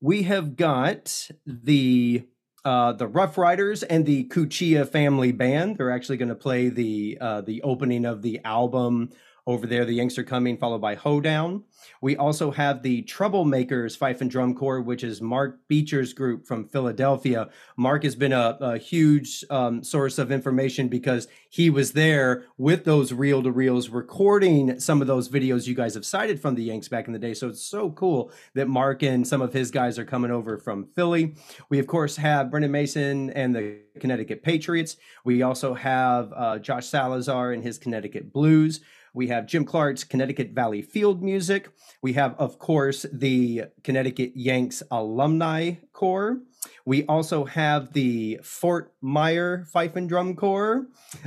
we 0.00 0.22
have 0.24 0.56
got 0.56 1.30
the 1.46 2.24
uh, 2.64 2.92
the 2.92 3.06
Rough 3.06 3.38
Riders 3.38 3.82
and 3.82 4.04
the 4.04 4.24
Cuccia 4.24 4.86
Family 4.86 5.32
Band. 5.32 5.78
They're 5.78 5.90
actually 5.90 6.18
going 6.18 6.28
to 6.28 6.34
play 6.34 6.68
the 6.68 7.18
uh, 7.20 7.40
the 7.40 7.62
opening 7.62 8.04
of 8.04 8.22
the 8.22 8.40
album 8.44 9.10
over 9.48 9.66
there. 9.66 9.86
The 9.86 9.94
Yanks 9.94 10.18
are 10.18 10.24
coming, 10.24 10.58
followed 10.58 10.82
by 10.82 10.94
Hoedown. 10.94 11.64
We 12.02 12.18
also 12.18 12.50
have 12.50 12.82
the 12.82 13.02
Troublemakers 13.04 13.96
Fife 13.96 14.20
and 14.20 14.30
Drum 14.30 14.54
Corps, 14.54 14.82
which 14.82 15.02
is 15.02 15.22
Mark 15.22 15.66
Beecher's 15.68 16.12
group 16.12 16.46
from 16.46 16.68
Philadelphia. 16.68 17.48
Mark 17.74 18.04
has 18.04 18.14
been 18.14 18.34
a, 18.34 18.58
a 18.60 18.76
huge 18.76 19.46
um, 19.48 19.82
source 19.82 20.18
of 20.18 20.30
information 20.30 20.88
because 20.88 21.28
he 21.48 21.70
was 21.70 21.92
there 21.92 22.44
with 22.58 22.84
those 22.84 23.14
reel 23.14 23.42
to 23.42 23.50
reels 23.50 23.88
recording 23.88 24.78
some 24.78 25.00
of 25.00 25.06
those 25.06 25.30
videos 25.30 25.66
you 25.66 25.74
guys 25.74 25.94
have 25.94 26.04
cited 26.04 26.38
from 26.38 26.54
the 26.54 26.64
Yanks 26.64 26.88
back 26.88 27.06
in 27.06 27.14
the 27.14 27.18
day. 27.18 27.32
So 27.32 27.48
it's 27.48 27.64
so 27.64 27.90
cool 27.92 28.30
that 28.54 28.68
Mark 28.68 29.02
and 29.02 29.26
some 29.26 29.40
of 29.40 29.54
his 29.54 29.70
guys 29.70 29.98
are 29.98 30.04
coming 30.04 30.30
over 30.30 30.58
from 30.58 30.88
Philly. 30.94 31.36
We, 31.70 31.78
of 31.78 31.86
course, 31.86 32.16
have 32.16 32.50
Brendan 32.50 32.72
Mason 32.72 33.30
and 33.30 33.54
the 33.54 33.78
Connecticut 33.98 34.42
Patriots. 34.42 34.98
We 35.24 35.40
also 35.40 35.72
have 35.72 36.32
uh, 36.36 36.58
Josh 36.58 36.86
Salazar 36.86 37.52
and 37.52 37.62
his 37.62 37.78
Connecticut 37.78 38.30
Blues. 38.30 38.80
We 39.14 39.28
have 39.28 39.46
Jim 39.46 39.64
Clark's 39.64 40.04
Connecticut 40.04 40.50
Valley 40.50 40.82
Field 40.82 41.22
Music. 41.22 41.70
We 42.02 42.12
have, 42.14 42.34
of 42.38 42.58
course, 42.58 43.06
the 43.12 43.64
Connecticut 43.82 44.32
Yanks 44.34 44.82
Alumni 44.90 45.74
Corps. 45.98 46.38
We 46.84 47.04
also 47.06 47.44
have 47.44 47.92
the 47.92 48.38
Fort 48.44 48.94
Myer 49.00 49.64
Fife 49.64 49.96
and 49.96 50.08
Drum 50.08 50.36
Corps, 50.36 50.86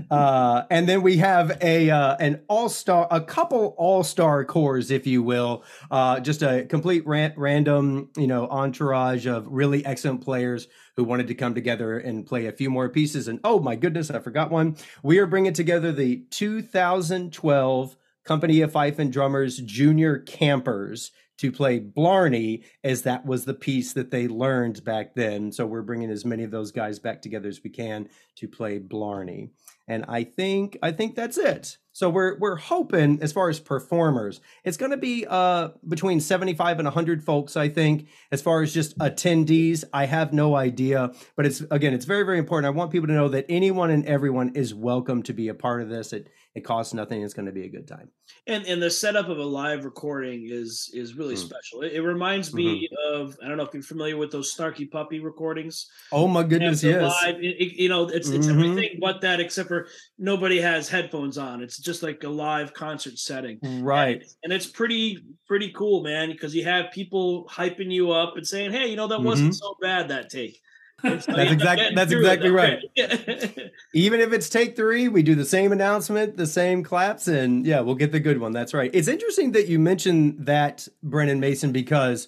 uh, 0.10 0.64
and 0.70 0.88
then 0.88 1.02
we 1.02 1.18
have 1.18 1.58
a 1.62 1.90
uh, 1.90 2.16
an 2.22 2.40
all 2.48 2.70
star, 2.70 3.06
a 3.12 3.20
couple 3.20 3.76
all 3.78 4.02
star 4.06 4.46
corps, 4.46 4.90
if 4.90 5.06
you 5.06 5.24
will, 5.24 5.66
uh, 5.92 6.22
just 6.22 6.42
a 6.42 6.66
complete 6.70 7.06
ran- 7.06 7.34
random, 7.36 8.12
you 8.16 8.28
know, 8.28 8.48
entourage 8.48 9.28
of 9.28 9.46
really 9.50 9.86
excellent 9.86 10.22
players 10.22 10.70
who 10.96 11.04
wanted 11.04 11.28
to 11.28 11.36
come 11.36 11.54
together 11.54 12.00
and 12.00 12.26
play 12.26 12.46
a 12.46 12.54
few 12.54 12.70
more 12.70 12.88
pieces. 12.88 13.28
And 13.28 13.42
oh 13.44 13.60
my 13.60 13.76
goodness, 13.76 14.10
I 14.10 14.20
forgot 14.20 14.52
one. 14.52 14.78
We 15.04 15.20
are 15.20 15.28
bringing 15.28 15.54
together 15.54 15.92
the 15.92 16.24
2012 16.30 17.98
Company 18.24 18.62
of 18.62 18.72
Fife 18.72 19.00
and 19.00 19.12
Drummers 19.12 19.58
Junior 19.58 20.20
Campers 20.20 21.12
to 21.42 21.52
play 21.52 21.80
Blarney, 21.80 22.64
as 22.84 23.02
that 23.02 23.26
was 23.26 23.46
the 23.46 23.56
piece 23.56 23.94
that 23.94 24.12
they 24.12 24.28
learned 24.28 24.84
back 24.84 25.16
then. 25.16 25.52
So 25.52 25.66
we're 25.66 25.82
bringing 25.82 26.12
as 26.12 26.24
many 26.24 26.44
of 26.44 26.52
those 26.52 26.72
guys 26.72 27.00
back 27.00 27.20
together 27.20 27.50
as 27.50 27.64
we 27.64 27.72
can 27.72 28.10
to 28.36 28.48
play 28.48 28.78
Blarney. 28.78 29.50
And 29.88 30.06
I 30.08 30.24
think 30.24 30.78
I 30.84 30.92
think 30.92 31.16
that's 31.16 31.40
it. 31.40 31.78
So 31.94 32.12
we're 32.12 32.38
we're 32.38 32.58
hoping 32.58 33.24
as 33.24 33.34
far 33.34 33.50
as 33.50 33.60
performers, 33.60 34.40
it's 34.64 34.78
going 34.78 34.92
to 34.92 34.98
be 34.98 35.26
uh 35.28 35.70
between 35.90 36.20
75 36.20 36.78
and 36.78 36.86
100 36.86 37.24
folks 37.24 37.58
I 37.58 37.70
think. 37.70 38.08
As 38.32 38.44
far 38.44 38.62
as 38.62 38.72
just 38.72 38.96
attendees, 39.00 39.84
I 39.92 40.06
have 40.06 40.34
no 40.34 40.56
idea, 40.56 41.12
but 41.36 41.48
it's 41.48 41.62
again, 41.72 41.96
it's 41.96 42.06
very 42.06 42.24
very 42.24 42.38
important. 42.38 42.68
I 42.68 42.78
want 42.78 42.92
people 42.92 43.08
to 43.08 43.14
know 43.14 43.30
that 43.30 43.48
anyone 43.50 43.90
and 43.90 44.06
everyone 44.06 44.56
is 44.56 44.76
welcome 44.76 45.24
to 45.24 45.34
be 45.34 45.48
a 45.48 45.56
part 45.56 45.82
of 45.82 45.90
this. 45.90 46.14
It 46.14 46.30
it 46.54 46.66
costs 46.66 46.94
nothing. 46.94 47.22
It's 47.22 47.34
going 47.34 47.46
to 47.46 47.52
be 47.54 47.66
a 47.66 47.70
good 47.70 47.88
time. 47.88 48.10
And 48.46 48.66
and 48.66 48.82
the 48.82 48.90
setup 48.90 49.30
of 49.30 49.38
a 49.38 49.44
live 49.44 49.86
recording 49.86 50.48
is 50.50 50.90
is 50.94 51.16
really 51.16 51.36
mm. 51.36 51.38
special. 51.38 51.82
It, 51.82 51.94
it 51.94 52.02
reminds 52.02 52.54
me 52.54 52.90
mm-hmm. 52.92 53.22
of 53.22 53.38
I 53.44 53.48
don't 53.48 53.58
know 53.58 53.64
if 53.64 53.74
you're 53.74 53.84
familiar 53.84 54.18
with 54.18 54.32
those 54.32 54.54
Snarky 54.54 54.90
Puppy 54.90 55.20
recordings. 55.20 55.88
Oh 56.12 56.28
my 56.28 56.44
goodness, 56.44 56.84
yes. 56.84 57.02
Live, 57.24 57.36
it, 57.36 57.56
it, 57.60 57.82
you 57.82 57.88
know, 57.88 58.08
it's 58.10 58.30
it's 58.30 58.48
mm-hmm. 58.48 58.60
everything 58.60 59.00
but 59.00 59.22
that, 59.22 59.40
except 59.40 59.70
for 59.70 59.88
nobody 60.18 60.60
has 60.60 60.90
headphones 60.90 61.38
on. 61.38 61.62
It's 61.62 61.78
just 61.78 62.04
like 62.04 62.24
a 62.24 62.30
live 62.30 62.74
concert 62.74 63.18
setting, 63.18 63.60
right? 63.82 64.22
And, 64.22 64.26
and 64.44 64.54
it's 64.54 64.68
pretty 64.68 65.20
pretty 65.48 65.72
cool, 65.72 66.04
man, 66.04 66.32
because 66.32 66.54
you 66.54 66.66
have 66.66 66.92
people 66.92 67.48
hyping 67.50 67.92
you 67.92 68.12
up 68.12 68.36
and 68.36 68.46
saying, 68.46 68.72
"Hey, 68.72 68.88
you 68.88 68.98
know 68.98 69.08
that 69.08 69.20
mm-hmm. 69.20 69.26
wasn't 69.26 69.56
so 69.56 69.76
bad 69.82 70.10
that 70.10 70.30
take." 70.30 70.60
That's 71.04 71.28
exactly 71.28 71.96
that's 71.96 72.12
exactly 72.12 72.50
right. 72.50 72.80
Even 73.94 74.20
if 74.20 74.34
it's 74.34 74.50
take 74.50 74.76
three, 74.76 75.08
we 75.08 75.24
do 75.24 75.36
the 75.36 75.46
same 75.46 75.72
announcement, 75.72 76.38
the 76.38 76.48
same 76.48 76.84
claps, 76.84 77.28
and 77.28 77.66
yeah, 77.66 77.82
we'll 77.82 77.96
get 77.96 78.12
the 78.12 78.20
good 78.20 78.40
one. 78.40 78.52
That's 78.52 78.74
right. 78.74 78.92
It's 78.94 79.08
interesting 79.08 79.52
that 79.54 79.68
you 79.68 79.80
mentioned 79.80 80.46
that 80.46 80.88
Brendan 81.04 81.40
Mason 81.40 81.72
because 81.72 82.28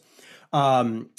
um, 0.51 1.09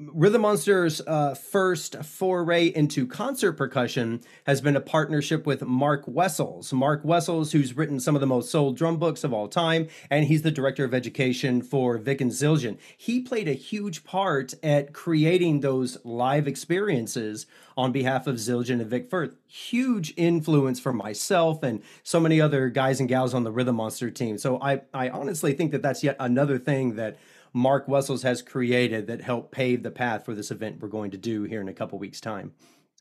Rhythm 0.00 0.42
Monster's 0.42 1.00
uh, 1.06 1.36
first 1.36 2.02
foray 2.02 2.66
into 2.66 3.06
concert 3.06 3.52
percussion 3.52 4.22
has 4.44 4.60
been 4.60 4.74
a 4.74 4.80
partnership 4.80 5.46
with 5.46 5.62
Mark 5.62 6.02
Wessels. 6.08 6.72
Mark 6.72 7.04
Wessels, 7.04 7.52
who's 7.52 7.76
written 7.76 8.00
some 8.00 8.16
of 8.16 8.20
the 8.20 8.26
most 8.26 8.50
sold 8.50 8.76
drum 8.76 8.96
books 8.96 9.22
of 9.22 9.32
all 9.32 9.46
time, 9.46 9.86
and 10.10 10.24
he's 10.24 10.42
the 10.42 10.50
director 10.50 10.82
of 10.82 10.94
education 10.94 11.62
for 11.62 11.96
Vic 11.96 12.20
and 12.20 12.32
Zildjian. 12.32 12.76
He 12.96 13.20
played 13.20 13.46
a 13.46 13.52
huge 13.52 14.02
part 14.02 14.52
at 14.64 14.92
creating 14.92 15.60
those 15.60 15.96
live 16.02 16.48
experiences 16.48 17.46
on 17.76 17.92
behalf 17.92 18.26
of 18.26 18.34
Zildjian 18.34 18.80
and 18.80 18.90
Vic 18.90 19.08
Firth. 19.08 19.36
Huge 19.46 20.12
influence 20.16 20.80
for 20.80 20.92
myself 20.92 21.62
and 21.62 21.80
so 22.02 22.18
many 22.18 22.40
other 22.40 22.68
guys 22.68 22.98
and 22.98 23.08
gals 23.08 23.32
on 23.32 23.44
the 23.44 23.52
Rhythm 23.52 23.76
Monster 23.76 24.10
team. 24.10 24.38
So 24.38 24.60
I, 24.60 24.80
I 24.92 25.10
honestly 25.10 25.52
think 25.52 25.70
that 25.70 25.82
that's 25.82 26.02
yet 26.02 26.16
another 26.18 26.58
thing 26.58 26.96
that 26.96 27.16
Mark 27.54 27.86
Wessels 27.86 28.22
has 28.24 28.42
created 28.42 29.06
that 29.06 29.22
helped 29.22 29.52
pave 29.52 29.82
the 29.82 29.90
path 29.90 30.24
for 30.24 30.34
this 30.34 30.50
event 30.50 30.80
we're 30.80 30.88
going 30.88 31.12
to 31.12 31.16
do 31.16 31.44
here 31.44 31.60
in 31.60 31.68
a 31.68 31.72
couple 31.72 31.98
weeks' 31.98 32.20
time. 32.20 32.52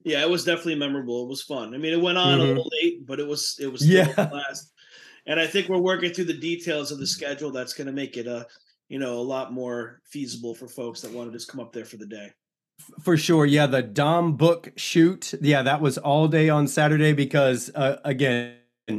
Yeah, 0.03 0.21
it 0.21 0.29
was 0.29 0.45
definitely 0.45 0.75
memorable. 0.75 1.23
It 1.23 1.29
was 1.29 1.41
fun. 1.41 1.73
I 1.73 1.77
mean, 1.77 1.91
it 1.91 2.01
went 2.01 2.17
on 2.17 2.37
mm-hmm. 2.37 2.41
a 2.41 2.45
little 2.45 2.69
late, 2.81 3.05
but 3.05 3.19
it 3.19 3.27
was 3.27 3.57
it 3.59 3.71
was 3.71 3.87
yeah. 3.87 4.13
last. 4.17 4.71
And 5.25 5.39
I 5.39 5.47
think 5.47 5.69
we're 5.69 5.77
working 5.77 6.13
through 6.13 6.25
the 6.25 6.33
details 6.33 6.91
of 6.91 6.99
the 6.99 7.07
schedule 7.07 7.51
that's 7.51 7.73
going 7.73 7.87
to 7.87 7.93
make 7.93 8.15
it 8.17 8.27
a 8.27 8.45
you 8.89 8.99
know 8.99 9.19
a 9.19 9.21
lot 9.21 9.53
more 9.53 10.01
feasible 10.05 10.53
for 10.53 10.67
folks 10.67 11.01
that 11.01 11.11
want 11.11 11.31
to 11.31 11.37
just 11.37 11.49
come 11.49 11.59
up 11.59 11.73
there 11.73 11.85
for 11.85 11.97
the 11.97 12.05
day. 12.05 12.31
For 13.01 13.17
sure, 13.17 13.45
yeah. 13.45 13.65
The 13.65 13.81
Dom 13.81 14.35
Book 14.35 14.73
shoot, 14.75 15.33
yeah, 15.41 15.63
that 15.63 15.81
was 15.81 15.97
all 15.97 16.27
day 16.27 16.49
on 16.49 16.67
Saturday 16.67 17.13
because 17.13 17.71
uh, 17.73 17.97
again, 18.03 18.55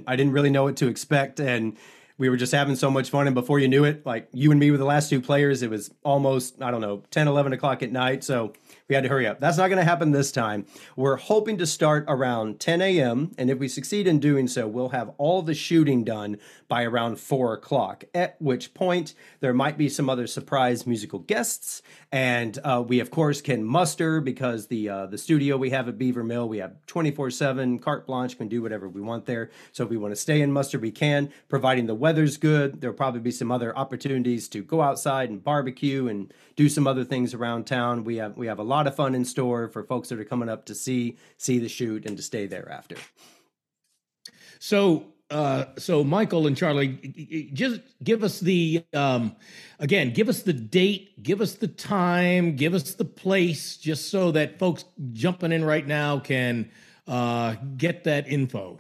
I 0.07 0.16
didn't 0.16 0.32
really 0.32 0.50
know 0.50 0.64
what 0.64 0.76
to 0.78 0.88
expect, 0.88 1.38
and 1.38 1.76
we 2.17 2.29
were 2.29 2.37
just 2.37 2.53
having 2.53 2.77
so 2.77 2.91
much 2.91 3.11
fun 3.11 3.27
and 3.27 3.35
before 3.35 3.59
you 3.59 3.69
knew 3.69 3.85
it 3.85 4.05
like 4.07 4.29
you 4.33 4.51
and 4.51 4.61
me 4.61 4.71
were 4.71 4.77
the 4.77 4.85
last 4.85 5.11
two 5.11 5.21
players 5.21 5.62
it 5.62 5.71
was 5.71 5.91
almost 6.03 6.61
i 6.62 6.71
don't 6.71 6.81
know 6.81 7.03
10 7.11 7.29
11 7.29 7.53
o'clock 7.53 7.83
at 7.83 7.91
night 7.91 8.23
so 8.25 8.53
we 8.89 8.95
had 8.95 9.05
to 9.05 9.11
hurry 9.11 9.26
up. 9.26 9.41
That's 9.41 9.57
not 9.57 9.68
going 9.68 9.78
to 9.78 9.85
happen 9.85 10.12
this 10.12 10.32
time. 10.32 10.66
We're 10.97 11.16
hoping 11.16 11.59
to 11.59 11.66
start 11.66 12.05
around 12.09 12.61
10 12.61 12.82
a.m 12.82 13.32
and 13.39 13.51
if 13.51 13.59
we 13.59 13.68
succeed 13.68 14.07
in 14.07 14.18
doing 14.18 14.47
so 14.49 14.66
we'll 14.66 14.91
have 14.91 15.11
all 15.18 15.43
the 15.43 15.55
shooting 15.55 16.05
done 16.05 16.39
by 16.68 16.82
around 16.82 17.18
4 17.18 17.55
o'clock 17.55 18.05
at 18.14 18.41
which 18.41 18.74
point 18.74 19.14
there 19.41 19.55
might 19.55 19.78
be 19.78 19.89
some 19.89 20.11
other 20.11 20.26
surprise 20.26 20.87
musical 20.87 21.18
guests 21.20 21.82
and 22.12 22.59
uh, 22.64 22.82
we 22.87 23.01
of 23.01 23.11
course 23.11 23.41
can 23.41 23.64
muster 23.64 24.20
because 24.20 24.66
the 24.68 24.89
uh, 24.89 25.07
the 25.07 25.18
studio 25.18 25.57
we 25.57 25.70
have 25.70 25.89
at 25.89 25.99
beaver 25.99 26.22
mill 26.22 26.49
we 26.49 26.59
have 26.59 26.74
24 26.87 27.30
7 27.30 27.78
carte 27.78 28.07
blanche 28.07 28.37
can 28.39 28.49
do 28.49 28.62
whatever 28.62 28.89
we 28.89 29.01
want 29.01 29.26
there. 29.26 29.51
So 29.72 29.85
if 29.85 29.91
we 29.91 29.97
want 29.97 30.12
to 30.12 30.20
stay 30.20 30.41
in 30.41 30.53
muster 30.53 30.78
we 30.78 30.91
can. 30.91 31.30
Providing 31.49 31.87
the 31.87 31.95
weather's 31.95 32.37
good, 32.37 32.80
there'll 32.80 32.97
probably 32.97 33.20
be 33.20 33.30
some 33.30 33.51
other 33.51 33.76
opportunities 33.76 34.49
to 34.49 34.62
go 34.62 34.80
outside 34.80 35.30
and 35.30 35.43
barbecue 35.43 36.09
and 36.09 36.32
do 36.57 36.68
some 36.68 36.87
other 36.87 37.05
things 37.05 37.35
around 37.35 37.66
town. 37.66 38.05
We 38.05 38.16
have 38.16 38.37
we 38.37 38.47
have 38.47 38.59
a 38.59 38.62
lot 38.62 38.74
of 38.83 38.95
fun 38.95 39.14
in 39.14 39.25
store 39.25 39.68
for 39.68 39.85
folks 39.85 40.09
that 40.09 40.18
are 40.18 40.25
coming 40.25 40.49
up 40.49 40.66
to 40.66 40.75
see 40.75 41.16
see 41.37 41.59
the 41.59 41.68
shoot 41.68 42.07
and 42.07 42.16
to 42.16 42.22
stay 42.22 42.47
there 42.47 42.70
after. 42.70 42.97
So 44.59 45.07
uh, 45.31 45.64
so 45.79 46.05
Michael 46.05 46.47
and 46.47 46.55
Charley, 46.57 47.51
just 47.53 47.81
give 48.03 48.22
us 48.22 48.41
the 48.41 48.85
um, 48.93 49.35
again, 49.79 50.12
give 50.12 50.29
us 50.29 50.43
the 50.43 50.53
date, 50.53 51.22
give 51.22 51.41
us 51.41 51.55
the 51.55 51.66
time, 51.66 52.57
give 52.57 52.75
us 52.75 52.93
the 52.95 53.07
place, 53.07 53.79
just 53.79 54.11
so 54.11 54.31
that 54.33 54.59
folks 54.59 54.85
jumping 55.12 55.51
in 55.51 55.64
right 55.64 55.87
now 55.87 56.18
can 56.18 56.70
uh, 57.09 57.55
get 57.77 58.05
that 58.05 58.29
info. 58.29 58.79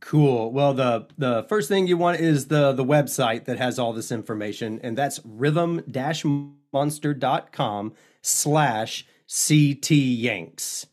Cool. 0.00 0.50
Well, 0.52 0.72
the 0.74 1.06
the 1.18 1.44
first 1.48 1.68
thing 1.68 1.86
you 1.86 1.98
want 1.98 2.20
is 2.20 2.46
the 2.46 2.72
the 2.72 2.84
website 2.84 3.44
that 3.44 3.58
has 3.58 3.78
all 3.78 3.92
this 3.92 4.10
information, 4.10 4.80
and 4.82 4.96
that's 4.96 5.20
rhythm-monster.com 5.24 7.92
slash 8.22 9.06
CT 9.28 9.90
Yanks. 9.90 10.86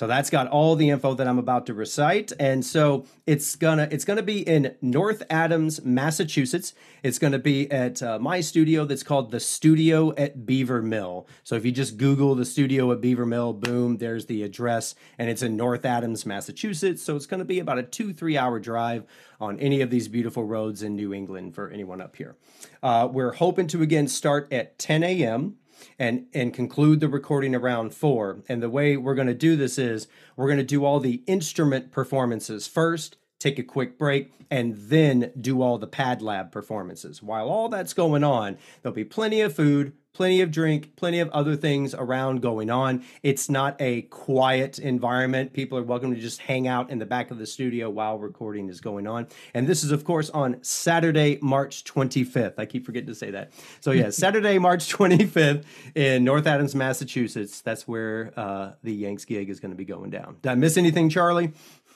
So 0.00 0.06
that's 0.06 0.30
got 0.30 0.48
all 0.48 0.76
the 0.76 0.88
info 0.88 1.12
that 1.12 1.28
I'm 1.28 1.38
about 1.38 1.66
to 1.66 1.74
recite. 1.74 2.32
And 2.40 2.64
so 2.64 3.04
it's 3.26 3.54
gonna 3.54 3.86
it's 3.90 4.06
gonna 4.06 4.22
be 4.22 4.40
in 4.40 4.74
North 4.80 5.22
Adams, 5.28 5.84
Massachusetts. 5.84 6.72
It's 7.02 7.18
gonna 7.18 7.38
be 7.38 7.70
at 7.70 8.02
uh, 8.02 8.18
my 8.18 8.40
studio 8.40 8.86
that's 8.86 9.02
called 9.02 9.30
the 9.30 9.40
Studio 9.40 10.14
at 10.16 10.46
Beaver 10.46 10.80
Mill. 10.80 11.28
So 11.44 11.54
if 11.54 11.66
you 11.66 11.70
just 11.70 11.98
Google 11.98 12.34
the 12.34 12.46
Studio 12.46 12.90
at 12.92 13.02
Beaver 13.02 13.26
Mill, 13.26 13.52
boom, 13.52 13.98
there's 13.98 14.24
the 14.24 14.42
address, 14.42 14.94
and 15.18 15.28
it's 15.28 15.42
in 15.42 15.54
North 15.54 15.84
Adams, 15.84 16.24
Massachusetts. 16.24 17.02
So 17.02 17.14
it's 17.14 17.26
gonna 17.26 17.44
be 17.44 17.58
about 17.58 17.76
a 17.76 17.82
two 17.82 18.14
three 18.14 18.38
hour 18.38 18.58
drive 18.58 19.04
on 19.38 19.60
any 19.60 19.82
of 19.82 19.90
these 19.90 20.08
beautiful 20.08 20.44
roads 20.44 20.82
in 20.82 20.96
New 20.96 21.12
England 21.12 21.54
for 21.54 21.68
anyone 21.68 22.00
up 22.00 22.16
here. 22.16 22.36
Uh, 22.82 23.06
we're 23.12 23.32
hoping 23.32 23.66
to 23.66 23.82
again 23.82 24.08
start 24.08 24.50
at 24.50 24.78
10 24.78 25.02
a.m 25.02 25.56
and 25.98 26.26
and 26.32 26.52
conclude 26.54 27.00
the 27.00 27.08
recording 27.08 27.54
around 27.54 27.94
four. 27.94 28.42
And 28.48 28.62
the 28.62 28.70
way 28.70 28.96
we're 28.96 29.14
going 29.14 29.26
to 29.28 29.34
do 29.34 29.56
this 29.56 29.78
is 29.78 30.08
we're 30.36 30.46
going 30.46 30.58
to 30.58 30.64
do 30.64 30.84
all 30.84 31.00
the 31.00 31.22
instrument 31.26 31.92
performances 31.92 32.66
first, 32.66 33.16
take 33.38 33.58
a 33.58 33.62
quick 33.62 33.98
break, 33.98 34.32
and 34.50 34.76
then 34.76 35.32
do 35.40 35.62
all 35.62 35.78
the 35.78 35.86
pad 35.86 36.22
lab 36.22 36.50
performances. 36.50 37.22
While 37.22 37.48
all 37.48 37.68
that's 37.68 37.94
going 37.94 38.24
on, 38.24 38.58
there'll 38.82 38.94
be 38.94 39.04
plenty 39.04 39.40
of 39.40 39.54
food, 39.54 39.92
plenty 40.12 40.40
of 40.40 40.50
drink, 40.50 40.96
plenty 40.96 41.20
of 41.20 41.28
other 41.30 41.56
things 41.56 41.94
around 41.94 42.42
going 42.42 42.70
on. 42.70 43.04
It's 43.22 43.48
not 43.48 43.76
a 43.80 44.02
quiet 44.02 44.78
environment. 44.78 45.52
People 45.52 45.78
are 45.78 45.82
welcome 45.82 46.14
to 46.14 46.20
just 46.20 46.40
hang 46.40 46.66
out 46.66 46.90
in 46.90 46.98
the 46.98 47.06
back 47.06 47.30
of 47.30 47.38
the 47.38 47.46
studio 47.46 47.88
while 47.88 48.18
recording 48.18 48.68
is 48.68 48.80
going 48.80 49.06
on. 49.06 49.28
And 49.54 49.66
this 49.66 49.84
is, 49.84 49.92
of 49.92 50.04
course, 50.04 50.30
on 50.30 50.62
Saturday, 50.62 51.38
March 51.40 51.84
25th. 51.84 52.54
I 52.58 52.66
keep 52.66 52.84
forgetting 52.84 53.08
to 53.08 53.14
say 53.14 53.30
that. 53.30 53.52
So, 53.80 53.92
yeah, 53.92 54.10
Saturday, 54.10 54.58
March 54.58 54.92
25th 54.92 55.64
in 55.94 56.24
North 56.24 56.46
Adams, 56.46 56.74
Massachusetts. 56.74 57.60
That's 57.60 57.86
where 57.86 58.32
uh, 58.36 58.72
the 58.82 58.92
Yanks 58.92 59.24
gig 59.24 59.48
is 59.48 59.60
going 59.60 59.72
to 59.72 59.76
be 59.76 59.84
going 59.84 60.10
down. 60.10 60.36
Did 60.42 60.50
I 60.50 60.54
miss 60.56 60.76
anything, 60.76 61.08
Charley? 61.08 61.52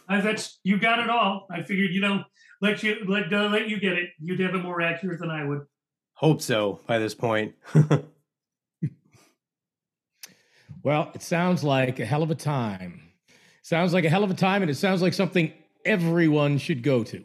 Uh, 0.09 0.21
that's 0.21 0.59
you 0.63 0.79
got 0.79 0.99
it 1.01 1.09
all. 1.09 1.47
I 1.51 1.63
figured, 1.63 1.91
you 1.93 2.01
know, 2.01 2.25
let 2.61 2.83
you 2.83 3.05
let 3.09 3.33
uh, 3.33 3.49
let 3.49 3.69
you 3.69 3.81
get 3.81 3.95
it. 3.95 4.11
You'd 4.19 4.41
have 4.41 4.55
it 4.55 4.63
more 4.63 4.81
accurate 4.81 5.21
than 5.21 5.31
I 5.31 5.45
would. 5.45 5.63
Hope 6.15 6.41
so 6.41 6.81
by 6.87 6.99
this 6.99 7.15
point. 7.15 7.55
well, 10.83 11.11
it 11.15 11.23
sounds 11.23 11.65
like 11.65 11.99
a 11.99 12.05
hell 12.05 12.23
of 12.23 12.31
a 12.31 12.37
time. 12.37 13.01
Sounds 13.63 13.93
like 13.93 14.05
a 14.05 14.11
hell 14.11 14.25
of 14.25 14.31
a 14.31 14.35
time, 14.35 14.63
and 14.63 14.71
it 14.71 14.77
sounds 14.77 15.03
like 15.03 15.13
something 15.15 15.53
everyone 15.85 16.59
should 16.59 16.83
go 16.83 17.03
to. 17.05 17.25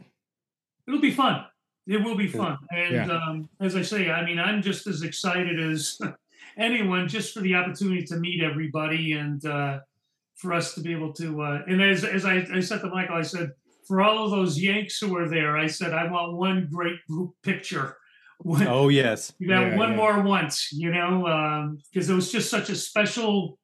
It'll 0.88 1.02
be 1.02 1.12
fun. 1.12 1.46
It 1.86 2.04
will 2.04 2.16
be 2.16 2.28
fun. 2.28 2.58
And 2.72 2.94
yeah. 2.94 3.12
um, 3.12 3.50
as 3.60 3.76
I 3.76 3.82
say, 3.82 4.10
I 4.10 4.24
mean, 4.26 4.40
I'm 4.40 4.62
just 4.62 4.88
as 4.88 5.02
excited 5.02 5.60
as 5.60 6.00
anyone 6.58 7.08
just 7.08 7.34
for 7.34 7.42
the 7.42 7.56
opportunity 7.56 8.04
to 8.06 8.18
meet 8.18 8.44
everybody 8.44 9.14
and 9.14 9.44
uh, 9.46 9.80
for 10.36 10.54
us 10.54 10.74
to 10.76 10.82
be 10.82 10.92
able 10.92 11.14
to. 11.14 11.42
Uh, 11.42 11.62
and 11.68 11.82
as, 11.82 12.04
as 12.04 12.26
I, 12.26 12.46
I 12.54 12.60
said 12.60 12.82
to 12.82 12.90
Michael, 12.90 13.16
I 13.16 13.22
said, 13.22 13.52
for 13.88 14.02
all 14.02 14.24
of 14.24 14.32
those 14.32 14.60
Yanks 14.60 15.00
who 15.00 15.14
were 15.14 15.28
there, 15.28 15.58
I 15.58 15.68
said, 15.68 15.94
I 15.94 16.10
want 16.10 16.38
one 16.38 16.70
great 16.72 17.04
group 17.08 17.34
picture 17.44 17.98
oh 18.46 18.90
yes, 18.90 19.32
got 19.48 19.62
yeah, 19.62 19.76
one 19.76 19.92
yeah. 19.92 19.96
more 19.96 20.22
once, 20.22 20.72
you 20.72 20.92
know, 20.92 21.76
because 21.92 22.10
um, 22.10 22.14
it 22.14 22.16
was 22.16 22.32
just 22.32 22.50
such 22.50 22.70
a 22.70 22.76
special. 22.76 23.58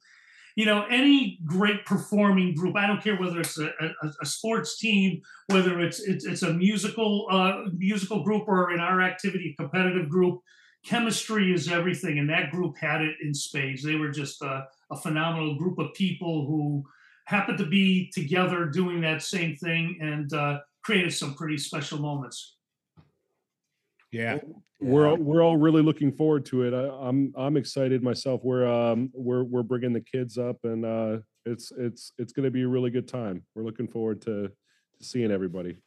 You 0.58 0.66
know, 0.66 0.86
any 0.90 1.38
great 1.46 1.86
performing 1.86 2.56
group, 2.56 2.78
I 2.78 2.88
don't 2.88 3.04
care 3.04 3.18
whether 3.18 3.42
it's 3.42 3.60
a, 3.60 3.66
a, 3.66 4.10
a 4.22 4.26
sports 4.26 4.78
team, 4.78 5.20
whether 5.48 5.82
it's, 5.82 6.00
it's 6.00 6.26
it's 6.26 6.44
a 6.44 6.54
musical 6.54 7.28
uh, 7.30 7.64
musical 7.76 8.24
group 8.24 8.48
or 8.48 8.72
in 8.72 8.80
our 8.80 9.02
activity 9.02 9.54
a 9.54 9.62
competitive 9.62 10.08
group. 10.08 10.40
Chemistry 10.86 11.52
is 11.52 11.70
everything, 11.70 12.20
and 12.20 12.30
that 12.30 12.52
group 12.52 12.78
had 12.78 13.02
it 13.02 13.16
in 13.22 13.34
spades. 13.34 13.84
They 13.84 13.96
were 13.96 14.12
just 14.12 14.42
a, 14.44 14.66
a 14.92 14.96
phenomenal 14.96 15.58
group 15.58 15.78
of 15.78 15.94
people 15.94 16.46
who 16.48 16.86
happened 17.26 17.58
to 17.58 17.66
be 17.66 18.12
together 18.14 18.66
doing 18.66 19.02
that 19.02 19.22
same 19.22 19.56
thing 19.56 19.98
and 20.00 20.32
uh, 20.34 20.60
created 20.84 21.14
some 21.14 21.34
pretty 21.34 21.58
special 21.58 22.00
moments. 22.00 22.55
Yeah. 24.16 24.40
We're 24.80 25.10
all, 25.10 25.18
we're 25.18 25.42
all 25.42 25.58
really 25.58 25.82
looking 25.82 26.12
forward 26.12 26.46
to 26.48 26.64
it. 26.64 26.74
I, 26.74 26.86
am 26.86 26.94
I'm, 27.02 27.34
I'm 27.38 27.58
excited 27.58 28.04
myself. 28.04 28.42
We're 28.44 28.68
um 28.68 29.10
we're 29.14 29.44
we're 29.44 29.64
bringing 29.64 29.94
the 29.94 30.02
kids 30.02 30.38
up 30.38 30.58
and 30.64 30.86
uh 30.86 31.18
it's 31.46 31.72
it's 31.78 32.12
it's 32.18 32.34
going 32.34 32.46
to 32.46 32.52
be 32.52 32.64
a 32.64 32.68
really 32.68 32.90
good 32.90 33.08
time. 33.08 33.44
We're 33.56 33.64
looking 33.64 33.88
forward 33.88 34.22
to, 34.24 34.48
to 34.48 35.04
seeing 35.04 35.32
everybody. 35.32 35.78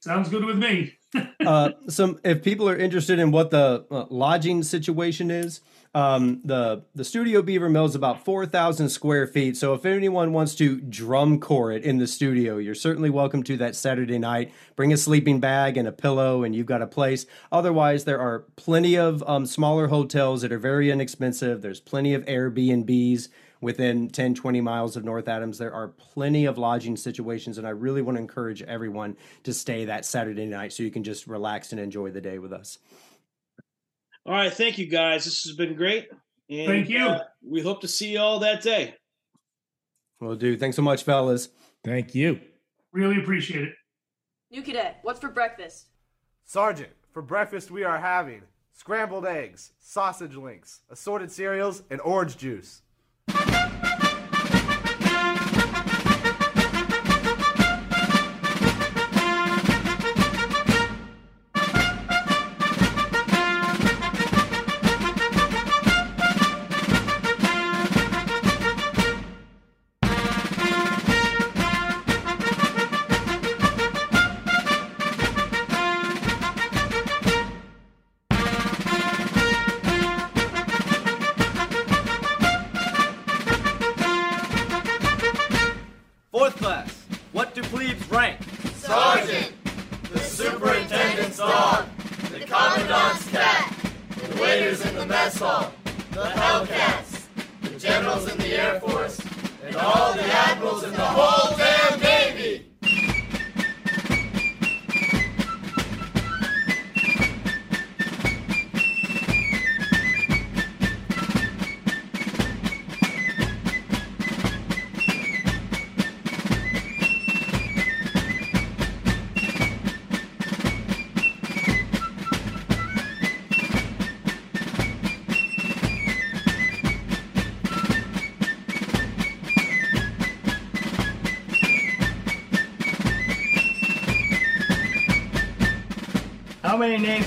Sounds 0.00 0.28
good 0.28 0.44
with 0.44 0.58
me. 0.58 0.98
uh, 1.46 1.70
some 1.88 2.18
if 2.24 2.42
people 2.42 2.68
are 2.68 2.76
interested 2.76 3.18
in 3.18 3.30
what 3.30 3.50
the 3.50 3.86
uh, 3.90 4.04
lodging 4.10 4.62
situation 4.62 5.30
is, 5.30 5.60
um, 5.94 6.40
the 6.44 6.82
the 6.94 7.04
studio 7.04 7.40
Beaver 7.40 7.68
Mill 7.68 7.84
is 7.84 7.94
about 7.94 8.24
four 8.24 8.46
thousand 8.46 8.88
square 8.88 9.26
feet. 9.26 9.56
So 9.56 9.74
if 9.74 9.86
anyone 9.86 10.32
wants 10.32 10.54
to 10.56 10.80
drum 10.80 11.38
corps 11.38 11.72
it 11.72 11.84
in 11.84 11.98
the 11.98 12.06
studio, 12.06 12.58
you're 12.58 12.74
certainly 12.74 13.10
welcome 13.10 13.42
to 13.44 13.56
that 13.58 13.76
Saturday 13.76 14.18
night. 14.18 14.52
Bring 14.74 14.92
a 14.92 14.96
sleeping 14.96 15.38
bag 15.38 15.76
and 15.76 15.86
a 15.86 15.92
pillow, 15.92 16.42
and 16.42 16.54
you've 16.54 16.66
got 16.66 16.82
a 16.82 16.86
place. 16.86 17.26
Otherwise, 17.52 18.04
there 18.04 18.20
are 18.20 18.40
plenty 18.56 18.96
of 18.96 19.22
um, 19.28 19.46
smaller 19.46 19.86
hotels 19.86 20.42
that 20.42 20.52
are 20.52 20.58
very 20.58 20.90
inexpensive. 20.90 21.62
There's 21.62 21.80
plenty 21.80 22.12
of 22.14 22.24
Airbnbs 22.24 23.28
within 23.60 24.10
10 24.10 24.34
20 24.34 24.60
miles 24.60 24.94
of 24.94 25.04
north 25.04 25.26
adams 25.26 25.56
there 25.56 25.72
are 25.72 25.88
plenty 25.88 26.44
of 26.44 26.58
lodging 26.58 26.98
situations 26.98 27.56
and 27.56 27.66
i 27.66 27.70
really 27.70 28.02
want 28.02 28.14
to 28.14 28.20
encourage 28.20 28.60
everyone 28.62 29.16
to 29.42 29.54
stay 29.54 29.86
that 29.86 30.04
saturday 30.04 30.44
night 30.44 30.70
so 30.70 30.82
you 30.82 30.90
can 30.90 31.02
just 31.02 31.26
relax 31.26 31.72
and 31.72 31.80
enjoy 31.80 32.10
the 32.10 32.20
day 32.20 32.38
with 32.38 32.52
us 32.52 32.78
all 34.26 34.32
right. 34.32 34.52
Thank 34.52 34.78
you 34.78 34.86
guys. 34.86 35.24
This 35.24 35.44
has 35.44 35.54
been 35.56 35.74
great. 35.74 36.08
And, 36.50 36.66
thank 36.66 36.88
you. 36.88 37.04
Uh, 37.04 37.24
we 37.46 37.60
hope 37.60 37.80
to 37.82 37.88
see 37.88 38.12
you 38.12 38.20
all 38.20 38.38
that 38.40 38.62
day. 38.62 38.94
Well, 40.20 40.36
dude, 40.36 40.60
thanks 40.60 40.76
so 40.76 40.82
much, 40.82 41.02
fellas. 41.02 41.48
Thank 41.82 42.14
you. 42.14 42.40
Really 42.92 43.18
appreciate 43.18 43.64
it. 43.68 43.74
New 44.50 44.62
cadet, 44.62 45.00
what's 45.02 45.20
for 45.20 45.28
breakfast? 45.28 45.86
Sergeant, 46.44 46.90
for 47.12 47.22
breakfast 47.22 47.70
we 47.70 47.82
are 47.82 47.98
having 47.98 48.42
scrambled 48.72 49.26
eggs, 49.26 49.72
sausage 49.80 50.36
links, 50.36 50.80
assorted 50.90 51.30
cereals, 51.30 51.82
and 51.90 52.00
orange 52.02 52.36
juice. 52.36 52.82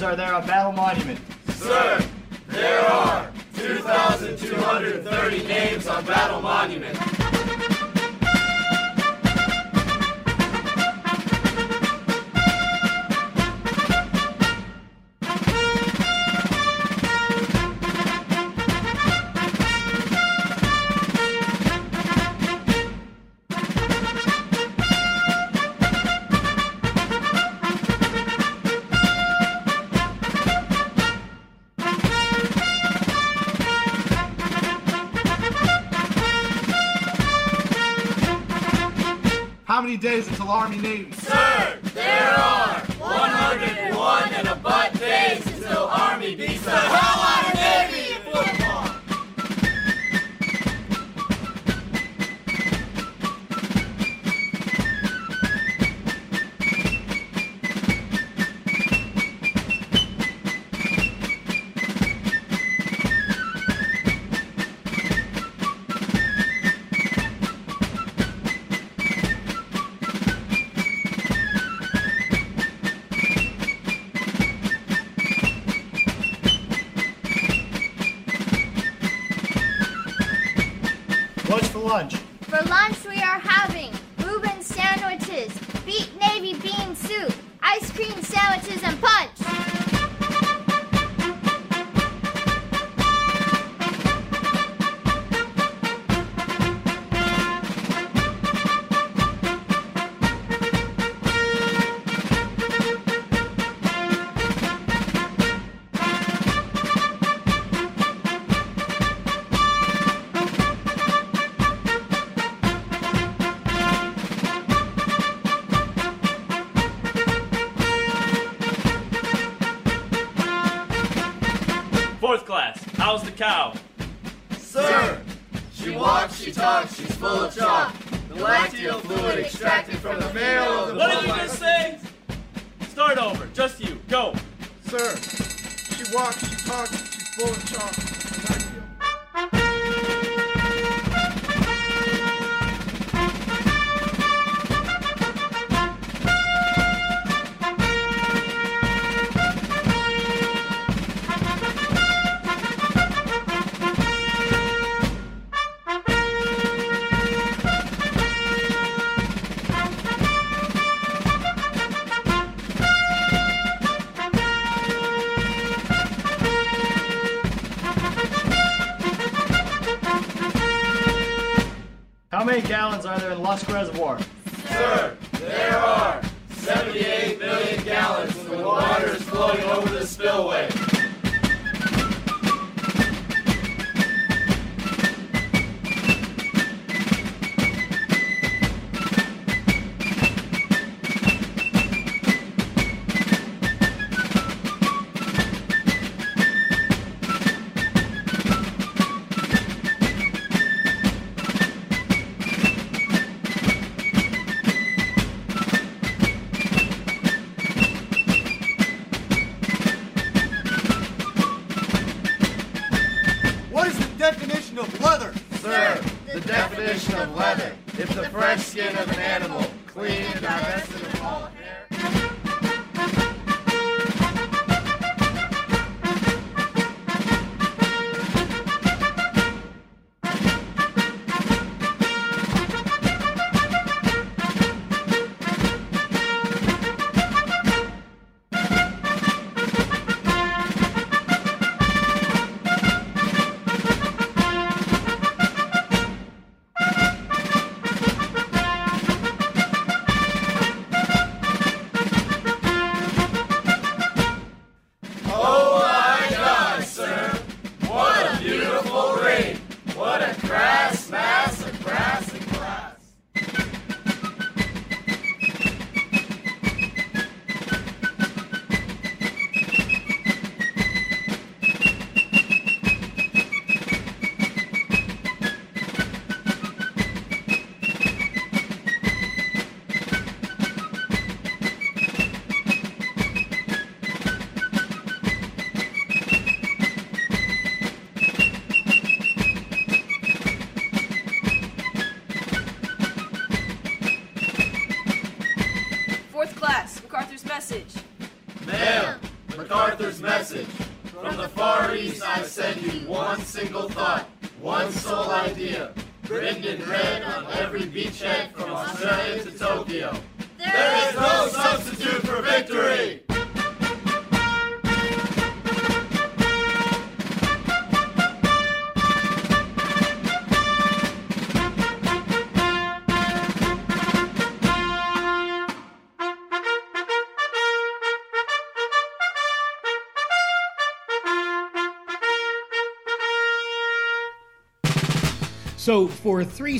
are 0.07 0.15
there 0.15 0.33
a 0.33 0.41
battle 0.41 0.71
monument? 0.71 1.16
Alarming 40.47 40.81
Navy. 40.81 41.16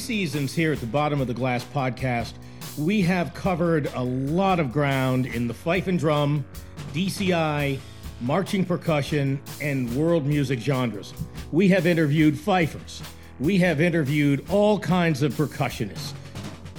Seasons 0.07 0.53
here 0.53 0.71
at 0.71 0.79
the 0.79 0.85
Bottom 0.85 1.19
of 1.19 1.27
the 1.27 1.33
Glass 1.33 1.65
podcast, 1.65 2.35
we 2.77 3.01
have 3.01 3.33
covered 3.33 3.91
a 3.93 4.01
lot 4.01 4.57
of 4.57 4.71
ground 4.71 5.25
in 5.25 5.49
the 5.49 5.53
fife 5.53 5.87
and 5.87 5.99
drum, 5.99 6.45
DCI, 6.93 7.77
marching 8.21 8.63
percussion, 8.63 9.37
and 9.61 9.93
world 9.97 10.25
music 10.25 10.59
genres. 10.59 11.13
We 11.51 11.67
have 11.67 11.85
interviewed 11.85 12.39
fifers. 12.39 13.03
We 13.41 13.57
have 13.57 13.81
interviewed 13.81 14.49
all 14.49 14.79
kinds 14.79 15.23
of 15.23 15.33
percussionists, 15.33 16.13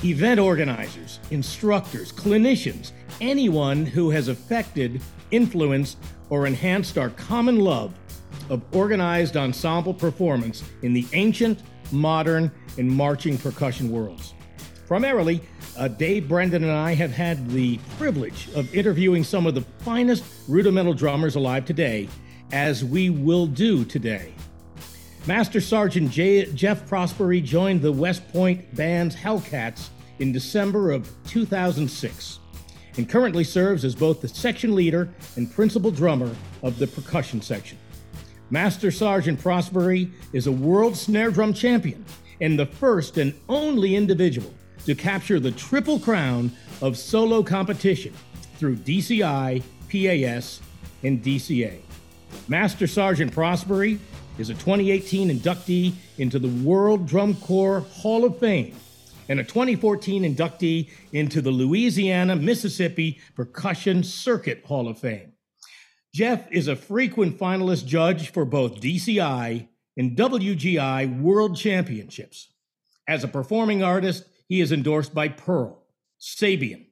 event 0.03 0.41
organizers, 0.41 1.21
instructors, 1.31 2.11
clinicians, 2.11 2.93
anyone 3.21 3.85
who 3.85 4.09
has 4.09 4.29
affected, 4.29 5.03
influenced, 5.33 5.99
or 6.31 6.47
enhanced 6.47 6.97
our 6.97 7.11
common 7.11 7.61
love 7.61 7.93
of 8.49 8.63
organized 8.75 9.37
ensemble 9.37 9.93
performance 9.93 10.65
in 10.81 10.95
the 10.95 11.07
ancient, 11.13 11.63
modern, 11.93 12.51
and 12.79 12.91
marching 12.91 13.37
percussion 13.37 13.91
worlds. 13.91 14.35
Primarily, 14.87 15.43
uh, 15.77 15.89
Dave 15.89 16.29
Brendan 16.29 16.65
and 16.65 16.73
I 16.73 16.95
have 16.95 17.13
had 17.13 17.51
the 17.51 17.79
privilege 17.99 18.49
of 18.55 18.75
interviewing 18.75 19.23
some 19.23 19.47
of 19.47 19.55
the 19.55 19.61
finest 19.81 20.25
rudimental 20.49 20.95
drummers 20.95 21.35
alive 21.35 21.67
today, 21.67 22.09
as 22.53 22.85
we 22.85 23.11
will 23.11 23.47
do 23.47 23.85
today. 23.85 24.33
Master 25.27 25.61
Sergeant 25.61 26.11
J- 26.11 26.51
Jeff 26.53 26.89
Prosperie 26.89 27.45
joined 27.45 27.83
the 27.83 27.93
West 27.93 28.27
Point 28.33 28.75
band's 28.75 29.15
Hellcats 29.15 29.91
in 30.21 30.33
December 30.33 30.91
of 30.91 31.11
2006 31.27 32.39
and 32.97 33.09
currently 33.09 33.45
serves 33.45 33.85
as 33.85 33.95
both 33.95 34.23
the 34.23 34.29
section 34.29 34.75
leader 34.75 35.09
and 35.37 35.53
principal 35.53 35.91
drummer 35.91 36.35
of 36.63 36.79
the 36.79 36.87
percussion 36.87 37.43
section. 37.43 37.77
Master 38.51 38.91
Sergeant 38.91 39.39
Prosperie 39.39 40.11
is 40.33 40.47
a 40.47 40.53
world 40.53 40.97
snare 40.97 41.31
drum 41.31 41.53
champion 41.53 42.05
and 42.41 42.59
the 42.59 42.67
first 42.67 43.19
and 43.19 43.35
only 43.49 43.97
individual 43.97 44.53
to 44.87 44.95
capture 44.95 45.41
the 45.41 45.53
triple 45.53 45.99
crown 45.99 46.51
of 46.81 46.97
solo 46.97 47.43
competition 47.43 48.13
through 48.57 48.77
DCI, 48.77 49.63
PAS, 49.91 50.61
and 51.03 51.23
DCA. 51.23 51.81
Master 52.49 52.87
Sergeant 52.87 53.33
Prosperie 53.33 53.99
is 54.39 54.51
a 54.51 54.55
2018 54.55 55.31
inductee 55.31 55.93
into 56.19 56.39
the 56.39 56.49
World 56.65 57.07
Drum 57.07 57.35
Corps 57.35 57.81
Hall 57.81 58.25
of 58.25 58.39
Fame 58.39 58.75
and 59.29 59.41
a 59.41 59.45
2014 59.45 60.23
inductee 60.23 60.91
into 61.13 61.41
the 61.41 61.51
Louisiana 61.51 62.37
Mississippi 62.37 63.21
Percussion 63.35 64.03
Circuit 64.03 64.65
Hall 64.65 64.89
of 64.89 64.99
Fame. 64.99 65.33
Jeff 66.15 66.51
is 66.51 66.69
a 66.69 66.77
frequent 66.77 67.39
finalist 67.39 67.85
judge 67.85 68.31
for 68.31 68.45
both 68.45 68.81
DCI 68.81 69.69
and 69.99 70.17
WGI 70.17 71.21
World 71.21 71.57
Championships. 71.57 72.53
As 73.09 73.25
a 73.25 73.29
performing 73.29 73.83
artist, 73.83 74.25
he 74.49 74.61
is 74.61 74.71
endorsed 74.71 75.13
by 75.13 75.29
Pearl, 75.29 75.85
Sabian, 76.21 76.87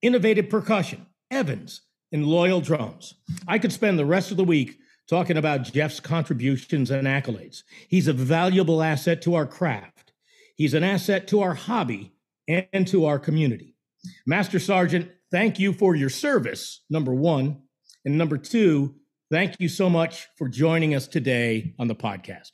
Innovative 0.00 0.48
Percussion, 0.48 1.06
Evans, 1.30 1.82
and 2.12 2.24
Loyal 2.24 2.60
Drums. 2.60 3.14
I 3.48 3.58
could 3.58 3.72
spend 3.72 3.98
the 3.98 4.06
rest 4.06 4.30
of 4.30 4.36
the 4.36 4.44
week 4.44 4.78
talking 5.08 5.36
about 5.36 5.64
Jeff's 5.64 6.00
contributions 6.00 6.90
and 6.90 7.06
accolades. 7.06 7.62
He's 7.88 8.08
a 8.08 8.12
valuable 8.12 8.82
asset 8.82 9.20
to 9.22 9.34
our 9.34 9.46
craft. 9.46 10.12
He's 10.54 10.74
an 10.74 10.84
asset 10.84 11.26
to 11.28 11.40
our 11.40 11.54
hobby 11.54 12.12
and 12.48 12.86
to 12.88 13.06
our 13.06 13.18
community. 13.18 13.74
Master 14.24 14.60
Sergeant, 14.60 15.10
thank 15.32 15.58
you 15.58 15.72
for 15.72 15.96
your 15.96 16.10
service, 16.10 16.82
number 16.88 17.12
one. 17.12 17.62
And 18.04 18.16
number 18.16 18.38
two, 18.38 18.94
thank 19.30 19.56
you 19.58 19.68
so 19.68 19.88
much 19.88 20.26
for 20.36 20.48
joining 20.48 20.94
us 20.94 21.06
today 21.06 21.74
on 21.78 21.88
the 21.88 21.94
podcast. 21.94 22.50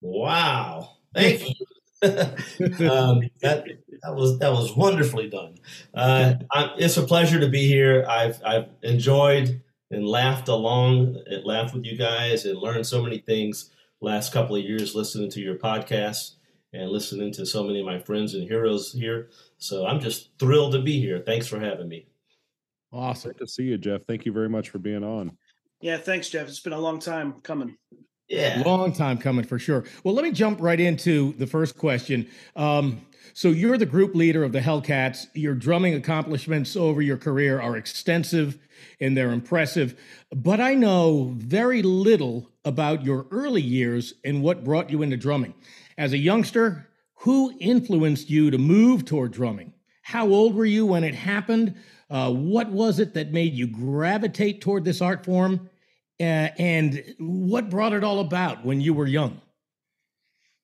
Wow. 0.00 0.96
Thank 1.14 1.48
you. 1.48 1.54
um, 2.02 3.22
that 3.42 3.64
that 4.02 4.14
was 4.14 4.38
that 4.40 4.50
was 4.50 4.74
wonderfully 4.76 5.30
done. 5.30 5.54
Uh, 5.94 6.34
I, 6.50 6.74
it's 6.76 6.96
a 6.96 7.02
pleasure 7.02 7.38
to 7.38 7.48
be 7.48 7.68
here. 7.68 8.04
I've 8.08 8.42
I've 8.44 8.66
enjoyed 8.82 9.62
and 9.92 10.08
laughed 10.08 10.48
along, 10.48 11.22
and 11.26 11.44
laughed 11.44 11.74
with 11.74 11.84
you 11.84 11.96
guys, 11.96 12.44
and 12.44 12.58
learned 12.58 12.86
so 12.86 13.02
many 13.02 13.18
things. 13.18 13.70
Last 14.00 14.32
couple 14.32 14.56
of 14.56 14.64
years, 14.64 14.96
listening 14.96 15.30
to 15.30 15.40
your 15.40 15.54
podcast 15.54 16.32
and 16.72 16.90
listening 16.90 17.32
to 17.32 17.46
so 17.46 17.62
many 17.62 17.80
of 17.80 17.86
my 17.86 17.98
friends 17.98 18.34
and 18.34 18.48
heroes 18.48 18.92
here. 18.92 19.28
So 19.58 19.86
I'm 19.86 20.00
just 20.00 20.30
thrilled 20.38 20.72
to 20.72 20.80
be 20.80 21.00
here. 21.00 21.22
Thanks 21.24 21.46
for 21.46 21.60
having 21.60 21.88
me. 21.88 22.06
Awesome. 22.92 23.30
Great 23.32 23.38
to 23.38 23.46
see 23.46 23.64
you, 23.64 23.78
Jeff. 23.78 24.02
Thank 24.06 24.26
you 24.26 24.32
very 24.32 24.48
much 24.48 24.68
for 24.70 24.78
being 24.78 25.02
on. 25.02 25.36
Yeah, 25.80 25.96
thanks, 25.96 26.28
Jeff. 26.28 26.48
It's 26.48 26.60
been 26.60 26.72
a 26.72 26.78
long 26.78 26.98
time 26.98 27.34
coming. 27.42 27.76
Yeah. 28.28 28.62
Long 28.64 28.92
time 28.92 29.18
coming 29.18 29.44
for 29.44 29.58
sure. 29.58 29.84
Well, 30.04 30.14
let 30.14 30.24
me 30.24 30.30
jump 30.30 30.60
right 30.60 30.78
into 30.78 31.32
the 31.34 31.46
first 31.46 31.76
question. 31.76 32.28
Um, 32.56 33.02
so, 33.34 33.48
you're 33.48 33.78
the 33.78 33.86
group 33.86 34.14
leader 34.14 34.44
of 34.44 34.52
the 34.52 34.60
Hellcats. 34.60 35.26
Your 35.34 35.54
drumming 35.54 35.94
accomplishments 35.94 36.76
over 36.76 37.02
your 37.02 37.16
career 37.16 37.60
are 37.60 37.76
extensive 37.76 38.58
and 39.00 39.16
they're 39.16 39.32
impressive. 39.32 39.98
But 40.34 40.60
I 40.60 40.74
know 40.74 41.34
very 41.36 41.82
little 41.82 42.50
about 42.64 43.04
your 43.04 43.26
early 43.30 43.62
years 43.62 44.14
and 44.24 44.42
what 44.42 44.64
brought 44.64 44.90
you 44.90 45.02
into 45.02 45.16
drumming. 45.16 45.54
As 45.98 46.12
a 46.12 46.18
youngster, 46.18 46.88
who 47.16 47.52
influenced 47.60 48.30
you 48.30 48.50
to 48.50 48.58
move 48.58 49.04
toward 49.04 49.32
drumming? 49.32 49.72
How 50.02 50.28
old 50.28 50.54
were 50.54 50.64
you 50.64 50.86
when 50.86 51.04
it 51.04 51.14
happened? 51.14 51.76
Uh, 52.12 52.30
what 52.30 52.68
was 52.70 52.98
it 52.98 53.14
that 53.14 53.32
made 53.32 53.54
you 53.54 53.66
gravitate 53.66 54.60
toward 54.60 54.84
this 54.84 55.00
art 55.00 55.24
form? 55.24 55.68
Uh, 56.20 56.52
and 56.58 57.02
what 57.18 57.70
brought 57.70 57.92
it 57.92 58.04
all 58.04 58.20
about 58.20 58.64
when 58.64 58.80
you 58.80 58.94
were 58.94 59.06
young? 59.06 59.40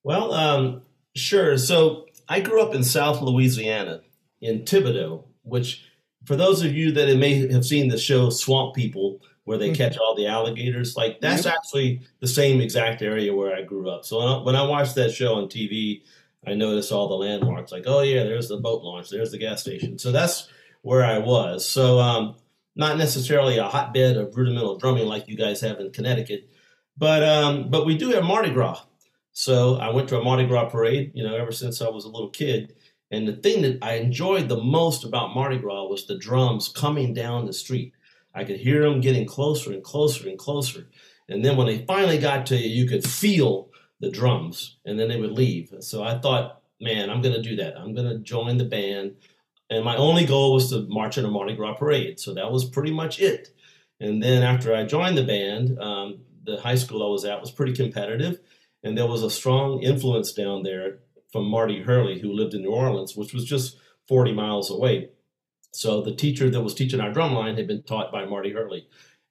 Well, 0.03 0.31
um, 0.33 0.83
Sure. 1.15 1.57
So 1.57 2.07
I 2.27 2.39
grew 2.39 2.61
up 2.61 2.73
in 2.73 2.83
South 2.83 3.21
Louisiana, 3.21 4.01
in 4.41 4.63
Thibodaux, 4.63 5.25
which, 5.43 5.85
for 6.25 6.35
those 6.35 6.63
of 6.63 6.73
you 6.73 6.91
that 6.93 7.15
may 7.17 7.51
have 7.51 7.65
seen 7.65 7.89
the 7.89 7.97
show 7.97 8.29
Swamp 8.29 8.75
People, 8.75 9.21
where 9.43 9.57
they 9.57 9.67
mm-hmm. 9.69 9.75
catch 9.75 9.97
all 9.97 10.15
the 10.15 10.27
alligators, 10.27 10.95
like 10.95 11.19
that's 11.21 11.45
actually 11.45 12.01
the 12.19 12.27
same 12.27 12.61
exact 12.61 13.01
area 13.01 13.33
where 13.33 13.55
I 13.55 13.63
grew 13.63 13.89
up. 13.89 14.05
So 14.05 14.43
when 14.43 14.55
I 14.55 14.63
watched 14.63 14.95
that 14.95 15.11
show 15.11 15.35
on 15.35 15.45
TV, 15.45 16.03
I 16.45 16.53
noticed 16.53 16.91
all 16.91 17.09
the 17.09 17.15
landmarks, 17.15 17.71
like, 17.71 17.85
oh 17.87 18.01
yeah, 18.01 18.23
there's 18.23 18.47
the 18.47 18.57
boat 18.57 18.83
launch, 18.83 19.09
there's 19.09 19.31
the 19.31 19.39
gas 19.39 19.61
station. 19.61 19.97
So 19.97 20.11
that's 20.11 20.47
where 20.81 21.03
I 21.03 21.17
was. 21.19 21.67
So 21.67 21.99
um, 21.99 22.35
not 22.75 22.97
necessarily 22.97 23.57
a 23.57 23.65
hotbed 23.65 24.17
of 24.17 24.35
rudimental 24.35 24.77
drumming 24.77 25.07
like 25.07 25.27
you 25.27 25.35
guys 25.35 25.61
have 25.61 25.79
in 25.79 25.91
Connecticut, 25.91 26.49
but 26.97 27.23
um, 27.23 27.69
but 27.69 27.85
we 27.85 27.97
do 27.97 28.11
have 28.11 28.23
Mardi 28.23 28.51
Gras. 28.51 28.83
So 29.31 29.75
I 29.75 29.89
went 29.91 30.09
to 30.09 30.19
a 30.19 30.23
Mardi 30.23 30.45
Gras 30.45 30.69
parade, 30.69 31.11
you 31.13 31.23
know, 31.23 31.35
ever 31.35 31.51
since 31.51 31.81
I 31.81 31.89
was 31.89 32.05
a 32.05 32.09
little 32.09 32.29
kid. 32.29 32.75
And 33.11 33.27
the 33.27 33.37
thing 33.37 33.61
that 33.63 33.79
I 33.81 33.93
enjoyed 33.93 34.49
the 34.49 34.61
most 34.61 35.03
about 35.03 35.33
Mardi 35.33 35.57
Gras 35.57 35.85
was 35.85 36.05
the 36.05 36.17
drums 36.17 36.69
coming 36.69 37.13
down 37.13 37.45
the 37.45 37.53
street. 37.53 37.93
I 38.35 38.43
could 38.43 38.59
hear 38.59 38.83
them 38.83 39.01
getting 39.01 39.25
closer 39.25 39.71
and 39.71 39.83
closer 39.83 40.29
and 40.29 40.37
closer. 40.37 40.87
And 41.27 41.43
then 41.43 41.57
when 41.57 41.67
they 41.67 41.85
finally 41.85 42.17
got 42.17 42.45
to 42.47 42.57
you, 42.57 42.83
you 42.83 42.89
could 42.89 43.07
feel 43.07 43.69
the 43.99 44.09
drums, 44.09 44.77
and 44.85 44.99
then 44.99 45.09
they 45.09 45.19
would 45.19 45.31
leave. 45.31 45.73
So 45.79 46.03
I 46.03 46.19
thought, 46.19 46.61
man, 46.79 47.09
I'm 47.09 47.21
going 47.21 47.35
to 47.35 47.41
do 47.41 47.55
that. 47.57 47.77
I'm 47.77 47.93
going 47.93 48.07
to 48.07 48.19
join 48.19 48.57
the 48.57 48.65
band. 48.65 49.15
And 49.69 49.85
my 49.85 49.95
only 49.95 50.25
goal 50.25 50.53
was 50.53 50.71
to 50.71 50.81
march 50.89 51.17
in 51.17 51.25
a 51.25 51.29
Mardi 51.29 51.55
Gras 51.55 51.75
parade. 51.75 52.19
So 52.19 52.33
that 52.33 52.51
was 52.51 52.65
pretty 52.65 52.91
much 52.91 53.19
it. 53.19 53.49
And 53.99 54.23
then 54.23 54.43
after 54.43 54.73
I 54.75 54.85
joined 54.85 55.17
the 55.17 55.23
band, 55.23 55.79
um, 55.79 56.21
the 56.43 56.59
high 56.59 56.75
school 56.75 57.03
I 57.03 57.09
was 57.09 57.25
at 57.25 57.41
was 57.41 57.51
pretty 57.51 57.73
competitive. 57.73 58.39
And 58.83 58.97
there 58.97 59.07
was 59.07 59.23
a 59.23 59.29
strong 59.29 59.83
influence 59.83 60.31
down 60.33 60.63
there 60.63 60.99
from 61.31 61.45
Marty 61.45 61.81
Hurley, 61.81 62.19
who 62.19 62.31
lived 62.31 62.53
in 62.53 62.61
New 62.61 62.71
Orleans, 62.71 63.15
which 63.15 63.33
was 63.33 63.45
just 63.45 63.77
40 64.07 64.33
miles 64.33 64.71
away. 64.71 65.09
So 65.71 66.01
the 66.01 66.15
teacher 66.15 66.49
that 66.49 66.61
was 66.61 66.73
teaching 66.73 66.99
our 66.99 67.11
drumline 67.11 67.57
had 67.57 67.67
been 67.67 67.83
taught 67.83 68.11
by 68.11 68.25
Marty 68.25 68.51
Hurley. 68.51 68.87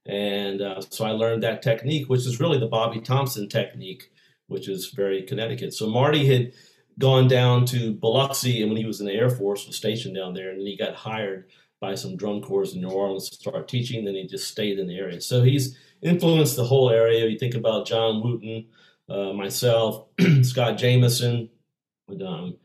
And 0.07 0.63
uh, 0.63 0.81
so 0.81 1.05
I 1.05 1.11
learned 1.11 1.43
that 1.43 1.63
technique, 1.63 2.09
which 2.09 2.27
is 2.27 2.41
really 2.41 2.59
the 2.59 2.67
Bobby 2.67 3.01
Thompson 3.01 3.49
technique, 3.49 4.11
which 4.47 4.69
is 4.69 4.93
very 4.95 5.23
Connecticut. 5.23 5.75
So 5.75 5.89
Marty 5.89 6.27
had 6.27 6.53
gone 6.99 7.29
down 7.29 7.65
to 7.67 7.95
Biloxi, 7.95 8.61
and 8.61 8.71
when 8.71 8.77
he 8.77 8.85
was 8.85 9.01
in 9.01 9.07
the 9.07 9.13
Air 9.13 9.31
Force, 9.31 9.67
was 9.67 9.77
stationed 9.77 10.17
down 10.17 10.35
there, 10.35 10.51
and 10.51 10.61
then 10.61 10.67
he 10.67 10.77
got 10.77 10.95
hired 10.95 11.49
by 11.81 11.95
some 11.95 12.17
drum 12.17 12.43
corps 12.43 12.75
in 12.75 12.81
New 12.81 12.91
Orleans 12.91 13.31
to 13.31 13.37
start 13.37 13.69
teaching. 13.69 14.05
Then 14.05 14.15
he 14.15 14.27
just 14.27 14.49
stayed 14.49 14.79
in 14.79 14.89
the 14.89 14.99
area. 14.99 15.21
So 15.21 15.43
he's 15.43 15.79
influenced 16.03 16.57
the 16.57 16.65
whole 16.65 16.91
area. 16.91 17.27
You 17.27 17.39
think 17.39 17.55
about 17.55 17.87
John 17.87 18.23
Wooten, 18.23 18.67
uh, 19.09 19.33
myself, 19.33 20.07
Scott 20.43 20.77
Jameson, 20.77 21.49
um, 22.25 22.57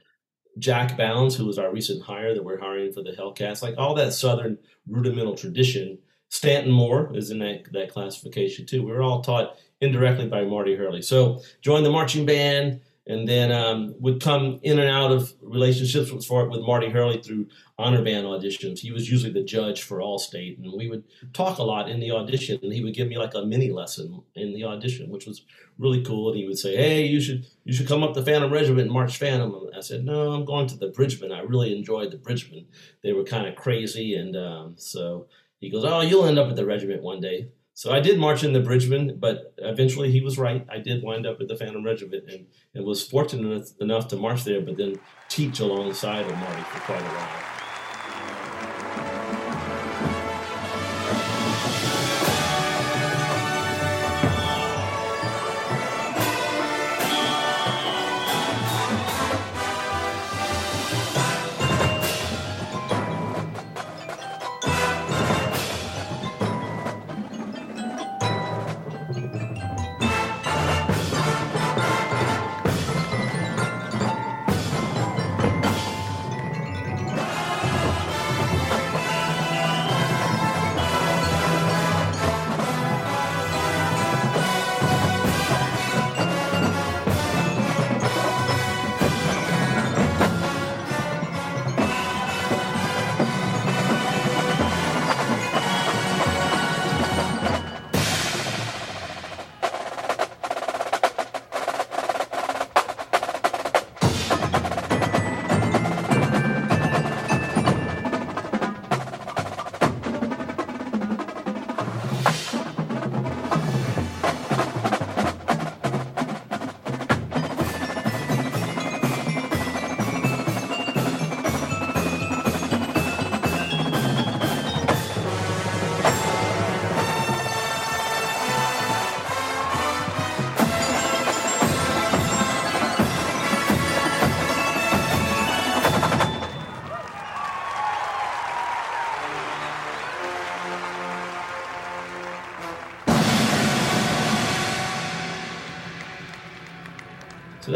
Jack 0.60 0.98
Bounds, 0.98 1.36
who 1.36 1.46
was 1.46 1.60
our 1.60 1.72
recent 1.72 2.04
hire 2.04 2.34
that 2.34 2.44
we're 2.44 2.60
hiring 2.60 2.92
for 2.92 3.04
the 3.04 3.12
Hellcats, 3.12 3.62
like 3.62 3.76
all 3.78 3.96
that 3.96 4.14
Southern 4.14 4.58
rudimental 4.88 5.36
tradition. 5.36 5.98
Stanton 6.30 6.72
Moore 6.72 7.12
is 7.16 7.30
in 7.30 7.40
that, 7.40 7.72
that 7.74 7.92
classification 7.92 8.66
too. 8.66 8.84
We 8.84 8.92
were 8.92 9.04
all 9.04 9.22
taught 9.22 9.58
indirectly 9.82 10.28
by 10.28 10.44
Marty 10.44 10.76
Hurley. 10.76 11.02
So 11.02 11.42
joined 11.62 11.86
the 11.86 11.92
marching 11.92 12.26
band, 12.26 12.82
and 13.06 13.28
then 13.28 13.52
um, 13.52 13.96
would 14.00 14.22
come 14.22 14.60
in 14.64 14.80
and 14.80 14.90
out 14.90 15.12
of 15.12 15.34
relationships 15.42 16.10
with, 16.12 16.30
with 16.30 16.62
Marty 16.62 16.90
Hurley 16.90 17.22
through 17.22 17.48
honor 17.78 18.02
band 18.02 18.26
auditions. 18.26 18.80
He 18.80 18.92
was 18.92 19.12
usually 19.12 19.34
the 19.34 19.44
judge 19.44 19.82
for 19.82 20.00
Allstate, 20.00 20.58
and 20.58 20.72
we 20.72 20.90
would 20.90 21.04
talk 21.34 21.58
a 21.58 21.64
lot 21.64 21.90
in 21.90 22.00
the 22.00 22.12
audition. 22.12 22.60
And 22.64 22.72
he 22.72 22.84
would 22.84 22.94
give 22.94 23.10
me 23.10 23.18
like 23.18 23.34
a 23.36 23.46
mini 23.46 23.72
lesson 23.72 24.24
in 24.36 24.54
the 24.54 24.64
audition, 24.64 25.10
which 25.10 25.26
was 25.26 25.44
really 25.78 26.04
cool. 26.04 26.30
And 26.30 26.38
he 26.38 26.48
would 26.48 26.58
say, 26.58 26.78
"Hey, 26.78 27.06
you 27.06 27.20
should 27.20 27.46
you 27.66 27.74
should 27.74 27.88
come 27.88 28.04
up 28.04 28.14
to 28.14 28.24
Phantom 28.24 28.52
Regiment 28.52 28.84
and 28.84 28.92
march 28.92 29.18
Phantom." 29.18 29.54
And 29.54 29.76
I 29.76 29.82
said, 29.82 30.06
"No, 30.06 30.32
I'm 30.32 30.46
going 30.46 30.68
to 30.68 30.78
the 30.78 30.88
Bridgemen. 30.88 31.34
I 31.34 31.42
really 31.42 31.76
enjoyed 31.76 32.12
the 32.12 32.18
Bridgemen. 32.18 32.68
They 33.02 33.12
were 33.12 33.26
kind 33.26 33.48
of 33.48 33.56
crazy." 33.56 34.16
And 34.16 34.38
um, 34.38 34.76
so 34.78 35.28
he 35.60 35.70
goes, 35.70 35.84
"Oh, 35.84 36.02
you'll 36.02 36.26
end 36.26 36.40
up 36.40 36.50
at 36.50 36.56
the 36.56 36.66
regiment 36.66 37.04
one 37.04 37.20
day." 37.20 37.50
So 37.76 37.92
I 37.92 38.00
did 38.00 38.20
march 38.20 38.44
in 38.44 38.54
the 38.54 38.60
Bridgemen, 38.60 39.18
but 39.20 39.54
eventually 39.58 40.12
he 40.12 40.22
was 40.22 40.38
right. 40.38 40.66
I 40.70 40.78
did 40.78 41.04
wind 41.04 41.26
up 41.26 41.42
at 41.42 41.48
the 41.48 41.56
Phantom 41.56 41.84
Regiment 41.84 42.30
and, 42.30 42.46
and 42.76 42.86
was 42.86 43.06
fortunate 43.06 43.68
enough 43.80 44.08
to 44.10 44.16
march 44.16 44.44
there, 44.44 44.62
but 44.62 44.78
then 44.78 45.00
teach 45.28 45.60
alongside 45.60 46.26
of 46.26 46.38
Marty 46.38 46.62
for 46.62 46.80
quite 46.82 47.02
a 47.02 47.06
while. 47.06 47.53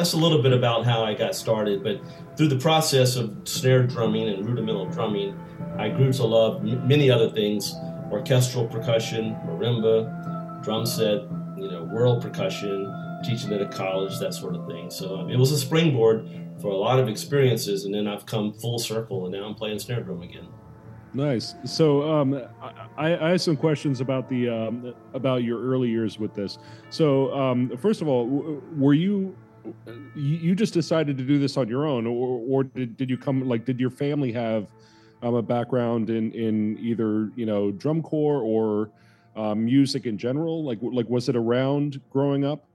That's 0.08 0.14
a 0.14 0.18
little 0.18 0.42
bit 0.42 0.54
about 0.54 0.86
how 0.86 1.04
I 1.04 1.14
got 1.14 1.36
started. 1.36 1.84
But 1.84 2.00
through 2.38 2.48
the 2.48 2.60
process 2.60 3.18
of 3.18 3.36
snare 3.44 3.84
drumming 3.84 4.30
and 4.30 4.48
rudimental 4.48 4.86
drumming, 4.86 5.38
I 5.78 5.90
grew 5.90 6.14
to 6.14 6.24
love 6.24 6.66
m- 6.66 6.88
many 6.88 7.12
other 7.12 7.30
things 7.30 7.76
orchestral 8.10 8.66
percussion, 8.68 9.36
marimba, 9.46 10.64
drum 10.64 10.86
set, 10.86 11.24
you 11.58 11.70
know, 11.70 11.90
world 11.92 12.22
percussion, 12.22 12.90
teaching 13.26 13.52
at 13.52 13.62
a 13.62 13.68
college, 13.68 14.18
that 14.20 14.34
sort 14.34 14.56
of 14.56 14.66
thing. 14.66 14.90
So 14.90 15.18
um, 15.18 15.30
it 15.30 15.36
was 15.36 15.52
a 15.52 15.60
springboard 15.60 16.30
for 16.62 16.70
a 16.70 16.78
lot 16.78 17.00
of 17.00 17.10
experiences. 17.10 17.84
And 17.84 17.94
then 17.94 18.08
I've 18.08 18.26
come 18.26 18.54
full 18.54 18.80
circle 18.80 19.26
and 19.26 19.34
now 19.34 19.46
I'm 19.46 19.56
playing 19.56 19.78
snare 19.80 20.04
drum 20.04 20.22
again. 20.22 20.48
Nice. 21.14 21.56
So 21.66 22.10
um, 22.10 22.42
I, 22.98 23.18
I 23.18 23.30
have 23.32 23.42
some 23.42 23.58
questions 23.58 24.00
about 24.00 24.30
the 24.30 24.48
um, 24.48 24.94
about 25.14 25.44
your 25.44 25.62
early 25.62 25.90
years 25.90 26.18
with 26.18 26.34
this. 26.34 26.60
So 26.92 27.34
um, 27.34 27.76
first 27.78 28.02
of 28.02 28.08
all, 28.08 28.26
were 28.78 28.94
you 28.94 29.36
you 30.16 30.56
just 30.56 30.74
decided 30.74 31.18
to 31.18 31.24
do 31.24 31.40
this 31.40 31.58
on 31.58 31.68
your 31.68 31.86
own, 31.86 32.06
or, 32.08 32.42
or 32.48 32.64
did, 32.64 32.98
did 32.98 33.10
you 33.10 33.18
come 33.18 33.48
like 33.48 33.66
did 33.66 33.80
your 33.80 33.90
family 33.90 34.32
have 34.32 34.68
um, 35.22 35.36
a 35.36 35.42
background 35.42 36.10
in 36.10 36.32
in 36.32 36.78
either 36.80 37.32
you 37.36 37.46
know 37.46 37.72
drum 37.72 38.02
corps 38.02 38.42
or 38.42 38.90
um, 39.36 39.66
music 39.66 40.06
in 40.06 40.18
general? 40.18 40.64
Like 40.64 40.80
like 40.82 41.10
was 41.10 41.30
it 41.30 41.36
around 41.36 42.02
growing 42.12 42.46
up? 42.46 42.66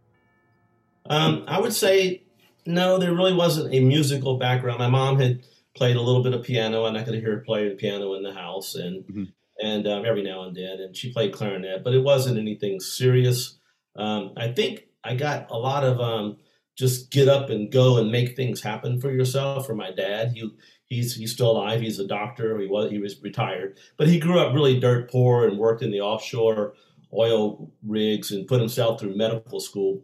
Um, 1.06 1.44
I 1.48 1.60
would 1.60 1.72
say 1.72 2.22
no. 2.66 2.98
There 2.98 3.14
really 3.14 3.34
wasn't 3.34 3.74
a 3.74 3.80
musical 3.80 4.38
background. 4.38 4.78
My 4.78 4.88
mom 4.88 5.18
had 5.18 5.42
played 5.74 5.96
a 5.96 6.00
little 6.00 6.22
bit 6.22 6.34
of 6.34 6.42
piano, 6.42 6.86
and 6.86 6.96
I 6.96 7.02
could 7.02 7.14
hear 7.14 7.36
her 7.36 7.40
play 7.40 7.68
the 7.68 7.74
piano 7.74 8.14
in 8.14 8.22
the 8.22 8.32
house, 8.32 8.74
and 8.74 9.04
mm-hmm. 9.04 9.24
and 9.60 9.86
um, 9.86 10.04
every 10.04 10.22
now 10.22 10.44
and 10.44 10.56
then, 10.56 10.80
and 10.80 10.96
she 10.96 11.12
played 11.12 11.32
clarinet, 11.32 11.82
but 11.84 11.94
it 11.94 12.02
wasn't 12.02 12.38
anything 12.38 12.80
serious. 12.80 13.58
Um, 13.96 14.32
I 14.36 14.48
think 14.48 14.84
I 15.04 15.14
got 15.14 15.50
a 15.50 15.56
lot 15.56 15.84
of 15.84 16.00
um, 16.00 16.36
just 16.76 17.10
get 17.10 17.28
up 17.28 17.50
and 17.50 17.70
go 17.70 17.98
and 17.98 18.10
make 18.10 18.34
things 18.34 18.60
happen 18.60 19.00
for 19.00 19.10
yourself. 19.10 19.66
For 19.66 19.74
my 19.74 19.90
dad, 19.90 20.32
he 20.34 20.50
he's 20.86 21.14
he's 21.14 21.32
still 21.32 21.52
alive. 21.52 21.80
He's 21.80 21.98
a 21.98 22.06
doctor. 22.06 22.58
He 22.58 22.66
was 22.66 22.90
he 22.90 22.98
was 22.98 23.20
retired, 23.22 23.78
but 23.96 24.08
he 24.08 24.18
grew 24.18 24.38
up 24.38 24.54
really 24.54 24.80
dirt 24.80 25.10
poor 25.10 25.46
and 25.46 25.58
worked 25.58 25.82
in 25.82 25.90
the 25.90 26.00
offshore 26.00 26.74
oil 27.14 27.70
rigs 27.86 28.30
and 28.30 28.46
put 28.46 28.60
himself 28.60 28.98
through 28.98 29.16
medical 29.16 29.60
school 29.60 30.02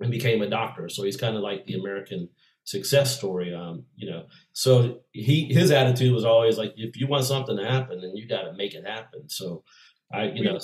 and 0.00 0.10
became 0.10 0.42
a 0.42 0.48
doctor. 0.48 0.88
So 0.88 1.02
he's 1.02 1.16
kind 1.16 1.36
of 1.36 1.42
like 1.42 1.66
the 1.66 1.78
American 1.78 2.28
success 2.64 3.16
story. 3.16 3.54
Um, 3.54 3.84
you 3.96 4.10
know, 4.10 4.26
so 4.52 5.00
he 5.12 5.52
his 5.52 5.70
attitude 5.70 6.12
was 6.12 6.24
always 6.24 6.58
like, 6.58 6.74
if 6.76 6.96
you 6.96 7.06
want 7.06 7.24
something 7.24 7.56
to 7.56 7.68
happen, 7.68 8.00
then 8.00 8.16
you 8.16 8.28
got 8.28 8.42
to 8.42 8.52
make 8.54 8.74
it 8.74 8.86
happen. 8.86 9.28
So 9.28 9.64
I, 10.12 10.24
you 10.24 10.44
know, 10.44 10.58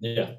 yeah. 0.00 0.32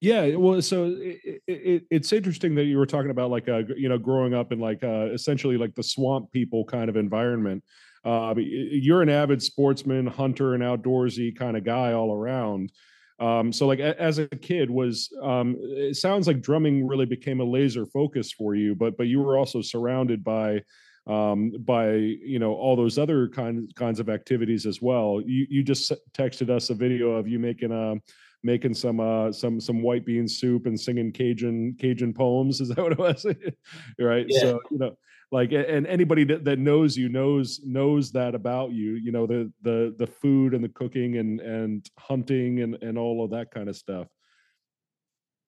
Yeah, 0.00 0.36
well, 0.36 0.62
so 0.62 0.94
it, 0.96 1.42
it, 1.48 1.84
it's 1.90 2.12
interesting 2.12 2.54
that 2.54 2.64
you 2.64 2.78
were 2.78 2.86
talking 2.86 3.10
about 3.10 3.30
like 3.30 3.48
uh, 3.48 3.62
you 3.76 3.88
know 3.88 3.98
growing 3.98 4.32
up 4.32 4.52
in 4.52 4.60
like 4.60 4.84
uh, 4.84 5.06
essentially 5.12 5.56
like 5.58 5.74
the 5.74 5.82
swamp 5.82 6.30
people 6.30 6.64
kind 6.64 6.88
of 6.88 6.96
environment. 6.96 7.64
Uh, 8.04 8.32
you're 8.36 9.02
an 9.02 9.08
avid 9.08 9.42
sportsman, 9.42 10.06
hunter, 10.06 10.54
and 10.54 10.62
outdoorsy 10.62 11.36
kind 11.36 11.56
of 11.56 11.64
guy 11.64 11.92
all 11.92 12.12
around. 12.12 12.70
Um, 13.18 13.52
so 13.52 13.66
like 13.66 13.80
a, 13.80 14.00
as 14.00 14.18
a 14.20 14.28
kid 14.28 14.70
was 14.70 15.10
um, 15.20 15.56
it 15.60 15.96
sounds 15.96 16.28
like 16.28 16.40
drumming 16.40 16.86
really 16.86 17.06
became 17.06 17.40
a 17.40 17.44
laser 17.44 17.84
focus 17.84 18.30
for 18.30 18.54
you, 18.54 18.76
but 18.76 18.96
but 18.96 19.08
you 19.08 19.18
were 19.20 19.36
also 19.36 19.60
surrounded 19.62 20.22
by 20.22 20.62
um, 21.08 21.50
by 21.64 21.94
you 21.94 22.38
know 22.38 22.54
all 22.54 22.76
those 22.76 22.98
other 22.98 23.28
kinds 23.28 23.72
kinds 23.74 23.98
of 23.98 24.08
activities 24.08 24.64
as 24.64 24.80
well. 24.80 25.20
You 25.26 25.44
you 25.50 25.64
just 25.64 25.90
texted 26.12 26.50
us 26.50 26.70
a 26.70 26.74
video 26.74 27.10
of 27.14 27.26
you 27.26 27.40
making 27.40 27.72
a 27.72 27.96
making 28.42 28.74
some 28.74 29.00
uh 29.00 29.32
some 29.32 29.60
some 29.60 29.82
white 29.82 30.04
bean 30.04 30.28
soup 30.28 30.66
and 30.66 30.78
singing 30.78 31.12
Cajun 31.12 31.76
Cajun 31.78 32.12
poems. 32.14 32.60
Is 32.60 32.68
that 32.68 32.78
what 32.78 32.92
it 32.92 32.98
was? 32.98 33.26
right. 33.98 34.26
Yeah. 34.28 34.40
So 34.40 34.60
you 34.70 34.78
know, 34.78 34.96
like, 35.30 35.52
and 35.52 35.86
anybody 35.86 36.24
that, 36.24 36.44
that 36.44 36.58
knows 36.58 36.96
you 36.96 37.08
knows 37.08 37.60
knows 37.62 38.12
that 38.12 38.34
about 38.34 38.72
you. 38.72 38.92
You 38.92 39.12
know, 39.12 39.26
the 39.26 39.52
the 39.62 39.94
the 39.98 40.06
food 40.06 40.54
and 40.54 40.64
the 40.64 40.70
cooking 40.70 41.16
and 41.18 41.40
and 41.40 41.88
hunting 41.98 42.60
and 42.60 42.76
and 42.82 42.96
all 42.96 43.24
of 43.24 43.30
that 43.32 43.50
kind 43.50 43.68
of 43.68 43.76
stuff. 43.76 44.06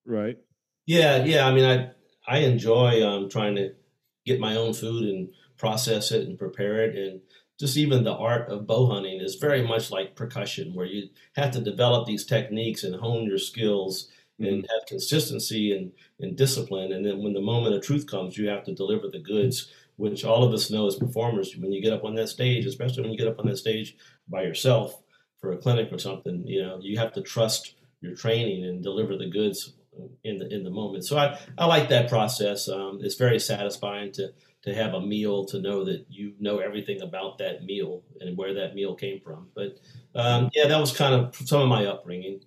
Right. 0.05 0.37
Yeah, 0.87 1.25
yeah. 1.25 1.47
I 1.47 1.55
mean, 1.55 1.65
I 1.65 1.91
I 2.27 2.39
enjoy 2.41 3.07
um 3.07 3.31
trying 3.31 3.57
to 3.57 3.71
get 4.27 4.39
my 4.39 4.57
own 4.57 4.75
food 4.75 5.05
and 5.05 5.31
process 5.57 6.11
it 6.13 6.29
and 6.29 6.39
prepare 6.39 6.85
it 6.85 6.97
and 6.97 7.21
just 7.61 7.77
even 7.77 8.03
the 8.03 8.15
art 8.15 8.49
of 8.49 8.67
bow 8.67 8.87
hunting 8.87 9.21
is 9.21 9.35
very 9.35 9.63
much 9.63 9.91
like 9.91 10.17
percussion, 10.17 10.75
where 10.75 10.87
you 10.87 11.11
have 11.37 11.53
to 11.53 11.61
develop 11.61 12.07
these 12.07 12.25
techniques 12.25 12.83
and 12.83 12.97
hone 12.97 13.27
your 13.27 13.39
skills 13.39 14.09
and 14.39 14.49
mm-hmm. 14.49 14.61
have 14.61 14.89
consistency 14.89 15.77
and, 15.77 15.93
and 16.19 16.37
discipline. 16.37 16.91
And 16.93 17.05
then 17.05 17.23
when 17.23 17.35
the 17.35 17.41
moment 17.43 17.75
of 17.75 17.83
truth 17.83 18.07
comes, 18.07 18.39
you 18.39 18.49
have 18.49 18.65
to 18.65 18.75
deliver 18.75 19.09
the 19.09 19.21
goods, 19.21 19.71
which 19.97 20.25
all 20.25 20.43
of 20.43 20.55
us 20.55 20.71
know 20.71 20.87
as 20.87 20.97
performers, 20.97 21.55
when 21.57 21.71
you 21.71 21.83
get 21.83 21.93
up 21.93 22.05
on 22.05 22.15
that 22.15 22.31
stage, 22.31 22.65
especially 22.65 23.03
when 23.03 23.13
you 23.13 23.19
get 23.19 23.29
up 23.29 23.39
on 23.39 23.47
that 23.47 23.59
stage 23.59 23.97
by 24.27 24.43
yourself 24.43 24.99
for 25.39 25.53
a 25.53 25.59
clinic 25.59 25.93
or 25.93 25.99
something, 25.99 26.47
you 26.47 26.63
know, 26.63 26.79
you 26.81 26.99
have 26.99 27.13
to 27.13 27.21
trust 27.21 27.75
your 28.01 28.15
training 28.17 28.65
and 28.65 28.83
deliver 28.83 29.19
the 29.19 29.29
goods 29.29 29.75
in 30.25 30.39
the 30.39 30.53
in 30.55 30.65
the 30.65 30.71
moment. 30.71 31.05
So 31.05 31.19
I, 31.19 31.39
I 31.59 31.67
like 31.67 31.89
that 31.91 32.09
process. 32.09 32.69
Um, 32.69 33.01
it's 33.03 33.17
very 33.17 33.39
satisfying 33.39 34.13
to 34.13 34.33
to 34.63 34.75
have 34.75 34.95
a 34.95 35.01
meal 35.01 35.45
to 35.47 35.61
know 35.61 35.85
that 35.85 36.07
you 36.09 36.35
know 36.39 36.59
everything 36.59 37.01
about 37.01 37.39
that 37.39 37.65
meal 37.65 38.03
and 38.21 38.37
where 38.37 38.55
that 38.55 38.75
meal 38.75 38.95
came 38.95 39.21
from. 39.21 39.49
But 39.55 39.79
um, 40.15 40.51
yeah, 40.55 40.67
that 40.67 40.79
was 40.79 40.97
kind 40.97 41.15
of 41.15 41.35
some 41.37 41.63
of 41.63 41.69
my 41.69 41.87
upbringing. 41.87 42.41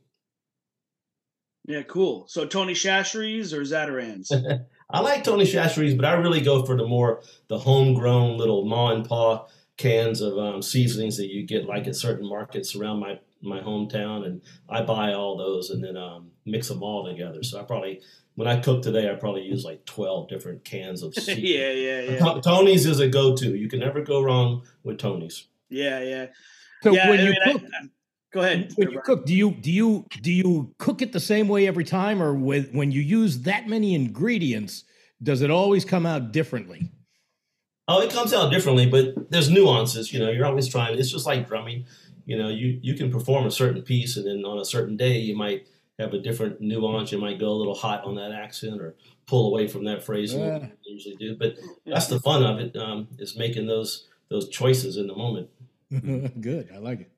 Yeah, 1.65 1.83
cool. 1.83 2.25
So 2.27 2.45
Tony 2.45 2.73
Chachere's 2.73 3.53
or 3.53 3.61
Zatarain's? 3.61 4.31
I 4.89 4.99
like 4.99 5.23
Tony 5.23 5.45
Chachere's, 5.45 5.95
but 5.95 6.05
I 6.05 6.13
really 6.13 6.41
go 6.41 6.65
for 6.65 6.75
the 6.75 6.85
more 6.85 7.21
the 7.47 7.57
homegrown 7.57 8.37
little 8.37 8.65
ma 8.65 8.91
and 8.91 9.07
pa 9.07 9.45
cans 9.77 10.21
of 10.21 10.37
um, 10.37 10.61
seasonings 10.61 11.17
that 11.17 11.31
you 11.33 11.47
get 11.47 11.65
like 11.65 11.87
at 11.87 11.95
certain 11.95 12.27
markets 12.27 12.75
around 12.75 12.99
my 12.99 13.19
my 13.41 13.59
hometown, 13.59 14.25
and 14.25 14.41
I 14.69 14.83
buy 14.83 15.13
all 15.13 15.37
those 15.37 15.69
and 15.69 15.83
then 15.83 15.97
um, 15.97 16.31
mix 16.45 16.67
them 16.67 16.83
all 16.83 17.05
together. 17.05 17.43
So 17.43 17.59
I 17.59 17.63
probably 17.63 18.01
when 18.35 18.47
I 18.47 18.59
cook 18.59 18.81
today, 18.81 19.11
I 19.11 19.15
probably 19.15 19.43
use 19.43 19.63
like 19.63 19.85
twelve 19.85 20.27
different 20.27 20.63
cans 20.63 21.03
of. 21.03 21.13
yeah, 21.27 21.71
yeah, 21.71 22.01
yeah. 22.01 22.39
Tony's 22.41 22.85
is 22.85 22.99
a 22.99 23.07
go-to. 23.07 23.55
You 23.55 23.67
can 23.69 23.79
never 23.79 24.01
go 24.01 24.21
wrong 24.21 24.63
with 24.83 24.97
Tony's. 24.97 25.47
Yeah, 25.69 26.01
yeah. 26.01 26.25
So 26.81 26.91
yeah, 26.91 27.09
when 27.09 27.19
I 27.19 27.23
you 27.23 27.29
mean, 27.29 27.39
cook, 27.45 27.61
I, 27.63 27.87
go 28.33 28.41
ahead. 28.41 28.73
When 28.75 28.91
you 28.91 29.01
cook, 29.01 29.25
do 29.25 29.33
you 29.33 29.51
do 29.51 29.71
you 29.71 30.05
do 30.21 30.31
you 30.31 30.73
cook 30.79 31.01
it 31.01 31.13
the 31.13 31.19
same 31.19 31.47
way 31.47 31.67
every 31.67 31.83
time, 31.83 32.21
or 32.21 32.33
with 32.33 32.71
when 32.71 32.91
you 32.91 33.01
use 33.01 33.39
that 33.39 33.67
many 33.67 33.93
ingredients, 33.93 34.83
does 35.21 35.41
it 35.41 35.51
always 35.51 35.85
come 35.85 36.05
out 36.05 36.31
differently? 36.31 36.91
Oh, 37.87 38.01
it 38.01 38.11
comes 38.11 38.33
out 38.33 38.49
differently, 38.51 38.85
but 38.85 39.29
there's 39.29 39.49
nuances. 39.49 40.13
You 40.13 40.19
know, 40.19 40.31
you're 40.31 40.45
always 40.45 40.67
trying. 40.67 40.97
It's 40.97 41.11
just 41.11 41.25
like 41.25 41.47
drumming. 41.47 41.85
You 42.25 42.37
know, 42.37 42.49
you 42.49 42.79
you 42.81 42.95
can 42.95 43.11
perform 43.11 43.45
a 43.45 43.51
certain 43.51 43.81
piece, 43.81 44.17
and 44.17 44.25
then 44.25 44.43
on 44.45 44.57
a 44.57 44.65
certain 44.65 44.97
day, 44.97 45.17
you 45.17 45.35
might 45.35 45.67
have 45.99 46.13
a 46.13 46.19
different 46.19 46.59
nuance. 46.61 47.11
You 47.11 47.19
might 47.19 47.39
go 47.39 47.49
a 47.49 47.53
little 47.53 47.75
hot 47.75 48.03
on 48.03 48.15
that 48.15 48.31
accent 48.31 48.81
or 48.81 48.95
pull 49.27 49.47
away 49.47 49.67
from 49.67 49.83
that 49.85 50.03
phrase 50.03 50.33
yeah. 50.33 50.59
than 50.59 50.71
you 50.83 50.93
usually 50.93 51.15
do. 51.15 51.35
But 51.35 51.55
that's 51.85 52.07
the 52.07 52.19
fun 52.19 52.43
of 52.43 52.59
it 52.59 52.75
um, 52.75 53.07
is 53.19 53.37
making 53.37 53.67
those 53.67 54.07
those 54.29 54.49
choices 54.49 54.97
in 54.97 55.07
the 55.07 55.15
moment. 55.15 55.49
Good, 56.41 56.69
I 56.73 56.77
like 56.77 57.01
it. 57.01 57.11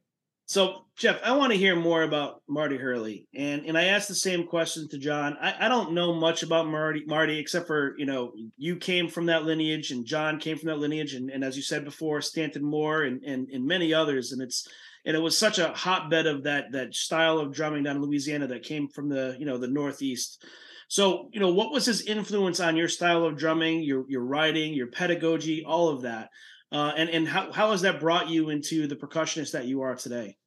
So, 0.48 0.84
Jeff, 0.95 1.20
I 1.24 1.32
want 1.32 1.54
to 1.54 1.58
hear 1.58 1.76
more 1.76 2.04
about 2.04 2.44
Marty 2.48 2.78
Hurley, 2.78 3.28
and 3.34 3.66
and 3.66 3.76
I 3.76 3.86
asked 3.86 4.08
the 4.08 4.16
same 4.16 4.45
question 4.45 4.88
to 4.90 5.00
John. 5.00 5.38
I, 5.41 5.66
I 5.66 5.70
don't 5.70 5.94
know 5.94 6.14
much 6.14 6.44
about 6.44 6.68
Marty, 6.68 7.04
Marty, 7.08 7.40
except 7.40 7.66
for 7.66 7.95
you 7.98 8.06
know 8.06 8.34
you 8.56 8.76
came 8.76 9.08
from 9.08 9.26
that 9.26 9.44
lineage, 9.44 9.90
and 9.90 10.06
John 10.06 10.40
came 10.40 10.58
from 10.58 10.68
that 10.68 10.78
lineage, 10.78 11.16
and, 11.16 11.32
and 11.32 11.44
as 11.44 11.58
you 11.58 11.64
said 11.64 11.84
before, 11.84 12.22
Stanton 12.22 12.64
Moore, 12.64 13.04
and 13.04 13.24
and 13.24 13.50
and 13.50 13.66
many 13.66 13.91
others, 13.91 14.32
and 14.34 14.41
it's 14.41 14.68
and 15.06 15.15
it 15.15 15.19
was 15.19 15.38
such 15.38 15.60
a 15.60 15.69
hotbed 15.69 16.26
of 16.26 16.44
that 16.44 16.72
that 16.72 16.95
style 16.95 17.38
of 17.38 17.53
drumming 17.53 17.84
down 17.84 17.98
in 17.98 18.02
Louisiana 18.02 18.48
that 18.48 18.64
came 18.64 18.88
from 18.88 19.10
the 19.10 19.36
you 19.40 19.45
know 19.45 19.57
the 19.57 19.68
Northeast. 19.68 20.44
So 20.88 21.30
you 21.32 21.40
know 21.40 21.53
what 21.53 21.72
was 21.72 21.86
his 21.86 22.02
influence 22.02 22.60
on 22.60 22.76
your 22.76 22.90
style 22.90 23.23
of 23.23 23.38
drumming, 23.38 23.84
your 23.84 24.06
your 24.10 24.23
writing, 24.23 24.73
your 24.73 24.88
pedagogy, 24.88 25.64
all 25.65 25.90
of 25.90 26.02
that, 26.02 26.30
uh, 26.72 26.94
and 26.98 27.10
and 27.10 27.27
how 27.27 27.52
how 27.52 27.72
has 27.72 27.82
that 27.82 27.99
brought 27.99 28.30
you 28.30 28.49
into 28.49 28.88
the 28.88 28.95
percussionist 28.95 29.52
that 29.52 29.65
you 29.65 29.82
are 29.82 29.95
today? 29.95 30.38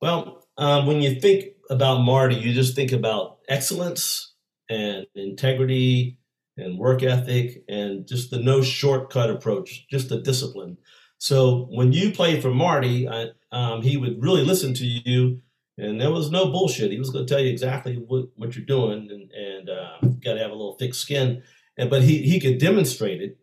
Well, 0.00 0.46
um, 0.56 0.86
when 0.86 1.02
you 1.02 1.20
think 1.20 1.46
about 1.68 2.00
Marty, 2.00 2.36
you 2.36 2.54
just 2.54 2.74
think 2.74 2.92
about 2.92 3.38
excellence 3.48 4.34
and 4.70 5.04
integrity 5.14 6.18
and 6.56 6.78
work 6.78 7.02
ethic 7.02 7.64
and 7.68 8.06
just 8.06 8.30
the 8.30 8.38
no 8.38 8.62
shortcut 8.62 9.30
approach, 9.30 9.86
just 9.90 10.08
the 10.08 10.20
discipline. 10.20 10.78
So 11.20 11.66
when 11.70 11.92
you 11.92 12.12
played 12.12 12.40
for 12.40 12.50
Marty, 12.50 13.06
I, 13.06 13.26
um, 13.52 13.82
he 13.82 13.98
would 13.98 14.22
really 14.22 14.42
listen 14.42 14.72
to 14.72 14.86
you, 14.86 15.42
and 15.76 16.00
there 16.00 16.10
was 16.10 16.30
no 16.30 16.46
bullshit. 16.46 16.90
He 16.90 16.98
was 16.98 17.10
going 17.10 17.26
to 17.26 17.32
tell 17.32 17.42
you 17.42 17.50
exactly 17.50 17.96
what, 17.96 18.28
what 18.36 18.56
you're 18.56 18.64
doing, 18.64 19.06
and, 19.10 19.30
and 19.30 19.68
uh, 19.68 19.98
got 20.24 20.34
to 20.34 20.40
have 20.40 20.50
a 20.50 20.54
little 20.54 20.78
thick 20.78 20.94
skin. 20.94 21.42
And 21.76 21.90
but 21.90 22.02
he 22.02 22.22
he 22.22 22.40
could 22.40 22.58
demonstrate 22.58 23.20
it 23.20 23.38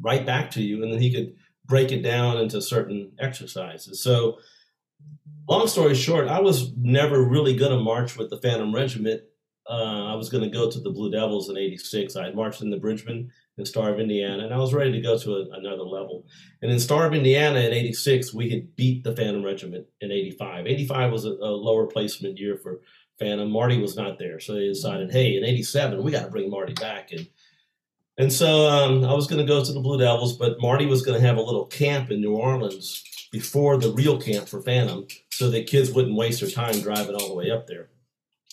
right 0.00 0.26
back 0.26 0.50
to 0.52 0.62
you, 0.62 0.82
and 0.82 0.92
then 0.92 1.00
he 1.00 1.14
could 1.14 1.36
break 1.64 1.92
it 1.92 2.02
down 2.02 2.38
into 2.38 2.60
certain 2.60 3.12
exercises. 3.20 4.02
So, 4.02 4.38
long 5.48 5.68
story 5.68 5.94
short, 5.94 6.26
I 6.26 6.40
was 6.40 6.72
never 6.76 7.22
really 7.22 7.54
going 7.54 7.70
to 7.70 7.78
march 7.78 8.16
with 8.16 8.28
the 8.28 8.40
Phantom 8.40 8.74
Regiment. 8.74 9.22
Uh, 9.70 10.12
I 10.12 10.16
was 10.16 10.30
going 10.30 10.42
to 10.42 10.50
go 10.50 10.68
to 10.68 10.80
the 10.80 10.90
Blue 10.90 11.12
Devils 11.12 11.48
in 11.48 11.56
'86. 11.56 12.16
I 12.16 12.24
had 12.24 12.34
marched 12.34 12.60
in 12.60 12.70
the 12.70 12.76
Bridgemen 12.76 13.30
in 13.56 13.64
Star 13.64 13.92
of 13.92 14.00
Indiana, 14.00 14.44
and 14.44 14.54
I 14.54 14.58
was 14.58 14.74
ready 14.74 14.92
to 14.92 15.00
go 15.00 15.16
to 15.16 15.34
a, 15.34 15.50
another 15.52 15.84
level. 15.84 16.26
And 16.60 16.72
in 16.72 16.80
Star 16.80 17.06
of 17.06 17.14
Indiana 17.14 17.60
in 17.60 17.72
'86, 17.72 18.34
we 18.34 18.50
had 18.50 18.74
beat 18.74 19.04
the 19.04 19.14
Phantom 19.14 19.44
Regiment 19.44 19.86
in 20.00 20.10
'85. 20.10 20.66
'85 20.66 21.12
was 21.12 21.24
a, 21.24 21.30
a, 21.30 21.52
lower 21.54 21.86
placement 21.86 22.38
year 22.38 22.56
for 22.56 22.80
Phantom. 23.18 23.50
Marty 23.50 23.78
was 23.80 23.96
not 23.96 24.18
there, 24.18 24.40
so 24.40 24.54
they 24.54 24.66
decided, 24.66 25.12
hey, 25.12 25.36
in 25.36 25.44
'87 25.44 26.02
we 26.02 26.10
got 26.10 26.24
to 26.24 26.30
bring 26.30 26.50
Marty 26.50 26.74
back. 26.74 27.12
And 27.12 27.28
and 28.18 28.32
so 28.32 28.66
um, 28.68 29.04
I 29.04 29.12
was 29.12 29.26
going 29.26 29.44
to 29.44 29.52
go 29.52 29.64
to 29.64 29.72
the 29.72 29.80
Blue 29.80 29.98
Devils, 29.98 30.36
but 30.36 30.60
Marty 30.60 30.86
was 30.86 31.02
going 31.02 31.20
to 31.20 31.26
have 31.26 31.36
a 31.36 31.42
little 31.42 31.66
camp 31.66 32.10
in 32.10 32.20
New 32.20 32.34
Orleans 32.34 33.02
before 33.30 33.76
the 33.76 33.92
real 33.92 34.20
camp 34.20 34.48
for 34.48 34.62
Phantom, 34.62 35.06
so 35.30 35.50
that 35.50 35.66
kids 35.66 35.92
wouldn't 35.92 36.16
waste 36.16 36.40
their 36.40 36.50
time 36.50 36.80
driving 36.80 37.14
all 37.14 37.28
the 37.28 37.34
way 37.34 37.50
up 37.50 37.66
there. 37.66 37.90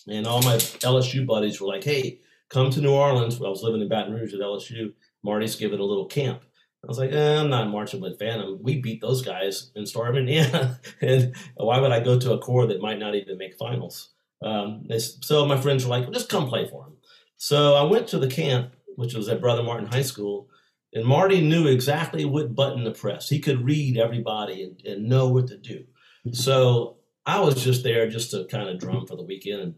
And 0.08 0.26
all 0.26 0.42
my 0.42 0.56
LSU 0.56 1.26
buddies 1.26 1.60
were 1.60 1.68
like, 1.68 1.84
hey 1.84 2.20
come 2.52 2.70
to 2.70 2.80
New 2.80 2.92
Orleans. 2.92 3.40
I 3.40 3.48
was 3.48 3.62
living 3.62 3.80
in 3.80 3.88
Baton 3.88 4.12
Rouge 4.12 4.34
at 4.34 4.40
LSU. 4.40 4.92
Marty's 5.24 5.56
giving 5.56 5.80
a 5.80 5.84
little 5.84 6.06
camp. 6.06 6.42
I 6.84 6.88
was 6.88 6.98
like, 6.98 7.12
eh, 7.12 7.40
I'm 7.40 7.48
not 7.48 7.70
marching 7.70 8.00
with 8.00 8.18
Phantom. 8.18 8.58
We 8.60 8.80
beat 8.80 9.00
those 9.00 9.22
guys 9.22 9.70
in 9.74 9.86
Star 9.86 10.10
of 10.10 10.16
Indiana. 10.16 10.80
and 11.00 11.34
why 11.56 11.78
would 11.78 11.92
I 11.92 12.00
go 12.00 12.18
to 12.18 12.32
a 12.32 12.38
corps 12.38 12.66
that 12.66 12.82
might 12.82 12.98
not 12.98 13.14
even 13.14 13.38
make 13.38 13.56
finals? 13.56 14.10
Um, 14.44 14.88
so 14.98 15.46
my 15.46 15.60
friends 15.60 15.84
were 15.84 15.90
like, 15.90 16.10
just 16.12 16.28
come 16.28 16.48
play 16.48 16.68
for 16.68 16.86
him. 16.86 16.94
So 17.36 17.74
I 17.74 17.84
went 17.84 18.08
to 18.08 18.18
the 18.18 18.28
camp, 18.28 18.74
which 18.96 19.14
was 19.14 19.28
at 19.28 19.40
Brother 19.40 19.62
Martin 19.62 19.86
High 19.86 20.02
School, 20.02 20.48
and 20.92 21.06
Marty 21.06 21.40
knew 21.40 21.68
exactly 21.68 22.24
what 22.24 22.54
button 22.54 22.84
to 22.84 22.90
press. 22.90 23.28
He 23.28 23.38
could 23.38 23.64
read 23.64 23.96
everybody 23.96 24.64
and, 24.64 24.80
and 24.84 25.08
know 25.08 25.28
what 25.28 25.46
to 25.48 25.56
do. 25.56 25.84
So 26.32 26.98
I 27.24 27.40
was 27.40 27.62
just 27.62 27.84
there 27.84 28.08
just 28.10 28.32
to 28.32 28.44
kind 28.46 28.68
of 28.68 28.78
drum 28.78 29.06
for 29.06 29.16
the 29.16 29.24
weekend 29.24 29.60
and 29.60 29.74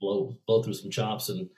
blow 0.00 0.36
blow 0.46 0.62
through 0.62 0.74
some 0.74 0.90
chops 0.90 1.28
and 1.28 1.48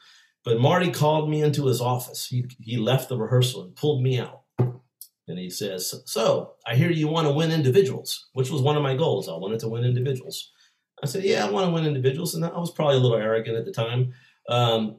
But 0.49 0.61
Marty 0.61 0.91
called 0.91 1.29
me 1.29 1.43
into 1.43 1.67
his 1.67 1.79
office. 1.79 2.27
He, 2.27 2.47
he 2.59 2.79
left 2.79 3.11
the 3.11 3.19
rehearsal 3.19 3.65
and 3.65 3.77
pulled 3.77 4.03
me 4.03 4.19
out. 4.19 4.45
And 4.59 5.39
he 5.39 5.51
says, 5.51 5.95
So 6.07 6.55
I 6.67 6.75
hear 6.75 6.91
you 6.91 7.07
want 7.07 7.27
to 7.27 7.35
win 7.35 7.53
individuals, 7.53 8.31
which 8.33 8.49
was 8.49 8.63
one 8.63 8.75
of 8.75 8.83
my 8.83 8.97
goals. 8.97 9.29
I 9.29 9.37
wanted 9.37 9.61
to 9.61 9.69
win 9.69 9.85
individuals. 9.85 10.51
I 11.03 11.07
said, 11.07 11.25
Yeah, 11.25 11.45
I 11.45 11.51
want 11.51 11.67
to 11.67 11.73
win 11.73 11.85
individuals. 11.85 12.35
And 12.35 12.47
I 12.47 12.59
was 12.59 12.71
probably 12.71 12.97
a 12.97 12.99
little 12.99 13.19
arrogant 13.19 13.59
at 13.59 13.67
the 13.67 13.73
time. 13.73 14.15
Um, 14.49 14.97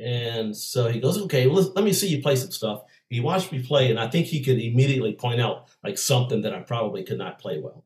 and 0.00 0.56
so 0.56 0.86
he 0.86 1.00
goes, 1.00 1.20
Okay, 1.22 1.48
well, 1.48 1.72
let 1.74 1.84
me 1.84 1.92
see 1.92 2.06
you 2.06 2.22
play 2.22 2.36
some 2.36 2.52
stuff. 2.52 2.84
He 3.08 3.18
watched 3.18 3.50
me 3.50 3.64
play, 3.64 3.90
and 3.90 3.98
I 3.98 4.06
think 4.06 4.26
he 4.26 4.44
could 4.44 4.60
immediately 4.60 5.14
point 5.14 5.40
out 5.40 5.70
like 5.82 5.98
something 5.98 6.42
that 6.42 6.54
I 6.54 6.60
probably 6.60 7.02
could 7.02 7.18
not 7.18 7.40
play 7.40 7.58
well. 7.58 7.84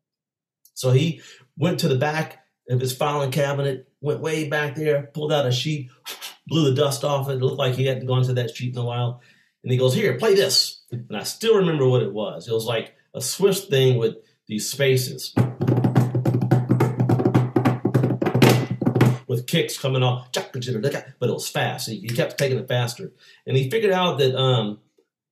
So 0.74 0.90
he 0.90 1.22
went 1.56 1.80
to 1.80 1.88
the 1.88 1.96
back 1.96 2.44
of 2.68 2.80
his 2.80 2.94
filing 2.94 3.30
cabinet, 3.30 3.88
went 4.02 4.20
way 4.20 4.46
back 4.46 4.74
there, 4.74 5.04
pulled 5.14 5.32
out 5.32 5.46
a 5.46 5.52
sheet, 5.52 5.88
blew 6.46 6.64
the 6.64 6.74
dust 6.74 7.04
off 7.04 7.28
it. 7.28 7.34
It 7.34 7.42
looked 7.42 7.58
like 7.58 7.74
he 7.74 7.86
hadn't 7.86 8.06
gone 8.06 8.22
to 8.24 8.34
that 8.34 8.54
sheet 8.54 8.74
in 8.74 8.80
a 8.80 8.84
while. 8.84 9.20
And 9.62 9.72
he 9.72 9.78
goes, 9.78 9.94
Here, 9.94 10.16
play 10.16 10.34
this. 10.34 10.82
And 10.90 11.16
I 11.16 11.24
still 11.24 11.56
remember 11.56 11.88
what 11.88 12.02
it 12.02 12.12
was. 12.12 12.48
It 12.48 12.52
was 12.52 12.66
like 12.66 12.94
a 13.14 13.20
Swiss 13.20 13.64
thing 13.64 13.98
with 13.98 14.16
these 14.46 14.70
spaces. 14.70 15.34
With 19.26 19.46
kicks 19.48 19.76
coming 19.76 20.04
off, 20.04 20.28
but 20.32 21.28
it 21.28 21.32
was 21.32 21.48
fast. 21.48 21.90
He 21.90 22.08
kept 22.08 22.38
taking 22.38 22.58
it 22.58 22.68
faster. 22.68 23.12
And 23.46 23.56
he 23.56 23.68
figured 23.68 23.92
out 23.92 24.18
that 24.18 24.36
um, 24.36 24.78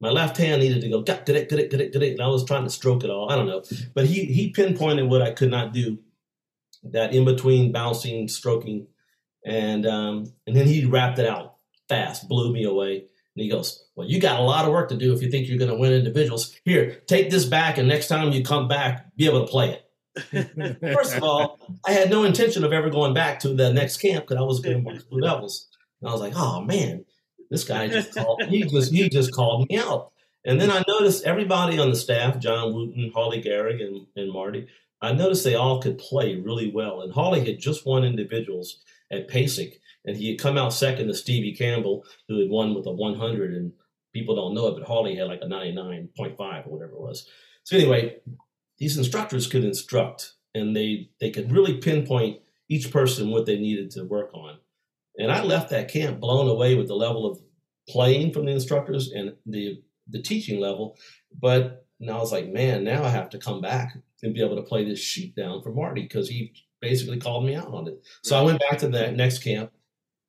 my 0.00 0.10
left 0.10 0.36
hand 0.36 0.60
needed 0.60 0.80
to 0.80 0.88
go. 0.88 0.98
And 0.98 2.20
I 2.20 2.26
was 2.26 2.44
trying 2.44 2.64
to 2.64 2.70
stroke 2.70 3.04
it 3.04 3.10
all. 3.10 3.30
I 3.30 3.36
don't 3.36 3.46
know. 3.46 3.62
But 3.94 4.06
he, 4.06 4.24
he 4.24 4.50
pinpointed 4.50 5.08
what 5.08 5.22
I 5.22 5.30
could 5.30 5.50
not 5.50 5.72
do 5.72 5.98
that 6.82 7.14
in 7.14 7.24
between 7.24 7.72
bouncing, 7.72 8.28
stroking. 8.28 8.88
And, 9.44 9.86
um, 9.86 10.32
and 10.46 10.56
then 10.56 10.66
he 10.66 10.84
wrapped 10.84 11.18
it 11.18 11.26
out 11.26 11.54
fast, 11.88 12.28
blew 12.28 12.52
me 12.52 12.64
away. 12.64 12.96
And 13.36 13.42
he 13.42 13.48
goes, 13.48 13.84
Well, 13.96 14.06
you 14.08 14.20
got 14.20 14.40
a 14.40 14.42
lot 14.42 14.64
of 14.64 14.70
work 14.70 14.88
to 14.90 14.96
do 14.96 15.12
if 15.12 15.22
you 15.22 15.30
think 15.30 15.48
you're 15.48 15.58
going 15.58 15.70
to 15.70 15.76
win 15.76 15.92
individuals. 15.92 16.54
Here, 16.64 17.02
take 17.06 17.30
this 17.30 17.44
back, 17.44 17.78
and 17.78 17.88
next 17.88 18.08
time 18.08 18.32
you 18.32 18.44
come 18.44 18.68
back, 18.68 19.14
be 19.16 19.26
able 19.26 19.44
to 19.44 19.50
play 19.50 19.70
it. 19.70 20.80
First 20.94 21.16
of 21.16 21.24
all, 21.24 21.58
I 21.84 21.92
had 21.92 22.10
no 22.10 22.22
intention 22.22 22.62
of 22.62 22.72
ever 22.72 22.88
going 22.88 23.14
back 23.14 23.40
to 23.40 23.48
the 23.48 23.72
next 23.72 23.96
camp 23.96 24.24
because 24.24 24.40
I 24.40 24.44
was 24.44 24.60
going 24.60 24.84
to 24.84 25.04
Blue 25.10 25.20
Devils. 25.20 25.66
And 26.00 26.08
I 26.08 26.12
was 26.12 26.20
like, 26.20 26.34
Oh 26.36 26.60
man, 26.60 27.04
this 27.50 27.64
guy 27.64 27.88
just 27.88 28.14
called 28.14 28.42
he 28.44 28.62
just 28.62 28.92
he 28.92 29.08
just 29.08 29.34
called 29.34 29.68
me 29.68 29.78
out. 29.78 30.12
And 30.44 30.60
then 30.60 30.70
I 30.70 30.84
noticed 30.86 31.24
everybody 31.24 31.78
on 31.78 31.90
the 31.90 31.96
staff, 31.96 32.38
John 32.38 32.74
Wooten, 32.74 33.10
Holly 33.14 33.42
Gehrig, 33.42 33.82
and, 33.82 34.06
and 34.14 34.30
Marty, 34.30 34.68
I 35.00 35.12
noticed 35.12 35.42
they 35.42 35.54
all 35.54 35.80
could 35.80 35.98
play 35.98 36.36
really 36.36 36.70
well. 36.70 37.00
And 37.00 37.12
Holly 37.12 37.44
had 37.44 37.58
just 37.58 37.86
won 37.86 38.04
individuals 38.04 38.84
at 39.14 39.28
PASIC 39.28 39.80
and 40.04 40.16
he 40.16 40.30
had 40.30 40.38
come 40.38 40.58
out 40.58 40.72
second 40.72 41.08
to 41.08 41.14
Stevie 41.14 41.54
Campbell, 41.54 42.04
who 42.28 42.38
had 42.38 42.50
won 42.50 42.74
with 42.74 42.86
a 42.86 42.92
100. 42.92 43.54
And 43.54 43.72
people 44.12 44.36
don't 44.36 44.54
know 44.54 44.68
it, 44.68 44.78
but 44.78 44.86
Harley 44.86 45.16
had 45.16 45.28
like 45.28 45.40
a 45.42 45.46
99.5 45.46 46.66
or 46.66 46.70
whatever 46.70 46.92
it 46.92 47.00
was. 47.00 47.28
So 47.62 47.76
anyway, 47.76 48.16
these 48.78 48.98
instructors 48.98 49.46
could 49.46 49.64
instruct, 49.64 50.32
and 50.54 50.76
they 50.76 51.10
they 51.20 51.30
could 51.30 51.50
really 51.50 51.78
pinpoint 51.78 52.40
each 52.68 52.90
person 52.90 53.30
what 53.30 53.46
they 53.46 53.58
needed 53.58 53.90
to 53.92 54.04
work 54.04 54.30
on. 54.34 54.58
And 55.16 55.32
I 55.32 55.42
left 55.42 55.70
that 55.70 55.88
camp 55.88 56.20
blown 56.20 56.48
away 56.48 56.74
with 56.74 56.88
the 56.88 56.94
level 56.94 57.24
of 57.24 57.40
playing 57.88 58.32
from 58.32 58.46
the 58.46 58.52
instructors 58.52 59.10
and 59.12 59.34
the 59.46 59.82
the 60.08 60.20
teaching 60.20 60.60
level. 60.60 60.98
But 61.40 61.86
now 62.00 62.18
I 62.18 62.20
was 62.20 62.32
like, 62.32 62.48
man, 62.48 62.84
now 62.84 63.04
I 63.04 63.08
have 63.08 63.30
to 63.30 63.38
come 63.38 63.60
back 63.60 63.96
and 64.22 64.34
be 64.34 64.42
able 64.42 64.56
to 64.56 64.62
play 64.62 64.84
this 64.84 65.00
sheet 65.00 65.34
down 65.34 65.62
for 65.62 65.72
Marty 65.72 66.02
because 66.02 66.28
he 66.28 66.52
basically 66.84 67.18
called 67.18 67.44
me 67.44 67.54
out 67.54 67.72
on 67.72 67.88
it. 67.88 68.04
So 68.22 68.38
I 68.38 68.42
went 68.42 68.60
back 68.60 68.78
to 68.78 68.88
that 68.88 69.16
next 69.16 69.38
camp 69.38 69.72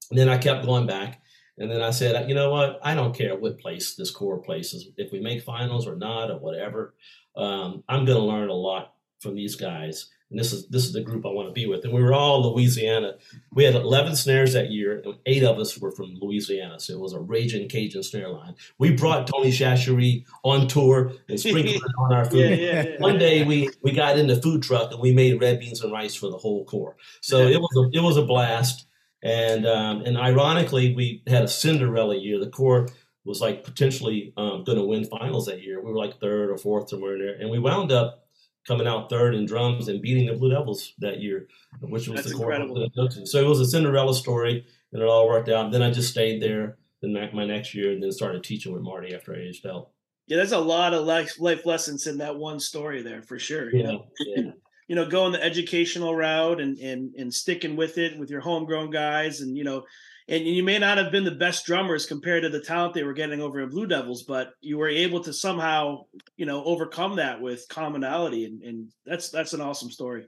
and 0.09 0.17
then 0.17 0.29
I 0.29 0.37
kept 0.37 0.65
going 0.65 0.87
back. 0.87 1.21
And 1.57 1.69
then 1.71 1.81
I 1.81 1.91
said, 1.91 2.27
you 2.27 2.35
know 2.35 2.49
what? 2.49 2.79
I 2.83 2.95
don't 2.95 3.15
care 3.15 3.35
what 3.35 3.59
place 3.59 3.95
this 3.95 4.11
Corps 4.11 4.41
places, 4.41 4.89
if 4.97 5.11
we 5.11 5.19
make 5.19 5.43
finals 5.43 5.87
or 5.87 5.95
not 5.95 6.29
or 6.31 6.37
whatever. 6.37 6.95
Um, 7.35 7.83
I'm 7.87 8.05
going 8.05 8.17
to 8.17 8.23
learn 8.23 8.49
a 8.49 8.53
lot 8.53 8.93
from 9.21 9.35
these 9.35 9.55
guys. 9.55 10.09
And 10.31 10.39
this 10.39 10.51
is 10.51 10.67
this 10.69 10.85
is 10.85 10.93
the 10.93 11.03
group 11.03 11.25
I 11.25 11.29
want 11.29 11.49
to 11.49 11.53
be 11.53 11.67
with. 11.67 11.83
And 11.83 11.93
we 11.93 12.01
were 12.01 12.13
all 12.13 12.51
Louisiana. 12.51 13.15
We 13.53 13.63
had 13.63 13.75
11 13.75 14.15
snares 14.15 14.53
that 14.53 14.71
year, 14.71 15.01
and 15.05 15.15
eight 15.27 15.43
of 15.43 15.59
us 15.59 15.77
were 15.77 15.91
from 15.91 16.15
Louisiana. 16.19 16.79
So 16.79 16.93
it 16.93 16.99
was 16.99 17.13
a 17.13 17.19
raging 17.19 17.69
Cajun 17.69 18.01
snare 18.01 18.29
line. 18.29 18.55
We 18.79 18.91
brought 18.91 19.27
Tony 19.27 19.51
Chachere 19.51 20.23
on 20.43 20.67
tour 20.67 21.11
and 21.29 21.39
sprinkled 21.39 21.75
it 21.75 21.81
on 21.99 22.13
our 22.13 22.25
food. 22.29 22.39
Yeah, 22.39 22.55
yeah, 22.55 22.83
yeah. 22.83 22.95
One 22.99 23.19
day 23.19 23.43
we 23.43 23.69
we 23.83 23.91
got 23.91 24.17
in 24.17 24.25
the 24.25 24.41
food 24.41 24.63
truck 24.63 24.91
and 24.91 24.99
we 24.99 25.13
made 25.13 25.39
red 25.39 25.59
beans 25.59 25.81
and 25.81 25.91
rice 25.91 26.15
for 26.15 26.31
the 26.31 26.37
whole 26.37 26.65
Corps. 26.65 26.97
So 27.21 27.47
it 27.47 27.61
was 27.61 27.77
a, 27.77 27.97
it 27.97 28.01
was 28.01 28.17
a 28.17 28.23
blast. 28.23 28.87
And 29.21 29.65
um, 29.67 30.01
and 30.01 30.17
ironically, 30.17 30.95
we 30.95 31.23
had 31.27 31.43
a 31.43 31.47
Cinderella 31.47 32.17
year. 32.17 32.39
The 32.39 32.49
Corps 32.49 32.87
was 33.25 33.41
like 33.41 33.63
potentially 33.63 34.33
um, 34.37 34.63
going 34.63 34.77
to 34.77 34.83
win 34.85 35.03
finals 35.03 35.47
that 35.47 35.61
year. 35.61 35.81
We 35.81 35.91
were 35.91 35.97
like 35.97 36.19
third 36.19 36.49
or 36.49 36.57
fourth 36.57 36.89
somewhere 36.89 37.15
in 37.15 37.19
there, 37.19 37.35
and 37.35 37.49
we 37.49 37.59
wound 37.59 37.91
up 37.91 38.24
coming 38.67 38.87
out 38.87 39.09
third 39.09 39.35
in 39.35 39.45
drums 39.45 39.87
and 39.87 40.01
beating 40.01 40.25
the 40.27 40.33
Blue 40.33 40.49
Devils 40.49 40.93
that 40.99 41.21
year, 41.21 41.47
which 41.81 42.07
was 42.07 42.23
That's 42.23 42.31
the 42.35 42.41
incredible. 42.41 42.89
So 43.25 43.39
it 43.39 43.47
was 43.47 43.59
a 43.59 43.65
Cinderella 43.65 44.13
story, 44.13 44.65
and 44.91 45.01
it 45.01 45.07
all 45.07 45.27
worked 45.27 45.49
out. 45.49 45.71
Then 45.71 45.81
I 45.81 45.91
just 45.91 46.11
stayed 46.11 46.41
there 46.41 46.77
then 47.01 47.29
my 47.33 47.45
next 47.45 47.73
year, 47.73 47.91
and 47.91 48.01
then 48.01 48.11
started 48.11 48.43
teaching 48.43 48.73
with 48.73 48.81
Marty 48.81 49.13
after 49.13 49.33
I 49.35 49.39
aged 49.39 49.65
out. 49.65 49.89
Yeah, 50.27 50.37
there's 50.37 50.53
a 50.53 50.59
lot 50.59 50.93
of 50.93 51.05
life 51.05 51.39
life 51.39 51.65
lessons 51.65 52.07
in 52.07 52.17
that 52.17 52.35
one 52.35 52.59
story 52.59 53.01
there 53.01 53.21
for 53.21 53.37
sure. 53.37 53.71
You 53.71 53.79
Yeah, 53.79 53.85
know? 53.85 54.07
yeah. 54.19 54.51
you 54.87 54.95
know, 54.95 55.07
going 55.07 55.31
the 55.31 55.43
educational 55.43 56.15
route 56.15 56.59
and 56.59 56.77
and 56.79 57.13
and 57.15 57.33
sticking 57.33 57.75
with 57.75 57.97
it 57.97 58.17
with 58.17 58.29
your 58.29 58.41
homegrown 58.41 58.89
guys, 58.89 59.41
and 59.41 59.55
you 59.55 59.63
know, 59.63 59.83
and 60.27 60.45
you 60.45 60.63
may 60.63 60.79
not 60.79 60.97
have 60.97 61.11
been 61.11 61.23
the 61.23 61.31
best 61.31 61.65
drummers 61.65 62.05
compared 62.05 62.43
to 62.43 62.49
the 62.49 62.59
talent 62.59 62.93
they 62.93 63.03
were 63.03 63.13
getting 63.13 63.41
over 63.41 63.61
at 63.61 63.69
Blue 63.69 63.85
Devils, 63.85 64.23
but 64.23 64.53
you 64.59 64.77
were 64.77 64.89
able 64.89 65.21
to 65.23 65.31
somehow, 65.31 66.05
you 66.35 66.45
know, 66.45 66.63
overcome 66.63 67.17
that 67.17 67.41
with 67.41 67.67
commonality, 67.69 68.45
and, 68.45 68.61
and 68.63 68.91
that's 69.05 69.29
that's 69.29 69.53
an 69.53 69.61
awesome 69.61 69.91
story. 69.91 70.25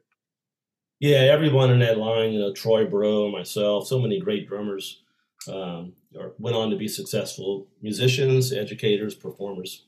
Yeah, 1.00 1.18
everyone 1.18 1.72
in 1.72 1.80
that 1.80 1.98
line, 1.98 2.32
you 2.32 2.40
know, 2.40 2.54
Troy 2.54 2.86
Bro, 2.86 3.32
myself, 3.32 3.88
so 3.88 4.00
many 4.00 4.20
great 4.20 4.48
drummers 4.48 5.04
um, 5.48 5.94
or 6.16 6.34
went 6.40 6.56
on 6.56 6.70
to 6.70 6.76
be 6.76 6.88
successful 6.88 7.68
musicians, 7.82 8.52
educators, 8.52 9.16
performers. 9.16 9.86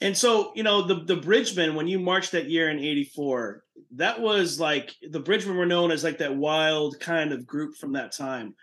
And 0.00 0.16
so, 0.16 0.52
you 0.54 0.62
know, 0.62 0.86
the 0.86 1.04
the 1.04 1.16
Bridgemen, 1.16 1.74
when 1.74 1.88
you 1.88 1.98
marched 1.98 2.32
that 2.32 2.48
year 2.48 2.70
in 2.70 2.78
'84, 2.78 3.64
that 3.96 4.20
was 4.20 4.60
like 4.60 4.94
the 5.10 5.20
Bridgemen 5.20 5.56
were 5.56 5.66
known 5.66 5.90
as 5.90 6.04
like 6.04 6.18
that 6.18 6.36
wild 6.36 7.00
kind 7.00 7.32
of 7.32 7.46
group 7.46 7.76
from 7.76 7.92
that 7.94 8.12
time. 8.12 8.54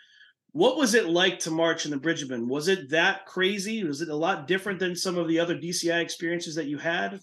What 0.55 0.77
was 0.77 0.93
it 0.93 1.09
like 1.09 1.39
to 1.39 1.51
march 1.51 1.83
in 1.83 1.91
the 1.91 1.97
Bridgemen? 1.97 2.47
Was 2.47 2.69
it 2.69 2.91
that 2.91 3.25
crazy? 3.25 3.83
Was 3.83 3.99
it 3.99 4.07
a 4.07 4.15
lot 4.15 4.47
different 4.47 4.79
than 4.79 4.95
some 4.95 5.17
of 5.17 5.27
the 5.27 5.37
other 5.37 5.53
DCI 5.53 6.01
experiences 6.01 6.55
that 6.55 6.67
you 6.67 6.77
had? 6.77 7.19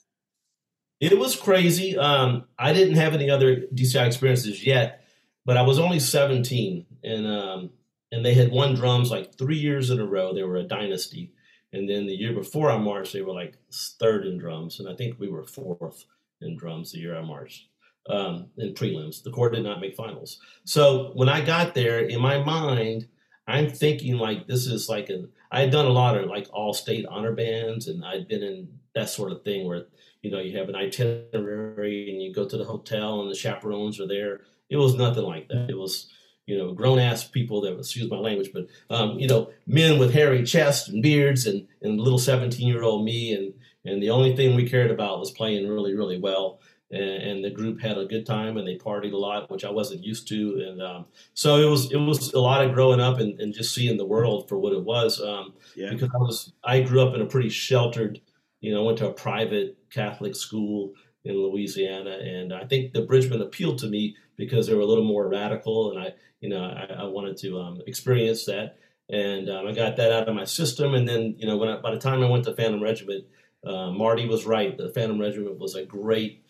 It 1.00 1.18
was 1.18 1.34
crazy. 1.34 1.96
Um, 1.96 2.44
I 2.58 2.74
didn't 2.74 2.96
have 2.96 3.14
any 3.14 3.30
other 3.30 3.62
DCI 3.74 4.06
experiences 4.06 4.66
yet, 4.66 5.06
but 5.46 5.56
I 5.56 5.62
was 5.62 5.78
only 5.78 5.98
17, 5.98 6.84
and 7.04 7.26
um, 7.26 7.70
and 8.12 8.22
they 8.22 8.34
had 8.34 8.52
won 8.52 8.74
drums 8.74 9.10
like 9.10 9.38
three 9.38 9.56
years 9.56 9.88
in 9.88 9.98
a 9.98 10.04
row. 10.04 10.34
They 10.34 10.42
were 10.42 10.56
a 10.56 10.62
dynasty, 10.62 11.32
and 11.72 11.88
then 11.88 12.04
the 12.04 12.12
year 12.12 12.34
before 12.34 12.70
I 12.70 12.76
marched, 12.76 13.14
they 13.14 13.22
were 13.22 13.32
like 13.32 13.56
third 13.98 14.26
in 14.26 14.36
drums, 14.36 14.78
and 14.78 14.90
I 14.90 14.94
think 14.94 15.18
we 15.18 15.30
were 15.30 15.44
fourth 15.44 16.04
in 16.42 16.58
drums 16.58 16.92
the 16.92 16.98
year 16.98 17.16
I 17.16 17.22
marched 17.22 17.68
um, 18.10 18.48
in 18.58 18.74
prelims. 18.74 19.22
The 19.22 19.30
Corps 19.30 19.48
did 19.48 19.64
not 19.64 19.80
make 19.80 19.96
finals. 19.96 20.38
So 20.64 21.12
when 21.14 21.30
I 21.30 21.40
got 21.40 21.74
there, 21.74 22.00
in 22.00 22.20
my 22.20 22.36
mind, 22.36 23.08
I'm 23.46 23.70
thinking 23.70 24.16
like 24.16 24.46
this 24.46 24.66
is 24.66 24.88
like 24.88 25.08
an. 25.08 25.30
I 25.50 25.60
had 25.60 25.70
done 25.70 25.86
a 25.86 25.90
lot 25.90 26.16
of 26.16 26.28
like 26.28 26.46
all 26.52 26.72
state 26.72 27.06
honor 27.06 27.32
bands, 27.32 27.88
and 27.88 28.04
I'd 28.04 28.28
been 28.28 28.42
in 28.42 28.68
that 28.94 29.10
sort 29.10 29.32
of 29.32 29.42
thing 29.42 29.66
where 29.66 29.86
you 30.22 30.30
know 30.30 30.40
you 30.40 30.56
have 30.58 30.68
an 30.68 30.76
itinerary 30.76 32.10
and 32.10 32.22
you 32.22 32.32
go 32.32 32.48
to 32.48 32.56
the 32.56 32.64
hotel 32.64 33.20
and 33.20 33.30
the 33.30 33.34
chaperones 33.34 34.00
are 34.00 34.06
there. 34.06 34.42
It 34.70 34.76
was 34.76 34.94
nothing 34.94 35.24
like 35.24 35.48
that. 35.48 35.70
It 35.70 35.76
was 35.76 36.10
you 36.46 36.56
know 36.56 36.72
grown 36.72 36.98
ass 36.98 37.24
people 37.24 37.60
that 37.62 37.76
excuse 37.78 38.10
my 38.10 38.18
language, 38.18 38.50
but 38.52 38.68
um, 38.90 39.18
you 39.18 39.26
know 39.26 39.50
men 39.66 39.98
with 39.98 40.12
hairy 40.12 40.44
chests 40.44 40.88
and 40.88 41.02
beards 41.02 41.46
and 41.46 41.66
and 41.82 42.00
little 42.00 42.18
17 42.18 42.66
year 42.66 42.82
old 42.82 43.04
me 43.04 43.34
and 43.34 43.54
and 43.84 44.00
the 44.00 44.10
only 44.10 44.36
thing 44.36 44.54
we 44.54 44.68
cared 44.68 44.90
about 44.90 45.18
was 45.18 45.32
playing 45.32 45.68
really 45.68 45.94
really 45.94 46.18
well 46.18 46.60
and, 46.92 47.02
and 47.02 47.44
the 47.44 47.50
group 47.50 47.80
had 47.80 47.96
a 47.96 48.04
good 48.04 48.26
time 48.26 48.58
and 48.58 48.68
they 48.68 48.76
partied 48.76 49.12
a 49.12 49.16
lot, 49.16 49.50
which 49.50 49.64
I 49.64 49.70
wasn't 49.70 50.04
used 50.04 50.28
to. 50.28 50.62
And 50.68 50.82
um, 50.82 51.06
so 51.32 51.56
it 51.56 51.68
was 51.68 51.90
it 51.90 51.96
was 51.96 52.32
a 52.34 52.38
lot 52.38 52.64
of 52.64 52.74
growing 52.74 53.00
up 53.00 53.18
and, 53.18 53.40
and 53.40 53.52
just 53.52 53.74
seeing 53.74 53.96
the 53.96 54.04
world 54.04 54.48
for 54.48 54.58
what 54.58 54.74
it 54.74 54.84
was. 54.84 55.20
Um, 55.20 55.54
Yeah. 55.74 55.90
Because 55.90 56.10
I 56.14 56.18
was 56.18 56.52
I 56.62 56.80
grew 56.82 57.00
up 57.00 57.14
in 57.14 57.22
a 57.22 57.26
pretty 57.26 57.48
sheltered, 57.48 58.20
you 58.60 58.72
know, 58.72 58.84
went 58.84 58.98
to 58.98 59.08
a 59.08 59.12
private 59.12 59.78
Catholic 59.90 60.36
school 60.36 60.92
in 61.24 61.36
Louisiana, 61.36 62.18
and 62.18 62.52
I 62.52 62.64
think 62.64 62.92
the 62.92 63.02
Bridgemen 63.02 63.40
appealed 63.40 63.78
to 63.78 63.86
me 63.86 64.16
because 64.36 64.66
they 64.66 64.74
were 64.74 64.80
a 64.80 64.86
little 64.86 65.04
more 65.04 65.28
radical, 65.28 65.92
and 65.92 66.00
I 66.00 66.14
you 66.40 66.50
know 66.50 66.62
I, 66.62 67.02
I 67.02 67.04
wanted 67.04 67.36
to 67.38 67.58
um, 67.58 67.82
experience 67.86 68.44
that. 68.46 68.76
And 69.08 69.50
um, 69.50 69.66
I 69.66 69.72
got 69.72 69.96
that 69.96 70.12
out 70.12 70.28
of 70.28 70.34
my 70.34 70.44
system, 70.44 70.94
and 70.94 71.08
then 71.08 71.36
you 71.38 71.46
know 71.46 71.56
when 71.56 71.68
I, 71.68 71.76
by 71.80 71.92
the 71.92 72.00
time 72.00 72.22
I 72.22 72.28
went 72.28 72.44
to 72.44 72.54
Phantom 72.54 72.82
Regiment, 72.82 73.24
uh, 73.64 73.90
Marty 73.90 74.26
was 74.26 74.46
right. 74.46 74.76
The 74.76 74.90
Phantom 74.90 75.20
Regiment 75.20 75.58
was 75.58 75.74
a 75.74 75.84
great 75.84 76.42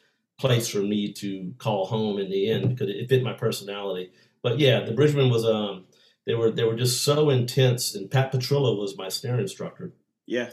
place 0.43 0.69
for 0.69 0.83
me 0.83 1.13
to 1.13 1.55
call 1.59 1.87
home 1.87 2.19
in 2.19 2.29
the 2.29 2.51
end 2.51 2.69
because 2.69 2.91
it 2.91 3.09
fit 3.09 3.23
my 3.23 3.33
personality. 3.33 4.11
But 4.43 4.59
yeah, 4.59 4.81
the 4.81 4.93
Bridgemen 4.93 5.31
was 5.31 5.47
um 5.47 5.87
they 6.27 6.35
were 6.35 6.51
they 6.51 6.65
were 6.65 6.75
just 6.75 7.03
so 7.03 7.31
intense. 7.31 7.95
And 7.95 8.11
Pat 8.11 8.33
Petrillo 8.33 8.79
was 8.79 8.99
my 8.99 9.09
snare 9.09 9.41
instructor. 9.41 9.95
Yeah, 10.27 10.51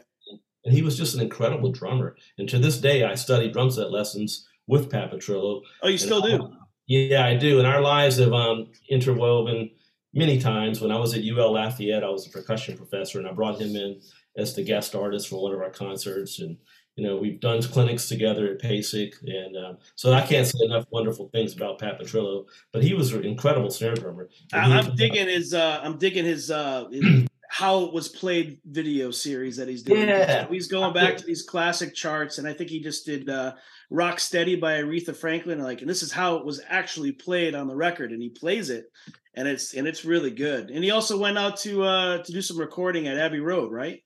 and 0.63 0.73
he 0.73 0.83
was 0.83 0.95
just 0.95 1.15
an 1.15 1.21
incredible 1.21 1.71
drummer. 1.71 2.15
And 2.37 2.47
to 2.49 2.59
this 2.59 2.79
day, 2.79 3.03
I 3.03 3.15
study 3.15 3.51
drum 3.51 3.71
set 3.71 3.91
lessons 3.91 4.47
with 4.67 4.91
Pat 4.91 5.11
Petrillo. 5.11 5.63
Oh, 5.81 5.87
you 5.87 5.97
still 5.97 6.21
do? 6.21 6.53
Yeah, 6.85 7.25
I 7.25 7.35
do. 7.35 7.57
And 7.57 7.67
our 7.67 7.81
lives 7.81 8.17
have 8.17 8.33
um, 8.33 8.67
interwoven 8.89 9.71
many 10.13 10.39
times. 10.39 10.81
When 10.81 10.91
I 10.91 10.99
was 10.99 11.15
at 11.15 11.23
UL 11.23 11.53
Lafayette, 11.53 12.03
I 12.03 12.09
was 12.09 12.27
a 12.27 12.29
percussion 12.29 12.77
professor, 12.77 13.17
and 13.17 13.27
I 13.27 13.31
brought 13.31 13.59
him 13.59 13.75
in 13.75 14.01
as 14.37 14.55
the 14.55 14.63
guest 14.63 14.95
artist 14.95 15.27
for 15.27 15.41
one 15.41 15.53
of 15.53 15.61
our 15.61 15.71
concerts. 15.71 16.39
And 16.39 16.57
you 16.99 17.07
know, 17.07 17.15
we've 17.15 17.39
done 17.39 17.61
clinics 17.61 18.09
together 18.09 18.51
at 18.51 18.59
PASIC, 18.59 19.13
and 19.23 19.55
um, 19.55 19.77
so 19.95 20.11
I 20.11 20.19
can't 20.19 20.45
say 20.45 20.59
enough 20.65 20.85
wonderful 20.91 21.29
things 21.29 21.55
about 21.55 21.79
Pat 21.79 21.97
Petrillo. 21.97 22.45
But 22.73 22.83
he 22.83 22.93
was 22.93 23.13
an 23.13 23.23
incredible 23.23 23.69
snare 23.71 23.95
drummer. 23.95 24.27
I'm 24.51 24.95
digging 24.95 25.27
his. 25.27 25.53
Uh, 25.53 25.79
I'm 25.81 25.97
digging 25.97 26.25
his. 26.25 26.51
Uh, 26.51 26.89
how 27.51 27.85
it 27.85 27.93
was 27.93 28.09
played 28.09 28.59
video 28.65 29.11
series 29.11 29.55
that 29.57 29.69
he's 29.69 29.81
doing. 29.81 30.09
Yeah. 30.09 30.45
So 30.45 30.51
he's 30.51 30.67
going 30.67 30.93
back 30.93 31.15
to 31.17 31.25
these 31.25 31.41
classic 31.43 31.95
charts, 31.95 32.37
and 32.37 32.45
I 32.45 32.53
think 32.53 32.69
he 32.69 32.81
just 32.81 33.05
did 33.05 33.29
uh, 33.29 33.53
"Rock 33.89 34.19
Steady" 34.19 34.57
by 34.57 34.81
Aretha 34.81 35.15
Franklin. 35.15 35.63
Like, 35.63 35.79
and 35.79 35.89
this 35.89 36.03
is 36.03 36.11
how 36.11 36.35
it 36.35 36.45
was 36.45 36.61
actually 36.67 37.13
played 37.13 37.55
on 37.55 37.67
the 37.67 37.77
record, 37.77 38.11
and 38.11 38.21
he 38.21 38.27
plays 38.29 38.69
it, 38.69 38.91
and 39.35 39.47
it's 39.47 39.73
and 39.73 39.87
it's 39.87 40.03
really 40.03 40.31
good. 40.31 40.69
And 40.69 40.83
he 40.83 40.91
also 40.91 41.17
went 41.17 41.37
out 41.37 41.55
to 41.59 41.83
uh, 41.83 42.23
to 42.23 42.31
do 42.33 42.41
some 42.41 42.59
recording 42.59 43.07
at 43.07 43.17
Abbey 43.17 43.39
Road, 43.39 43.71
right? 43.71 44.03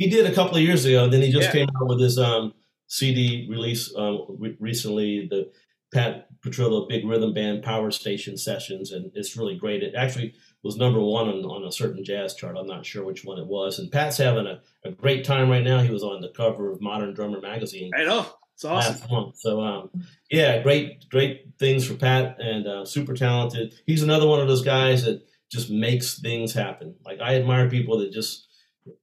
He 0.00 0.08
did 0.08 0.24
a 0.24 0.34
couple 0.34 0.56
of 0.56 0.62
years 0.62 0.84
ago. 0.86 1.04
And 1.04 1.12
then 1.12 1.20
he 1.20 1.30
just 1.30 1.48
Yeah. 1.48 1.52
came 1.52 1.68
out 1.76 1.88
with 1.88 2.00
his 2.00 2.18
um, 2.18 2.54
CD 2.86 3.46
release 3.50 3.94
um, 3.96 4.24
re- 4.38 4.56
recently. 4.58 5.28
The 5.30 5.50
Pat 5.92 6.28
Petrillo 6.40 6.88
Big 6.88 7.04
Rhythm 7.04 7.34
Band 7.34 7.62
Power 7.62 7.90
Station 7.90 8.36
Sessions, 8.38 8.92
and 8.92 9.10
it's 9.14 9.36
really 9.36 9.56
great. 9.56 9.82
It 9.82 9.94
actually 9.94 10.32
was 10.62 10.76
number 10.76 11.00
one 11.00 11.28
on, 11.28 11.44
on 11.44 11.64
a 11.64 11.72
certain 11.72 12.02
jazz 12.04 12.34
chart. 12.34 12.56
I'm 12.56 12.66
not 12.66 12.86
sure 12.86 13.04
which 13.04 13.24
one 13.24 13.38
it 13.38 13.46
was. 13.46 13.78
And 13.78 13.90
Pat's 13.92 14.16
having 14.16 14.46
a, 14.46 14.60
a 14.84 14.92
great 14.92 15.24
time 15.24 15.50
right 15.50 15.64
now. 15.64 15.80
He 15.82 15.90
was 15.90 16.02
on 16.04 16.20
the 16.22 16.28
cover 16.30 16.70
of 16.72 16.80
Modern 16.80 17.12
Drummer 17.12 17.40
magazine. 17.40 17.90
I 17.94 18.04
know 18.04 18.24
it's 18.54 18.64
awesome. 18.64 19.32
So 19.34 19.60
um, 19.60 19.90
yeah, 20.30 20.62
great 20.62 21.08
great 21.10 21.46
things 21.58 21.86
for 21.86 21.94
Pat 21.94 22.36
and 22.40 22.66
uh, 22.66 22.84
super 22.86 23.14
talented. 23.14 23.74
He's 23.86 24.02
another 24.02 24.26
one 24.28 24.40
of 24.40 24.48
those 24.48 24.62
guys 24.62 25.04
that 25.04 25.22
just 25.52 25.70
makes 25.70 26.18
things 26.20 26.54
happen. 26.54 26.94
Like 27.04 27.20
I 27.20 27.34
admire 27.34 27.68
people 27.68 27.98
that 27.98 28.12
just 28.12 28.46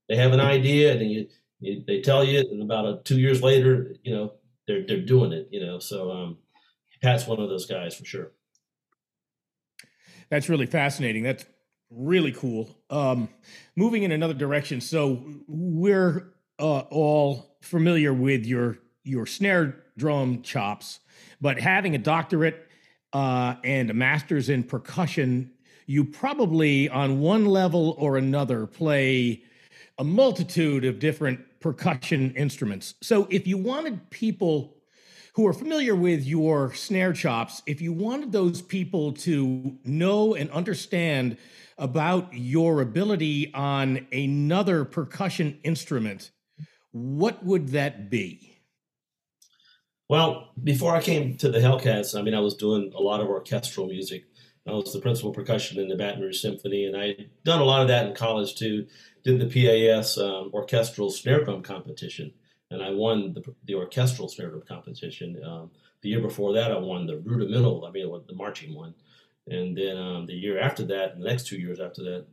they 0.09 0.15
have 0.15 0.33
an 0.33 0.39
idea 0.39 0.91
and 0.91 1.01
then 1.01 1.09
you, 1.09 1.27
you 1.59 1.83
they 1.85 2.01
tell 2.01 2.23
you 2.23 2.39
and 2.39 2.61
about 2.61 2.85
a, 2.85 3.01
two 3.03 3.19
years 3.19 3.41
later, 3.41 3.95
you 4.03 4.15
know, 4.15 4.33
they're 4.67 4.85
they're 4.85 5.01
doing 5.01 5.31
it. 5.31 5.47
You 5.51 5.65
know, 5.65 5.79
so 5.79 6.11
um, 6.11 6.37
Pat's 7.01 7.27
one 7.27 7.39
of 7.39 7.49
those 7.49 7.65
guys 7.65 7.95
for 7.95 8.05
sure. 8.05 8.31
That's 10.29 10.49
really 10.49 10.65
fascinating. 10.65 11.23
That's 11.23 11.45
really 11.89 12.31
cool. 12.31 12.77
Um, 12.89 13.29
moving 13.75 14.03
in 14.03 14.11
another 14.11 14.33
direction. 14.33 14.81
So 14.81 15.23
we're 15.47 16.33
uh, 16.59 16.79
all 16.79 17.57
familiar 17.61 18.13
with 18.13 18.45
your 18.45 18.79
your 19.03 19.25
snare 19.25 19.83
drum 19.97 20.41
chops, 20.41 20.99
but 21.39 21.59
having 21.59 21.95
a 21.95 21.97
doctorate 21.97 22.67
uh, 23.13 23.55
and 23.63 23.89
a 23.89 23.93
master's 23.93 24.49
in 24.49 24.63
percussion, 24.63 25.51
you 25.85 26.03
probably 26.03 26.89
on 26.89 27.19
one 27.19 27.45
level 27.45 27.95
or 27.97 28.17
another 28.17 28.67
play 28.67 29.43
a 29.97 30.03
multitude 30.03 30.85
of 30.85 30.99
different 30.99 31.39
percussion 31.59 32.33
instruments. 32.35 32.95
So 33.01 33.27
if 33.29 33.47
you 33.47 33.57
wanted 33.57 34.09
people 34.09 34.75
who 35.33 35.45
are 35.47 35.53
familiar 35.53 35.95
with 35.95 36.25
your 36.25 36.73
snare 36.73 37.13
chops, 37.13 37.61
if 37.65 37.81
you 37.81 37.93
wanted 37.93 38.31
those 38.31 38.61
people 38.61 39.11
to 39.13 39.77
know 39.83 40.35
and 40.35 40.49
understand 40.51 41.37
about 41.77 42.33
your 42.33 42.81
ability 42.81 43.53
on 43.53 44.07
another 44.11 44.83
percussion 44.83 45.59
instrument, 45.63 46.31
what 46.91 47.43
would 47.45 47.69
that 47.69 48.09
be? 48.09 48.57
Well, 50.09 50.53
before 50.63 50.95
I 50.95 51.01
came 51.01 51.37
to 51.37 51.51
the 51.51 51.59
Hellcats, 51.59 52.17
I 52.17 52.21
mean, 52.21 52.33
I 52.33 52.39
was 52.39 52.55
doing 52.55 52.93
a 52.95 53.01
lot 53.01 53.19
of 53.19 53.27
orchestral 53.27 53.87
music. 53.87 54.23
I 54.67 54.71
was 54.71 54.91
the 54.91 54.99
principal 54.99 55.31
percussion 55.31 55.79
in 55.79 55.87
the 55.87 55.95
Baton 55.95 56.21
Rouge 56.21 56.41
Symphony, 56.41 56.85
and 56.85 56.95
I 56.95 57.07
had 57.07 57.29
done 57.43 57.61
a 57.61 57.65
lot 57.65 57.81
of 57.81 57.87
that 57.89 58.07
in 58.07 58.15
college 58.15 58.55
too. 58.55 58.87
Did 59.27 59.41
the 59.41 59.65
PAS 59.65 60.17
um, 60.17 60.51
orchestral 60.53 61.09
snare 61.09 61.43
drum 61.43 61.61
competition, 61.61 62.31
and 62.71 62.81
I 62.81 62.91
won 62.91 63.33
the, 63.33 63.43
the 63.65 63.75
orchestral 63.75 64.29
snare 64.29 64.51
drum 64.51 64.63
competition. 64.65 65.37
Um, 65.43 65.69
the 66.01 66.07
year 66.07 66.21
before 66.21 66.53
that, 66.53 66.71
I 66.71 66.77
won 66.77 67.05
the 67.05 67.17
rudimental, 67.17 67.83
I 67.85 67.91
mean, 67.91 68.09
the 68.25 68.35
marching 68.35 68.73
one. 68.73 68.93
And 69.47 69.77
then 69.77 69.97
um, 69.97 70.25
the 70.27 70.33
year 70.33 70.57
after 70.57 70.85
that, 70.85 71.19
the 71.19 71.25
next 71.25 71.45
two 71.45 71.57
years 71.57 71.81
after 71.81 72.03
that, 72.03 72.25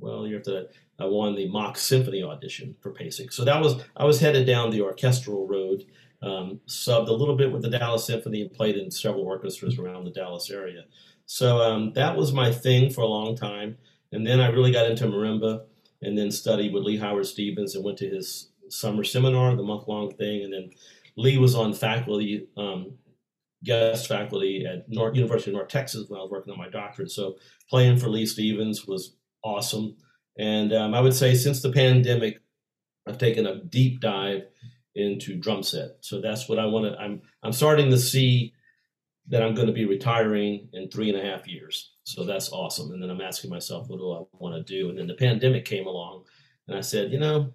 well, 0.00 0.26
year 0.26 0.38
after 0.38 0.52
that, 0.54 0.72
I 0.98 1.04
won 1.04 1.36
the 1.36 1.46
mock 1.46 1.78
symphony 1.78 2.24
audition 2.24 2.74
for 2.80 2.90
PASIC. 2.90 3.32
So 3.32 3.44
that 3.44 3.62
was 3.62 3.84
I 3.96 4.04
was 4.04 4.18
headed 4.18 4.44
down 4.44 4.70
the 4.70 4.80
orchestral 4.80 5.46
road. 5.46 5.84
Um, 6.20 6.60
subbed 6.66 7.08
a 7.08 7.12
little 7.12 7.36
bit 7.36 7.52
with 7.52 7.62
the 7.62 7.70
Dallas 7.70 8.04
Symphony 8.04 8.42
and 8.42 8.52
played 8.52 8.76
in 8.76 8.90
several 8.90 9.24
orchestras 9.24 9.78
around 9.78 10.04
the 10.04 10.10
Dallas 10.10 10.50
area. 10.50 10.86
So 11.26 11.62
um, 11.62 11.92
that 11.92 12.16
was 12.16 12.32
my 12.32 12.50
thing 12.50 12.90
for 12.90 13.02
a 13.02 13.06
long 13.06 13.36
time. 13.36 13.78
And 14.10 14.26
then 14.26 14.40
I 14.40 14.48
really 14.48 14.72
got 14.72 14.90
into 14.90 15.06
marimba 15.06 15.62
and 16.02 16.16
then 16.16 16.30
studied 16.30 16.72
with 16.72 16.84
Leigh 16.84 16.96
Howard 16.96 17.26
Stevens 17.26 17.74
and 17.74 17.84
went 17.84 17.98
to 17.98 18.08
his 18.08 18.50
summer 18.68 19.04
seminar, 19.04 19.54
the 19.56 19.62
month 19.62 19.88
long 19.88 20.10
thing. 20.12 20.44
And 20.44 20.52
then 20.52 20.70
Leigh 21.16 21.38
was 21.38 21.54
on 21.54 21.72
faculty, 21.72 22.48
um, 22.56 22.94
guest 23.64 24.06
faculty 24.06 24.64
at 24.66 24.88
North, 24.88 25.14
University 25.16 25.50
of 25.50 25.56
North 25.56 25.68
Texas 25.68 26.08
when 26.08 26.18
I 26.18 26.22
was 26.22 26.30
working 26.30 26.52
on 26.52 26.58
my 26.58 26.68
doctorate. 26.68 27.10
So 27.10 27.36
playing 27.68 27.98
for 27.98 28.08
Leigh 28.08 28.26
Stevens 28.26 28.86
was 28.86 29.16
awesome. 29.44 29.96
And 30.38 30.72
um, 30.72 30.94
I 30.94 31.00
would 31.00 31.14
say 31.14 31.34
since 31.34 31.60
the 31.60 31.72
pandemic, 31.72 32.40
I've 33.06 33.18
taken 33.18 33.46
a 33.46 33.62
deep 33.62 34.00
dive 34.00 34.42
into 34.94 35.36
drum 35.36 35.62
set. 35.62 35.96
So 36.00 36.20
that's 36.20 36.48
what 36.48 36.58
I 36.58 36.66
want 36.66 36.92
to. 36.92 36.98
I'm 36.98 37.22
I'm 37.42 37.52
starting 37.52 37.90
to 37.90 37.98
see 37.98 38.54
that 39.28 39.42
I'm 39.42 39.54
going 39.54 39.66
to 39.66 39.72
be 39.72 39.84
retiring 39.84 40.68
in 40.72 40.90
three 40.90 41.08
and 41.08 41.18
a 41.18 41.24
half 41.24 41.46
years. 41.46 41.92
So 42.14 42.24
that's 42.24 42.50
awesome. 42.50 42.90
And 42.92 43.02
then 43.02 43.10
I'm 43.10 43.20
asking 43.20 43.50
myself, 43.50 43.88
what 43.88 43.98
do 43.98 44.12
I 44.12 44.22
want 44.38 44.54
to 44.54 44.62
do? 44.62 44.90
And 44.90 44.98
then 44.98 45.06
the 45.06 45.14
pandemic 45.14 45.64
came 45.64 45.86
along, 45.86 46.24
and 46.66 46.76
I 46.76 46.80
said, 46.80 47.12
you 47.12 47.18
know, 47.18 47.52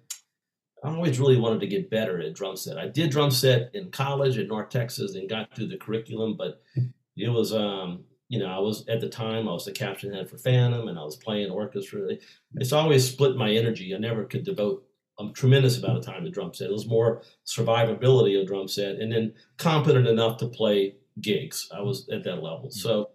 I 0.82 0.90
always 0.90 1.18
really 1.18 1.38
wanted 1.38 1.60
to 1.60 1.66
get 1.66 1.90
better 1.90 2.20
at 2.20 2.34
drum 2.34 2.56
set. 2.56 2.78
I 2.78 2.88
did 2.88 3.10
drum 3.10 3.30
set 3.30 3.74
in 3.74 3.90
college 3.90 4.38
at 4.38 4.48
North 4.48 4.70
Texas 4.70 5.14
and 5.14 5.28
got 5.28 5.54
through 5.54 5.68
the 5.68 5.76
curriculum, 5.76 6.36
but 6.36 6.62
it 7.16 7.28
was 7.28 7.52
um 7.52 8.04
you 8.28 8.40
know, 8.40 8.46
I 8.46 8.58
was 8.58 8.86
at 8.88 9.00
the 9.00 9.08
time 9.08 9.48
I 9.48 9.52
was 9.52 9.64
the 9.64 9.72
captain 9.72 10.12
head 10.12 10.28
for 10.28 10.36
Phantom 10.36 10.88
and 10.88 10.98
I 10.98 11.04
was 11.04 11.16
playing 11.16 11.50
orchestra. 11.50 12.08
It's 12.56 12.72
always 12.72 13.08
split 13.08 13.36
my 13.36 13.52
energy. 13.52 13.94
I 13.94 13.98
never 13.98 14.24
could 14.24 14.44
devote 14.44 14.84
a 15.18 15.30
tremendous 15.32 15.78
amount 15.78 15.98
of 15.98 16.04
time 16.04 16.24
to 16.24 16.30
drum 16.30 16.52
set. 16.52 16.68
It 16.68 16.72
was 16.72 16.88
more 16.88 17.22
survivability 17.46 18.38
of 18.40 18.46
drum 18.46 18.68
set 18.68 18.96
and 18.96 19.12
then 19.12 19.32
competent 19.58 20.08
enough 20.08 20.38
to 20.38 20.48
play 20.48 20.96
gigs. 21.20 21.68
I 21.74 21.80
was 21.80 22.08
at 22.08 22.24
that 22.24 22.42
level. 22.42 22.70
So 22.70 23.10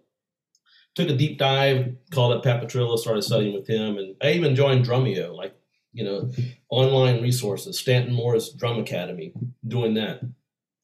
took 0.94 1.08
a 1.08 1.16
deep 1.16 1.38
dive, 1.38 1.94
called 2.10 2.32
up 2.32 2.44
Pat 2.44 2.62
Petrillo, 2.62 2.98
started 2.98 3.22
studying 3.22 3.54
with 3.54 3.66
him, 3.66 3.98
and 3.98 4.14
I 4.22 4.32
even 4.32 4.54
joined 4.54 4.84
Drumeo, 4.84 5.34
like, 5.34 5.54
you 5.92 6.04
know, 6.04 6.30
online 6.70 7.22
resources, 7.22 7.78
Stanton 7.78 8.14
Moore's 8.14 8.52
Drum 8.52 8.78
Academy, 8.78 9.32
doing 9.66 9.94
that. 9.94 10.20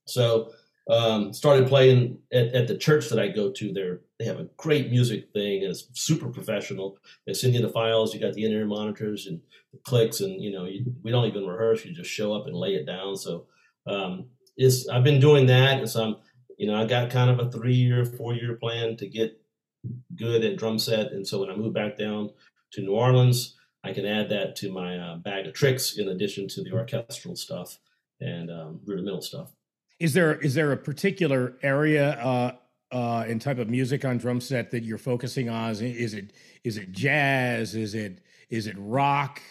So 0.07 0.53
um, 0.89 1.35
started 1.35 1.69
playing 1.69 2.19
at, 2.33 2.55
at 2.55 2.67
the 2.67 2.77
church 2.77 3.09
that 3.11 3.19
I 3.19 3.29
go 3.29 3.51
to 3.51 3.73
there. 3.73 4.01
They 4.19 4.25
have 4.25 4.41
a 4.41 4.49
great 4.57 4.91
music 4.91 5.33
thing 5.33 5.63
and 5.63 5.71
it's 5.71 5.87
super 5.93 6.29
professional. 6.29 6.99
They 7.27 7.35
send 7.35 7.55
you 7.55 7.61
the 7.61 7.69
files, 7.69 8.15
you 8.15 8.21
got 8.21 8.33
the 8.33 8.45
in-ear 8.45 8.67
monitors 8.67 9.27
and 9.27 9.41
the 9.73 9.79
clicks 9.81 10.21
and, 10.21 10.43
you 10.43 10.51
know, 10.51 10.65
you, 10.65 10.87
we 11.03 11.11
don't 11.11 11.27
even 11.27 11.47
rehearse. 11.47 11.85
You 11.85 11.93
just 11.93 12.11
show 12.11 12.33
up 12.33 12.47
and 12.47 12.57
lay 12.57 12.75
it 12.75 12.87
down. 12.87 13.17
So 13.17 13.47
um, 13.87 14.27
it's, 14.57 14.89
I've 14.89 15.05
been 15.05 15.21
doing 15.21 15.47
that. 15.47 15.79
And 15.79 15.89
so 15.89 16.05
I'm, 16.05 16.17
you 16.57 16.67
know, 16.67 16.75
I 16.75 16.87
got 16.87 17.11
kind 17.11 17.31
of 17.31 17.47
a 17.47 17.51
three-year, 17.51 18.05
four-year 18.05 18.57
plan 18.57 18.97
to 18.97 19.07
get 19.07 19.39
good 20.17 20.45
at 20.45 20.57
drum 20.57 20.79
set. 20.79 21.13
And 21.13 21.27
so 21.27 21.41
when 21.41 21.51
I 21.51 21.57
move 21.57 21.73
back 21.73 21.97
down 21.97 22.31
to 22.73 22.83
New 22.83 22.93
Orleans, 22.93 23.57
I 23.85 23.93
can 23.93 24.05
add 24.05 24.29
that 24.31 24.57
to 24.57 24.73
my 24.73 24.99
uh, 24.99 25.17
bag 25.17 25.47
of 25.47 25.55
tricks 25.55 25.99
in 25.99 26.09
addition 26.09 26.49
to 26.49 26.63
the 26.63 26.73
orchestral 26.73 27.37
stuff 27.37 27.79
and 28.21 28.51
um, 28.51 28.81
rudimental 28.85 29.23
stuff. 29.23 29.53
Is 30.01 30.13
there 30.13 30.35
is 30.35 30.55
there 30.55 30.73
a 30.73 30.77
particular 30.77 31.57
area 31.63 32.13
uh, 32.21 32.53
uh, 32.93 33.25
and 33.27 33.41
type 33.41 33.59
of 33.59 33.69
music 33.69 34.05
on 34.05 34.19
drum 34.19 34.41
set 34.41 34.71
that 34.71 34.85
you're 34.85 34.99
focusing 34.99 35.49
on? 35.49 35.71
Is 35.71 35.81
it 35.81 35.97
is 35.97 36.15
it, 36.15 36.33
is 36.65 36.77
it 36.77 36.93
jazz? 36.93 37.75
Is 37.75 37.95
it 37.95 38.21
is 38.51 38.67
it 38.67 38.77
rock? 38.79 39.43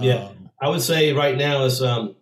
yeah, 0.00 0.28
Um, 0.28 0.50
I 0.60 0.68
would 0.68 0.82
say 0.82 1.12
right 1.12 1.36
now 1.36 1.64
is 1.64 1.82
um, 1.82 2.16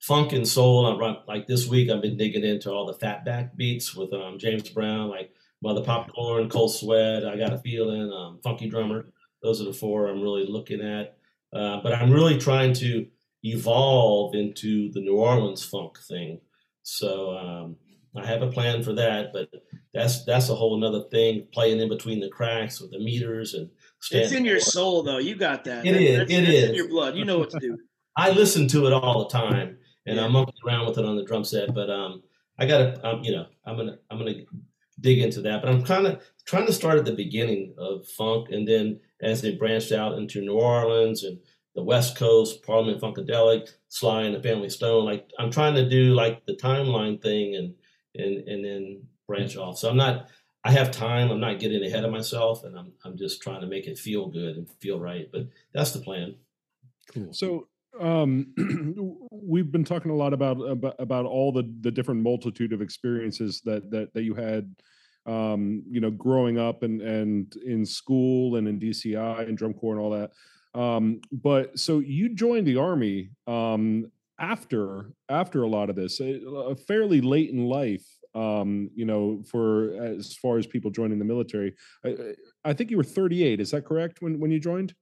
funk 0.00 0.32
and 0.32 0.46
soul. 0.46 0.86
I'm 0.86 1.16
like 1.26 1.46
this 1.46 1.66
week, 1.66 1.90
I've 1.90 2.02
been 2.02 2.16
digging 2.16 2.44
into 2.44 2.70
all 2.70 2.86
the 2.86 2.94
fatback 2.94 3.56
beats 3.56 3.94
with 3.94 4.12
um, 4.12 4.38
James 4.38 4.68
Brown, 4.68 5.08
like 5.08 5.32
Mother 5.66 5.82
Popcorn, 5.82 6.48
Cold 6.48 6.72
Sweat. 6.72 7.26
I 7.26 7.36
got 7.36 7.52
a 7.52 7.58
feeling, 7.58 8.12
um, 8.12 8.38
Funky 8.44 8.68
Drummer. 8.68 9.12
Those 9.42 9.60
are 9.60 9.64
the 9.64 9.72
four 9.72 10.06
I'm 10.06 10.22
really 10.22 10.46
looking 10.46 10.80
at. 10.80 11.16
Uh, 11.52 11.80
but 11.82 11.92
I'm 11.92 12.12
really 12.12 12.38
trying 12.38 12.72
to 12.74 13.04
evolve 13.42 14.36
into 14.36 14.92
the 14.92 15.00
New 15.00 15.16
Orleans 15.16 15.64
funk 15.64 15.98
thing. 16.08 16.40
So 16.84 17.36
um, 17.36 17.76
I 18.16 18.24
have 18.24 18.42
a 18.42 18.50
plan 18.50 18.84
for 18.84 18.92
that, 18.92 19.32
but 19.32 19.48
that's 19.92 20.24
that's 20.24 20.50
a 20.50 20.54
whole 20.54 20.76
another 20.76 21.08
thing. 21.10 21.48
Playing 21.52 21.80
in 21.80 21.88
between 21.88 22.20
the 22.20 22.28
cracks 22.28 22.80
with 22.80 22.92
the 22.92 23.00
meters 23.00 23.54
and 23.54 23.68
It's 24.12 24.32
in 24.32 24.44
your 24.44 24.60
soul, 24.60 25.02
though. 25.02 25.18
You 25.18 25.34
got 25.34 25.64
that. 25.64 25.84
It 25.84 25.92
that, 25.92 26.00
is. 26.00 26.18
That's, 26.18 26.30
it 26.30 26.40
that's 26.42 26.52
is. 26.52 26.68
in 26.70 26.74
your 26.76 26.88
blood. 26.88 27.16
You 27.16 27.24
know 27.24 27.40
what 27.40 27.50
to 27.50 27.58
do. 27.58 27.76
I 28.16 28.30
listen 28.30 28.68
to 28.68 28.86
it 28.86 28.92
all 28.92 29.24
the 29.24 29.28
time, 29.28 29.78
and 30.06 30.20
I'm 30.20 30.30
monkeying 30.30 30.54
around 30.64 30.86
with 30.86 30.98
it 30.98 31.04
on 31.04 31.16
the 31.16 31.24
drum 31.24 31.42
set. 31.42 31.74
But 31.74 31.90
um, 31.90 32.22
I 32.56 32.66
gotta, 32.66 33.04
um, 33.04 33.24
you 33.24 33.32
know, 33.32 33.46
I'm 33.66 33.76
gonna, 33.76 33.98
I'm 34.10 34.18
gonna 34.18 34.34
dig 35.00 35.18
into 35.18 35.40
that. 35.42 35.62
But 35.62 35.70
I'm 35.70 35.84
kind 35.84 36.06
of 36.06 36.22
trying 36.46 36.66
to 36.66 36.72
start 36.72 36.98
at 36.98 37.04
the 37.04 37.14
beginning 37.14 37.74
of 37.78 38.06
funk, 38.06 38.48
and 38.50 38.66
then 38.66 39.00
as 39.20 39.42
they 39.42 39.54
branched 39.54 39.92
out 39.92 40.18
into 40.18 40.40
New 40.40 40.58
Orleans 40.58 41.24
and 41.24 41.38
the 41.74 41.82
West 41.82 42.16
Coast, 42.16 42.62
Parliament 42.62 43.00
Funkadelic, 43.00 43.68
Sly 43.88 44.22
and 44.22 44.34
the 44.34 44.42
Family 44.42 44.70
Stone. 44.70 45.04
Like 45.04 45.30
I'm 45.38 45.50
trying 45.50 45.74
to 45.74 45.88
do 45.88 46.14
like 46.14 46.46
the 46.46 46.56
timeline 46.56 47.20
thing, 47.22 47.54
and 47.54 47.74
and 48.14 48.48
and 48.48 48.64
then 48.64 49.02
branch 49.28 49.56
off. 49.56 49.78
So 49.78 49.90
I'm 49.90 49.96
not. 49.96 50.28
I 50.64 50.72
have 50.72 50.90
time. 50.90 51.30
I'm 51.30 51.38
not 51.38 51.60
getting 51.60 51.84
ahead 51.84 52.04
of 52.04 52.10
myself, 52.10 52.64
and 52.64 52.76
I'm 52.76 52.92
I'm 53.04 53.16
just 53.16 53.42
trying 53.42 53.60
to 53.60 53.66
make 53.66 53.86
it 53.86 53.98
feel 53.98 54.28
good 54.28 54.56
and 54.56 54.68
feel 54.80 54.98
right. 54.98 55.28
But 55.30 55.48
that's 55.72 55.92
the 55.92 56.00
plan. 56.00 56.36
Cool. 57.12 57.32
So 57.32 57.68
um 58.00 59.26
we've 59.30 59.72
been 59.72 59.84
talking 59.84 60.10
a 60.10 60.14
lot 60.14 60.32
about 60.32 60.60
about, 60.60 60.96
about 60.98 61.26
all 61.26 61.52
the 61.52 61.64
the 61.80 61.90
different 61.90 62.22
multitude 62.22 62.72
of 62.72 62.82
experiences 62.82 63.60
that 63.64 63.90
that 63.90 64.12
that 64.14 64.22
you 64.22 64.34
had 64.34 64.74
um 65.26 65.82
you 65.88 66.00
know 66.00 66.10
growing 66.10 66.58
up 66.58 66.82
and 66.82 67.02
and 67.02 67.56
in 67.56 67.84
school 67.84 68.56
and 68.56 68.68
in 68.68 68.78
DCI 68.78 69.48
and 69.48 69.56
drum 69.56 69.74
corps 69.74 69.94
and 69.94 70.00
all 70.00 70.10
that. 70.10 70.32
Um 70.78 71.20
but 71.32 71.78
so 71.78 72.00
you 72.00 72.34
joined 72.34 72.66
the 72.66 72.76
army 72.76 73.30
um 73.46 74.10
after 74.38 75.12
after 75.28 75.62
a 75.62 75.68
lot 75.68 75.90
of 75.90 75.96
this 75.96 76.20
uh, 76.20 76.74
fairly 76.86 77.20
late 77.20 77.50
in 77.50 77.64
life 77.64 78.04
um 78.34 78.90
you 78.94 79.06
know 79.06 79.42
for 79.50 79.94
as 79.94 80.34
far 80.34 80.58
as 80.58 80.66
people 80.66 80.90
joining 80.90 81.18
the 81.18 81.24
military. 81.24 81.74
I, 82.04 82.34
I 82.64 82.72
think 82.72 82.90
you 82.90 82.96
were 82.96 83.04
38 83.04 83.60
is 83.60 83.70
that 83.70 83.84
correct 83.84 84.20
when 84.20 84.38
when 84.38 84.50
you 84.50 84.60
joined? 84.60 84.94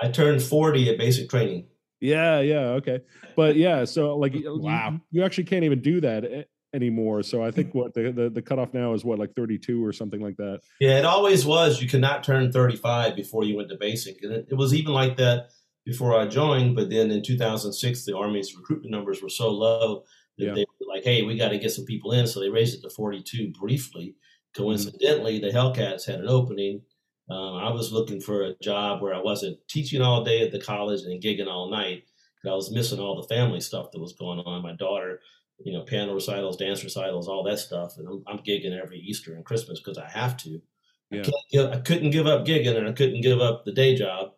I 0.00 0.08
turned 0.08 0.42
40 0.42 0.90
at 0.90 0.98
basic 0.98 1.28
training. 1.28 1.66
Yeah, 2.00 2.40
yeah, 2.40 2.60
okay. 2.78 3.00
But 3.36 3.56
yeah, 3.56 3.84
so 3.84 4.16
like 4.16 4.34
wow. 4.44 4.90
you, 4.92 5.00
you 5.10 5.24
actually 5.24 5.44
can't 5.44 5.64
even 5.64 5.80
do 5.80 6.00
that 6.00 6.24
eh, 6.24 6.42
anymore. 6.74 7.22
So 7.22 7.42
I 7.42 7.50
think 7.50 7.74
what 7.74 7.94
the, 7.94 8.12
the 8.12 8.30
the 8.30 8.42
cutoff 8.42 8.74
now 8.74 8.94
is 8.94 9.04
what 9.04 9.18
like 9.18 9.34
32 9.34 9.84
or 9.84 9.92
something 9.92 10.20
like 10.20 10.36
that. 10.36 10.60
Yeah, 10.80 10.98
it 10.98 11.04
always 11.04 11.44
was. 11.44 11.80
You 11.80 11.88
could 11.88 12.00
not 12.00 12.22
turn 12.24 12.52
35 12.52 13.16
before 13.16 13.44
you 13.44 13.56
went 13.56 13.68
to 13.70 13.76
basic. 13.76 14.22
And 14.22 14.32
it, 14.32 14.48
it 14.50 14.54
was 14.54 14.74
even 14.74 14.92
like 14.92 15.16
that 15.16 15.50
before 15.84 16.18
I 16.18 16.26
joined. 16.26 16.76
But 16.76 16.90
then 16.90 17.10
in 17.10 17.22
2006, 17.22 18.04
the 18.04 18.16
Army's 18.16 18.54
recruitment 18.54 18.92
numbers 18.92 19.22
were 19.22 19.28
so 19.28 19.50
low 19.50 20.04
that 20.36 20.44
Yeah. 20.44 20.54
they 20.54 20.66
were 20.80 20.94
like, 20.94 21.04
hey, 21.04 21.22
we 21.22 21.36
got 21.36 21.48
to 21.48 21.58
get 21.58 21.72
some 21.72 21.84
people 21.84 22.12
in. 22.12 22.26
So 22.26 22.40
they 22.40 22.50
raised 22.50 22.78
it 22.78 22.82
to 22.82 22.90
42 22.90 23.52
briefly. 23.58 24.08
Mm-hmm. 24.08 24.62
Coincidentally, 24.62 25.38
the 25.38 25.50
Hellcats 25.50 26.06
had 26.06 26.20
an 26.20 26.28
opening. 26.28 26.82
Um, 27.30 27.56
I 27.56 27.70
was 27.70 27.92
looking 27.92 28.20
for 28.20 28.42
a 28.42 28.54
job 28.62 29.02
where 29.02 29.14
I 29.14 29.20
wasn't 29.20 29.58
teaching 29.68 30.00
all 30.00 30.24
day 30.24 30.42
at 30.42 30.50
the 30.50 30.60
college 30.60 31.02
and 31.02 31.22
gigging 31.22 31.48
all 31.48 31.70
night. 31.70 32.04
I 32.46 32.54
was 32.54 32.70
missing 32.70 33.00
all 33.00 33.20
the 33.20 33.28
family 33.28 33.60
stuff 33.60 33.90
that 33.90 34.00
was 34.00 34.14
going 34.14 34.38
on. 34.38 34.62
My 34.62 34.72
daughter, 34.72 35.20
you 35.64 35.72
know, 35.72 35.82
piano 35.82 36.14
recitals, 36.14 36.56
dance 36.56 36.82
recitals, 36.84 37.28
all 37.28 37.42
that 37.44 37.58
stuff. 37.58 37.98
And 37.98 38.08
I'm, 38.08 38.24
I'm 38.26 38.38
gigging 38.38 38.78
every 38.80 38.98
Easter 39.00 39.34
and 39.34 39.44
Christmas 39.44 39.80
because 39.80 39.98
I 39.98 40.08
have 40.08 40.36
to. 40.38 40.62
Yeah. 41.10 41.20
I, 41.20 41.24
can't 41.24 41.34
give, 41.50 41.70
I 41.70 41.80
couldn't 41.80 42.10
give 42.10 42.26
up 42.26 42.46
gigging 42.46 42.76
and 42.76 42.88
I 42.88 42.92
couldn't 42.92 43.20
give 43.20 43.40
up 43.40 43.64
the 43.64 43.72
day 43.72 43.94
job. 43.94 44.32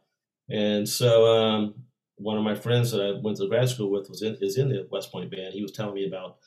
And 0.48 0.88
so 0.88 1.26
um, 1.26 1.74
one 2.16 2.36
of 2.36 2.44
my 2.44 2.54
friends 2.54 2.90
that 2.90 3.00
I 3.00 3.20
went 3.20 3.36
to 3.36 3.48
grad 3.48 3.68
school 3.68 3.90
with 3.90 4.08
was 4.08 4.22
in, 4.22 4.36
is 4.40 4.58
in 4.58 4.68
the 4.68 4.88
West 4.90 5.12
Point 5.12 5.30
band. 5.30 5.54
He 5.54 5.62
was 5.62 5.72
telling 5.72 5.94
me 5.94 6.06
about 6.06 6.38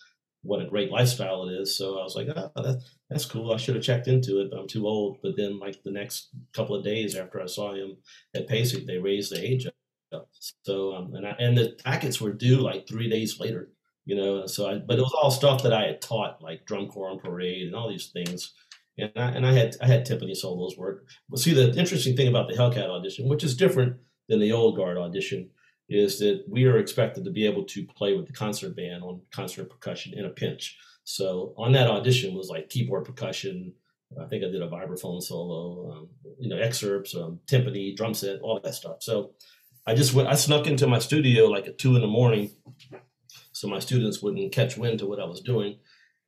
what 0.43 0.61
a 0.61 0.67
great 0.67 0.91
lifestyle 0.91 1.47
it 1.47 1.53
is. 1.53 1.77
So 1.77 1.99
I 1.99 2.03
was 2.03 2.15
like, 2.15 2.27
oh, 2.35 2.51
that, 2.55 2.83
that's 3.09 3.25
cool. 3.25 3.53
I 3.53 3.57
should 3.57 3.75
have 3.75 3.83
checked 3.83 4.07
into 4.07 4.41
it, 4.41 4.51
but 4.51 4.59
I'm 4.59 4.67
too 4.67 4.85
old. 4.85 5.17
But 5.23 5.35
then, 5.37 5.57
like 5.57 5.81
the 5.83 5.91
next 5.91 6.29
couple 6.53 6.75
of 6.75 6.83
days 6.83 7.15
after 7.15 7.41
I 7.41 7.45
saw 7.45 7.73
him 7.73 7.97
at 8.35 8.47
PASIC, 8.47 8.85
they 8.85 8.97
raised 8.97 9.31
the 9.31 9.43
age 9.43 9.65
up. 10.13 10.29
So 10.63 10.93
um, 10.95 11.15
and 11.15 11.25
I, 11.25 11.31
and 11.39 11.57
the 11.57 11.77
packets 11.83 12.21
were 12.21 12.33
due 12.33 12.57
like 12.57 12.87
three 12.87 13.09
days 13.09 13.39
later. 13.39 13.69
You 14.05 14.17
know, 14.17 14.45
so 14.47 14.69
I 14.69 14.79
but 14.79 14.99
it 14.99 15.01
was 15.01 15.13
all 15.13 15.31
stuff 15.31 15.63
that 15.63 15.73
I 15.73 15.87
had 15.87 16.01
taught, 16.01 16.41
like 16.41 16.65
drum 16.65 16.87
corps 16.87 17.09
on 17.09 17.19
parade 17.19 17.67
and 17.67 17.75
all 17.75 17.89
these 17.89 18.07
things. 18.07 18.53
And 18.97 19.11
I, 19.15 19.29
and 19.29 19.45
I 19.45 19.53
had 19.53 19.77
I 19.81 19.87
had 19.87 20.05
timpani 20.05 20.35
solos 20.35 20.77
work. 20.77 21.07
But 21.29 21.39
see, 21.39 21.53
the 21.53 21.73
interesting 21.79 22.15
thing 22.15 22.27
about 22.27 22.49
the 22.49 22.55
Hellcat 22.55 22.89
audition, 22.89 23.29
which 23.29 23.43
is 23.43 23.55
different 23.55 23.95
than 24.27 24.39
the 24.39 24.51
old 24.51 24.75
guard 24.75 24.97
audition, 24.97 25.49
is 25.89 26.19
that 26.19 26.43
we 26.47 26.65
are 26.65 26.77
expected 26.77 27.23
to 27.26 27.31
be 27.31 27.45
able 27.45 27.64
to 27.65 27.85
play 27.85 28.15
with 28.15 28.27
the 28.27 28.34
concert 28.34 28.76
band 28.76 29.03
on 29.03 29.22
concert 29.31 29.69
percussion 29.69 30.14
in 30.18 30.26
a 30.26 30.30
pinch. 30.30 30.77
So 31.03 31.53
on 31.57 31.73
that 31.73 31.89
audition 31.89 32.35
was 32.35 32.49
like 32.49 32.69
keyboard 32.69 33.05
percussion. 33.05 33.73
I 34.19 34.26
think 34.26 34.43
I 34.43 34.47
did 34.47 34.61
a 34.61 34.69
vibraphone 34.69 35.22
solo, 35.22 35.91
um, 35.91 36.10
you 36.39 36.49
know, 36.49 36.57
excerpts, 36.57 37.15
um, 37.15 37.39
timpani, 37.47 37.95
drum 37.95 38.14
set, 38.14 38.41
all 38.41 38.60
that 38.64 38.76
stuff. 38.76 38.97
So 39.01 39.31
I 39.85 39.95
just 39.95 40.14
went, 40.14 40.30
I 40.30 40.35
snuck 40.35 40.68
into 40.68 40.88
my 40.88 40.99
studio 40.99 41.45
like 41.45 41.68
at 41.68 41.77
two 41.77 41.95
in 41.95 42.01
the 42.01 42.07
morning, 42.07 42.51
so 43.51 43.68
my 43.68 43.80
students 43.80 44.22
wouldn't 44.22 44.53
catch 44.53 44.77
wind 44.77 44.99
to 44.99 45.07
what 45.07 45.19
I 45.19 45.26
was 45.26 45.41
doing, 45.41 45.77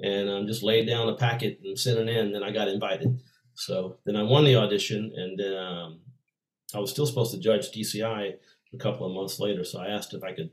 and 0.02 0.30
um, 0.30 0.48
just 0.48 0.64
laid 0.64 0.88
down 0.88 1.08
a 1.08 1.16
packet 1.16 1.60
and 1.64 1.78
sent 1.78 2.00
it 2.00 2.10
in. 2.10 2.34
Then 2.34 2.44
I 2.44 2.52
got 2.52 2.68
invited. 2.68 3.22
So 3.54 3.98
then 4.06 4.18
I 4.18 4.24
won 4.24 4.44
the 4.44 4.58
audition, 4.58 5.14
and 5.16 5.40
then 5.40 5.56
um, 5.56 6.00
I 6.74 6.80
was 6.80 6.92
still 6.92 7.06
supposed 7.06 7.34
to 7.34 7.40
judge 7.40 7.72
DCI 7.72 8.34
a 8.74 8.78
couple 8.78 9.06
of 9.06 9.14
months 9.14 9.40
later. 9.40 9.64
So 9.64 9.80
I 9.80 9.88
asked 9.88 10.14
if 10.14 10.24
I 10.24 10.34
could 10.34 10.52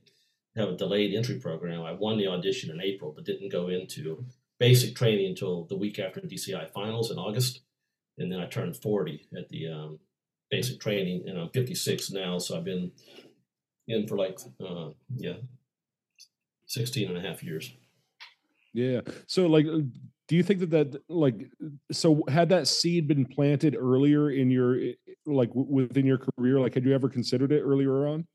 have 0.56 0.68
a 0.68 0.76
delayed 0.76 1.14
entry 1.14 1.38
program. 1.38 1.82
I 1.82 1.92
won 1.92 2.18
the 2.18 2.28
audition 2.28 2.70
in 2.70 2.80
April, 2.80 3.12
but 3.14 3.24
didn't 3.24 3.52
go 3.52 3.68
into 3.68 4.24
basic 4.58 4.94
training 4.94 5.26
until 5.26 5.64
the 5.64 5.76
week 5.76 5.98
after 5.98 6.20
DCI 6.20 6.72
finals 6.72 7.10
in 7.10 7.18
August. 7.18 7.60
And 8.18 8.30
then 8.30 8.40
I 8.40 8.46
turned 8.46 8.76
40 8.76 9.28
at 9.36 9.48
the 9.48 9.68
um, 9.68 9.98
basic 10.50 10.78
training, 10.80 11.24
and 11.26 11.38
I'm 11.38 11.48
56 11.48 12.10
now. 12.10 12.38
So 12.38 12.56
I've 12.56 12.64
been 12.64 12.92
in 13.88 14.06
for 14.06 14.16
like, 14.16 14.38
uh, 14.64 14.90
yeah, 15.16 15.36
16 16.66 17.08
and 17.08 17.16
a 17.16 17.28
half 17.28 17.42
years. 17.42 17.72
Yeah. 18.72 19.00
So 19.26 19.46
like 19.46 19.66
uh, 19.66 19.80
do 20.32 20.36
you 20.38 20.42
think 20.42 20.60
that 20.60 20.70
that 20.70 21.02
like 21.10 21.46
so 21.90 22.22
had 22.26 22.48
that 22.48 22.66
seed 22.66 23.06
been 23.06 23.26
planted 23.26 23.76
earlier 23.78 24.30
in 24.30 24.50
your 24.50 24.78
like 25.26 25.50
w- 25.50 25.70
within 25.70 26.06
your 26.06 26.16
career 26.16 26.58
like 26.58 26.72
had 26.72 26.86
you 26.86 26.94
ever 26.94 27.10
considered 27.10 27.52
it 27.52 27.60
earlier 27.60 28.06
on? 28.06 28.26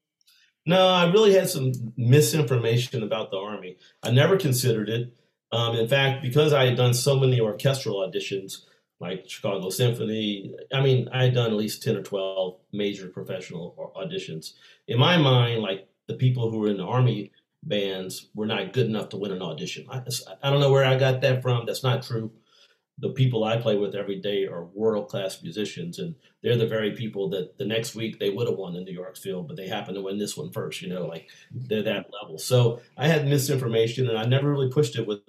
No, 0.67 0.89
I 0.89 1.11
really 1.11 1.33
had 1.33 1.49
some 1.49 1.71
misinformation 1.97 3.01
about 3.01 3.31
the 3.31 3.37
Army. 3.37 3.77
I 4.03 4.11
never 4.11 4.37
considered 4.37 4.89
it. 4.89 5.11
Um, 5.51 5.75
in 5.75 5.87
fact, 5.87 6.21
because 6.21 6.53
I 6.53 6.65
had 6.65 6.77
done 6.77 6.93
so 6.93 7.19
many 7.19 7.41
orchestral 7.41 8.07
auditions, 8.07 8.65
like 8.99 9.27
Chicago 9.27 9.71
Symphony, 9.71 10.53
I 10.71 10.81
mean, 10.81 11.09
I 11.11 11.23
had 11.23 11.33
done 11.33 11.47
at 11.47 11.57
least 11.57 11.81
10 11.81 11.95
or 11.95 12.03
12 12.03 12.59
major 12.73 13.07
professional 13.07 13.91
auditions. 13.97 14.53
In 14.87 14.99
my 14.99 15.17
mind, 15.17 15.63
like 15.63 15.87
the 16.07 16.13
people 16.13 16.51
who 16.51 16.59
were 16.59 16.69
in 16.69 16.77
the 16.77 16.85
Army 16.85 17.31
bands 17.67 18.29
were 18.33 18.45
not 18.45 18.73
good 18.73 18.87
enough 18.87 19.09
to 19.09 19.17
win 19.17 19.31
an 19.31 19.41
audition. 19.41 19.85
I, 19.89 20.01
I 20.41 20.49
don't 20.49 20.59
know 20.59 20.71
where 20.71 20.85
I 20.85 20.97
got 20.97 21.21
that 21.21 21.41
from. 21.41 21.65
That's 21.65 21.83
not 21.83 22.03
true. 22.03 22.31
The 22.99 23.09
people 23.09 23.43
I 23.43 23.57
play 23.57 23.77
with 23.77 23.93
every 23.93 24.19
day 24.19 24.45
are 24.47 24.65
world 24.65 25.07
class 25.07 25.43
musicians, 25.43 25.99
and 25.99 26.15
they're 26.41 26.57
the 26.57 26.65
very 26.65 26.91
people 26.91 27.29
that 27.29 27.57
the 27.57 27.65
next 27.65 27.93
week 27.93 28.19
they 28.19 28.31
would 28.31 28.47
have 28.47 28.57
won 28.57 28.73
the 28.73 28.81
New 28.81 28.93
York 28.93 29.17
Phil, 29.17 29.43
but 29.43 29.55
they 29.55 29.67
happen 29.67 29.93
to 29.93 30.01
win 30.01 30.17
this 30.17 30.35
one 30.35 30.51
first. 30.51 30.81
You 30.81 30.89
know, 30.89 31.05
like 31.05 31.29
they're 31.51 31.83
that 31.83 32.07
level. 32.21 32.39
So 32.39 32.81
I 32.97 33.07
had 33.07 33.27
misinformation, 33.27 34.09
and 34.09 34.17
I 34.17 34.25
never 34.25 34.49
really 34.49 34.71
pushed 34.71 34.95
it 34.95 35.05
with 35.05 35.19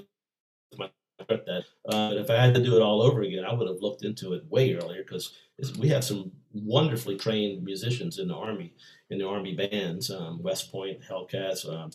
my 0.78 0.88
that. 1.28 1.64
Uh, 1.86 2.10
but 2.10 2.16
if 2.16 2.30
I 2.30 2.36
had 2.36 2.54
to 2.54 2.62
do 2.62 2.76
it 2.76 2.82
all 2.82 3.02
over 3.02 3.22
again, 3.22 3.44
I 3.44 3.52
would 3.52 3.68
have 3.68 3.82
looked 3.82 4.04
into 4.04 4.32
it 4.32 4.44
way 4.48 4.74
earlier 4.74 5.02
because 5.02 5.36
we 5.78 5.88
have 5.88 6.04
some 6.04 6.32
wonderfully 6.52 7.16
trained 7.16 7.64
musicians 7.64 8.18
in 8.18 8.28
the 8.28 8.34
Army, 8.34 8.72
in 9.10 9.18
the 9.18 9.26
Army 9.26 9.54
bands, 9.54 10.10
um, 10.10 10.42
West 10.42 10.70
Point, 10.70 11.00
Hellcats, 11.02 11.68
um, 11.68 11.90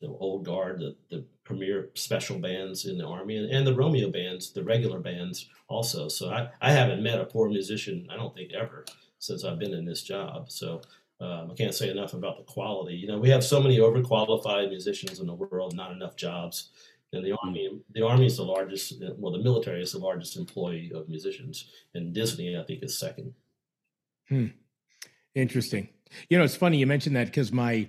the 0.00 0.08
Old 0.08 0.44
Guard, 0.44 0.80
the, 0.80 0.96
the 1.10 1.24
premier 1.44 1.90
special 1.94 2.38
bands 2.38 2.86
in 2.86 2.98
the 2.98 3.06
Army, 3.06 3.36
and, 3.36 3.50
and 3.50 3.66
the 3.66 3.74
Romeo 3.74 4.10
bands, 4.10 4.52
the 4.52 4.64
regular 4.64 5.00
bands 5.00 5.48
also. 5.68 6.08
So 6.08 6.30
I, 6.30 6.48
I 6.60 6.72
haven't 6.72 7.02
met 7.02 7.20
a 7.20 7.24
poor 7.24 7.48
musician, 7.48 8.06
I 8.10 8.16
don't 8.16 8.34
think 8.34 8.52
ever, 8.52 8.84
since 9.18 9.44
I've 9.44 9.58
been 9.58 9.74
in 9.74 9.84
this 9.84 10.02
job. 10.02 10.50
So 10.50 10.80
um, 11.20 11.50
I 11.50 11.54
can't 11.54 11.74
say 11.74 11.90
enough 11.90 12.14
about 12.14 12.36
the 12.36 12.44
quality. 12.44 12.94
You 12.94 13.08
know, 13.08 13.18
we 13.18 13.30
have 13.30 13.44
so 13.44 13.60
many 13.60 13.78
overqualified 13.78 14.68
musicians 14.68 15.20
in 15.20 15.26
the 15.26 15.34
world, 15.34 15.74
not 15.74 15.92
enough 15.92 16.16
jobs. 16.16 16.70
And 17.12 17.24
the 17.24 17.36
army, 17.42 17.80
the 17.94 18.04
army 18.04 18.26
is 18.26 18.36
the 18.36 18.42
largest. 18.42 18.94
Well, 19.16 19.32
the 19.32 19.38
military 19.38 19.80
is 19.80 19.92
the 19.92 19.98
largest 19.98 20.36
employee 20.36 20.90
of 20.92 21.08
musicians, 21.08 21.70
and 21.94 22.12
Disney, 22.12 22.58
I 22.58 22.64
think, 22.64 22.82
is 22.82 22.98
second. 22.98 23.32
Hmm. 24.28 24.48
Interesting. 25.34 25.88
You 26.28 26.36
know, 26.36 26.44
it's 26.44 26.56
funny 26.56 26.78
you 26.78 26.86
mentioned 26.86 27.14
that 27.16 27.26
because 27.26 27.52
my 27.52 27.88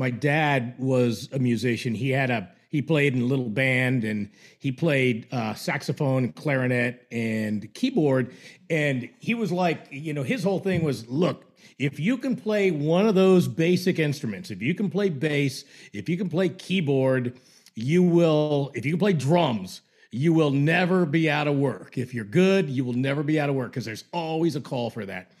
my 0.00 0.10
dad 0.10 0.74
was 0.78 1.28
a 1.32 1.38
musician. 1.38 1.94
He 1.94 2.10
had 2.10 2.30
a 2.30 2.48
he 2.70 2.80
played 2.82 3.14
in 3.14 3.22
a 3.22 3.24
little 3.24 3.48
band 3.48 4.04
and 4.04 4.30
he 4.58 4.70
played 4.70 5.26
uh, 5.32 5.54
saxophone, 5.54 6.32
clarinet, 6.32 7.06
and 7.10 7.72
keyboard. 7.74 8.32
And 8.70 9.08
he 9.18 9.34
was 9.34 9.50
like, 9.50 9.88
you 9.90 10.12
know, 10.14 10.22
his 10.22 10.44
whole 10.44 10.60
thing 10.60 10.84
was, 10.84 11.08
look, 11.08 11.38
if 11.80 11.98
you 11.98 12.16
can 12.16 12.36
play 12.36 12.70
one 12.70 13.08
of 13.08 13.16
those 13.16 13.48
basic 13.48 13.98
instruments, 13.98 14.50
if 14.52 14.62
you 14.62 14.74
can 14.74 14.88
play 14.88 15.08
bass, 15.08 15.64
if 15.92 16.08
you 16.08 16.16
can 16.16 16.28
play 16.28 16.48
keyboard, 16.48 17.38
you 17.74 18.04
will. 18.04 18.70
If 18.74 18.86
you 18.86 18.92
can 18.92 19.00
play 19.00 19.14
drums, 19.14 19.80
you 20.12 20.32
will 20.32 20.52
never 20.52 21.06
be 21.06 21.28
out 21.28 21.48
of 21.48 21.56
work. 21.56 21.98
If 21.98 22.14
you're 22.14 22.24
good, 22.24 22.70
you 22.70 22.84
will 22.84 22.94
never 22.94 23.22
be 23.24 23.40
out 23.40 23.48
of 23.48 23.56
work 23.56 23.72
because 23.72 23.84
there's 23.84 24.04
always 24.12 24.54
a 24.56 24.60
call 24.60 24.90
for 24.90 25.04
that. 25.06 25.32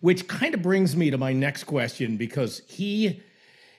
which 0.00 0.28
kind 0.28 0.54
of 0.54 0.62
brings 0.62 0.94
me 0.96 1.10
to 1.10 1.18
my 1.18 1.32
next 1.32 1.64
question 1.64 2.16
because 2.16 2.62
he 2.68 3.22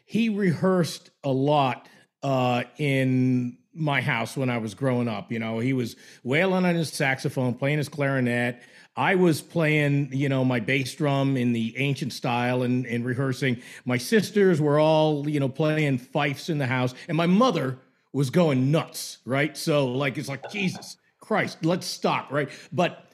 he 0.08 0.30
rehearsed 0.30 1.12
a 1.24 1.30
lot 1.30 1.88
uh, 2.24 2.64
in 2.78 3.58
my 3.74 4.02
house 4.02 4.38
when 4.38 4.50
I 4.50 4.58
was 4.58 4.74
growing 4.74 5.10
up. 5.10 5.32
You 5.32 5.38
know, 5.38 5.60
he 5.60 5.74
was 5.74 5.98
wailing 6.24 6.66
on 6.66 6.76
his 6.76 6.90
saxophone, 6.90 7.54
playing 7.54 7.78
his 7.78 7.90
clarinet. 7.90 8.62
I 8.96 9.16
was 9.16 9.42
playing, 9.42 10.10
you 10.14 10.30
know, 10.30 10.46
my 10.46 10.62
bass 10.62 10.96
drum 10.96 11.36
in 11.36 11.52
the 11.52 11.78
ancient 11.78 12.14
style 12.14 12.64
and, 12.64 12.88
and 12.88 13.06
rehearsing. 13.06 13.62
My 13.84 13.98
sisters 13.98 14.62
were 14.62 14.80
all, 14.80 15.30
you 15.30 15.42
know, 15.42 15.50
playing 15.50 15.98
fifes 15.98 16.50
in 16.50 16.58
the 16.58 16.66
house, 16.66 16.96
and 17.10 17.18
my 17.18 17.28
mother 17.28 17.78
was 18.14 18.30
going 18.30 18.72
nuts, 18.72 19.18
right? 19.26 19.56
So, 19.58 19.88
like, 19.88 20.18
it's 20.18 20.30
like, 20.30 20.50
Jesus 20.50 20.96
Christ, 21.20 21.66
let's 21.66 21.86
stop, 21.86 22.32
right? 22.32 22.50
But 22.72 23.07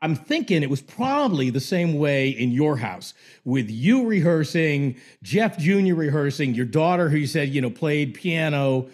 I'm 0.00 0.14
thinking 0.14 0.62
it 0.62 0.70
was 0.70 0.80
probably 0.80 1.50
the 1.50 1.60
same 1.60 1.94
way 1.94 2.30
in 2.30 2.52
your 2.52 2.76
house 2.76 3.14
with 3.44 3.70
you 3.70 4.06
rehearsing, 4.06 4.96
Jeff 5.22 5.58
Jr. 5.58 5.94
rehearsing, 5.94 6.54
your 6.54 6.66
daughter 6.66 7.08
who 7.10 7.18
you 7.18 7.26
said, 7.26 7.50
you 7.50 7.60
know, 7.60 7.70
played 7.70 8.14
piano. 8.14 8.88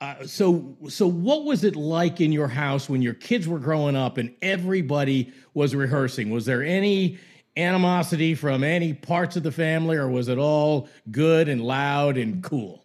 Uh, 0.00 0.24
so, 0.26 0.76
so 0.88 1.06
what 1.06 1.44
was 1.44 1.64
it 1.64 1.74
like 1.74 2.20
in 2.20 2.30
your 2.30 2.48
house 2.48 2.88
when 2.88 3.02
your 3.02 3.14
kids 3.14 3.48
were 3.48 3.58
growing 3.58 3.96
up 3.96 4.18
and 4.18 4.34
everybody 4.42 5.32
was 5.54 5.74
rehearsing? 5.74 6.30
Was 6.30 6.44
there 6.44 6.62
any 6.62 7.18
animosity 7.56 8.34
from 8.34 8.62
any 8.62 8.92
parts 8.92 9.36
of 9.36 9.42
the 9.42 9.52
family, 9.52 9.96
or 9.96 10.08
was 10.08 10.28
it 10.28 10.38
all 10.38 10.88
good 11.10 11.48
and 11.48 11.62
loud 11.62 12.18
and 12.18 12.42
cool? 12.42 12.84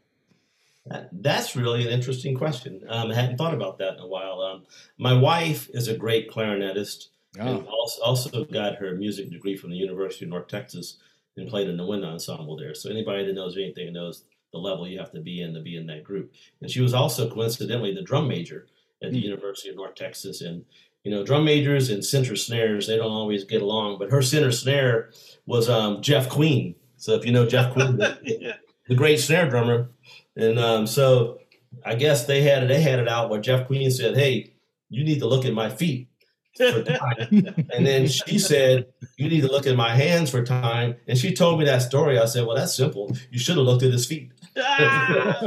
That's 1.11 1.55
really 1.55 1.85
an 1.85 1.89
interesting 1.89 2.35
question. 2.35 2.81
Um, 2.89 3.11
I 3.11 3.15
hadn't 3.15 3.37
thought 3.37 3.53
about 3.53 3.77
that 3.79 3.95
in 3.95 3.99
a 3.99 4.07
while. 4.07 4.41
Um, 4.41 4.63
my 4.97 5.13
wife 5.13 5.69
is 5.73 5.87
a 5.87 5.95
great 5.95 6.31
clarinetist 6.31 7.07
oh. 7.39 7.65
also, 7.69 8.01
also 8.01 8.45
got 8.45 8.75
her 8.75 8.95
music 8.95 9.29
degree 9.29 9.55
from 9.55 9.69
the 9.69 9.77
University 9.77 10.25
of 10.25 10.31
North 10.31 10.47
Texas 10.47 10.97
and 11.37 11.49
played 11.49 11.69
in 11.69 11.77
the 11.77 11.85
wind 11.85 12.03
ensemble 12.03 12.57
there. 12.57 12.75
So 12.75 12.89
anybody 12.89 13.25
that 13.25 13.33
knows 13.33 13.55
anything 13.55 13.93
knows 13.93 14.25
the 14.51 14.59
level 14.59 14.87
you 14.87 14.99
have 14.99 15.11
to 15.13 15.21
be 15.21 15.41
in 15.41 15.53
to 15.53 15.61
be 15.61 15.77
in 15.77 15.87
that 15.87 16.03
group. 16.03 16.33
And 16.61 16.69
she 16.69 16.81
was 16.81 16.93
also 16.93 17.29
coincidentally 17.29 17.93
the 17.93 18.01
drum 18.01 18.27
major 18.27 18.67
at 19.01 19.11
the 19.11 19.19
mm. 19.19 19.23
University 19.23 19.69
of 19.69 19.75
North 19.75 19.95
Texas. 19.95 20.41
And 20.41 20.65
you 21.03 21.11
know, 21.11 21.23
drum 21.23 21.45
majors 21.45 21.89
and 21.89 22.05
center 22.05 22.35
snares 22.35 22.87
they 22.87 22.97
don't 22.97 23.11
always 23.11 23.43
get 23.43 23.61
along. 23.61 23.97
But 23.97 24.11
her 24.11 24.21
center 24.21 24.51
snare 24.51 25.11
was 25.45 25.69
um, 25.69 26.01
Jeff 26.01 26.29
Queen. 26.29 26.75
So 26.97 27.13
if 27.13 27.25
you 27.25 27.31
know 27.31 27.47
Jeff 27.47 27.73
Queen, 27.73 27.97
the, 27.97 28.55
the 28.87 28.95
great 28.95 29.19
snare 29.19 29.49
drummer, 29.49 29.89
and 30.35 30.59
um, 30.59 30.85
so 30.85 31.39
I 31.83 31.95
guess 31.95 32.25
they 32.25 32.41
had 32.41 32.63
it. 32.63 32.67
They 32.67 32.81
had 32.81 32.99
it 32.99 33.07
out 33.07 33.29
where 33.29 33.41
Jeff 33.41 33.67
Queen 33.67 33.89
said, 33.89 34.15
"Hey, 34.15 34.53
you 34.89 35.03
need 35.03 35.19
to 35.19 35.27
look 35.27 35.45
at 35.45 35.53
my 35.53 35.69
feet." 35.69 36.07
For 36.55 36.83
time. 36.83 37.65
and 37.73 37.85
then 37.85 38.07
she 38.07 38.39
said, 38.39 38.87
You 39.17 39.29
need 39.29 39.41
to 39.41 39.51
look 39.51 39.67
at 39.67 39.75
my 39.75 39.95
hands 39.95 40.29
for 40.29 40.43
time. 40.43 40.95
And 41.07 41.17
she 41.17 41.33
told 41.33 41.59
me 41.59 41.65
that 41.65 41.81
story. 41.81 42.19
I 42.19 42.25
said, 42.25 42.45
Well, 42.45 42.55
that's 42.55 42.75
simple. 42.75 43.15
You 43.29 43.39
should 43.39 43.57
have 43.57 43.65
looked 43.65 43.83
at 43.83 43.91
his 43.91 44.05
feet. 44.05 44.31
ah, 44.57 45.41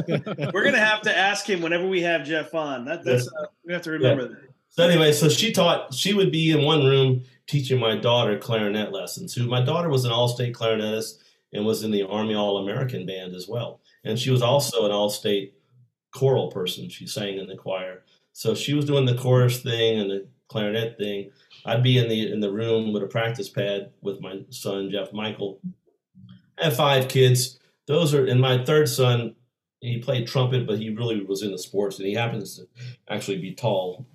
we're 0.52 0.64
gonna 0.64 0.78
have 0.78 1.02
to 1.02 1.16
ask 1.16 1.48
him 1.48 1.60
whenever 1.60 1.86
we 1.86 2.00
have 2.02 2.24
Jeff 2.24 2.54
on. 2.54 2.86
That, 2.86 3.04
that's 3.04 3.28
uh, 3.28 3.46
we 3.64 3.72
have 3.72 3.82
to 3.82 3.90
remember 3.90 4.22
yeah. 4.22 4.28
that. 4.28 4.38
So 4.70 4.88
anyway, 4.88 5.12
so 5.12 5.28
she 5.28 5.52
taught. 5.52 5.94
She 5.94 6.14
would 6.14 6.32
be 6.32 6.50
in 6.50 6.64
one 6.64 6.84
room 6.84 7.22
teaching 7.46 7.78
my 7.78 7.96
daughter 7.96 8.38
clarinet 8.38 8.92
lessons. 8.92 9.34
Who 9.34 9.46
my 9.46 9.62
daughter 9.62 9.88
was 9.88 10.04
an 10.04 10.10
all-state 10.10 10.54
clarinetist 10.54 11.18
and 11.52 11.64
was 11.64 11.84
in 11.84 11.90
the 11.90 12.02
Army 12.02 12.34
All-American 12.34 13.06
band 13.06 13.34
as 13.34 13.46
well. 13.46 13.80
And 14.04 14.18
she 14.18 14.30
was 14.30 14.42
also 14.42 14.84
an 14.84 14.90
all-state 14.90 15.54
choral 16.12 16.50
person. 16.50 16.88
She 16.88 17.06
sang 17.06 17.38
in 17.38 17.46
the 17.46 17.56
choir. 17.56 18.02
So 18.32 18.54
she 18.54 18.74
was 18.74 18.84
doing 18.84 19.04
the 19.04 19.16
chorus 19.16 19.62
thing 19.62 20.00
and 20.00 20.10
the 20.10 20.26
clarinet 20.54 20.96
thing. 20.98 21.30
I'd 21.66 21.82
be 21.82 21.98
in 21.98 22.08
the 22.08 22.32
in 22.32 22.40
the 22.40 22.52
room 22.52 22.92
with 22.92 23.02
a 23.02 23.06
practice 23.06 23.48
pad 23.48 23.90
with 24.02 24.20
my 24.20 24.40
son 24.50 24.90
Jeff 24.90 25.12
Michael. 25.12 25.60
I 26.58 26.64
have 26.64 26.76
five 26.76 27.08
kids 27.08 27.58
those 27.86 28.14
are, 28.14 28.24
and 28.24 28.40
my 28.40 28.64
third 28.64 28.88
son, 28.88 29.34
he 29.80 29.98
played 29.98 30.26
trumpet, 30.26 30.66
but 30.66 30.78
he 30.78 30.90
really 30.90 31.22
was 31.22 31.42
into 31.42 31.58
sports, 31.58 31.98
and 31.98 32.08
he 32.08 32.14
happens 32.14 32.56
to 32.56 32.66
actually 33.08 33.38
be 33.38 33.52
tall 33.52 34.06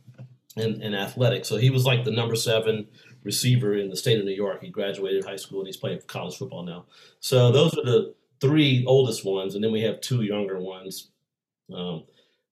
and, 0.57 0.81
and 0.81 0.95
athletic. 0.95 1.45
So 1.45 1.57
he 1.57 1.69
was 1.69 1.85
like 1.85 2.03
the 2.03 2.11
number 2.11 2.35
seven 2.35 2.87
receiver 3.23 3.75
in 3.75 3.89
the 3.89 3.95
state 3.95 4.17
of 4.17 4.25
New 4.25 4.31
York. 4.31 4.63
He 4.63 4.69
graduated 4.69 5.25
high 5.25 5.35
school 5.35 5.59
and 5.59 5.67
he's 5.67 5.77
playing 5.77 6.01
college 6.07 6.37
football 6.37 6.63
now. 6.63 6.85
So 7.19 7.51
those 7.51 7.77
are 7.77 7.83
the 7.83 8.15
three 8.41 8.83
oldest 8.87 9.23
ones, 9.23 9.55
and 9.55 9.63
then 9.63 9.71
we 9.71 9.81
have 9.81 10.01
two 10.01 10.23
younger 10.23 10.59
ones. 10.59 11.11
Um, 11.73 12.05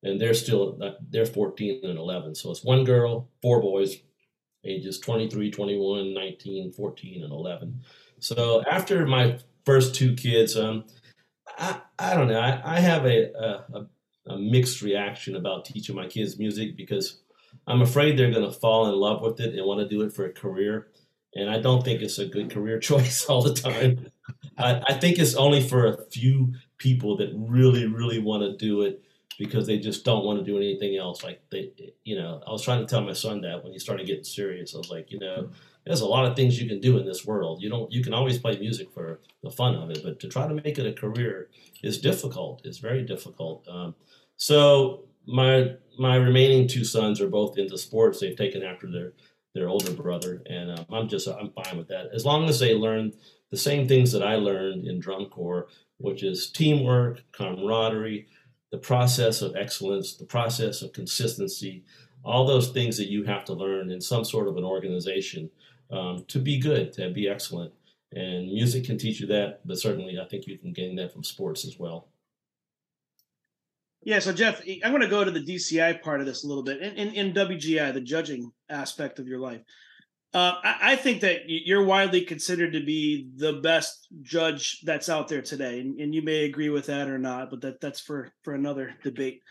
and 0.04 0.20
they're 0.20 0.34
still 0.34 0.80
they're 1.10 1.26
14 1.26 1.82
and 1.84 1.98
11 1.98 2.36
so 2.36 2.52
it's 2.52 2.64
one 2.64 2.84
girl 2.84 3.30
four 3.42 3.62
boys 3.62 3.98
ages 4.66 5.00
23 5.00 5.52
21 5.52 6.14
19 6.14 6.72
14 6.72 7.24
and 7.24 7.32
11 7.32 7.82
so 8.20 8.64
after 8.70 9.06
my 9.06 9.38
first 9.66 9.96
two 9.96 10.14
kids 10.16 10.56
um, 10.56 10.84
I, 11.58 11.82
I 12.00 12.14
don't 12.14 12.28
know. 12.28 12.40
I, 12.40 12.78
I 12.78 12.80
have 12.80 13.06
a, 13.06 13.32
a, 13.34 13.88
a 14.28 14.38
mixed 14.38 14.82
reaction 14.82 15.36
about 15.36 15.66
teaching 15.66 15.96
my 15.96 16.08
kids 16.08 16.38
music 16.38 16.76
because 16.76 17.22
I'm 17.66 17.82
afraid 17.82 18.18
they're 18.18 18.32
going 18.32 18.46
to 18.46 18.52
fall 18.52 18.88
in 18.88 18.96
love 18.96 19.22
with 19.22 19.40
it 19.40 19.56
and 19.56 19.66
want 19.66 19.80
to 19.80 19.88
do 19.88 20.02
it 20.02 20.14
for 20.14 20.26
a 20.26 20.34
career. 20.34 20.88
And 21.34 21.50
I 21.50 21.60
don't 21.60 21.84
think 21.84 22.02
it's 22.02 22.20
a 22.20 22.26
good 22.26 22.52
career 22.52 22.80
choice 22.80 23.26
all 23.26 23.42
the 23.42 23.54
time. 23.54 24.12
I, 24.58 24.82
I 24.88 24.94
think 24.94 25.18
it's 25.18 25.36
only 25.36 25.68
for 25.68 25.86
a 25.88 26.06
few 26.12 26.54
people 26.78 27.18
that 27.18 27.32
really, 27.36 27.86
really 27.86 28.20
want 28.20 28.44
to 28.44 28.58
do 28.58 28.82
it 28.82 29.02
because 29.38 29.68
they 29.68 29.78
just 29.78 30.04
don't 30.04 30.26
want 30.26 30.40
to 30.40 30.46
do 30.46 30.58
anything 30.58 30.98
else. 30.98 31.24
Like 31.24 31.42
they, 31.52 31.72
you 32.04 32.18
know, 32.18 32.42
I 32.48 32.52
was 32.52 32.64
trying 32.64 32.80
to 32.80 32.86
tell 32.86 33.02
my 33.02 33.14
son 33.14 33.42
that 33.42 33.64
when 33.64 33.72
he 33.72 33.80
started 33.80 34.08
getting 34.08 34.24
serious, 34.24 34.74
I 34.74 34.80
was 34.80 34.90
like, 34.90 35.12
you 35.12 35.20
know, 35.20 35.50
there's 35.86 36.02
a 36.02 36.08
lot 36.08 36.26
of 36.26 36.36
things 36.36 36.60
you 36.62 36.68
can 36.68 36.82
do 36.82 36.98
in 36.98 37.06
this 37.06 37.26
world. 37.26 37.62
You 37.62 37.70
don't 37.70 37.92
you 37.92 38.04
can 38.04 38.14
always 38.14 38.38
play 38.38 38.58
music 38.58 38.92
for 38.92 39.20
the 39.44 39.52
fun 39.52 39.76
of 39.76 39.90
it, 39.92 40.02
but 40.04 40.20
to 40.22 40.28
try 40.28 40.48
to 40.48 40.54
make 40.54 40.78
it 40.78 40.88
a 40.88 40.94
career 40.94 41.50
is 41.84 42.00
difficult. 42.00 42.62
It's 42.66 42.80
very 42.80 43.04
difficult. 43.04 43.68
Um, 43.68 43.96
so 44.36 45.06
my 45.28 45.76
my 46.00 46.16
remaining 46.16 46.68
two 46.68 46.84
sons 46.84 47.22
are 47.22 47.30
both 47.30 47.58
into 47.58 47.78
sports. 47.78 48.20
They've 48.20 48.36
taken 48.36 48.64
after 48.64 48.92
their 48.92 49.14
their 49.54 49.70
older 49.70 49.92
brother, 49.92 50.42
and 50.48 50.72
um, 50.72 50.86
I'm 50.92 51.08
just 51.08 51.28
I'm 51.28 51.52
fine 51.52 51.78
with 51.78 51.88
that 51.90 52.10
as 52.14 52.26
long 52.26 52.50
as 52.50 52.60
they 52.60 52.74
learn 52.74 53.14
the 53.50 53.58
same 53.58 53.88
things 53.88 54.12
that 54.12 54.24
I 54.24 54.36
learned 54.36 54.86
in 54.88 55.00
drum 55.00 55.28
corps, 55.28 55.68
which 55.98 56.22
is 56.22 56.52
teamwork, 56.52 57.24
camaraderie, 57.32 58.28
the 58.72 58.78
process 58.78 59.42
of 59.42 59.56
excellence, 59.56 60.16
the 60.16 60.26
process 60.26 60.82
of 60.82 60.94
consistency, 60.94 61.84
all 62.24 62.46
those 62.46 62.70
things 62.70 62.98
that 62.98 63.10
you 63.10 63.24
have 63.24 63.46
to 63.46 63.54
learn 63.54 63.90
in 63.92 64.02
some 64.02 64.26
sort 64.26 64.48
of 64.48 64.58
an 64.58 64.64
organization 64.64 65.50
um, 65.92 66.26
to 66.28 66.40
be 66.40 66.60
good, 66.60 66.92
to 66.94 67.10
be 67.12 67.30
excellent. 67.30 67.74
And 68.12 68.48
music 68.48 68.86
can 68.86 68.98
teach 68.98 69.20
you 69.20 69.28
that, 69.28 69.62
but 69.66 69.78
certainly 69.78 70.20
I 70.20 70.26
think 70.26 70.48
you 70.48 70.58
can 70.58 70.74
gain 70.74 70.96
that 70.96 71.14
from 71.14 71.24
sports 71.24 71.66
as 71.66 71.78
well. 71.78 72.08
Yeah, 74.04 74.20
so 74.20 74.32
Jeff, 74.32 74.62
I'm 74.84 74.92
going 74.92 75.02
to 75.02 75.08
go 75.10 75.24
to 75.24 75.32
the 75.32 75.44
DCI 75.44 76.02
part 76.02 76.22
of 76.22 76.26
this 76.26 76.44
a 76.44 76.48
little 76.48 76.64
bit. 76.64 76.82
In, 76.82 77.34
WGI, 77.34 77.94
the 77.94 78.00
judging 78.00 78.54
aspect 78.70 79.20
of 79.20 79.28
your 79.28 79.40
life, 79.40 79.62
uh, 80.38 80.56
I, 80.64 80.78
I, 80.82 80.96
think 80.96 81.22
that 81.22 81.42
you're 81.48 81.84
widely 81.84 82.22
considered 82.22 82.74
to 82.74 82.84
be 82.84 83.30
the 83.36 83.54
best 83.54 84.08
judge 84.22 84.82
that's 84.84 85.10
out 85.10 85.28
there 85.28 85.42
today, 85.42 85.80
and, 85.80 86.00
and 86.00 86.14
you 86.14 86.22
may 86.22 86.46
agree 86.46 86.70
with 86.70 86.86
that 86.88 87.08
or 87.08 87.18
not, 87.18 87.50
but 87.50 87.62
that 87.62 87.82
that's 87.82 88.00
for 88.00 88.30
for 88.44 88.54
another 88.54 88.94
debate 89.04 89.42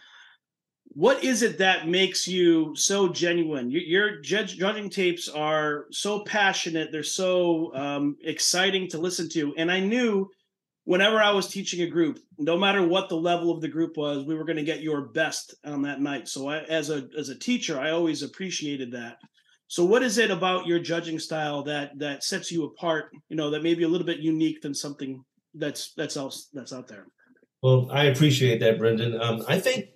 what 0.97 1.23
is 1.23 1.43
it 1.43 1.59
that 1.59 1.89
makes 1.89 2.27
you 2.27 2.75
so 2.75 3.09
genuine? 3.09 3.71
Your, 3.71 3.83
your 3.83 4.21
judge, 4.21 4.57
judging 4.57 4.89
tapes 4.89 5.29
are 5.29 5.87
so 5.91 6.21
passionate, 6.21 6.91
they're 6.91 7.03
so 7.03 7.75
um, 7.75 8.17
exciting 8.23 8.89
to 8.89 8.99
listen 8.99 9.29
to. 9.31 9.55
And 9.57 9.71
I 9.71 9.81
knew 9.81 10.31
whenever 10.85 11.21
I 11.21 11.33
was 11.33 11.49
teaching 11.49 11.83
a 11.83 11.91
group, 11.91 12.19
no 12.39 12.57
matter 12.57 12.87
what 12.87 13.11
the 13.11 13.17
level 13.17 13.51
of 13.51 13.61
the 13.61 13.69
group 13.69 13.99
was, 13.99 14.25
we 14.25 14.35
were 14.35 14.45
going 14.45 14.57
to 14.57 14.63
get 14.63 14.81
your 14.81 15.03
best 15.03 15.55
on 15.65 15.83
that 15.83 16.01
night. 16.01 16.29
So 16.29 16.49
I, 16.49 16.61
as 16.61 16.89
a 16.89 17.07
as 17.19 17.29
a 17.29 17.39
teacher, 17.39 17.79
I 17.79 17.91
always 17.91 18.23
appreciated 18.23 18.93
that. 18.93 19.19
So 19.69 19.85
what 19.85 20.03
is 20.03 20.19
it 20.19 20.31
about 20.31 20.67
your 20.67 20.79
judging 20.79 21.19
style 21.19 21.63
that 21.65 21.99
that 21.99 22.23
sets 22.23 22.53
you 22.53 22.65
apart? 22.65 23.11
You 23.29 23.37
know, 23.37 23.51
that 23.51 23.63
may 23.63 23.75
be 23.75 23.83
a 23.83 23.89
little 23.89 24.07
bit 24.07 24.19
unique 24.19 24.63
than 24.63 24.75
something 24.75 25.25
that's 25.55 25.93
that's 25.97 26.17
else 26.17 26.49
that's 26.53 26.73
out 26.73 26.89
there. 26.89 27.07
Well, 27.63 27.89
I 27.91 28.05
appreciate 28.05 28.61
that, 28.61 28.79
Brendan. 28.79 29.21
Um, 29.21 29.45
I 29.49 29.59
think 29.59 29.87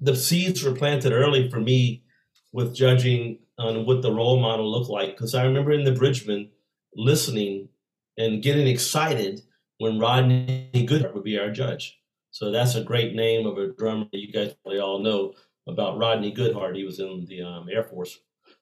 the 0.00 0.14
seeds 0.14 0.62
were 0.62 0.74
planted 0.74 1.12
early 1.12 1.50
for 1.50 1.60
me 1.60 2.04
with 2.52 2.74
judging 2.74 3.38
on 3.58 3.86
what 3.86 4.02
the 4.02 4.12
role 4.12 4.40
model 4.40 4.70
looked 4.70 4.90
like. 4.90 5.16
Because 5.16 5.34
I 5.34 5.44
remember 5.44 5.72
in 5.72 5.84
the 5.84 5.92
Bridgemen 5.92 6.50
listening 6.94 7.68
and 8.16 8.42
getting 8.42 8.66
excited 8.66 9.40
when 9.78 9.98
Rodney 9.98 10.70
Goodhart 10.72 11.14
would 11.14 11.24
be 11.24 11.38
our 11.38 11.50
judge. 11.50 11.98
So 12.30 12.50
that's 12.50 12.74
a 12.74 12.84
great 12.84 13.14
name 13.14 13.46
of 13.46 13.58
a 13.58 13.72
drummer 13.72 14.06
you 14.12 14.32
guys 14.32 14.54
probably 14.62 14.80
all 14.80 14.98
know 14.98 15.34
about 15.66 15.98
Rodney 15.98 16.32
Goodhart. 16.32 16.76
He 16.76 16.84
was 16.84 17.00
in 17.00 17.26
the 17.28 17.42
um, 17.42 17.68
Air 17.70 17.84
Force 17.84 18.18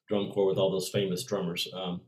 drum 0.07 0.31
corps 0.31 0.47
with 0.47 0.57
all 0.57 0.71
those 0.71 0.89
famous 0.89 1.23
drummers. 1.23 1.67
Um, 1.73 2.01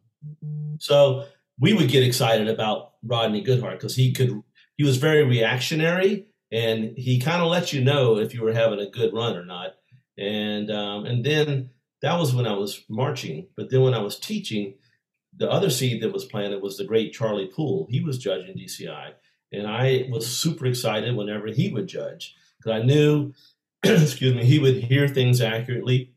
so 0.79 1.25
we 1.59 1.73
would 1.73 1.89
get 1.89 2.03
excited 2.03 2.47
about 2.47 2.93
Rodney 3.03 3.43
Goodhart 3.43 3.73
because 3.73 3.95
he 3.95 4.13
could. 4.13 4.41
He 4.77 4.83
was 4.83 4.97
very 4.97 5.23
reactionary 5.23 6.27
and 6.51 6.97
he 6.97 7.19
kind 7.19 7.41
of 7.41 7.49
let 7.49 7.73
you 7.73 7.83
know 7.83 8.17
if 8.17 8.33
you 8.33 8.41
were 8.41 8.53
having 8.53 8.79
a 8.79 8.89
good 8.89 9.13
run 9.13 9.37
or 9.37 9.45
not. 9.45 9.75
And 10.17 10.71
um, 10.71 11.05
and 11.05 11.25
then 11.25 11.69
that 12.01 12.19
was 12.19 12.33
when 12.33 12.47
I 12.47 12.53
was 12.53 12.83
marching. 12.89 13.47
But 13.57 13.69
then 13.69 13.81
when 13.81 13.93
I 13.93 14.01
was 14.01 14.19
teaching, 14.19 14.75
the 15.35 15.49
other 15.49 15.69
seed 15.69 16.01
that 16.01 16.13
was 16.13 16.25
planted 16.25 16.61
was 16.61 16.77
the 16.77 16.85
great 16.85 17.13
Charley 17.13 17.47
Poole. 17.47 17.87
He 17.89 18.01
was 18.01 18.17
judging 18.17 18.55
DCI, 18.55 19.13
and 19.51 19.67
I 19.67 20.07
was 20.09 20.27
super 20.27 20.65
excited 20.65 21.15
whenever 21.15 21.47
he 21.47 21.69
would 21.69 21.87
judge 21.87 22.35
because 22.57 22.81
I 22.81 22.85
knew, 22.85 23.33
excuse 23.83 24.33
me, 24.33 24.45
he 24.45 24.59
would 24.59 24.75
hear 24.75 25.07
things 25.07 25.41
accurately 25.41 26.14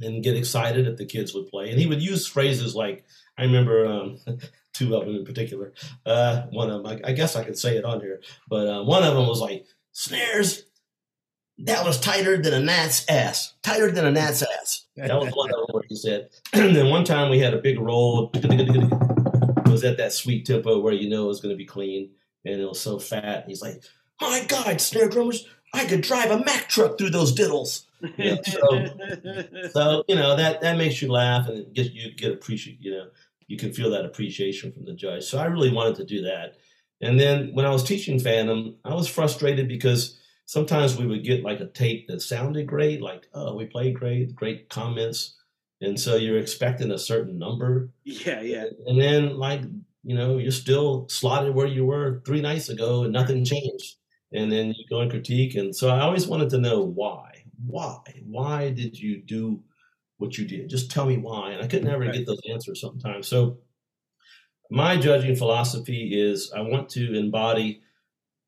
and 0.00 0.22
get 0.22 0.36
excited 0.36 0.86
if 0.86 0.96
the 0.96 1.06
kids 1.06 1.34
would 1.34 1.48
play. 1.48 1.70
And 1.70 1.78
he 1.78 1.86
would 1.86 2.02
use 2.02 2.26
phrases 2.26 2.74
like, 2.74 3.04
I 3.36 3.42
remember 3.42 3.86
um, 3.86 4.18
two 4.72 4.94
of 4.94 5.06
them 5.06 5.16
in 5.16 5.24
particular. 5.24 5.72
Uh, 6.06 6.42
one 6.50 6.70
of 6.70 6.82
them, 6.82 7.00
I, 7.04 7.10
I, 7.10 7.12
guess 7.12 7.36
I 7.36 7.44
could 7.44 7.58
say 7.58 7.76
it 7.76 7.84
on 7.84 8.00
here, 8.00 8.20
but 8.48 8.68
uh, 8.68 8.82
one 8.84 9.02
of 9.02 9.14
them 9.14 9.26
was 9.26 9.40
like, 9.40 9.66
snares, 9.92 10.64
that 11.58 11.84
was 11.84 11.98
tighter 11.98 12.40
than 12.40 12.54
a 12.54 12.60
gnat's 12.60 13.04
ass. 13.08 13.54
Tighter 13.62 13.90
than 13.90 14.06
a 14.06 14.12
gnat's 14.12 14.42
ass. 14.42 14.86
That 14.96 15.18
was 15.18 15.32
one 15.34 15.50
of 15.50 15.56
them 15.56 15.66
where 15.72 15.84
he 15.88 15.96
said. 15.96 16.28
and 16.52 16.74
then 16.74 16.88
one 16.88 17.04
time 17.04 17.30
we 17.30 17.40
had 17.40 17.54
a 17.54 17.58
big 17.58 17.80
roll. 17.80 18.30
It 18.34 19.68
was 19.68 19.84
at 19.84 19.96
that 19.96 20.12
sweet 20.12 20.46
tempo 20.46 20.80
where 20.80 20.92
you 20.92 21.08
know 21.08 21.24
it 21.24 21.28
was 21.28 21.40
going 21.40 21.52
to 21.52 21.58
be 21.58 21.66
clean, 21.66 22.10
and 22.44 22.60
it 22.60 22.64
was 22.64 22.80
so 22.80 22.98
fat. 22.98 23.44
He's 23.48 23.60
like, 23.60 23.82
"My 24.20 24.44
God, 24.46 24.80
snare 24.80 25.08
drummers, 25.08 25.46
I 25.72 25.84
could 25.84 26.00
drive 26.00 26.30
a 26.30 26.44
Mack 26.44 26.68
truck 26.68 26.98
through 26.98 27.10
those 27.10 27.34
diddles." 27.34 27.84
Yeah, 28.16 28.36
so, 28.44 28.86
so, 29.72 30.04
you 30.06 30.14
know 30.14 30.36
that 30.36 30.60
that 30.60 30.76
makes 30.76 31.02
you 31.02 31.10
laugh 31.10 31.48
and 31.48 31.72
get 31.74 31.92
you 31.92 32.14
get 32.14 32.32
appreciate. 32.32 32.78
You 32.80 32.92
know, 32.92 33.06
you 33.48 33.56
can 33.56 33.72
feel 33.72 33.90
that 33.90 34.04
appreciation 34.04 34.72
from 34.72 34.84
the 34.84 34.92
judge. 34.92 35.24
So 35.24 35.38
I 35.38 35.46
really 35.46 35.72
wanted 35.72 35.96
to 35.96 36.04
do 36.04 36.22
that. 36.22 36.56
And 37.00 37.18
then 37.18 37.54
when 37.54 37.64
I 37.64 37.70
was 37.70 37.84
teaching 37.84 38.18
Phantom, 38.18 38.76
I 38.84 38.94
was 38.94 39.08
frustrated 39.08 39.68
because 39.68 40.18
sometimes 40.46 40.96
we 40.96 41.06
would 41.06 41.24
get 41.24 41.44
like 41.44 41.60
a 41.60 41.66
tape 41.66 42.08
that 42.08 42.22
sounded 42.22 42.66
great, 42.66 43.00
like, 43.00 43.26
oh, 43.34 43.54
we 43.54 43.66
played 43.66 43.94
great, 43.94 44.34
great 44.34 44.68
comments. 44.68 45.36
And 45.80 45.98
so 45.98 46.16
you're 46.16 46.38
expecting 46.38 46.90
a 46.90 46.98
certain 46.98 47.38
number. 47.38 47.90
Yeah, 48.04 48.40
yeah. 48.40 48.64
And 48.86 49.00
then, 49.00 49.36
like, 49.36 49.62
you 50.02 50.16
know, 50.16 50.38
you're 50.38 50.50
still 50.50 51.06
slotted 51.08 51.54
where 51.54 51.66
you 51.66 51.86
were 51.86 52.20
three 52.26 52.40
nights 52.40 52.68
ago 52.68 53.04
and 53.04 53.12
nothing 53.12 53.44
changed. 53.44 53.96
And 54.32 54.52
then 54.52 54.68
you 54.68 54.84
go 54.90 55.00
and 55.00 55.10
critique. 55.10 55.54
And 55.54 55.74
so 55.74 55.88
I 55.88 56.00
always 56.00 56.26
wanted 56.26 56.50
to 56.50 56.58
know 56.58 56.82
why. 56.82 57.44
Why? 57.64 57.98
Why 58.24 58.70
did 58.70 58.98
you 58.98 59.22
do 59.22 59.62
what 60.18 60.36
you 60.36 60.46
did? 60.46 60.68
Just 60.68 60.90
tell 60.90 61.06
me 61.06 61.16
why. 61.16 61.52
And 61.52 61.62
I 61.62 61.66
could 61.66 61.84
never 61.84 62.04
right. 62.04 62.12
get 62.12 62.26
those 62.26 62.40
answers 62.50 62.80
sometimes. 62.80 63.26
So 63.26 63.58
my 64.70 64.96
judging 64.96 65.34
philosophy 65.34 66.10
is 66.20 66.52
I 66.54 66.60
want 66.60 66.90
to 66.90 67.18
embody 67.18 67.82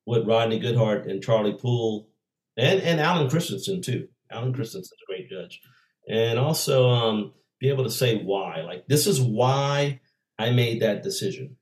what 0.04 0.26
Rodney 0.26 0.60
Goodhart 0.60 1.10
and 1.10 1.22
Charley 1.22 1.54
Poole 1.54 2.08
and, 2.56 2.80
and 2.80 3.00
Alan 3.00 3.30
Christensen 3.30 3.80
too. 3.80 4.08
Alan 4.30 4.52
Christensen's 4.52 4.92
a 5.02 5.12
great 5.12 5.30
judge. 5.30 5.60
And 6.08 6.38
also 6.38 6.90
um, 6.90 7.32
be 7.58 7.68
able 7.68 7.84
to 7.84 7.90
say 7.90 8.22
why. 8.22 8.62
Like 8.62 8.86
this 8.86 9.06
is 9.06 9.20
why 9.20 10.00
I 10.38 10.50
made 10.50 10.82
that 10.82 11.02
decision 11.02 11.56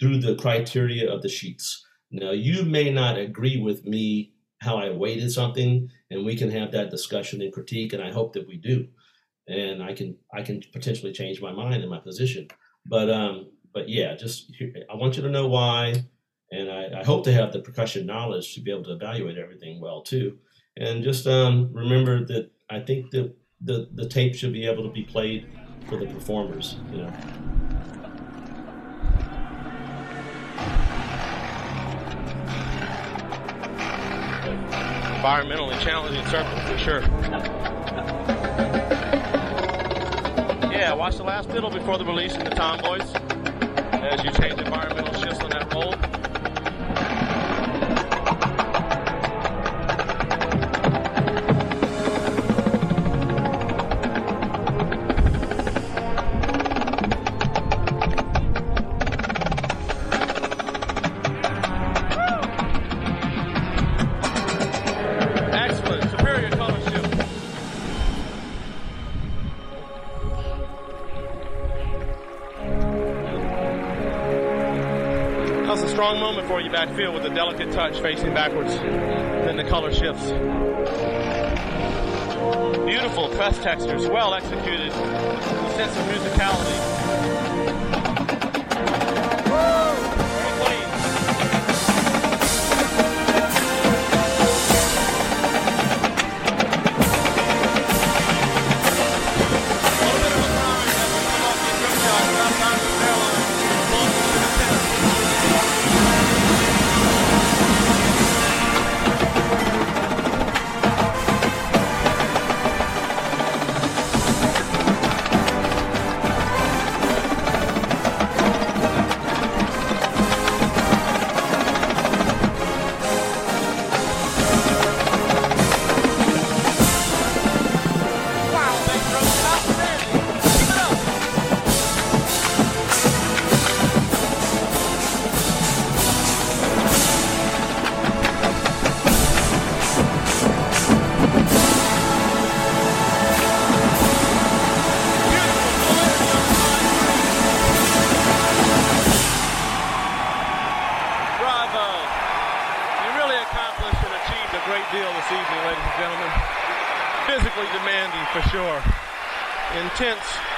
through 0.00 0.18
the 0.18 0.36
criteria 0.36 1.10
of 1.10 1.22
the 1.22 1.28
sheets. 1.28 1.85
Now 2.10 2.30
you 2.30 2.64
may 2.64 2.90
not 2.90 3.18
agree 3.18 3.60
with 3.60 3.84
me 3.84 4.32
how 4.60 4.76
I 4.76 4.90
weighted 4.90 5.30
something, 5.32 5.90
and 6.10 6.24
we 6.24 6.36
can 6.36 6.50
have 6.50 6.72
that 6.72 6.90
discussion 6.90 7.42
and 7.42 7.52
critique, 7.52 7.92
and 7.92 8.02
I 8.02 8.10
hope 8.10 8.32
that 8.34 8.48
we 8.48 8.56
do. 8.56 8.88
And 9.48 9.82
I 9.82 9.92
can 9.92 10.16
I 10.32 10.42
can 10.42 10.62
potentially 10.72 11.12
change 11.12 11.40
my 11.40 11.52
mind 11.52 11.82
and 11.82 11.90
my 11.90 12.00
position. 12.00 12.48
But 12.84 13.10
um, 13.10 13.50
but 13.72 13.88
yeah, 13.88 14.14
just 14.14 14.52
I 14.90 14.96
want 14.96 15.16
you 15.16 15.22
to 15.22 15.30
know 15.30 15.48
why 15.48 16.04
and 16.52 16.70
I, 16.70 17.00
I, 17.00 17.04
hope 17.04 17.24
to 17.24 17.32
have 17.32 17.52
the 17.52 17.60
percussion 17.60 18.06
knowledge 18.06 18.54
to 18.54 18.60
be 18.60 18.70
able 18.70 18.84
to 18.84 18.92
evaluate 18.92 19.36
everything 19.36 19.80
well 19.80 20.02
too. 20.02 20.38
And 20.76 21.02
just 21.02 21.26
um, 21.26 21.72
remember 21.72 22.24
that 22.26 22.50
I 22.70 22.80
think 22.80 23.10
that 23.12 23.34
the 23.60 23.88
the 23.94 24.08
tape 24.08 24.34
should 24.34 24.52
be 24.52 24.66
able 24.66 24.82
to 24.84 24.90
be 24.90 25.02
played 25.02 25.48
for 25.88 25.96
the 25.98 26.06
performers. 26.06 26.76
You 26.92 26.98
know. 26.98 27.55
Environmentally 35.16 35.80
challenging 35.80 36.24
circle 36.26 36.58
for 36.60 36.78
sure. 36.78 37.00
Yeah, 40.70 40.92
watch 40.92 41.16
the 41.16 41.24
last 41.24 41.48
diddle 41.48 41.70
before 41.70 41.96
the 41.98 42.04
release 42.04 42.36
of 42.36 42.44
the 42.44 42.50
tomboys 42.50 43.14
as 43.92 44.22
you 44.22 44.30
change 44.32 44.60
environmental 44.60 45.14
shifts 45.14 45.40
on 45.40 45.50
that 45.50 45.72
roll. 45.72 45.94
Backfield 76.76 77.14
with 77.14 77.24
a 77.24 77.34
delicate 77.34 77.72
touch 77.72 77.98
facing 78.00 78.34
backwards. 78.34 78.74
Then 78.76 79.56
the 79.56 79.64
color 79.64 79.90
shifts. 79.90 80.24
Beautiful 82.84 83.30
press 83.30 83.58
textures, 83.60 84.06
well 84.06 84.34
executed, 84.34 84.92
a 84.92 85.70
sense 85.74 85.96
of 85.96 86.04
musicality. 86.04 87.55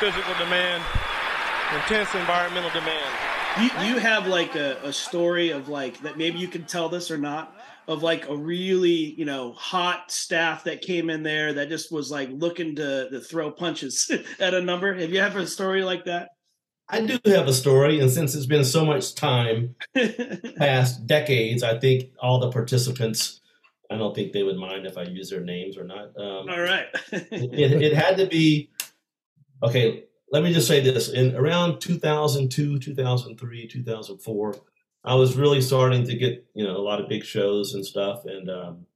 Physical 0.00 0.34
demand, 0.34 0.82
intense 1.74 2.14
environmental 2.14 2.70
demand. 2.70 3.14
You, 3.60 3.88
you 3.88 3.98
have 3.98 4.28
like 4.28 4.54
a, 4.54 4.78
a 4.84 4.92
story 4.92 5.50
of 5.50 5.68
like 5.68 6.00
that 6.02 6.16
maybe 6.16 6.38
you 6.38 6.46
can 6.46 6.64
tell 6.64 6.88
this 6.88 7.10
or 7.10 7.18
not 7.18 7.54
of 7.88 8.02
like 8.02 8.28
a 8.28 8.36
really 8.36 9.14
you 9.18 9.24
know 9.24 9.52
hot 9.52 10.12
staff 10.12 10.64
that 10.64 10.82
came 10.82 11.10
in 11.10 11.24
there 11.24 11.54
that 11.54 11.68
just 11.68 11.90
was 11.90 12.10
like 12.10 12.28
looking 12.30 12.76
to, 12.76 13.10
to 13.10 13.20
throw 13.20 13.50
punches 13.50 14.10
at 14.40 14.54
a 14.54 14.60
number. 14.60 14.94
Have 14.94 15.10
you 15.10 15.20
ever 15.20 15.40
a 15.40 15.46
story 15.46 15.82
like 15.82 16.04
that? 16.04 16.28
I 16.90 17.04
do 17.04 17.18
have 17.26 17.48
a 17.48 17.52
story, 17.52 18.00
and 18.00 18.10
since 18.10 18.34
it's 18.34 18.46
been 18.46 18.64
so 18.64 18.86
much 18.86 19.14
time, 19.14 19.74
past 20.56 21.06
decades, 21.06 21.62
I 21.62 21.78
think 21.78 22.12
all 22.18 22.38
the 22.38 22.50
participants, 22.50 23.42
I 23.90 23.98
don't 23.98 24.14
think 24.14 24.32
they 24.32 24.42
would 24.42 24.56
mind 24.56 24.86
if 24.86 24.96
I 24.96 25.02
use 25.02 25.28
their 25.28 25.42
names 25.42 25.76
or 25.76 25.84
not. 25.84 26.16
Um, 26.16 26.48
all 26.48 26.60
right. 26.60 26.86
it, 27.12 27.82
it, 27.82 27.92
had 27.92 28.16
to 28.16 28.26
be 28.26 28.70
okay, 29.62 30.04
let 30.30 30.42
me 30.42 30.52
just 30.52 30.68
say 30.68 30.80
this. 30.80 31.08
In 31.08 31.34
around 31.34 31.80
2002, 31.80 32.78
2003, 32.78 33.68
2004, 33.68 34.56
I 35.04 35.14
was 35.14 35.36
really 35.36 35.60
starting 35.60 36.04
to 36.04 36.16
get, 36.16 36.46
you 36.54 36.64
know, 36.64 36.76
a 36.76 36.82
lot 36.82 37.00
of 37.00 37.08
big 37.08 37.24
shows 37.24 37.74
and 37.74 37.84
stuff. 37.84 38.24
And 38.26 38.50
um, 38.50 38.86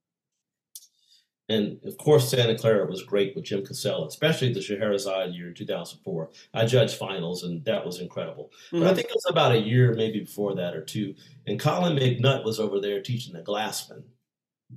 and 1.49 1.79
of 1.85 1.99
course, 1.99 2.31
Santa 2.31 2.57
Clara 2.57 2.87
was 2.87 3.03
great 3.03 3.35
with 3.35 3.45
Jim 3.45 3.65
Casella, 3.65 4.07
especially 4.07 4.53
the 4.53 4.63
Scheherazade 4.63 5.35
year 5.35 5.53
2004. 5.53 6.31
I 6.55 6.67
judged 6.67 6.97
finals, 6.97 7.43
and 7.43 7.65
that 7.65 7.85
was 7.85 8.01
incredible. 8.01 8.51
Mm-hmm. 8.67 8.79
But 8.79 8.85
I 8.85 8.87
mm-hmm. 8.87 8.97
think 8.97 9.09
it 9.09 9.15
was 9.15 9.27
about 9.29 9.53
a 9.53 9.59
year, 9.59 9.95
maybe 9.95 10.21
before 10.21 10.55
that 10.55 10.75
or 10.75 10.85
two, 10.85 11.15
and 11.47 11.61
Colin 11.61 11.97
McNutt 11.97 12.45
was 12.45 12.61
over 12.61 12.81
there 12.81 13.03
teaching 13.03 13.35
the 13.35 13.43
Glassmen, 13.43 14.05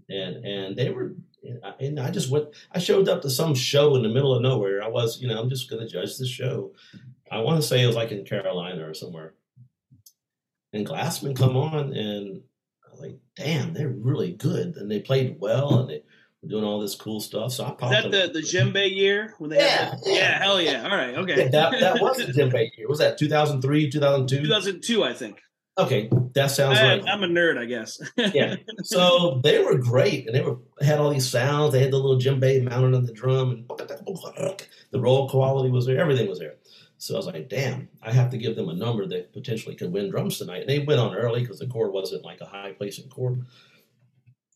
and 0.09 0.43
and 0.45 0.75
they 0.75 0.89
were, 0.89 1.13
and 1.79 1.99
I 1.99 2.11
just 2.11 2.29
went. 2.29 2.47
I 2.71 2.79
showed 2.79 3.07
up 3.07 3.21
to 3.21 3.29
some 3.29 3.55
show 3.55 3.95
in 3.95 4.03
the 4.03 4.09
middle 4.09 4.35
of 4.35 4.41
nowhere. 4.41 4.83
I 4.83 4.87
was, 4.87 5.21
you 5.21 5.27
know, 5.27 5.39
I'm 5.39 5.49
just 5.49 5.69
going 5.69 5.81
to 5.81 5.91
judge 5.91 6.17
the 6.17 6.25
show. 6.25 6.71
I 7.31 7.39
want 7.39 7.61
to 7.61 7.67
say 7.67 7.83
it 7.83 7.87
was 7.87 7.95
like 7.95 8.11
in 8.11 8.25
Carolina 8.25 8.87
or 8.87 8.93
somewhere, 8.93 9.33
and 10.73 10.85
Glassmen 10.85 11.35
come 11.35 11.57
on, 11.57 11.93
and 11.93 12.41
I 12.85 12.91
was 12.91 13.01
like, 13.01 13.17
damn, 13.35 13.73
they're 13.73 13.89
really 13.89 14.33
good, 14.33 14.75
and 14.77 14.89
they 14.89 14.99
played 14.99 15.37
well, 15.39 15.79
and 15.79 15.89
they 15.89 16.03
were 16.43 16.49
doing 16.49 16.63
all 16.63 16.79
this 16.79 16.95
cool 16.95 17.19
stuff. 17.19 17.51
So 17.51 17.65
I 17.65 17.71
popped. 17.71 18.05
Is 18.05 18.11
that 18.11 18.33
the 18.33 18.39
the 18.39 18.45
djembe 18.45 18.95
year 18.95 19.33
when 19.37 19.49
they 19.49 19.57
yeah, 19.57 19.89
had 19.89 19.99
yeah. 20.05 20.13
yeah, 20.13 20.43
hell 20.43 20.61
yeah. 20.61 20.83
All 20.83 20.95
right, 20.95 21.15
okay. 21.15 21.43
Yeah, 21.43 21.49
that 21.49 21.79
that 21.79 22.01
was 22.01 22.17
the 22.17 22.23
djembe 22.33 22.69
year. 22.77 22.87
Was 22.87 22.99
that 22.99 23.17
2003, 23.17 23.89
2002? 23.89 24.41
2002, 24.43 25.03
I 25.03 25.13
think. 25.13 25.41
Okay, 25.77 26.09
that 26.33 26.51
sounds 26.51 26.79
I, 26.79 26.83
right. 26.87 27.03
I'm 27.05 27.23
a 27.23 27.27
nerd, 27.27 27.57
I 27.57 27.65
guess. 27.65 27.99
yeah. 28.17 28.55
So 28.83 29.41
they 29.43 29.61
were 29.61 29.77
great, 29.77 30.25
and 30.25 30.35
they 30.35 30.41
were 30.41 30.57
had 30.81 30.99
all 30.99 31.09
these 31.09 31.29
sounds. 31.29 31.73
They 31.73 31.81
had 31.81 31.91
the 31.91 31.97
little 31.97 32.17
djembe 32.17 32.63
mounted 32.63 32.95
on 32.95 33.05
the 33.05 33.11
drum, 33.11 33.51
and 33.51 34.65
the 34.91 34.99
roll 35.01 35.29
quality 35.29 35.69
was 35.69 35.85
there. 35.85 35.99
Everything 35.99 36.29
was 36.29 36.39
there. 36.39 36.55
So 36.97 37.13
I 37.13 37.17
was 37.17 37.27
like, 37.27 37.49
damn, 37.49 37.89
I 38.01 38.11
have 38.11 38.29
to 38.31 38.37
give 38.37 38.55
them 38.55 38.69
a 38.69 38.73
number 38.73 39.05
that 39.07 39.33
potentially 39.33 39.75
could 39.75 39.91
win 39.91 40.09
drums 40.09 40.37
tonight. 40.37 40.61
And 40.61 40.69
they 40.69 40.79
went 40.79 41.01
on 41.01 41.13
early 41.13 41.41
because 41.41 41.59
the 41.59 41.67
corps 41.67 41.91
wasn't 41.91 42.23
like 42.23 42.39
a 42.39 42.45
high 42.45 42.71
placing 42.71 43.09
corps. 43.09 43.37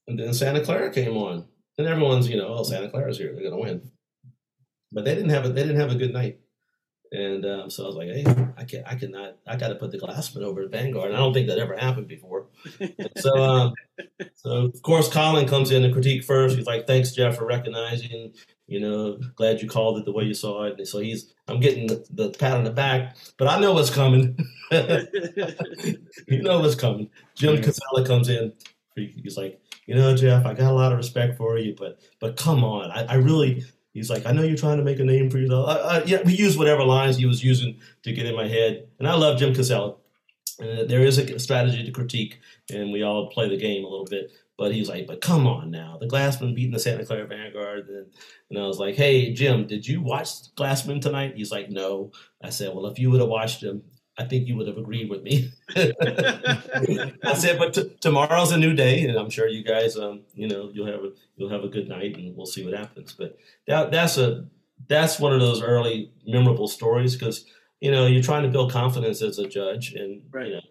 And 0.08 0.18
then 0.18 0.34
Santa 0.34 0.64
Clara 0.64 0.92
came 0.92 1.18
on 1.18 1.46
and 1.80 1.88
everyone's 1.88 2.30
you 2.30 2.38
know 2.38 2.48
oh 2.50 2.64
Santa 2.64 2.90
Clara's 2.90 3.18
here 3.18 3.34
they're 3.34 3.44
gonna 3.44 3.62
win, 3.62 3.90
but 4.92 5.06
they 5.06 5.16
didn't 5.16 5.30
have 5.30 5.46
a 5.46 5.50
they 5.50 5.64
didn't 5.64 5.80
have 5.80 5.92
a 5.92 5.96
good 5.96 6.14
night, 6.14 6.40
and 7.12 7.46
um, 7.46 7.70
so 7.70 7.84
I 7.84 7.88
was 7.88 7.96
like 7.96 8.08
hey 8.10 8.24
I 8.58 8.64
can 8.64 8.84
I 8.86 8.96
cannot 8.96 9.38
I 9.48 9.56
got 9.56 9.70
to 9.70 9.76
put 9.76 9.92
the 9.92 9.98
Glassmen 9.98 10.44
over 10.44 10.62
at 10.62 10.72
Vanguard 10.72 11.08
and 11.08 11.16
I 11.16 11.20
don't 11.20 11.34
think 11.34 11.48
that 11.48 11.58
ever 11.58 11.76
happened 11.76 12.08
before, 12.08 12.48
so 13.18 13.36
um, 13.36 13.74
so 14.36 14.66
of 14.66 14.82
course 14.82 15.12
Colin 15.12 15.48
comes 15.48 15.72
in 15.72 15.84
to 15.84 15.92
critique 15.92 16.24
first. 16.24 16.58
He's 16.58 16.68
like 16.68 16.88
thanks 16.88 17.12
Jeff 17.12 17.38
for 17.38 17.46
recognizing 17.46 18.34
you 18.68 18.80
know 18.80 19.20
glad 19.36 19.62
you 19.62 19.68
called 19.68 19.98
it 19.98 20.06
the 20.06 20.12
way 20.12 20.24
you 20.24 20.34
saw 20.34 20.66
it. 20.66 20.76
And 20.78 20.88
so 20.88 21.00
he's 21.00 21.34
I'm 21.48 21.60
getting 21.60 21.88
the, 21.88 22.06
the 22.12 22.30
pat 22.32 22.58
on 22.58 22.64
the 22.64 22.72
back 22.72 23.18
but 23.38 23.48
I 23.48 23.60
know 23.60 23.74
what's 23.74 23.90
coming. 23.90 24.38
You 26.28 26.44
know 26.44 26.60
what's 26.60 26.76
coming. 26.76 27.10
Jim 27.34 27.60
Casella 27.60 28.06
comes 28.06 28.30
in. 28.30 28.54
He's 28.96 29.36
like 29.36 29.60
you 29.90 29.96
know, 29.96 30.16
Jeff, 30.16 30.46
I 30.46 30.54
got 30.54 30.72
a 30.72 30.76
lot 30.76 30.92
of 30.92 31.00
respect 31.00 31.36
for 31.36 31.58
you, 31.58 31.74
but 31.76 32.00
but 32.20 32.38
come 32.38 32.64
on, 32.64 32.92
I, 32.92 33.06
I 33.06 33.14
really. 33.16 33.66
He's 33.94 34.10
like, 34.10 34.26
I 34.26 34.32
know 34.32 34.44
you're 34.44 34.58
trying 34.58 34.78
to 34.78 34.84
make 34.84 35.00
a 35.00 35.04
name 35.04 35.30
for 35.30 35.40
yourself. 35.40 35.68
I, 35.68 35.74
I, 35.74 36.04
yeah, 36.04 36.22
we 36.24 36.34
use 36.34 36.58
whatever 36.58 36.84
lines 36.84 37.18
he 37.18 37.26
was 37.26 37.44
using 37.44 37.80
to 38.04 38.14
get 38.14 38.26
in 38.26 38.36
my 38.36 38.48
head, 38.48 38.88
and 39.00 39.08
I 39.08 39.16
love 39.16 39.40
Jim 39.40 39.54
Casella. 39.54 39.96
And 40.60 40.90
there 40.90 41.02
is 41.02 41.18
a 41.18 41.40
strategy 41.40 41.84
to 41.84 41.92
critique, 41.92 42.40
and 42.72 42.92
we 42.92 43.02
all 43.02 43.30
play 43.30 43.50
the 43.50 43.58
game 43.58 43.84
a 43.84 43.88
little 43.88 44.06
bit. 44.06 44.32
But 44.58 44.74
he's 44.74 44.90
like, 44.90 45.08
but 45.08 45.22
come 45.22 45.48
on 45.48 45.72
now, 45.72 45.98
the 46.00 46.08
Glassmen 46.08 46.54
beating 46.54 46.74
the 46.74 46.80
Santa 46.80 47.06
Clara 47.06 47.26
Vanguard, 47.26 47.88
and, 47.88 48.08
and 48.50 48.60
I 48.60 48.68
was 48.68 48.78
like, 48.78 48.96
hey 48.96 49.32
Jim, 49.34 49.66
did 49.66 49.88
you 49.88 50.02
watch 50.02 50.54
Glassmen 50.56 51.02
tonight? 51.02 51.36
He's 51.38 51.52
like, 51.52 51.70
no. 51.70 52.12
I 52.44 52.50
said, 52.50 52.76
well, 52.76 52.88
if 52.88 53.00
you 53.00 53.10
would 53.10 53.22
have 53.22 53.30
watched 53.30 53.64
him, 53.64 53.84
I 54.20 54.26
think 54.26 54.48
you 54.48 54.58
would 54.58 54.68
have 54.68 54.78
agreed 54.78 55.10
with 55.10 55.24
me. 55.24 55.52
I 55.76 57.34
said, 57.36 57.58
but 57.58 57.74
t- 57.74 57.96
tomorrow's 58.02 58.52
a 58.52 58.58
new 58.58 58.74
day, 58.74 59.06
and 59.06 59.18
I'm 59.18 59.30
sure 59.30 59.48
you 59.48 59.64
guys, 59.64 59.98
um, 59.98 60.24
you 60.34 60.50
know, 60.50 60.70
you'll 60.74 60.88
have 60.88 61.04
a 61.06 61.12
you'll 61.38 61.50
have 61.50 61.64
a 61.64 61.70
good 61.70 61.88
night, 61.88 62.18
and 62.18 62.36
we'll 62.36 62.46
see 62.46 62.66
what 62.66 62.78
happens. 62.78 63.14
But 63.14 63.38
that 63.68 63.92
that's 63.92 64.18
a 64.18 64.46
that's 64.88 65.20
one 65.20 65.32
of 65.32 65.40
those 65.40 65.62
early 65.62 66.12
memorable 66.28 66.68
stories 66.68 67.16
because 67.16 67.46
you 67.80 67.92
know 67.92 68.08
you're 68.08 68.22
trying 68.22 68.44
to 68.44 68.50
build 68.50 68.74
confidence 68.74 69.22
as 69.22 69.40
a 69.40 69.48
judge, 69.48 69.94
and 69.94 70.22
right. 70.32 70.48
you 70.48 70.54
know 70.56 70.62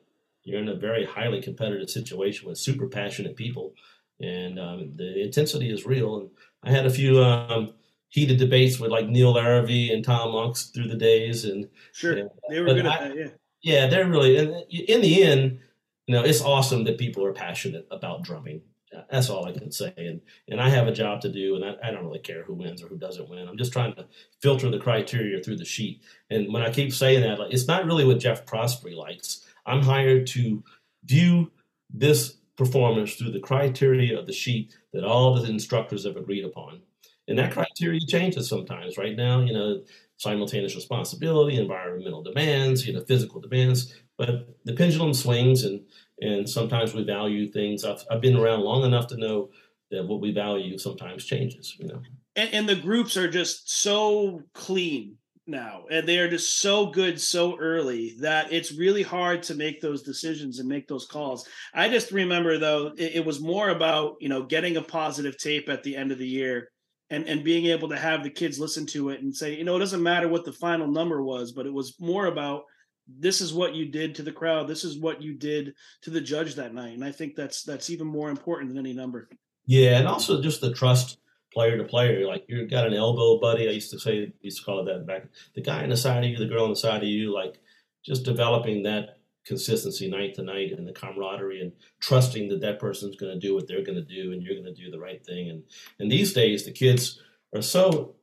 you're 0.45 0.61
in 0.61 0.69
a 0.69 0.75
very 0.75 1.07
highly 1.07 1.41
competitive 1.41 1.89
situation 1.89 2.49
with 2.49 2.59
super 2.59 2.87
passionate 2.87 3.35
people, 3.35 3.73
and 4.21 4.59
um, 4.59 4.93
the 4.97 5.23
intensity 5.23 5.73
is 5.73 5.87
real. 5.87 6.19
And 6.19 6.31
I 6.63 6.71
had 6.71 6.85
a 6.85 6.91
few. 6.91 7.23
Um, 7.23 7.73
heated 8.11 8.39
debates 8.39 8.79
with 8.79 8.91
like 8.91 9.07
Neil 9.07 9.35
Larrivee 9.35 9.93
and 9.93 10.05
Tom 10.05 10.33
Aungst 10.33 10.73
through 10.75 10.89
the 10.89 10.97
days, 10.97 11.45
and 11.45 11.69
sure, 11.93 12.17
know, 12.17 12.33
they 12.49 12.61
were 12.61 12.67
good 12.67 12.87
I, 12.87 12.95
at 12.95 13.01
that. 13.01 13.17
Yeah, 13.17 13.29
yeah, 13.63 13.87
they're 13.87 14.09
really. 14.09 14.37
in 14.37 15.01
the 15.01 15.23
end, 15.23 15.59
you 16.07 16.15
know, 16.15 16.23
it's 16.23 16.43
awesome 16.43 16.85
that 16.85 16.99
people 16.99 17.25
are 17.25 17.33
passionate 17.33 17.87
about 17.91 18.23
drumming. 18.23 18.63
That's 19.11 19.29
all 19.29 19.45
I 19.45 19.53
can 19.53 19.71
say, 19.71 19.93
and 19.97 20.21
and 20.49 20.61
I 20.61 20.71
have 20.71 20.87
a 20.87 20.93
job 20.93 21.21
to 21.21 21.29
do, 21.29 21.57
and 21.57 21.65
I, 21.65 21.75
I 21.89 21.91
don't 21.91 22.05
really 22.05 22.21
care 22.21 22.43
who 22.43 22.55
wins 22.55 22.83
or 22.83 22.89
who 22.89 22.97
doesn't 22.97 23.29
win. 23.29 23.47
I'm 23.47 23.59
just 23.59 23.73
trying 23.73 23.95
to 23.97 24.07
filter 24.41 24.71
the 24.71 24.79
criteria 24.79 25.43
through 25.43 25.57
the 25.57 25.65
sheet. 25.65 26.01
And 26.31 26.53
when 26.53 26.63
I 26.63 26.71
keep 26.71 26.95
saying 26.95 27.23
that, 27.23 27.39
like, 27.39 27.53
it's 27.53 27.69
not 27.69 27.85
really 27.85 28.07
what 28.07 28.19
Jeff 28.19 28.47
Prosperie 28.47 28.97
likes. 28.97 29.45
I'm 29.67 29.83
hired 29.83 30.27
to 30.29 30.65
view 31.05 31.53
this 31.91 32.39
performance 32.57 33.15
through 33.15 33.33
the 33.33 33.41
criteria 33.41 34.19
of 34.19 34.27
the 34.27 34.33
sheet 34.33 34.75
that 34.93 35.05
all 35.05 35.35
the 35.35 35.49
instructors 35.49 36.05
have 36.05 36.17
agreed 36.17 36.45
upon. 36.45 36.81
And 37.29 37.39
that 37.39 37.53
criteria 37.53 38.01
changes 38.01 38.49
sometimes. 38.49 38.97
Right 38.97 39.17
now, 39.17 39.41
you 39.41 39.53
know, 39.53 39.83
simultaneous 40.19 40.75
responsibility, 40.75 41.57
environmental 41.57 42.23
demands, 42.23 42.87
you 42.87 42.93
know, 42.93 43.05
physical 43.05 43.41
demands. 43.41 43.95
But 44.19 44.49
the 44.65 44.75
pendulum 44.75 45.15
swings, 45.15 45.65
and 45.65 45.81
and 46.21 46.49
sometimes 46.49 46.93
we 46.93 47.05
value 47.05 47.51
things. 47.51 47.85
I've 47.85 48.05
I've 48.11 48.21
been 48.21 48.37
around 48.37 48.61
long 48.61 48.85
enough 48.85 49.07
to 49.09 49.17
know 49.17 49.51
that 49.91 50.07
what 50.07 50.21
we 50.21 50.33
value 50.33 50.77
sometimes 50.77 51.25
changes. 51.25 51.77
You 51.79 51.89
know, 51.89 52.03
and, 52.37 52.53
and 52.53 52.69
the 52.69 52.77
groups 52.77 53.17
are 53.17 53.31
just 53.31 53.71
so 53.71 54.43
clean 54.53 55.17
now 55.49 55.85
and 55.91 56.07
they 56.07 56.19
are 56.19 56.29
just 56.29 56.61
so 56.61 56.87
good 56.87 57.19
so 57.19 57.59
early 57.59 58.15
that 58.21 58.53
it's 58.53 58.71
really 58.71 59.03
hard 59.03 59.43
to 59.43 59.55
make 59.55 59.81
those 59.81 60.03
decisions 60.03 60.59
and 60.59 60.69
make 60.69 60.87
those 60.87 61.07
calls 61.07 61.49
i 61.73 61.89
just 61.89 62.13
remember 62.13 62.59
though 62.59 62.93
it, 62.99 63.17
it 63.17 63.25
was 63.25 63.41
more 63.41 63.71
about 63.71 64.17
you 64.21 64.29
know 64.29 64.43
getting 64.43 64.77
a 64.77 64.83
positive 64.83 65.39
tape 65.39 65.71
at 65.71 65.83
the 65.83 65.97
end 65.97 66.13
of 66.13 66.19
the 66.19 66.29
year 66.29 66.69
and 67.11 67.27
and 67.27 67.45
being 67.45 67.67
able 67.67 67.89
to 67.89 67.99
have 67.99 68.23
the 68.23 68.31
kids 68.31 68.59
listen 68.59 68.87
to 68.87 69.11
it 69.11 69.23
and 69.23 69.35
say, 69.35 69.57
you 69.57 69.65
know, 69.65 69.77
it 69.77 69.81
doesn't 69.81 70.03
matter 70.03 70.29
what 70.29 70.45
the 70.45 70.53
final 70.53 70.87
number 70.87 71.23
was, 71.23 71.53
but 71.53 71.67
it 71.67 71.73
was 71.73 71.95
more 72.01 72.27
about 72.27 72.65
this 73.07 73.41
is 73.41 73.55
what 73.55 73.75
you 73.75 73.87
did 73.87 74.15
to 74.15 74.23
the 74.23 74.33
crowd, 74.33 74.69
this 74.69 74.85
is 74.85 74.99
what 74.99 75.23
you 75.23 75.35
did 75.35 75.75
to 76.03 76.11
the 76.11 76.21
judge 76.21 76.55
that 76.57 76.75
night, 76.75 76.93
and 76.95 77.05
I 77.05 77.13
think 77.13 77.35
that's 77.35 77.63
that's 77.63 77.91
even 77.91 78.07
more 78.07 78.31
important 78.31 78.69
than 78.69 78.79
any 78.79 78.93
number. 78.93 79.29
Yeah, 79.67 79.99
and 79.99 80.09
also 80.09 80.43
just 80.43 80.61
the 80.61 80.73
trust 80.73 81.19
player 81.53 81.77
to 81.79 81.85
player. 81.85 82.27
Like 82.27 82.45
you've 82.49 82.71
got 82.71 82.87
an 82.87 82.95
elbow 82.95 83.39
buddy. 83.39 83.69
I 83.69 83.73
used 83.73 83.91
to 83.91 83.99
say, 83.99 84.33
used 84.41 84.59
to 84.59 84.65
call 84.65 84.81
it 84.81 84.93
that 84.93 85.07
back. 85.07 85.27
The 85.55 85.63
guy 85.63 85.83
on 85.83 85.91
the 85.91 85.97
side 85.97 86.25
of 86.25 86.31
you, 86.31 86.39
the 86.39 86.47
girl 86.47 86.65
on 86.65 86.71
the 86.71 86.77
side 86.77 87.03
of 87.03 87.09
you, 87.09 87.35
like 87.35 87.61
just 88.05 88.25
developing 88.25 88.83
that 88.85 89.18
consistency 89.49 90.09
night 90.09 90.35
to 90.35 90.43
night 90.43 90.73
and 90.73 90.87
the 90.87 90.93
camaraderie 90.93 91.63
and 91.63 91.73
trusting 92.01 92.49
that 92.49 92.61
that 92.61 92.79
person's 92.79 93.17
going 93.17 93.33
to 93.33 93.47
do 93.47 93.55
what 93.55 93.67
they're 93.67 93.83
going 93.83 93.97
to 93.97 94.03
do 94.03 94.33
and 94.33 94.43
you're 94.43 94.55
going 94.55 94.73
to 94.73 94.81
do 94.81 94.91
the 94.91 95.01
right 95.01 95.25
thing. 95.25 95.49
And 95.49 95.65
and 95.99 96.11
these 96.11 96.33
days 96.33 96.65
the 96.65 96.71
kids 96.71 97.21
are 97.55 97.63
so 97.63 98.15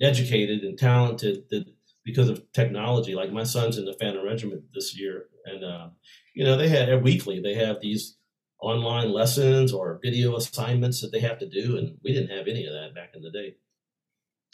educated 0.00 0.62
and 0.62 0.78
talented 0.78 1.44
that 1.50 1.66
because 2.04 2.30
of 2.30 2.50
technology. 2.52 3.14
Like 3.14 3.32
my 3.32 3.42
son's 3.42 3.76
in 3.76 3.84
the 3.84 3.96
Phantom 4.00 4.24
Regiment 4.24 4.62
this 4.72 4.98
year, 4.98 5.26
and 5.44 5.62
uh, 5.62 5.88
you 6.34 6.44
know 6.44 6.56
they 6.56 6.68
had 6.68 7.02
weekly 7.02 7.40
they 7.40 7.54
have 7.54 7.80
these 7.80 8.16
online 8.60 9.12
lessons 9.12 9.72
or 9.72 10.00
video 10.02 10.36
assignments 10.36 11.02
that 11.02 11.12
they 11.12 11.20
have 11.20 11.38
to 11.40 11.48
do, 11.48 11.76
and 11.76 11.98
we 12.02 12.12
didn't 12.12 12.36
have 12.36 12.48
any 12.48 12.64
of 12.64 12.72
that 12.72 12.94
back 12.94 13.10
in 13.14 13.22
the 13.22 13.30
day. 13.30 13.56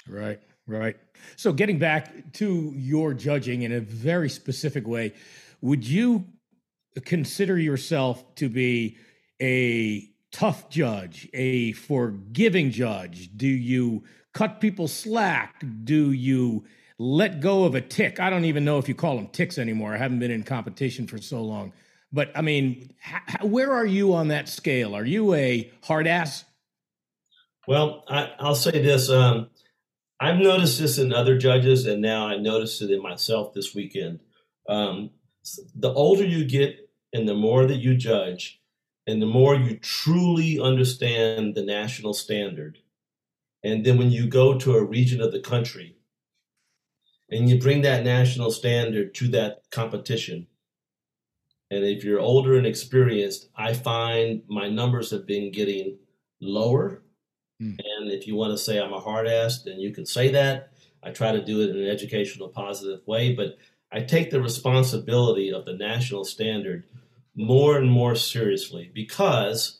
Right. 0.09 0.41
Right. 0.67 0.97
So, 1.37 1.53
getting 1.53 1.79
back 1.79 2.33
to 2.35 2.73
your 2.75 3.13
judging 3.13 3.63
in 3.63 3.73
a 3.73 3.81
very 3.81 4.31
specific 4.31 4.87
way, 4.87 5.13
would 5.65 5.89
you 5.89 6.27
consider 7.07 7.59
yourself 7.59 8.35
to 8.35 8.51
be 8.51 8.99
a 9.41 10.11
tough 10.31 10.69
judge, 10.69 11.27
a 11.33 11.73
forgiving 11.73 12.71
judge? 12.71 13.31
Do 13.35 13.47
you 13.47 14.05
cut 14.35 14.61
people 14.61 14.87
slack? 14.89 15.65
Do 15.85 16.13
you 16.13 16.65
let 16.99 17.41
go 17.41 17.65
of 17.65 17.75
a 17.75 17.81
tick? 17.81 18.21
I 18.21 18.29
don't 18.29 18.45
even 18.45 18.67
know 18.67 18.77
if 18.77 18.91
you 18.91 18.95
call 18.95 19.17
them 19.17 19.29
ticks 19.29 19.57
anymore. 19.57 19.95
I 19.95 19.97
haven't 19.97 20.19
been 20.19 20.31
in 20.31 20.43
competition 20.43 21.07
for 21.07 21.17
so 21.17 21.41
long. 21.41 21.73
But 22.13 22.31
I 22.37 22.43
mean, 22.43 22.93
where 23.41 23.73
are 23.73 23.87
you 23.87 24.13
on 24.13 24.29
that 24.29 24.51
scale? 24.51 24.95
Are 24.95 25.07
you 25.07 25.33
a 25.33 25.73
hard 25.83 26.07
ass? 26.07 26.45
Well, 27.67 28.05
I, 28.07 28.33
will 28.39 28.55
say 28.55 28.83
this. 28.83 29.09
Um, 29.09 29.49
I've 30.21 30.37
noticed 30.37 30.79
this 30.79 30.99
in 30.99 31.15
other 31.15 31.39
judges, 31.39 31.87
and 31.87 32.03
now 32.03 32.27
I 32.27 32.37
noticed 32.37 32.83
it 32.83 32.91
in 32.91 33.01
myself 33.01 33.55
this 33.55 33.75
weekend. 33.75 34.21
Um, 34.69 35.09
the 35.75 35.93
older 35.93 36.25
you 36.25 36.45
get 36.45 36.89
and 37.13 37.29
the 37.29 37.35
more 37.35 37.67
that 37.67 37.77
you 37.77 37.95
judge 37.95 38.61
and 39.07 39.21
the 39.21 39.27
more 39.27 39.55
you 39.55 39.77
truly 39.79 40.59
understand 40.61 41.55
the 41.55 41.63
national 41.63 42.15
standard 42.15 42.79
and 43.63 43.85
then 43.85 43.99
when 43.99 44.11
you 44.11 44.27
go 44.27 44.59
to 44.59 44.75
a 44.75 44.85
region 44.85 45.21
of 45.21 45.33
the 45.33 45.41
country 45.41 45.97
and 47.31 47.49
you 47.49 47.59
bring 47.59 47.83
that 47.83 48.05
national 48.05 48.51
standard 48.51 49.15
to 49.15 49.29
that 49.29 49.63
competition 49.71 50.47
and 51.71 51.85
if 51.85 52.05
you're 52.05 52.21
older 52.21 52.57
and 52.57 52.67
experienced 52.67 53.49
i 53.57 53.73
find 53.73 54.43
my 54.49 54.69
numbers 54.69 55.11
have 55.11 55.27
been 55.27 55.53
getting 55.53 55.97
lower 56.41 57.05
Mm. 57.63 57.79
And 57.85 58.11
if 58.11 58.27
you 58.27 58.35
want 58.35 58.53
to 58.53 58.59
say 58.59 58.81
I'm 58.81 58.93
a 58.93 59.01
hard 59.01 59.27
ass, 59.27 59.63
then 59.63 59.81
you 59.81 59.93
can 59.93 60.07
say 60.07 60.31
that. 60.31 60.73
I 61.03 61.11
try 61.11 61.33
to 61.33 61.45
do 61.45 61.61
it 61.61 61.71
in 61.71 61.77
an 61.77 61.89
educational, 61.89 62.49
positive 62.49 63.07
way, 63.07 63.35
but 63.35 63.57
I 63.95 64.01
take 64.01 64.31
the 64.31 64.43
responsibility 64.43 65.53
of 65.53 65.65
the 65.65 65.73
national 65.73 66.25
standard 66.25 66.85
more 67.37 67.79
and 67.79 67.89
more 67.89 68.17
seriously 68.17 68.91
because 68.93 69.79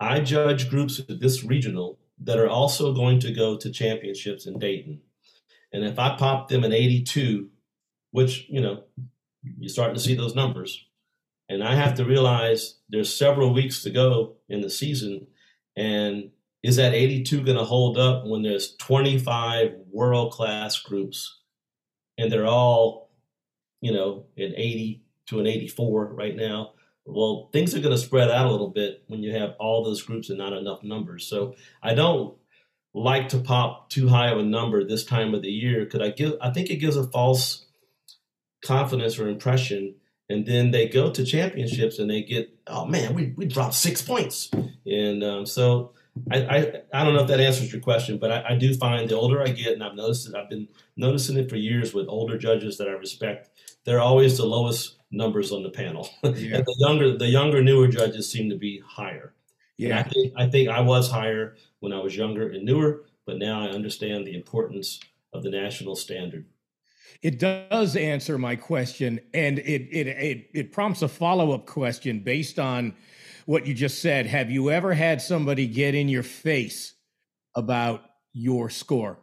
I 0.00 0.18
judge 0.20 0.68
groups 0.68 0.98
at 0.98 1.20
this 1.20 1.44
regional 1.44 1.98
that 2.18 2.38
are 2.38 2.48
also 2.48 2.92
going 2.92 3.20
to 3.20 3.32
go 3.32 3.56
to 3.56 3.70
championships 3.70 4.46
in 4.46 4.58
Dayton. 4.58 5.00
And 5.72 5.84
if 5.84 5.96
I 5.96 6.16
pop 6.16 6.48
them 6.48 6.64
at 6.64 6.72
82, 6.72 7.48
which, 8.10 8.46
you 8.48 8.60
know, 8.60 8.82
you're 9.44 9.68
starting 9.68 9.94
to 9.94 10.00
see 10.00 10.14
those 10.14 10.34
numbers, 10.34 10.84
and 11.48 11.62
I 11.62 11.76
have 11.76 11.94
to 11.98 12.04
realize 12.04 12.78
there's 12.88 13.14
several 13.14 13.54
weeks 13.54 13.82
to 13.84 13.90
go 13.90 14.34
in 14.48 14.60
the 14.60 14.70
season, 14.70 15.28
and 15.76 16.30
is 16.64 16.76
that 16.76 16.94
82 16.94 17.44
going 17.44 17.56
to 17.56 17.64
hold 17.64 17.96
up 17.96 18.26
when 18.26 18.42
there's 18.42 18.74
25 18.76 19.72
world 19.92 20.32
class 20.32 20.80
groups 20.80 21.38
and 22.18 22.32
they're 22.32 22.46
all, 22.46 23.05
you 23.80 23.92
know, 23.92 24.26
an 24.36 24.54
80 24.56 25.02
to 25.26 25.40
an 25.40 25.46
84 25.46 26.14
right 26.14 26.36
now? 26.36 26.72
Well, 27.04 27.48
things 27.52 27.74
are 27.74 27.80
going 27.80 27.94
to 27.94 28.00
spread 28.00 28.30
out 28.30 28.46
a 28.46 28.50
little 28.50 28.70
bit 28.70 29.04
when 29.06 29.22
you 29.22 29.32
have 29.32 29.54
all 29.60 29.84
those 29.84 30.02
groups 30.02 30.28
and 30.28 30.38
not 30.38 30.52
enough 30.52 30.82
numbers. 30.82 31.26
So 31.26 31.54
I 31.82 31.94
don't 31.94 32.36
like 32.96 33.28
to 33.28 33.38
pop 33.38 33.90
too 33.90 34.08
high 34.08 34.30
of 34.30 34.38
a 34.38 34.42
number 34.42 34.82
this 34.82 35.04
time 35.04 35.34
of 35.34 35.42
the 35.42 35.50
year 35.50 35.84
because 35.84 36.00
I 36.00 36.10
give 36.10 36.32
I 36.40 36.50
think 36.50 36.70
it 36.70 36.76
gives 36.76 36.96
a 36.96 37.06
false 37.06 37.66
confidence 38.64 39.18
or 39.18 39.28
impression 39.28 39.94
and 40.30 40.46
then 40.46 40.70
they 40.70 40.88
go 40.88 41.10
to 41.10 41.24
championships 41.24 41.98
and 41.98 42.10
they 42.10 42.22
get 42.22 42.48
oh 42.66 42.86
man 42.86 43.14
we, 43.14 43.34
we 43.36 43.44
dropped 43.44 43.74
six 43.74 44.00
points 44.00 44.50
and 44.86 45.22
um, 45.22 45.44
so 45.44 45.92
I, 46.30 46.38
I, 46.38 46.72
I 46.92 47.04
don't 47.04 47.14
know 47.14 47.22
if 47.22 47.28
that 47.28 47.40
answers 47.40 47.72
your 47.72 47.80
question, 47.80 48.18
but 48.18 48.30
I, 48.30 48.44
I, 48.50 48.56
do 48.56 48.74
find 48.74 49.08
the 49.08 49.16
older 49.16 49.42
I 49.42 49.48
get, 49.48 49.72
and 49.72 49.82
I've 49.82 49.94
noticed 49.94 50.28
it, 50.28 50.34
I've 50.34 50.48
been 50.48 50.68
noticing 50.96 51.36
it 51.36 51.48
for 51.48 51.56
years 51.56 51.94
with 51.94 52.08
older 52.08 52.38
judges 52.38 52.78
that 52.78 52.88
I 52.88 52.92
respect. 52.92 53.50
They're 53.84 54.00
always 54.00 54.36
the 54.36 54.46
lowest 54.46 54.96
numbers 55.10 55.52
on 55.52 55.62
the 55.62 55.70
panel, 55.70 56.08
yeah. 56.22 56.56
and 56.56 56.64
the 56.64 56.74
younger 56.78 57.16
the 57.16 57.28
younger 57.28 57.62
newer 57.62 57.88
judges 57.88 58.30
seem 58.30 58.50
to 58.50 58.56
be 58.56 58.82
higher. 58.86 59.34
Yeah, 59.76 60.00
I 60.00 60.02
think 60.04 60.32
I 60.36 60.46
think 60.48 60.68
I 60.68 60.80
was 60.80 61.10
higher 61.10 61.56
when 61.80 61.92
I 61.92 62.00
was 62.00 62.16
younger 62.16 62.50
and 62.50 62.64
newer, 62.64 63.04
but 63.26 63.38
now 63.38 63.60
I 63.60 63.68
understand 63.68 64.26
the 64.26 64.34
importance 64.34 65.00
of 65.32 65.42
the 65.42 65.50
national 65.50 65.96
standard. 65.96 66.46
It 67.22 67.38
does 67.38 67.96
answer 67.96 68.38
my 68.38 68.56
question, 68.56 69.20
and 69.34 69.58
it 69.58 69.88
it 69.90 70.06
it, 70.08 70.50
it 70.54 70.72
prompts 70.72 71.02
a 71.02 71.08
follow 71.08 71.52
up 71.52 71.66
question 71.66 72.20
based 72.20 72.58
on 72.58 72.94
what 73.46 73.66
you 73.66 73.72
just 73.72 74.02
said. 74.02 74.26
Have 74.26 74.50
you 74.50 74.70
ever 74.70 74.92
had 74.92 75.22
somebody 75.22 75.66
get 75.66 75.94
in 75.94 76.08
your 76.08 76.22
face 76.22 76.94
about 77.54 78.02
your 78.32 78.68
score? 78.68 79.18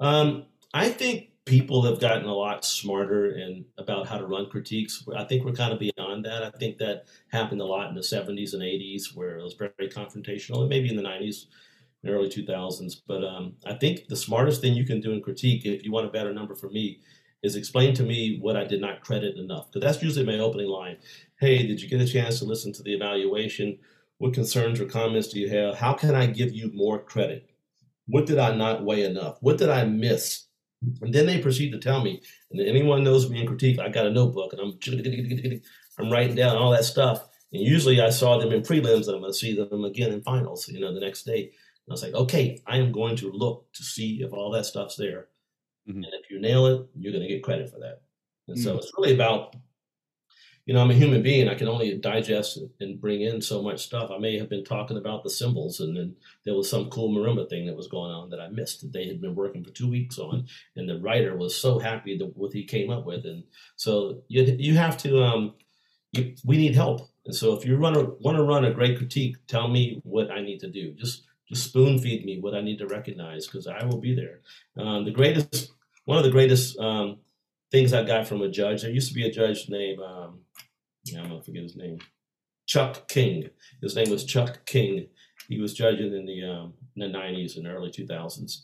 Um, 0.00 0.44
I 0.74 0.90
think 0.90 1.30
people 1.46 1.82
have 1.82 1.98
gotten 1.98 2.26
a 2.26 2.34
lot 2.34 2.64
smarter 2.64 3.30
and 3.30 3.64
about 3.78 4.06
how 4.06 4.18
to 4.18 4.26
run 4.26 4.50
critiques. 4.50 5.02
I 5.16 5.24
think 5.24 5.44
we're 5.44 5.52
kind 5.52 5.72
of 5.72 5.78
beyond 5.78 6.24
that. 6.26 6.42
I 6.42 6.50
think 6.50 6.78
that 6.78 7.06
happened 7.32 7.62
a 7.62 7.64
lot 7.64 7.88
in 7.88 7.94
the 7.94 8.02
70s 8.02 8.52
and 8.52 8.62
80s 8.62 9.14
where 9.14 9.38
it 9.38 9.42
was 9.42 9.54
very 9.54 9.88
confrontational, 9.88 10.60
and 10.60 10.68
maybe 10.68 10.90
in 10.90 10.96
the 10.96 11.02
90s 11.02 11.46
and 12.02 12.12
early 12.12 12.28
2000s. 12.28 13.00
But 13.06 13.24
um, 13.24 13.54
I 13.64 13.74
think 13.74 14.08
the 14.08 14.16
smartest 14.16 14.60
thing 14.60 14.74
you 14.74 14.84
can 14.84 15.00
do 15.00 15.12
in 15.12 15.22
critique, 15.22 15.64
if 15.64 15.84
you 15.84 15.92
want 15.92 16.06
a 16.06 16.10
better 16.10 16.34
number 16.34 16.54
for 16.54 16.68
me, 16.68 17.00
is 17.42 17.56
explain 17.56 17.94
to 17.94 18.02
me 18.02 18.38
what 18.40 18.56
I 18.56 18.64
did 18.64 18.80
not 18.80 19.02
credit 19.02 19.36
enough. 19.36 19.70
Because 19.70 19.86
that's 19.86 20.02
usually 20.02 20.26
my 20.26 20.42
opening 20.42 20.68
line. 20.68 20.96
Hey, 21.40 21.66
did 21.66 21.80
you 21.80 21.88
get 21.88 22.00
a 22.00 22.06
chance 22.06 22.38
to 22.38 22.44
listen 22.44 22.72
to 22.74 22.82
the 22.82 22.94
evaluation? 22.94 23.78
What 24.18 24.34
concerns 24.34 24.80
or 24.80 24.86
comments 24.86 25.28
do 25.28 25.38
you 25.38 25.48
have? 25.50 25.76
How 25.76 25.92
can 25.92 26.14
I 26.14 26.26
give 26.26 26.52
you 26.52 26.70
more 26.74 26.98
credit? 26.98 27.48
What 28.06 28.26
did 28.26 28.38
I 28.38 28.56
not 28.56 28.84
weigh 28.84 29.04
enough? 29.04 29.38
What 29.40 29.58
did 29.58 29.68
I 29.68 29.84
miss? 29.84 30.46
And 31.02 31.12
then 31.12 31.26
they 31.26 31.40
proceed 31.40 31.70
to 31.72 31.78
tell 31.78 32.02
me. 32.02 32.22
And 32.50 32.60
anyone 32.60 33.04
knows 33.04 33.30
me 33.30 33.40
in 33.40 33.46
critique, 33.46 33.78
I 33.78 33.88
got 33.88 34.06
a 34.06 34.10
notebook 34.10 34.52
and 34.52 34.60
I'm 34.60 35.60
I'm 35.98 36.12
writing 36.12 36.36
down 36.36 36.56
all 36.56 36.70
that 36.70 36.84
stuff. 36.84 37.28
And 37.52 37.62
usually 37.62 38.00
I 38.00 38.10
saw 38.10 38.38
them 38.38 38.52
in 38.52 38.62
prelims 38.62 39.06
and 39.06 39.14
I'm 39.14 39.20
going 39.20 39.32
to 39.32 39.38
see 39.38 39.54
them 39.54 39.84
again 39.84 40.12
in 40.12 40.22
finals, 40.22 40.68
you 40.68 40.80
know, 40.80 40.92
the 40.92 41.00
next 41.00 41.24
day. 41.24 41.42
And 41.42 41.90
I 41.90 41.92
was 41.92 42.02
like, 42.02 42.14
okay, 42.14 42.60
I 42.66 42.76
am 42.76 42.92
going 42.92 43.16
to 43.16 43.32
look 43.32 43.72
to 43.74 43.82
see 43.82 44.22
if 44.22 44.32
all 44.32 44.50
that 44.52 44.66
stuff's 44.66 44.96
there. 44.96 45.28
Mm-hmm. 45.88 46.04
And 46.04 46.12
if 46.14 46.30
you 46.30 46.40
nail 46.40 46.66
it, 46.66 46.86
you're 46.98 47.12
going 47.12 47.26
to 47.26 47.28
get 47.28 47.42
credit 47.42 47.70
for 47.70 47.78
that. 47.80 48.02
And 48.46 48.56
mm-hmm. 48.56 48.64
so 48.64 48.76
it's 48.76 48.92
really 48.96 49.14
about, 49.14 49.56
you 50.66 50.74
know, 50.74 50.82
I'm 50.82 50.90
a 50.90 50.94
human 50.94 51.22
being. 51.22 51.48
I 51.48 51.54
can 51.54 51.66
only 51.66 51.96
digest 51.96 52.58
and 52.80 53.00
bring 53.00 53.22
in 53.22 53.40
so 53.40 53.62
much 53.62 53.84
stuff. 53.84 54.10
I 54.10 54.18
may 54.18 54.38
have 54.38 54.50
been 54.50 54.64
talking 54.64 54.98
about 54.98 55.22
the 55.22 55.30
cymbals, 55.30 55.80
and 55.80 55.96
then 55.96 56.14
there 56.44 56.54
was 56.54 56.68
some 56.68 56.90
cool 56.90 57.08
marimba 57.08 57.48
thing 57.48 57.64
that 57.66 57.76
was 57.76 57.88
going 57.88 58.12
on 58.12 58.28
that 58.28 58.40
I 58.40 58.48
missed 58.48 58.82
that 58.82 58.92
they 58.92 59.06
had 59.06 59.18
been 59.18 59.34
working 59.34 59.64
for 59.64 59.70
two 59.70 59.88
weeks 59.88 60.18
on, 60.18 60.46
and 60.76 60.86
the 60.86 61.00
writer 61.00 61.36
was 61.38 61.56
so 61.56 61.78
happy 61.78 62.18
with 62.18 62.34
what 62.34 62.52
he 62.52 62.64
came 62.64 62.90
up 62.90 63.06
with. 63.06 63.24
And 63.24 63.44
so 63.76 64.22
you 64.28 64.42
you 64.58 64.76
have 64.76 64.98
to, 64.98 65.22
um, 65.22 65.54
you, 66.12 66.34
we 66.44 66.58
need 66.58 66.74
help. 66.74 67.08
And 67.24 67.34
so 67.34 67.54
if 67.54 67.64
you 67.64 67.76
run 67.76 67.96
a, 67.96 68.04
want 68.04 68.36
to 68.36 68.42
run 68.42 68.66
a 68.66 68.74
great 68.74 68.98
critique, 68.98 69.36
tell 69.46 69.68
me 69.68 70.02
what 70.04 70.30
I 70.30 70.42
need 70.42 70.60
to 70.60 70.70
do. 70.70 70.92
Just 70.92 71.24
just 71.48 71.64
spoon 71.64 71.98
feed 71.98 72.26
me 72.26 72.40
what 72.40 72.54
I 72.54 72.60
need 72.60 72.78
to 72.78 72.86
recognize 72.86 73.46
because 73.46 73.66
I 73.66 73.84
will 73.86 74.00
be 74.00 74.14
there. 74.14 74.40
Um, 74.76 75.06
the 75.06 75.10
greatest 75.10 75.72
one 76.08 76.16
of 76.16 76.24
the 76.24 76.30
greatest 76.30 76.78
um, 76.78 77.18
things 77.70 77.92
I 77.92 78.02
got 78.02 78.26
from 78.26 78.40
a 78.40 78.48
judge. 78.48 78.80
There 78.80 78.90
used 78.90 79.08
to 79.08 79.14
be 79.14 79.26
a 79.26 79.30
judge 79.30 79.68
named 79.68 80.00
um, 80.00 80.40
I'm 81.14 81.28
gonna 81.28 81.42
forget 81.42 81.62
his 81.62 81.76
name, 81.76 81.98
Chuck 82.66 83.08
King. 83.08 83.50
His 83.82 83.94
name 83.94 84.08
was 84.08 84.24
Chuck 84.24 84.64
King. 84.64 85.08
He 85.50 85.60
was 85.60 85.74
judging 85.74 86.14
in 86.14 86.24
the 86.24 86.44
um, 86.44 86.72
in 86.96 87.12
the 87.12 87.18
90s 87.18 87.58
and 87.58 87.66
early 87.66 87.90
2000s, 87.90 88.62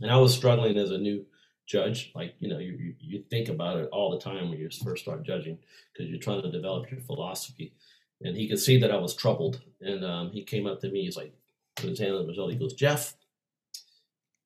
and 0.00 0.10
I 0.10 0.16
was 0.16 0.34
struggling 0.34 0.76
as 0.76 0.90
a 0.90 0.98
new 0.98 1.24
judge. 1.68 2.10
Like 2.16 2.34
you 2.40 2.48
know, 2.48 2.58
you, 2.58 2.94
you, 2.98 3.22
think 3.30 3.48
about 3.48 3.76
it 3.76 3.88
all 3.92 4.10
the 4.10 4.18
time 4.18 4.50
when 4.50 4.58
you 4.58 4.68
first 4.84 5.04
start 5.04 5.22
judging 5.22 5.58
because 5.92 6.10
you're 6.10 6.18
trying 6.18 6.42
to 6.42 6.50
develop 6.50 6.90
your 6.90 7.00
philosophy. 7.00 7.74
And 8.22 8.36
he 8.36 8.48
could 8.48 8.58
see 8.58 8.78
that 8.78 8.90
I 8.90 8.96
was 8.96 9.14
troubled, 9.14 9.60
and 9.80 10.04
um, 10.04 10.30
he 10.32 10.42
came 10.42 10.66
up 10.66 10.80
to 10.80 10.90
me. 10.90 11.04
He's 11.04 11.16
like, 11.16 11.32
put 11.76 11.90
his 11.90 12.00
hand 12.00 12.14
on 12.14 12.22
the 12.22 12.28
result. 12.28 12.50
He 12.50 12.58
goes, 12.58 12.74
Jeff. 12.74 13.14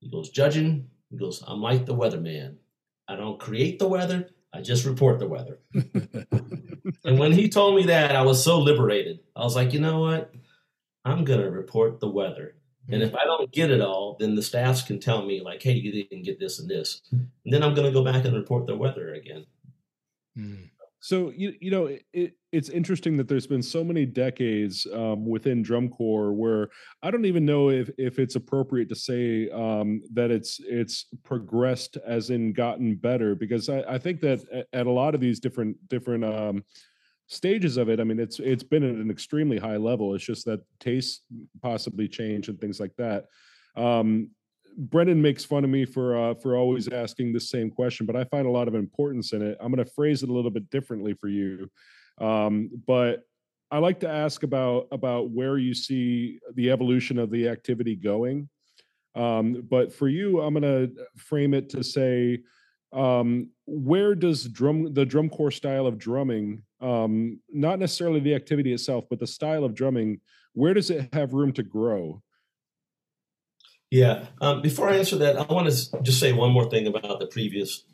He 0.01 0.11
goes, 0.11 0.29
judging 0.29 0.91
he 1.17 1.25
goes, 1.25 1.43
I'm 1.47 1.63
like 1.63 1.87
the 1.87 1.95
weatherman. 1.95 2.57
I 3.09 3.17
don't 3.17 3.41
create 3.41 3.79
the 3.79 3.89
weather, 3.89 4.29
I 4.53 4.61
just 4.61 4.85
report 4.85 5.19
the 5.19 5.29
weather. 5.29 5.61
and 7.05 7.19
when 7.19 7.33
he 7.33 7.49
told 7.49 7.75
me 7.75 7.85
that, 7.87 8.15
I 8.15 8.23
was 8.23 8.43
so 8.45 8.59
liberated. 8.59 9.21
I 9.35 9.41
was 9.41 9.57
like, 9.57 9.73
you 9.73 9.81
know 9.81 10.01
what? 10.01 10.33
I'm 11.07 11.25
going 11.25 11.41
to 11.41 11.51
report 11.51 12.01
the 12.01 12.09
weather. 12.09 12.57
And 12.91 13.03
if 13.03 13.15
I 13.15 13.25
don't 13.25 13.51
get 13.51 13.71
it 13.71 13.81
all, 13.81 14.17
then 14.21 14.35
the 14.35 14.43
staffs 14.43 14.83
can 14.83 15.01
tell 15.01 15.25
me, 15.25 15.41
like, 15.41 15.63
hey, 15.63 15.73
you 15.73 15.91
didn't 15.91 16.25
get 16.25 16.39
this 16.39 16.59
and 16.59 16.69
this. 16.69 17.01
And 17.11 17.31
then 17.45 17.63
I'm 17.63 17.75
going 17.75 17.87
to 17.87 17.93
go 17.93 18.05
back 18.05 18.25
and 18.25 18.37
report 18.37 18.67
the 18.67 18.77
weather 18.77 19.15
again. 19.15 19.47
Mm. 20.39 20.69
So 21.07 21.31
you 21.37 21.55
you 21.61 21.71
know 21.71 21.97
it, 22.13 22.33
it's 22.51 22.69
interesting 22.69 23.17
that 23.19 23.29
there's 23.29 23.47
been 23.47 23.63
so 23.63 23.85
many 23.85 24.05
decades 24.05 24.89
um, 24.93 25.25
within 25.25 25.63
drum 25.63 25.89
corps 25.89 26.33
where 26.33 26.69
I 27.01 27.13
don't 27.13 27.27
even 27.27 27.47
know 27.47 27.71
if 27.71 27.89
if 27.97 28.19
it's 28.19 28.35
appropriate 28.35 28.89
to 28.89 28.97
say 28.97 29.49
um, 29.51 30.03
that 30.15 30.33
it's 30.33 30.59
it's 30.65 31.07
progressed 31.23 31.97
as 32.05 32.31
in 32.31 32.53
gotten 32.53 32.97
better 32.97 33.37
because 33.37 33.69
I, 33.69 33.83
I 33.83 33.99
think 33.99 34.21
that 34.23 34.41
at, 34.53 34.67
at, 34.73 34.87
a 34.89 34.91
lot 34.91 35.15
of 35.15 35.21
these 35.21 35.39
different 35.39 35.77
different 35.89 36.25
um, 36.25 36.65
stages 37.29 37.77
of 37.77 37.89
it, 37.89 38.01
I 38.01 38.03
mean 38.03 38.19
it's 38.19 38.41
it's 38.41 38.65
been 38.65 38.83
at 38.83 38.97
an 38.97 39.09
extremely 39.09 39.59
high 39.59 39.77
level. 39.77 40.13
It's 40.13 40.25
just 40.25 40.45
that 40.47 40.63
tastes 40.81 41.23
possibly 41.63 42.09
change 42.09 42.49
and 42.49 42.61
things 42.61 42.81
like 42.81 42.97
that. 42.97 43.27
Um, 43.77 44.31
Brendan 44.77 45.21
makes 45.23 45.45
fun 45.45 45.65
of 45.65 45.71
me 45.71 45.85
for 45.85 46.17
uh, 46.17 46.35
for 46.35 46.57
always 46.57 46.89
asking 46.89 47.33
the 47.33 47.41
same 47.41 47.71
question, 47.71 48.07
but 48.07 48.17
I 48.17 48.25
find 48.25 48.47
a 48.47 48.51
lot 48.51 48.69
of 48.69 48.75
importance 48.75 49.33
in 49.33 49.43
it. 49.43 49.57
I'm 49.61 49.73
going 49.73 49.85
to 49.85 49.91
phrase 49.93 50.23
it 50.23 50.29
a 50.29 50.33
little 50.33 50.51
bit 50.51 50.69
differently 50.71 51.15
for 51.15 51.29
you, 51.29 51.71
um, 52.21 52.71
but 52.87 53.23
I 53.71 53.79
like 53.79 54.01
to 54.01 54.09
ask 54.09 54.43
about 54.43 54.89
about 54.93 55.31
where 55.31 55.59
you 55.59 55.75
see 55.75 56.39
the 56.55 56.71
evolution 56.71 57.19
of 57.19 57.31
the 57.31 57.49
activity 57.49 57.97
going. 57.97 58.49
Um, 59.15 59.65
but 59.69 59.95
for 59.95 60.09
you, 60.09 60.41
I'm 60.43 60.53
going 60.53 60.63
to 60.63 60.93
frame 61.17 61.55
it 61.55 61.71
to 61.71 61.83
say, 61.83 62.41
um, 62.93 63.49
where 63.65 64.15
does 64.15 64.45
drum 64.45 64.93
the 64.93 65.07
drum 65.07 65.31
corps 65.31 65.51
style 65.51 65.87
of 65.87 65.99
drumming, 65.99 66.63
um, 66.81 67.41
not 67.51 67.79
necessarily 67.79 68.21
the 68.21 68.35
activity 68.35 68.75
itself, 68.75 69.05
but 69.09 69.19
the 69.19 69.27
style 69.27 69.65
of 69.65 69.75
drumming, 69.75 70.21
where 70.53 70.75
does 70.75 70.91
it 70.91 71.13
have 71.15 71.33
room 71.33 71.53
to 71.53 71.63
grow? 71.63 72.23
Yeah. 73.97 74.27
Um, 74.43 74.61
before 74.61 74.91
I 74.91 74.97
answer 74.97 75.17
that, 75.17 75.39
I 75.39 75.51
want 75.51 75.73
to 75.73 76.03
just 76.03 76.21
say 76.21 76.33
one 76.33 76.53
more 76.53 76.69
thing 76.69 76.87
about 76.87 77.19
the 77.19 77.27
previous 77.27 77.85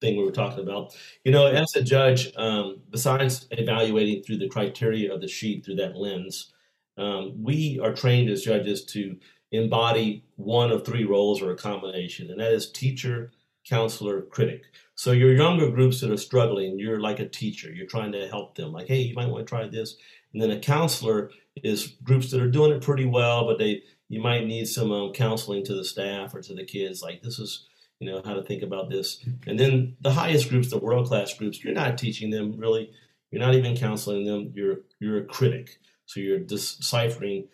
thing 0.00 0.16
we 0.16 0.24
were 0.24 0.30
talking 0.30 0.62
about. 0.62 0.94
You 1.24 1.32
know, 1.32 1.46
as 1.46 1.74
a 1.74 1.82
judge, 1.82 2.32
um, 2.36 2.82
besides 2.88 3.48
evaluating 3.50 4.22
through 4.22 4.38
the 4.38 4.48
criteria 4.48 5.12
of 5.12 5.20
the 5.20 5.26
sheet 5.26 5.64
through 5.64 5.74
that 5.76 5.96
lens, 5.96 6.52
um, 6.96 7.42
we 7.42 7.80
are 7.82 7.92
trained 7.92 8.30
as 8.30 8.44
judges 8.44 8.84
to 8.86 9.16
embody 9.50 10.24
one 10.36 10.70
of 10.70 10.86
three 10.86 11.04
roles 11.04 11.42
or 11.42 11.50
a 11.50 11.56
combination, 11.56 12.30
and 12.30 12.38
that 12.38 12.52
is 12.52 12.70
teacher, 12.70 13.32
counselor, 13.68 14.22
critic. 14.22 14.62
So 14.94 15.10
your 15.10 15.34
younger 15.34 15.68
groups 15.68 16.00
that 16.00 16.12
are 16.12 16.16
struggling, 16.16 16.78
you're 16.78 17.00
like 17.00 17.18
a 17.18 17.28
teacher. 17.28 17.72
You're 17.72 17.88
trying 17.88 18.12
to 18.12 18.28
help 18.28 18.54
them. 18.54 18.70
Like, 18.70 18.86
hey, 18.86 19.00
you 19.00 19.14
might 19.16 19.28
want 19.28 19.44
to 19.44 19.50
try 19.50 19.66
this. 19.66 19.96
And 20.32 20.40
then 20.40 20.52
a 20.52 20.60
counselor 20.60 21.32
is 21.56 21.88
groups 22.04 22.30
that 22.30 22.40
are 22.40 22.50
doing 22.50 22.70
it 22.70 22.82
pretty 22.82 23.06
well, 23.06 23.46
but 23.46 23.58
they 23.58 23.82
you 24.10 24.20
might 24.20 24.44
need 24.44 24.66
some 24.66 24.90
um, 24.90 25.12
counseling 25.12 25.64
to 25.64 25.74
the 25.74 25.84
staff 25.84 26.34
or 26.34 26.42
to 26.42 26.52
the 26.52 26.64
kids. 26.64 27.00
Like 27.00 27.22
this 27.22 27.38
is 27.38 27.68
you 28.00 28.10
know 28.10 28.20
how 28.24 28.34
to 28.34 28.42
think 28.42 28.62
about 28.62 28.90
this. 28.90 29.24
And 29.46 29.58
then 29.58 29.96
the 30.00 30.12
highest 30.12 30.50
groups, 30.50 30.68
the 30.68 30.78
world 30.78 31.06
class 31.06 31.32
groups, 31.32 31.62
you're 31.62 31.72
not 31.72 31.96
teaching 31.96 32.28
them 32.28 32.58
really. 32.58 32.90
You're 33.30 33.40
not 33.40 33.54
even 33.54 33.76
counseling 33.76 34.26
them. 34.26 34.52
You're 34.54 34.78
you're 34.98 35.18
a 35.18 35.24
critic. 35.24 35.78
So 36.06 36.18
you're 36.18 36.40
deciphering 36.40 37.46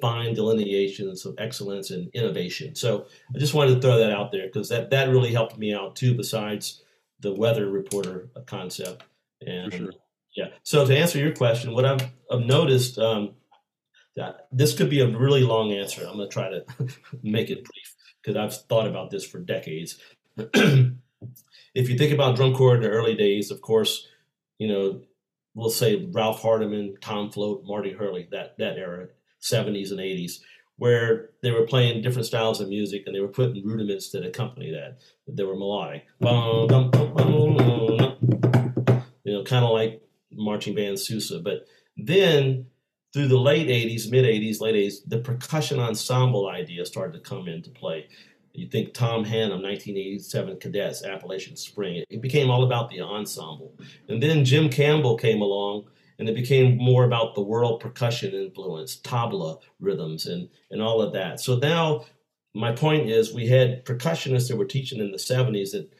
fine 0.00 0.32
delineations 0.32 1.26
of 1.26 1.34
excellence 1.36 1.90
and 1.90 2.08
innovation. 2.14 2.74
So 2.74 3.06
I 3.34 3.38
just 3.38 3.52
wanted 3.52 3.74
to 3.74 3.80
throw 3.82 3.98
that 3.98 4.12
out 4.12 4.32
there 4.32 4.46
because 4.46 4.70
that 4.70 4.88
that 4.90 5.10
really 5.10 5.32
helped 5.32 5.58
me 5.58 5.74
out 5.74 5.94
too. 5.94 6.14
Besides 6.16 6.82
the 7.20 7.34
weather 7.34 7.68
reporter 7.68 8.30
concept 8.46 9.04
and 9.46 9.72
sure. 9.72 9.92
yeah. 10.34 10.48
So 10.62 10.86
to 10.86 10.96
answer 10.96 11.18
your 11.18 11.34
question, 11.34 11.74
what 11.74 11.84
I've, 11.84 12.08
I've 12.30 12.46
noticed. 12.46 12.98
Um, 12.98 13.34
that 14.16 14.48
this 14.52 14.74
could 14.74 14.90
be 14.90 15.00
a 15.00 15.08
really 15.08 15.42
long 15.42 15.72
answer. 15.72 16.02
I'm 16.06 16.16
going 16.16 16.28
to 16.28 16.32
try 16.32 16.50
to 16.50 16.64
make 17.22 17.50
it 17.50 17.64
brief 17.64 17.94
because 18.22 18.36
I've 18.36 18.66
thought 18.68 18.86
about 18.86 19.10
this 19.10 19.26
for 19.26 19.38
decades. 19.38 19.98
if 20.36 21.88
you 21.88 21.98
think 21.98 22.12
about 22.12 22.36
drum 22.36 22.54
corps 22.54 22.76
in 22.76 22.82
the 22.82 22.90
early 22.90 23.14
days, 23.14 23.50
of 23.50 23.60
course, 23.60 24.06
you 24.58 24.68
know, 24.68 25.00
we'll 25.54 25.70
say 25.70 26.08
Ralph 26.12 26.42
Hardimon, 26.42 27.00
Tom 27.00 27.30
Float, 27.30 27.64
Marty 27.64 27.92
Hurley, 27.92 28.28
that 28.30 28.56
that 28.58 28.78
era, 28.78 29.08
70s 29.40 29.90
and 29.90 30.00
80s, 30.00 30.40
where 30.76 31.30
they 31.42 31.50
were 31.50 31.66
playing 31.66 32.02
different 32.02 32.26
styles 32.26 32.60
of 32.60 32.68
music 32.68 33.04
and 33.06 33.14
they 33.14 33.20
were 33.20 33.28
putting 33.28 33.66
rudiments 33.66 34.10
that 34.10 34.24
accompany 34.24 34.70
that. 34.70 34.98
They 35.28 35.44
were 35.44 35.56
melodic. 35.56 36.06
You 39.24 39.32
know, 39.32 39.44
kind 39.44 39.64
of 39.64 39.70
like 39.70 40.02
marching 40.32 40.74
band 40.74 40.98
Sousa. 40.98 41.38
But 41.38 41.66
then 41.96 42.66
through 43.12 43.28
the 43.28 43.38
late 43.38 43.68
80s, 43.68 44.10
mid 44.10 44.24
80s, 44.24 44.60
late 44.60 44.74
80s, 44.74 45.00
the 45.06 45.18
percussion 45.18 45.78
ensemble 45.78 46.48
idea 46.48 46.84
started 46.86 47.12
to 47.12 47.28
come 47.28 47.48
into 47.48 47.70
play. 47.70 48.08
You 48.54 48.66
think 48.66 48.92
Tom 48.92 49.24
Hannum, 49.24 49.62
1987 49.62 50.58
Cadets, 50.58 51.04
Appalachian 51.04 51.56
Spring. 51.56 52.04
It 52.10 52.20
became 52.20 52.50
all 52.50 52.64
about 52.64 52.90
the 52.90 53.00
ensemble. 53.00 53.74
And 54.08 54.22
then 54.22 54.44
Jim 54.44 54.68
Campbell 54.68 55.16
came 55.16 55.40
along 55.40 55.84
and 56.18 56.28
it 56.28 56.34
became 56.34 56.76
more 56.76 57.04
about 57.04 57.34
the 57.34 57.40
world 57.40 57.80
percussion 57.80 58.34
influence, 58.34 58.96
tabla 58.96 59.58
rhythms, 59.80 60.26
and, 60.26 60.48
and 60.70 60.82
all 60.82 61.00
of 61.00 61.14
that. 61.14 61.40
So 61.40 61.56
now 61.56 62.04
my 62.54 62.72
point 62.72 63.08
is 63.08 63.32
we 63.32 63.48
had 63.48 63.84
percussionists 63.86 64.48
that 64.48 64.56
were 64.56 64.66
teaching 64.66 65.00
in 65.00 65.10
the 65.10 65.16
70s 65.16 65.72
that 65.72 65.90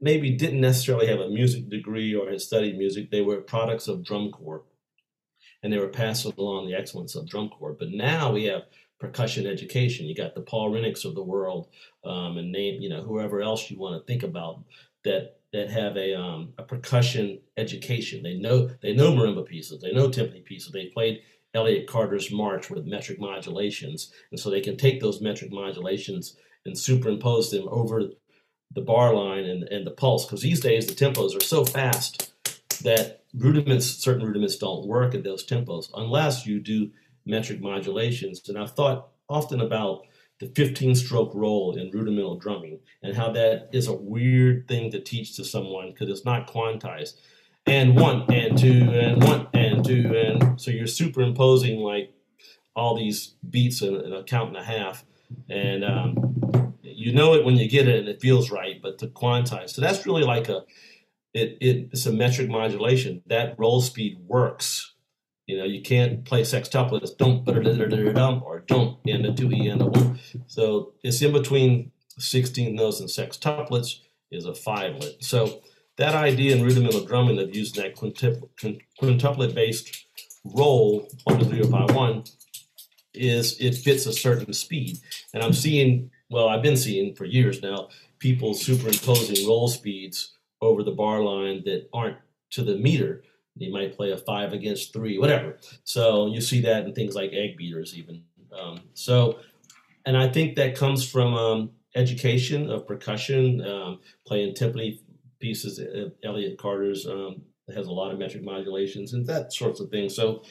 maybe 0.00 0.30
didn't 0.30 0.60
necessarily 0.60 1.06
have 1.06 1.20
a 1.20 1.30
music 1.30 1.70
degree 1.70 2.14
or 2.14 2.30
had 2.30 2.40
studied 2.42 2.76
music. 2.76 3.10
They 3.10 3.22
were 3.22 3.40
products 3.40 3.88
of 3.88 4.04
drum 4.04 4.30
corps 4.30 4.64
and 5.62 5.72
they 5.72 5.78
were 5.78 5.88
passing 5.88 6.32
along 6.38 6.66
the 6.66 6.74
excellence 6.74 7.14
of 7.14 7.28
drum 7.28 7.48
corps. 7.48 7.76
But 7.78 7.90
now 7.90 8.32
we 8.32 8.44
have 8.44 8.62
percussion 8.98 9.46
education. 9.46 10.06
You 10.06 10.14
got 10.14 10.34
the 10.34 10.40
Paul 10.40 10.70
Rennicks 10.70 11.04
of 11.04 11.14
the 11.14 11.22
world, 11.22 11.68
um, 12.04 12.38
and 12.38 12.52
name 12.52 12.80
you 12.80 12.88
know 12.88 13.02
whoever 13.02 13.42
else 13.42 13.70
you 13.70 13.78
want 13.78 14.00
to 14.00 14.06
think 14.06 14.22
about 14.22 14.62
that 15.04 15.36
that 15.52 15.70
have 15.70 15.96
a 15.96 16.14
um, 16.14 16.54
a 16.58 16.62
percussion 16.62 17.40
education. 17.56 18.22
They 18.22 18.34
know 18.34 18.70
they 18.80 18.94
know 18.94 19.12
marimba 19.12 19.46
pieces, 19.46 19.80
they 19.80 19.92
know 19.92 20.08
timpani 20.08 20.44
pieces. 20.44 20.72
They 20.72 20.86
played 20.86 21.22
Elliott 21.54 21.86
Carter's 21.86 22.32
March 22.32 22.70
with 22.70 22.86
metric 22.86 23.20
modulations, 23.20 24.12
and 24.30 24.40
so 24.40 24.50
they 24.50 24.60
can 24.60 24.76
take 24.76 25.00
those 25.00 25.20
metric 25.20 25.52
modulations 25.52 26.36
and 26.64 26.78
superimpose 26.78 27.50
them 27.50 27.68
over 27.68 28.02
the 28.74 28.80
bar 28.80 29.14
line 29.14 29.44
and, 29.44 29.64
and 29.64 29.86
the 29.86 29.90
pulse. 29.90 30.24
Because 30.24 30.42
these 30.42 30.60
days 30.60 30.86
the 30.86 30.94
tempos 30.94 31.36
are 31.36 31.44
so 31.44 31.64
fast 31.64 32.31
that 32.80 33.22
rudiments, 33.34 33.86
certain 33.86 34.26
rudiments 34.26 34.56
don't 34.56 34.86
work 34.86 35.14
at 35.14 35.24
those 35.24 35.46
tempos 35.46 35.90
unless 35.94 36.46
you 36.46 36.60
do 36.60 36.90
metric 37.24 37.60
modulations. 37.60 38.48
And 38.48 38.58
I've 38.58 38.72
thought 38.72 39.08
often 39.28 39.60
about 39.60 40.02
the 40.40 40.48
15 40.48 40.94
stroke 40.94 41.32
roll 41.34 41.76
in 41.76 41.90
rudimental 41.90 42.36
drumming 42.36 42.80
and 43.02 43.16
how 43.16 43.30
that 43.32 43.68
is 43.72 43.86
a 43.86 43.92
weird 43.92 44.66
thing 44.66 44.90
to 44.90 45.00
teach 45.00 45.36
to 45.36 45.44
someone 45.44 45.90
because 45.90 46.08
it's 46.08 46.24
not 46.24 46.48
quantized. 46.48 47.14
And 47.64 47.94
one 47.94 48.24
and 48.32 48.58
two 48.58 48.90
and 48.90 49.22
one 49.22 49.46
and 49.54 49.84
two 49.84 50.16
and 50.16 50.60
so 50.60 50.72
you're 50.72 50.88
superimposing 50.88 51.78
like 51.78 52.12
all 52.74 52.96
these 52.96 53.34
beats 53.48 53.82
in, 53.82 53.94
in 54.00 54.12
a 54.12 54.22
count 54.24 54.48
and 54.48 54.56
a 54.56 54.64
half, 54.64 55.04
and 55.48 55.84
um, 55.84 56.74
you 56.82 57.12
know 57.12 57.34
it 57.34 57.44
when 57.44 57.56
you 57.56 57.68
get 57.68 57.88
it 57.88 58.00
and 58.00 58.08
it 58.08 58.20
feels 58.20 58.50
right. 58.50 58.80
But 58.80 58.98
to 58.98 59.08
quantize, 59.08 59.70
so 59.70 59.80
that's 59.80 60.06
really 60.06 60.24
like 60.24 60.48
a 60.48 60.64
it, 61.34 61.58
it 61.60 61.88
it's 61.92 62.06
a 62.06 62.12
metric 62.12 62.48
modulation. 62.48 63.22
That 63.26 63.58
roll 63.58 63.80
speed 63.80 64.18
works. 64.26 64.94
You 65.46 65.58
know, 65.58 65.64
you 65.64 65.82
can't 65.82 66.24
play 66.24 66.42
sextuplets, 66.42 67.16
don't 67.16 67.44
dum 67.44 68.42
or 68.44 68.60
don't 68.60 68.98
and 69.06 69.26
a 69.26 69.32
two 69.32 69.50
e 69.50 69.68
and 69.68 69.82
a 69.82 69.86
one. 69.86 70.18
So 70.46 70.94
it's 71.02 71.20
in 71.20 71.32
between 71.32 71.90
16 72.18 72.74
notes 72.74 73.00
and 73.00 73.08
sextuplets 73.08 73.98
is 74.30 74.46
a 74.46 74.54
fivelet. 74.54 75.22
So 75.22 75.62
that 75.96 76.14
idea 76.14 76.54
in 76.56 76.62
rudimental 76.62 77.04
drumming 77.04 77.38
of 77.38 77.54
using 77.54 77.82
that 77.82 77.96
quintuplet 77.96 79.54
based 79.54 80.06
roll 80.44 81.08
one 81.24 81.38
to 81.38 81.44
three 81.44 81.62
five 81.64 81.94
one 81.94 82.24
is 83.14 83.60
it 83.60 83.74
fits 83.74 84.06
a 84.06 84.12
certain 84.12 84.52
speed. 84.52 84.98
And 85.34 85.42
I'm 85.42 85.52
seeing, 85.52 86.10
well, 86.30 86.48
I've 86.48 86.62
been 86.62 86.76
seeing 86.76 87.14
for 87.14 87.24
years 87.24 87.62
now, 87.62 87.88
people 88.18 88.54
superimposing 88.54 89.46
roll 89.46 89.68
speeds 89.68 90.32
over 90.62 90.82
the 90.82 90.92
bar 90.92 91.20
line 91.20 91.62
that 91.64 91.88
aren't 91.92 92.16
to 92.50 92.62
the 92.62 92.76
meter. 92.76 93.24
They 93.58 93.68
might 93.68 93.94
play 93.94 94.12
a 94.12 94.16
five 94.16 94.54
against 94.54 94.92
three, 94.94 95.18
whatever. 95.18 95.58
So 95.84 96.28
you 96.28 96.40
see 96.40 96.62
that 96.62 96.86
in 96.86 96.94
things 96.94 97.14
like 97.14 97.32
egg 97.32 97.58
beaters, 97.58 97.94
even. 97.94 98.22
Um, 98.58 98.80
so, 98.94 99.40
and 100.06 100.16
I 100.16 100.28
think 100.28 100.56
that 100.56 100.76
comes 100.76 101.08
from 101.08 101.34
um, 101.34 101.70
education 101.94 102.70
of 102.70 102.86
percussion, 102.86 103.66
um, 103.66 104.00
playing 104.26 104.54
timpani 104.54 105.00
pieces. 105.40 105.78
Uh, 105.78 106.10
Elliott 106.24 106.58
Carter's 106.58 107.06
um, 107.06 107.42
has 107.74 107.86
a 107.86 107.92
lot 107.92 108.10
of 108.10 108.18
metric 108.18 108.42
modulations 108.42 109.12
and 109.12 109.26
that 109.26 109.52
sorts 109.52 109.80
of 109.80 109.90
things. 109.90 110.14
So, 110.14 110.42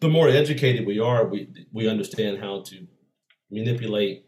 the 0.00 0.08
more 0.08 0.28
educated 0.28 0.86
we 0.86 0.98
are, 0.98 1.26
we 1.26 1.48
we 1.72 1.88
understand 1.88 2.38
how 2.38 2.60
to 2.62 2.86
manipulate 3.50 4.26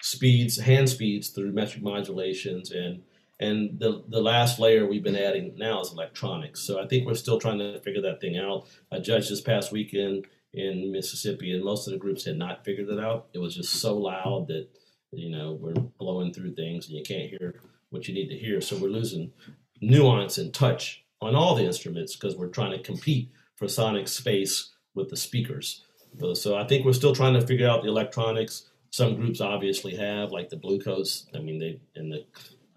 speeds, 0.00 0.58
hand 0.58 0.88
speeds 0.88 1.28
through 1.28 1.52
metric 1.52 1.82
modulations 1.82 2.70
and 2.70 3.02
and 3.42 3.78
the, 3.80 4.04
the 4.08 4.20
last 4.20 4.60
layer 4.60 4.86
we've 4.86 5.02
been 5.02 5.16
adding 5.16 5.54
now 5.56 5.80
is 5.80 5.90
electronics. 5.90 6.60
So 6.60 6.80
I 6.80 6.86
think 6.86 7.06
we're 7.06 7.14
still 7.14 7.40
trying 7.40 7.58
to 7.58 7.80
figure 7.80 8.02
that 8.02 8.20
thing 8.20 8.38
out. 8.38 8.68
I 8.92 9.00
judged 9.00 9.30
this 9.30 9.40
past 9.40 9.72
weekend 9.72 10.26
in 10.52 10.92
Mississippi, 10.92 11.52
and 11.52 11.64
most 11.64 11.88
of 11.88 11.92
the 11.92 11.98
groups 11.98 12.24
had 12.24 12.36
not 12.36 12.64
figured 12.64 12.88
it 12.88 13.00
out. 13.00 13.26
It 13.32 13.38
was 13.38 13.56
just 13.56 13.74
so 13.74 13.96
loud 13.96 14.46
that, 14.48 14.68
you 15.10 15.28
know, 15.28 15.58
we're 15.60 15.72
blowing 15.72 16.32
through 16.32 16.54
things 16.54 16.86
and 16.86 16.96
you 16.96 17.02
can't 17.02 17.30
hear 17.30 17.60
what 17.90 18.06
you 18.06 18.14
need 18.14 18.28
to 18.28 18.38
hear. 18.38 18.60
So 18.60 18.76
we're 18.76 18.88
losing 18.88 19.32
nuance 19.80 20.38
and 20.38 20.54
touch 20.54 21.04
on 21.20 21.34
all 21.34 21.56
the 21.56 21.64
instruments 21.64 22.14
because 22.14 22.36
we're 22.36 22.46
trying 22.46 22.72
to 22.72 22.82
compete 22.82 23.32
for 23.56 23.66
sonic 23.66 24.06
space 24.06 24.70
with 24.94 25.08
the 25.08 25.16
speakers. 25.16 25.84
Uh, 26.22 26.34
so 26.34 26.56
I 26.56 26.64
think 26.64 26.84
we're 26.84 26.92
still 26.92 27.14
trying 27.14 27.34
to 27.34 27.46
figure 27.46 27.68
out 27.68 27.82
the 27.82 27.88
electronics. 27.88 28.68
Some 28.90 29.16
groups 29.16 29.40
obviously 29.40 29.96
have, 29.96 30.30
like 30.30 30.48
the 30.50 30.56
Bluecoats. 30.56 31.26
I 31.34 31.38
mean, 31.38 31.58
they 31.58 31.80
and 31.96 32.12
the 32.12 32.24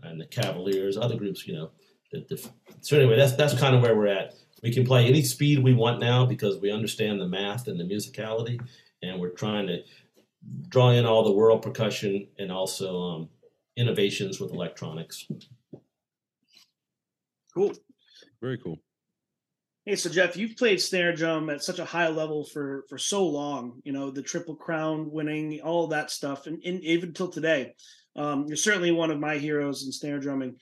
and 0.06 0.20
the 0.20 0.26
Cavaliers, 0.26 0.98
other 0.98 1.16
groups, 1.16 1.48
you 1.48 1.54
know. 1.54 1.72
The, 2.12 2.26
the, 2.30 2.50
so 2.82 2.98
anyway, 2.98 3.16
that's 3.16 3.34
that's 3.34 3.60
kind 3.60 3.76
of 3.76 3.82
where 3.82 3.96
we're 3.96 4.08
at. 4.08 4.36
We 4.64 4.74
can 4.74 4.86
play 4.86 5.06
any 5.06 5.22
speed 5.22 5.64
we 5.64 5.74
want 5.74 6.00
now 6.00 6.26
because 6.26 6.60
we 6.60 6.72
understand 6.72 7.20
the 7.20 7.28
math 7.28 7.68
and 7.68 7.80
the 7.80 7.84
musicality, 7.84 8.60
and 9.02 9.20
we're 9.20 9.30
trying 9.30 9.68
to 9.68 9.80
draw 10.70 10.92
in 10.92 11.06
all 11.06 11.24
the 11.24 11.32
world 11.32 11.62
percussion 11.62 12.28
and 12.40 12.52
also 12.52 13.02
um, 13.02 13.30
innovations 13.76 14.40
with 14.40 14.54
electronics. 14.54 15.28
Cool. 17.54 17.74
Very 18.42 18.58
cool. 18.58 18.80
Hey, 19.86 19.96
so 19.96 20.10
Jeff, 20.10 20.36
you've 20.36 20.58
played 20.58 20.82
snare 20.82 21.16
drum 21.16 21.50
at 21.50 21.64
such 21.64 21.78
a 21.78 21.86
high 21.86 22.08
level 22.08 22.44
for 22.44 22.86
for 22.90 22.98
so 22.98 23.26
long. 23.26 23.82
You 23.84 23.92
know 23.94 24.10
the 24.10 24.24
Triple 24.24 24.56
Crown 24.56 25.12
winning, 25.12 25.62
all 25.62 25.88
that 25.88 26.10
stuff, 26.10 26.48
and, 26.48 26.62
and 26.66 26.82
even 26.84 27.14
till 27.14 27.30
today. 27.30 27.76
Um, 28.16 28.46
you're 28.48 28.58
certainly 28.58 28.92
one 28.92 29.12
of 29.12 29.20
my 29.20 29.38
heroes 29.38 29.86
in 29.86 29.92
snare 29.92 30.20
drumming. 30.20 30.56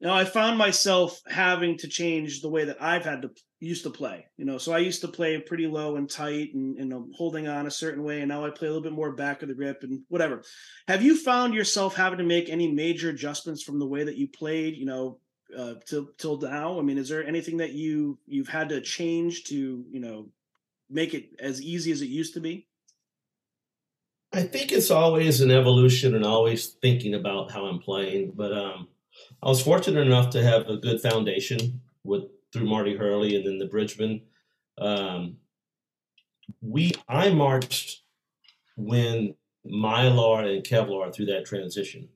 Now, 0.00 0.14
I 0.14 0.24
found 0.24 0.58
myself 0.58 1.20
having 1.28 1.78
to 1.78 1.88
change 1.88 2.40
the 2.40 2.50
way 2.50 2.64
that 2.64 2.82
I've 2.82 3.04
had 3.04 3.22
to 3.22 3.30
used 3.60 3.84
to 3.84 3.90
play. 3.90 4.26
You 4.36 4.44
know, 4.44 4.58
so 4.58 4.72
I 4.72 4.78
used 4.78 5.00
to 5.02 5.08
play 5.08 5.38
pretty 5.38 5.68
low 5.68 5.94
and 5.96 6.10
tight 6.10 6.52
and 6.54 6.76
you 6.76 6.84
know 6.84 7.08
holding 7.14 7.46
on 7.46 7.66
a 7.66 7.70
certain 7.70 8.02
way, 8.02 8.20
and 8.20 8.28
now 8.28 8.44
I 8.44 8.50
play 8.50 8.66
a 8.66 8.70
little 8.70 8.82
bit 8.82 8.92
more 8.92 9.12
back 9.12 9.42
of 9.42 9.48
the 9.48 9.54
grip 9.54 9.84
and 9.84 10.00
whatever. 10.08 10.42
Have 10.88 11.02
you 11.02 11.16
found 11.16 11.54
yourself 11.54 11.94
having 11.94 12.18
to 12.18 12.24
make 12.24 12.48
any 12.48 12.70
major 12.70 13.10
adjustments 13.10 13.62
from 13.62 13.78
the 13.78 13.86
way 13.86 14.02
that 14.02 14.16
you 14.16 14.26
played? 14.26 14.76
You 14.76 14.86
know, 14.86 15.18
uh, 15.56 15.74
till 15.86 16.08
till 16.18 16.40
now. 16.40 16.78
I 16.78 16.82
mean, 16.82 16.98
is 16.98 17.08
there 17.08 17.24
anything 17.24 17.58
that 17.58 17.72
you 17.72 18.18
you've 18.26 18.48
had 18.48 18.70
to 18.70 18.80
change 18.80 19.44
to 19.44 19.84
you 19.88 20.00
know 20.00 20.28
make 20.90 21.14
it 21.14 21.30
as 21.38 21.62
easy 21.62 21.92
as 21.92 22.02
it 22.02 22.06
used 22.06 22.34
to 22.34 22.40
be? 22.40 22.66
I 24.32 24.42
think 24.42 24.72
it's 24.72 24.90
always 24.90 25.40
an 25.40 25.50
evolution 25.50 26.14
and 26.14 26.24
always 26.24 26.68
thinking 26.80 27.14
about 27.14 27.50
how 27.50 27.66
I'm 27.66 27.80
playing. 27.80 28.32
But 28.34 28.52
um, 28.52 28.88
I 29.42 29.48
was 29.48 29.62
fortunate 29.62 30.06
enough 30.06 30.30
to 30.30 30.42
have 30.42 30.68
a 30.68 30.78
good 30.78 31.00
foundation 31.00 31.80
with 32.04 32.24
through 32.52 32.66
Marty 32.66 32.96
Hurley 32.96 33.36
and 33.36 33.46
then 33.46 33.58
the 33.58 33.66
Bridgemen. 33.66 34.22
Um, 34.78 35.36
we 36.60 36.92
I 37.08 37.30
marched 37.30 38.02
when 38.76 39.34
Mylar 39.66 40.54
and 40.54 40.64
Kevlar 40.64 41.14
through 41.14 41.26
that 41.26 41.44
transition. 41.44 42.08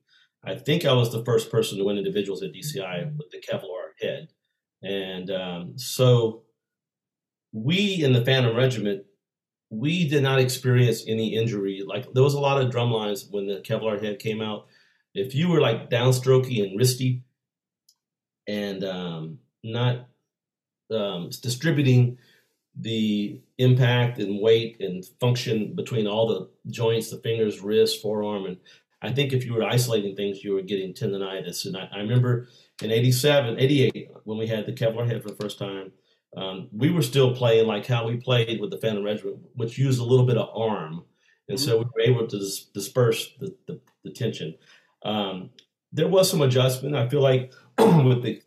I 0.43 0.55
think 0.55 0.85
I 0.85 0.93
was 0.93 1.11
the 1.11 1.25
first 1.25 1.51
person 1.51 1.77
to 1.77 1.83
win 1.83 1.97
individuals 1.97 2.43
at 2.43 2.53
DCI 2.53 3.15
with 3.17 3.29
the 3.31 3.41
Kevlar 3.41 3.91
head, 4.01 4.29
and 4.83 5.29
um, 5.31 5.77
so 5.77 6.43
we 7.51 8.03
in 8.03 8.13
the 8.13 8.23
Phantom 8.23 8.55
Regiment 8.55 9.03
we 9.69 10.07
did 10.07 10.23
not 10.23 10.39
experience 10.39 11.03
any 11.07 11.35
injury. 11.35 11.83
Like 11.85 12.11
there 12.13 12.23
was 12.23 12.33
a 12.33 12.39
lot 12.39 12.61
of 12.61 12.71
drum 12.71 12.91
lines 12.91 13.27
when 13.29 13.47
the 13.47 13.61
Kevlar 13.61 14.01
head 14.01 14.19
came 14.19 14.41
out. 14.41 14.67
If 15.13 15.35
you 15.35 15.49
were 15.49 15.61
like 15.61 15.89
downstrokey 15.89 16.63
and 16.63 16.79
wristy, 16.79 17.21
and 18.47 18.83
um, 18.83 19.39
not 19.63 20.07
um, 20.91 21.29
distributing 21.41 22.17
the 22.79 23.41
impact 23.57 24.19
and 24.19 24.39
weight 24.39 24.77
and 24.79 25.03
function 25.19 25.75
between 25.75 26.07
all 26.07 26.27
the 26.27 26.71
joints, 26.71 27.09
the 27.09 27.17
fingers, 27.17 27.59
wrist, 27.59 28.01
forearm, 28.01 28.45
and 28.45 28.57
I 29.01 29.11
think 29.11 29.33
if 29.33 29.45
you 29.45 29.53
were 29.53 29.63
isolating 29.63 30.15
things, 30.15 30.43
you 30.43 30.53
were 30.53 30.61
getting 30.61 30.93
tendonitis. 30.93 31.65
And 31.65 31.77
I, 31.77 31.89
I 31.91 31.99
remember 31.99 32.47
in 32.81 32.91
87, 32.91 33.59
88, 33.59 34.11
when 34.23 34.37
we 34.37 34.47
had 34.47 34.65
the 34.65 34.73
Kevlar 34.73 35.07
head 35.07 35.21
for 35.21 35.29
the 35.29 35.35
first 35.35 35.59
time, 35.59 35.91
um, 36.35 36.67
we 36.71 36.91
were 36.91 37.01
still 37.01 37.35
playing 37.35 37.67
like 37.67 37.85
how 37.85 38.07
we 38.07 38.17
played 38.17 38.59
with 38.59 38.71
the 38.71 38.77
Phantom 38.77 39.03
Regiment, 39.03 39.37
which 39.55 39.77
used 39.77 39.99
a 39.99 40.03
little 40.03 40.25
bit 40.25 40.37
of 40.37 40.49
arm. 40.55 41.03
And 41.49 41.59
so 41.59 41.77
we 41.77 41.85
were 41.85 42.01
able 42.01 42.27
to 42.27 42.39
dis- 42.39 42.65
disperse 42.65 43.33
the, 43.39 43.55
the, 43.67 43.79
the 44.03 44.11
tension. 44.11 44.55
Um, 45.03 45.51
there 45.93 46.07
was 46.07 46.29
some 46.29 46.41
adjustment. 46.41 46.95
I 46.95 47.07
feel 47.07 47.21
like 47.21 47.53
with 47.77 48.23
the 48.23 48.41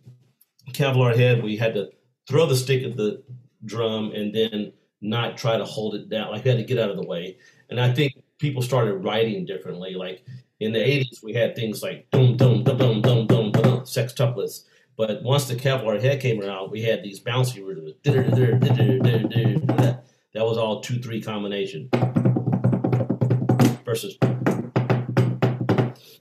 Kevlar 0.72 1.16
head, 1.16 1.42
we 1.42 1.56
had 1.56 1.74
to 1.74 1.90
throw 2.28 2.46
the 2.46 2.56
stick 2.56 2.84
at 2.84 2.96
the 2.96 3.22
drum 3.64 4.12
and 4.12 4.34
then 4.34 4.72
not 5.00 5.36
try 5.36 5.56
to 5.56 5.64
hold 5.64 5.94
it 5.94 6.08
down. 6.08 6.30
Like 6.30 6.44
we 6.44 6.50
had 6.50 6.58
to 6.58 6.64
get 6.64 6.78
out 6.78 6.90
of 6.90 6.96
the 6.96 7.06
way. 7.06 7.38
And 7.70 7.80
I 7.80 7.92
think 7.92 8.22
people 8.38 8.62
started 8.62 8.96
writing 8.96 9.46
differently. 9.46 9.94
Like 9.94 10.24
in 10.60 10.72
the 10.72 10.78
80s, 10.78 11.22
we 11.22 11.32
had 11.32 11.56
things 11.56 11.82
like 11.82 12.10
dum 12.10 12.36
dum 12.36 12.64
dum 12.64 12.76
dum 12.76 13.00
dum 13.00 13.26
dum 13.26 13.52
dum 13.52 13.80
sextuplets. 13.80 14.64
But 15.00 15.22
once 15.22 15.46
the 15.46 15.56
Kevlar 15.56 15.98
head 15.98 16.20
came 16.20 16.42
around, 16.42 16.70
we 16.70 16.82
had 16.82 17.02
these 17.02 17.20
bouncy 17.20 17.66
rhythms. 17.66 17.94
That 20.34 20.44
was 20.44 20.58
all 20.58 20.82
two 20.82 21.00
three 21.00 21.22
combination 21.22 21.88
versus. 23.82 24.18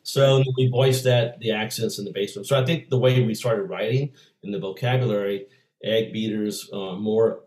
So 0.03 0.41
we 0.55 0.69
voiced 0.69 1.03
that 1.03 1.41
the 1.41 1.51
accents 1.51 1.99
in 1.99 2.05
the 2.05 2.13
bass 2.13 2.35
drum. 2.35 2.45
So 2.45 2.57
I 2.57 2.63
think 2.63 2.87
the 2.87 2.97
way 2.97 3.21
we 3.21 3.33
started 3.33 3.63
writing 3.63 4.13
in 4.43 4.51
the 4.51 4.59
vocabulary, 4.59 5.47
egg 5.83 6.13
beaters, 6.13 6.69
uh, 6.71 6.95
more 6.95 7.41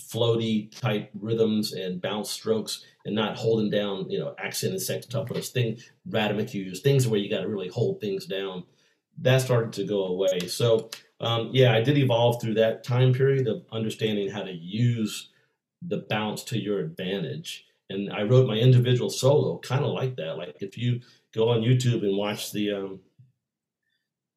floaty 0.00 0.76
type 0.80 1.10
rhythms 1.14 1.74
and 1.74 2.02
bounce 2.02 2.30
strokes 2.30 2.84
and 3.04 3.14
not 3.14 3.36
holding 3.36 3.70
down, 3.70 4.10
you 4.10 4.18
know, 4.18 4.34
accent 4.36 4.72
and 4.72 4.82
sextuplets, 4.82 5.50
thing, 5.50 5.78
rhythmic 6.10 6.50
things 6.82 7.06
where 7.06 7.20
you 7.20 7.30
got 7.30 7.42
to 7.42 7.48
really 7.48 7.68
hold 7.68 8.00
things 8.00 8.26
down. 8.26 8.64
That 9.22 9.40
started 9.40 9.72
to 9.74 9.84
go 9.84 10.04
away. 10.04 10.40
So, 10.48 10.90
um, 11.20 11.50
yeah, 11.52 11.72
I 11.72 11.80
did 11.80 11.96
evolve 11.96 12.40
through 12.40 12.54
that 12.54 12.84
time 12.84 13.12
period 13.12 13.48
of 13.48 13.64
understanding 13.72 14.30
how 14.30 14.42
to 14.42 14.52
use 14.52 15.30
the 15.82 16.04
bounce 16.08 16.44
to 16.44 16.58
your 16.58 16.80
advantage. 16.80 17.66
And 17.88 18.12
I 18.12 18.22
wrote 18.22 18.48
my 18.48 18.56
individual 18.56 19.10
solo 19.10 19.58
kind 19.58 19.84
of 19.84 19.92
like 19.92 20.16
that. 20.16 20.36
Like 20.36 20.56
if 20.60 20.76
you 20.76 21.00
go 21.34 21.48
on 21.50 21.60
YouTube 21.60 22.02
and 22.02 22.16
watch 22.16 22.52
the 22.52 22.72
um, 22.72 23.00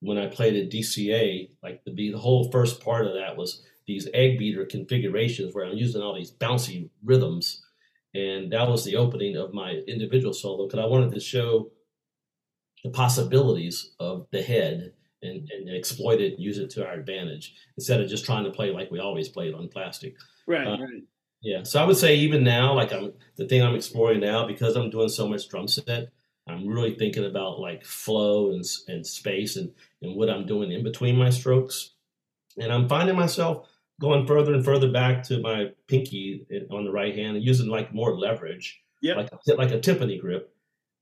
when 0.01 0.17
I 0.17 0.27
played 0.27 0.55
at 0.55 0.71
DCA, 0.71 1.49
like 1.63 1.83
the 1.83 1.91
the 1.91 2.11
whole 2.13 2.51
first 2.51 2.81
part 2.81 3.05
of 3.05 3.13
that 3.15 3.35
was 3.35 3.63
these 3.87 4.07
egg 4.13 4.37
beater 4.37 4.65
configurations 4.65 5.53
where 5.53 5.65
I'm 5.65 5.75
using 5.75 6.01
all 6.01 6.15
these 6.15 6.31
bouncy 6.31 6.89
rhythms. 7.03 7.63
And 8.13 8.51
that 8.53 8.67
was 8.67 8.85
the 8.85 8.95
opening 8.95 9.35
of 9.35 9.53
my 9.53 9.71
individual 9.87 10.33
solo 10.33 10.67
because 10.67 10.79
I 10.79 10.85
wanted 10.85 11.11
to 11.13 11.19
show 11.19 11.71
the 12.83 12.89
possibilities 12.89 13.91
of 13.99 14.27
the 14.31 14.41
head 14.41 14.93
and, 15.21 15.49
and 15.51 15.69
exploit 15.69 16.21
it, 16.21 16.39
use 16.39 16.57
it 16.57 16.69
to 16.71 16.85
our 16.85 16.93
advantage 16.93 17.53
instead 17.77 18.01
of 18.01 18.09
just 18.09 18.25
trying 18.25 18.45
to 18.45 18.51
play 18.51 18.71
like 18.71 18.89
we 18.89 18.99
always 18.99 19.27
played 19.27 19.53
on 19.53 19.67
plastic. 19.67 20.15
Right, 20.47 20.67
uh, 20.67 20.77
right. 20.77 21.03
Yeah. 21.41 21.63
So 21.63 21.81
I 21.81 21.85
would 21.85 21.97
say 21.97 22.15
even 22.15 22.43
now, 22.43 22.73
like 22.73 22.91
I'm 22.91 23.13
the 23.37 23.47
thing 23.47 23.61
I'm 23.61 23.75
exploring 23.75 24.19
now 24.19 24.45
because 24.45 24.75
I'm 24.75 24.89
doing 24.89 25.09
so 25.09 25.27
much 25.27 25.47
drum 25.47 25.67
set, 25.67 26.09
I'm 26.47 26.67
really 26.67 26.95
thinking 26.95 27.25
about 27.25 27.59
like 27.59 27.85
flow 27.85 28.51
and, 28.51 28.63
and 28.87 29.05
space 29.05 29.55
and, 29.55 29.71
and 30.01 30.15
what 30.15 30.29
I'm 30.29 30.45
doing 30.45 30.71
in 30.71 30.83
between 30.83 31.15
my 31.15 31.29
strokes. 31.29 31.91
And 32.57 32.73
I'm 32.73 32.89
finding 32.89 33.15
myself 33.15 33.67
going 34.01 34.25
further 34.25 34.53
and 34.53 34.65
further 34.65 34.91
back 34.91 35.23
to 35.23 35.39
my 35.39 35.67
pinky 35.87 36.45
on 36.71 36.85
the 36.85 36.91
right 36.91 37.15
hand 37.15 37.37
and 37.37 37.45
using 37.45 37.67
like 37.67 37.93
more 37.93 38.17
leverage, 38.17 38.81
yep. 39.01 39.17
like 39.17 39.29
like 39.57 39.71
a 39.71 39.79
Tiffany 39.79 40.17
grip. 40.17 40.53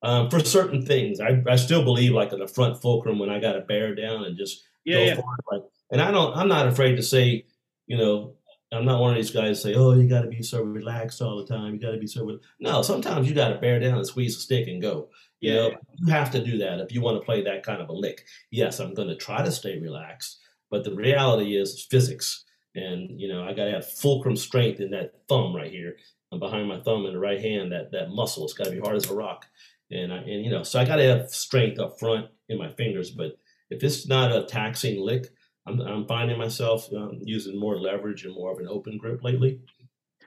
Um, 0.03 0.29
for 0.29 0.39
certain 0.39 0.85
things, 0.85 1.19
I, 1.19 1.41
I 1.47 1.55
still 1.55 1.83
believe 1.83 2.11
like 2.13 2.31
in 2.31 2.39
the 2.39 2.47
front 2.47 2.79
fulcrum 2.81 3.17
when 3.17 3.29
I 3.29 3.39
got 3.39 3.53
to 3.53 3.61
bear 3.61 3.95
down 3.95 4.25
and 4.25 4.37
just 4.37 4.63
yeah, 4.85 4.95
go 4.97 5.03
yeah. 5.03 5.15
for 5.15 5.21
it. 5.21 5.45
Like, 5.51 5.63
and 5.91 6.01
I 6.01 6.11
don't, 6.11 6.35
I'm 6.37 6.47
not 6.47 6.67
afraid 6.67 6.95
to 6.97 7.03
say, 7.03 7.45
you 7.87 7.97
know, 7.97 8.35
I'm 8.71 8.85
not 8.85 8.99
one 8.99 9.11
of 9.11 9.15
these 9.15 9.31
guys 9.31 9.61
say, 9.61 9.75
oh, 9.75 9.93
you 9.93 10.07
got 10.09 10.21
to 10.21 10.27
be 10.27 10.43
so 10.43 10.61
relaxed 10.61 11.21
all 11.21 11.37
the 11.37 11.51
time. 11.51 11.73
You 11.73 11.79
got 11.79 11.91
to 11.91 11.97
be 11.97 12.07
so. 12.07 12.37
No, 12.59 12.81
sometimes 12.81 13.27
you 13.27 13.33
got 13.33 13.49
to 13.49 13.59
bear 13.59 13.79
down 13.79 13.97
and 13.97 14.05
squeeze 14.05 14.35
a 14.35 14.39
stick 14.39 14.67
and 14.67 14.81
go. 14.81 15.09
You 15.39 15.53
Yeah. 15.53 15.55
know, 15.55 15.71
you 15.95 16.11
have 16.11 16.31
to 16.31 16.43
do 16.43 16.57
that 16.59 16.79
if 16.81 16.91
you 16.91 17.01
want 17.01 17.19
to 17.19 17.25
play 17.25 17.41
that 17.43 17.63
kind 17.63 17.81
of 17.81 17.89
a 17.89 17.93
lick. 17.93 18.25
Yes, 18.51 18.79
I'm 18.79 18.93
going 18.93 19.07
to 19.07 19.15
try 19.15 19.43
to 19.43 19.51
stay 19.51 19.79
relaxed, 19.79 20.39
but 20.69 20.83
the 20.83 20.93
reality 20.93 21.55
is 21.55 21.87
physics. 21.89 22.43
And 22.75 23.19
you 23.19 23.29
know, 23.29 23.43
I 23.43 23.53
got 23.53 23.65
to 23.65 23.71
have 23.71 23.89
fulcrum 23.89 24.35
strength 24.35 24.81
in 24.81 24.91
that 24.91 25.13
thumb 25.29 25.55
right 25.55 25.71
here, 25.71 25.95
and 26.31 26.39
behind 26.39 26.67
my 26.67 26.81
thumb 26.81 27.05
in 27.05 27.13
the 27.13 27.19
right 27.19 27.39
hand. 27.39 27.71
That 27.71 27.91
that 27.91 28.09
muscle, 28.09 28.43
it's 28.43 28.53
got 28.53 28.65
to 28.65 28.71
be 28.71 28.79
hard 28.79 28.97
as 28.97 29.09
a 29.09 29.15
rock. 29.15 29.45
And 29.91 30.11
I, 30.11 30.17
and 30.17 30.43
you 30.45 30.51
know, 30.51 30.63
so 30.63 30.79
I 30.79 30.85
got 30.85 30.97
to 30.97 31.03
have 31.03 31.29
strength 31.29 31.79
up 31.79 31.99
front 31.99 32.27
in 32.49 32.57
my 32.57 32.69
fingers. 32.69 33.11
But 33.11 33.37
if 33.69 33.83
it's 33.83 34.07
not 34.07 34.35
a 34.35 34.43
taxing 34.43 34.99
lick, 34.99 35.27
I'm 35.65 35.79
I'm 35.81 36.07
finding 36.07 36.37
myself 36.37 36.91
um, 36.93 37.19
using 37.21 37.59
more 37.59 37.77
leverage 37.77 38.25
and 38.25 38.33
more 38.33 38.51
of 38.51 38.59
an 38.59 38.67
open 38.67 38.97
grip 38.97 39.23
lately. 39.23 39.59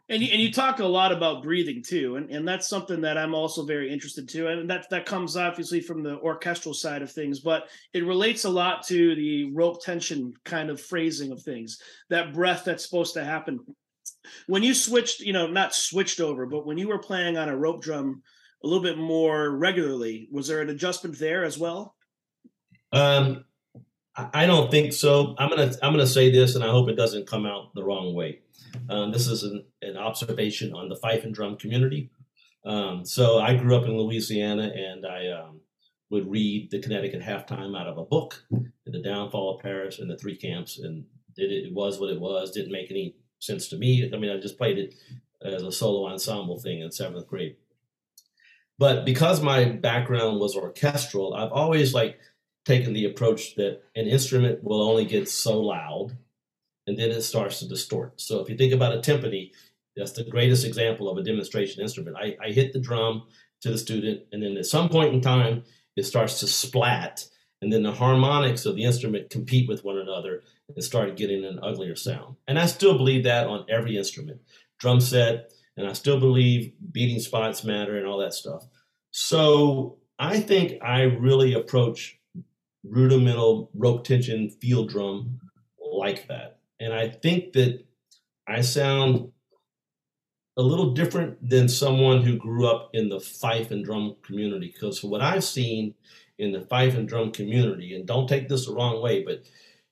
And 0.08 0.22
you, 0.24 0.32
and 0.32 0.42
you 0.42 0.52
talk 0.52 0.80
a 0.80 0.84
lot 0.84 1.12
about 1.12 1.44
breathing 1.44 1.84
too, 1.86 2.16
and, 2.16 2.30
and 2.30 2.46
that's 2.46 2.68
something 2.68 3.00
that 3.02 3.16
I'm 3.16 3.32
also 3.32 3.64
very 3.64 3.92
interested 3.92 4.28
to, 4.30 4.48
and 4.48 4.68
that 4.68 4.90
that 4.90 5.06
comes 5.06 5.36
obviously 5.36 5.80
from 5.80 6.02
the 6.02 6.18
orchestral 6.18 6.74
side 6.74 7.02
of 7.02 7.12
things, 7.12 7.38
but 7.38 7.68
it 7.94 8.04
relates 8.04 8.44
a 8.44 8.50
lot 8.50 8.84
to 8.88 9.14
the 9.14 9.52
rope 9.52 9.80
tension 9.84 10.34
kind 10.44 10.68
of 10.68 10.80
phrasing 10.80 11.30
of 11.30 11.40
things, 11.42 11.78
that 12.08 12.34
breath 12.34 12.64
that's 12.64 12.84
supposed 12.84 13.14
to 13.14 13.24
happen. 13.24 13.60
When 14.48 14.64
you 14.64 14.74
switched, 14.74 15.20
you 15.20 15.32
know, 15.32 15.46
not 15.46 15.76
switched 15.76 16.18
over, 16.18 16.44
but 16.44 16.66
when 16.66 16.76
you 16.76 16.88
were 16.88 16.98
playing 16.98 17.38
on 17.38 17.48
a 17.48 17.56
rope 17.56 17.80
drum 17.80 18.22
a 18.62 18.66
little 18.66 18.82
bit 18.82 18.98
more 18.98 19.50
regularly, 19.50 20.28
was 20.30 20.48
there 20.48 20.60
an 20.60 20.68
adjustment 20.68 21.18
there 21.18 21.44
as 21.44 21.58
well? 21.58 21.94
Um, 22.92 23.44
I 24.34 24.46
don't 24.46 24.70
think 24.70 24.92
so. 24.92 25.34
I'm 25.38 25.48
gonna 25.48 25.72
I'm 25.82 25.92
gonna 25.92 26.06
say 26.06 26.30
this, 26.30 26.54
and 26.54 26.64
I 26.64 26.70
hope 26.70 26.88
it 26.88 26.96
doesn't 26.96 27.28
come 27.28 27.46
out 27.46 27.74
the 27.74 27.84
wrong 27.84 28.14
way. 28.14 28.40
Um, 28.88 29.12
this 29.12 29.26
is 29.26 29.44
an, 29.44 29.64
an 29.82 29.96
observation 29.96 30.74
on 30.74 30.88
the 30.88 30.96
fife 30.96 31.24
and 31.24 31.34
drum 31.34 31.56
community. 31.56 32.10
Um, 32.64 33.04
so 33.04 33.38
I 33.38 33.54
grew 33.54 33.76
up 33.76 33.84
in 33.84 33.96
Louisiana, 33.96 34.72
and 34.74 35.06
I 35.06 35.28
um, 35.28 35.60
would 36.10 36.30
read 36.30 36.70
the 36.70 36.80
Connecticut 36.80 37.22
halftime 37.22 37.78
out 37.78 37.86
of 37.86 37.98
a 37.98 38.04
book, 38.04 38.44
The 38.84 39.02
Downfall 39.02 39.56
of 39.56 39.62
Paris 39.62 39.98
and 39.98 40.10
the 40.10 40.18
Three 40.18 40.36
Camps, 40.36 40.78
and 40.78 41.04
it, 41.36 41.50
it 41.50 41.72
was 41.72 41.98
what 41.98 42.10
it 42.10 42.20
was. 42.20 42.50
Didn't 42.50 42.72
make 42.72 42.90
any 42.90 43.14
sense 43.38 43.68
to 43.68 43.78
me. 43.78 44.10
I 44.12 44.18
mean, 44.18 44.30
I 44.30 44.38
just 44.38 44.58
played 44.58 44.78
it 44.78 44.94
as 45.42 45.62
a 45.62 45.72
solo 45.72 46.08
ensemble 46.08 46.58
thing 46.58 46.80
in 46.80 46.90
seventh 46.90 47.26
grade. 47.26 47.56
But 48.80 49.04
because 49.04 49.42
my 49.42 49.66
background 49.66 50.40
was 50.40 50.56
orchestral, 50.56 51.34
I've 51.34 51.52
always 51.52 51.92
like 51.92 52.18
taken 52.64 52.94
the 52.94 53.04
approach 53.04 53.54
that 53.56 53.82
an 53.94 54.06
instrument 54.06 54.64
will 54.64 54.80
only 54.80 55.04
get 55.04 55.28
so 55.28 55.60
loud 55.60 56.16
and 56.86 56.98
then 56.98 57.10
it 57.10 57.20
starts 57.20 57.58
to 57.58 57.68
distort. 57.68 58.18
So 58.18 58.40
if 58.40 58.48
you 58.48 58.56
think 58.56 58.72
about 58.72 58.94
a 58.94 58.98
timpani, 58.98 59.50
that's 59.94 60.12
the 60.12 60.24
greatest 60.24 60.64
example 60.64 61.10
of 61.10 61.18
a 61.18 61.22
demonstration 61.22 61.82
instrument. 61.82 62.16
I, 62.18 62.38
I 62.42 62.52
hit 62.52 62.72
the 62.72 62.80
drum 62.80 63.24
to 63.60 63.70
the 63.70 63.76
student, 63.76 64.22
and 64.32 64.42
then 64.42 64.56
at 64.56 64.64
some 64.64 64.88
point 64.88 65.12
in 65.12 65.20
time, 65.20 65.64
it 65.94 66.04
starts 66.04 66.40
to 66.40 66.46
splat, 66.46 67.26
and 67.60 67.70
then 67.70 67.82
the 67.82 67.92
harmonics 67.92 68.64
of 68.64 68.76
the 68.76 68.84
instrument 68.84 69.28
compete 69.28 69.68
with 69.68 69.84
one 69.84 69.98
another 69.98 70.42
and 70.74 70.82
start 70.82 71.18
getting 71.18 71.44
an 71.44 71.58
uglier 71.62 71.96
sound. 71.96 72.36
And 72.48 72.58
I 72.58 72.64
still 72.64 72.96
believe 72.96 73.24
that 73.24 73.46
on 73.46 73.66
every 73.68 73.98
instrument, 73.98 74.40
drum 74.78 75.00
set, 75.00 75.52
and 75.76 75.86
I 75.86 75.92
still 75.92 76.20
believe 76.20 76.72
beating 76.92 77.20
spots 77.20 77.64
matter 77.64 77.96
and 77.96 78.06
all 78.06 78.18
that 78.18 78.34
stuff. 78.34 78.64
So 79.10 79.98
I 80.18 80.40
think 80.40 80.82
I 80.82 81.02
really 81.02 81.54
approach 81.54 82.18
rudimental 82.84 83.70
rope 83.74 84.04
tension 84.04 84.50
field 84.50 84.90
drum 84.90 85.40
like 85.80 86.28
that. 86.28 86.58
And 86.78 86.92
I 86.92 87.08
think 87.08 87.52
that 87.54 87.84
I 88.46 88.62
sound 88.62 89.32
a 90.56 90.62
little 90.62 90.92
different 90.92 91.48
than 91.48 91.68
someone 91.68 92.22
who 92.22 92.36
grew 92.36 92.66
up 92.66 92.90
in 92.92 93.08
the 93.08 93.20
fife 93.20 93.70
and 93.70 93.84
drum 93.84 94.16
community 94.22 94.72
because 94.74 95.02
what 95.02 95.20
I've 95.20 95.44
seen 95.44 95.94
in 96.40 96.52
the 96.52 96.62
fife 96.62 96.94
and 96.94 97.06
drum 97.06 97.30
community. 97.30 97.94
And 97.94 98.06
don't 98.06 98.26
take 98.26 98.48
this 98.48 98.66
the 98.66 98.74
wrong 98.74 99.02
way, 99.02 99.22
but 99.22 99.44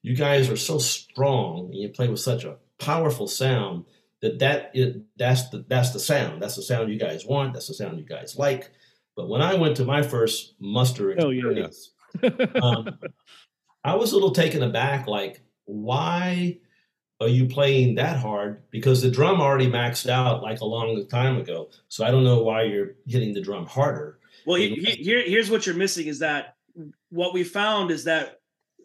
you 0.03 0.17
guys 0.17 0.49
are 0.49 0.57
so 0.57 0.79
strong 0.79 1.67
and 1.67 1.75
you 1.75 1.91
play 1.91 2.09
with 2.09 2.21
such 2.21 2.45
a 2.45 2.57
powerful 2.79 3.29
sound 3.29 3.85
that 4.23 4.39
that 4.41 4.71
is, 4.75 4.97
that's 5.17 5.49
the 5.51 5.65
that's 5.69 5.93
the 5.93 6.01
sound. 6.01 6.43
That's 6.43 6.57
the 6.57 6.63
sound 6.63 6.93
you 6.93 6.99
guys 6.99 7.25
want. 7.25 7.53
That's 7.53 7.69
the 7.69 7.75
sound 7.75 7.99
you 7.99 8.05
guys 8.05 8.37
like. 8.37 8.71
But 9.17 9.29
when 9.29 9.43
I 9.43 9.55
went 9.55 9.77
to 9.77 9.85
my 9.85 10.03
first 10.03 10.55
muster 10.61 11.11
experience, 11.13 11.93
yeah. 12.23 12.31
um, 12.63 12.99
I 13.85 13.95
was 13.95 14.13
a 14.13 14.15
little 14.15 14.31
taken 14.31 14.63
aback. 14.63 15.07
Like, 15.07 15.43
why 15.65 16.59
are 17.21 17.29
you 17.29 17.47
playing 17.47 17.97
that 17.97 18.19
hard? 18.19 18.63
Because 18.71 19.03
the 19.03 19.11
drum 19.11 19.41
already 19.41 19.69
maxed 19.69 20.09
out 20.09 20.43
like 20.43 20.61
a 20.61 20.65
long 20.65 21.07
time 21.09 21.37
ago. 21.39 21.71
So 21.89 22.05
I 22.05 22.11
don't 22.11 22.25
know 22.25 22.43
why 22.43 22.63
you're 22.63 22.93
hitting 23.07 23.35
the 23.35 23.41
drum 23.41 23.67
harder. 23.67 24.19
Well, 24.47 24.57
he, 24.57 24.75
he, 24.75 25.03
here, 25.03 25.23
here's 25.25 25.51
what 25.51 25.67
you're 25.67 25.75
missing 25.75 26.07
is 26.07 26.21
that 26.21 26.57
what 27.11 27.35
we 27.35 27.45
found 27.45 27.91
is 27.91 28.05
that 28.05 28.38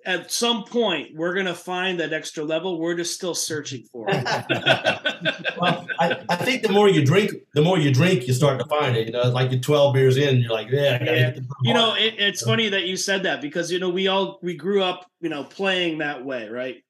at 0.05 0.31
some 0.31 0.63
point 0.65 1.15
we're 1.15 1.33
going 1.33 1.45
to 1.45 1.53
find 1.53 1.99
that 1.99 2.13
extra 2.13 2.43
level. 2.43 2.79
We're 2.79 2.95
just 2.95 3.13
still 3.13 3.35
searching 3.35 3.83
for 3.91 4.05
it. 4.09 4.23
well, 5.59 5.87
I, 5.99 6.23
I, 6.29 6.35
think 6.35 6.63
the 6.63 6.71
more 6.71 6.89
you 6.89 7.05
drink, 7.05 7.31
the 7.53 7.61
more 7.61 7.77
you 7.77 7.93
drink, 7.93 8.27
you 8.27 8.33
start 8.33 8.59
to 8.59 8.65
find 8.65 8.95
it. 8.95 9.07
You 9.07 9.13
know, 9.13 9.23
like 9.29 9.51
you're 9.51 9.59
12 9.59 9.93
beers 9.93 10.17
in, 10.17 10.39
you're 10.39 10.51
like, 10.51 10.69
yeah, 10.69 11.03
yeah. 11.03 11.35
You 11.63 11.73
know, 11.73 11.95
it, 11.95 12.15
it's 12.17 12.41
funny 12.41 12.69
that 12.69 12.85
you 12.85 12.97
said 12.97 13.23
that 13.23 13.41
because 13.41 13.71
you 13.71 13.79
know 13.79 13.89
we 13.89 14.07
all 14.07 14.39
we 14.41 14.55
grew 14.55 14.81
up, 14.81 15.09
you 15.21 15.29
know, 15.29 15.43
playing 15.43 15.99
that 15.99 16.25
way, 16.25 16.47
right? 16.49 16.83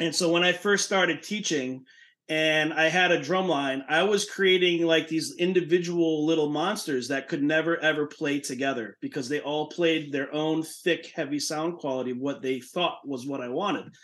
And 0.00 0.14
so 0.14 0.30
when 0.30 0.42
I 0.42 0.52
first 0.52 0.84
started 0.84 1.22
teaching, 1.22 1.84
and 2.28 2.74
I 2.74 2.88
had 2.88 3.12
a 3.12 3.22
drum 3.22 3.48
line, 3.48 3.84
I 3.88 4.02
was 4.02 4.28
creating 4.28 4.84
like 4.84 5.06
these 5.06 5.36
individual 5.36 6.26
little 6.26 6.50
monsters 6.50 7.08
that 7.08 7.28
could 7.28 7.42
never 7.42 7.76
ever 7.78 8.06
play 8.06 8.40
together 8.40 8.96
because 9.00 9.28
they 9.28 9.40
all 9.40 9.68
played 9.68 10.12
their 10.12 10.32
own 10.34 10.64
thick, 10.64 11.12
heavy 11.14 11.38
sound 11.38 11.78
quality, 11.78 12.12
what 12.12 12.42
they 12.42 12.60
thought 12.60 12.98
was 13.06 13.26
what 13.26 13.40
I 13.40 13.48
wanted. 13.48 13.94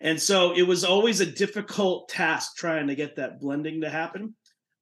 And 0.00 0.20
so 0.20 0.52
it 0.52 0.62
was 0.62 0.84
always 0.84 1.20
a 1.20 1.26
difficult 1.26 2.08
task 2.08 2.56
trying 2.56 2.86
to 2.88 2.94
get 2.94 3.16
that 3.16 3.40
blending 3.40 3.82
to 3.82 3.90
happen. 3.90 4.34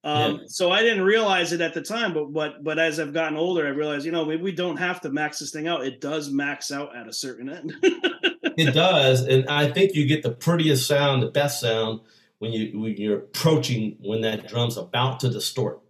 Um, 0.05 0.33
yeah. 0.33 0.39
So 0.49 0.71
I 0.71 0.83
didn't 0.83 1.05
realize 1.05 1.53
it 1.53 1.61
at 1.61 1.75
the 1.75 1.83
time, 1.83 2.15
but 2.15 2.33
but 2.33 2.63
but 2.63 2.79
as 2.79 3.01
I've 3.01 3.15
gotten 3.15 3.39
older, 3.39 3.67
I 3.67 3.71
realized 3.71 4.07
you 4.07 4.13
know 4.13 4.25
maybe 4.25 4.43
we 4.43 4.53
don't 4.53 4.77
have 4.77 5.01
to 5.01 5.11
max 5.11 5.41
this 5.41 5.51
thing 5.51 5.67
out. 5.67 5.85
It 5.85 6.01
does 6.01 6.31
max 6.31 6.71
out 6.71 6.95
at 6.95 7.09
a 7.09 7.13
certain 7.13 7.49
end. 7.49 7.73
it 7.83 8.75
does, 8.75 9.23
and 9.23 9.49
I 9.49 9.73
think 9.73 9.95
you 9.95 10.07
get 10.07 10.23
the 10.23 10.33
prettiest 10.33 10.87
sound, 10.87 11.23
the 11.23 11.31
best 11.31 11.61
sound 11.61 12.01
when 12.39 12.53
you 12.53 12.79
when 12.79 12.97
you're 12.97 13.19
approaching 13.19 13.97
when 14.01 14.21
that 14.23 14.49
drum's 14.49 14.77
about 14.77 15.21
to 15.21 15.31
distort. 15.31 15.81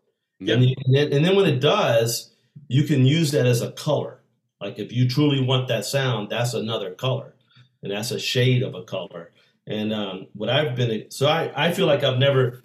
Yep. 0.40 0.58
And, 0.58 0.76
then, 0.92 1.12
and 1.12 1.24
then 1.24 1.36
when 1.36 1.46
it 1.46 1.60
does, 1.60 2.34
you 2.68 2.84
can 2.84 3.06
use 3.06 3.30
that 3.32 3.46
as 3.46 3.62
a 3.62 3.72
color. 3.72 4.20
Like 4.60 4.78
if 4.78 4.92
you 4.92 5.08
truly 5.08 5.42
want 5.42 5.68
that 5.68 5.84
sound, 5.84 6.30
that's 6.30 6.54
another 6.54 6.94
color, 6.94 7.34
and 7.82 7.92
that's 7.92 8.10
a 8.10 8.18
shade 8.18 8.62
of 8.62 8.74
a 8.74 8.82
color. 8.82 9.32
And 9.66 9.92
um, 9.92 10.26
what 10.34 10.50
I've 10.50 10.76
been 10.76 11.10
so 11.10 11.26
I, 11.26 11.68
I 11.68 11.72
feel 11.72 11.86
like 11.86 12.02
I've 12.02 12.18
never 12.18 12.62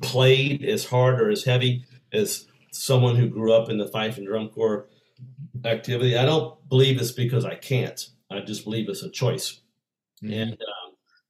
played 0.00 0.64
as 0.64 0.84
hard 0.84 1.20
or 1.20 1.30
as 1.30 1.44
heavy 1.44 1.84
as 2.12 2.46
someone 2.72 3.16
who 3.16 3.28
grew 3.28 3.52
up 3.52 3.68
in 3.68 3.78
the 3.78 3.86
fife 3.88 4.18
and 4.18 4.26
drum 4.26 4.48
corps 4.48 4.88
activity. 5.64 6.16
I 6.16 6.24
don't 6.24 6.68
believe 6.68 7.00
it's 7.00 7.12
because 7.12 7.44
I 7.44 7.54
can't. 7.54 8.04
I 8.30 8.40
just 8.40 8.64
believe 8.64 8.88
it's 8.88 9.02
a 9.02 9.10
choice. 9.10 9.60
Mm-hmm. 10.22 10.32
And 10.32 10.52
uh, 10.52 10.81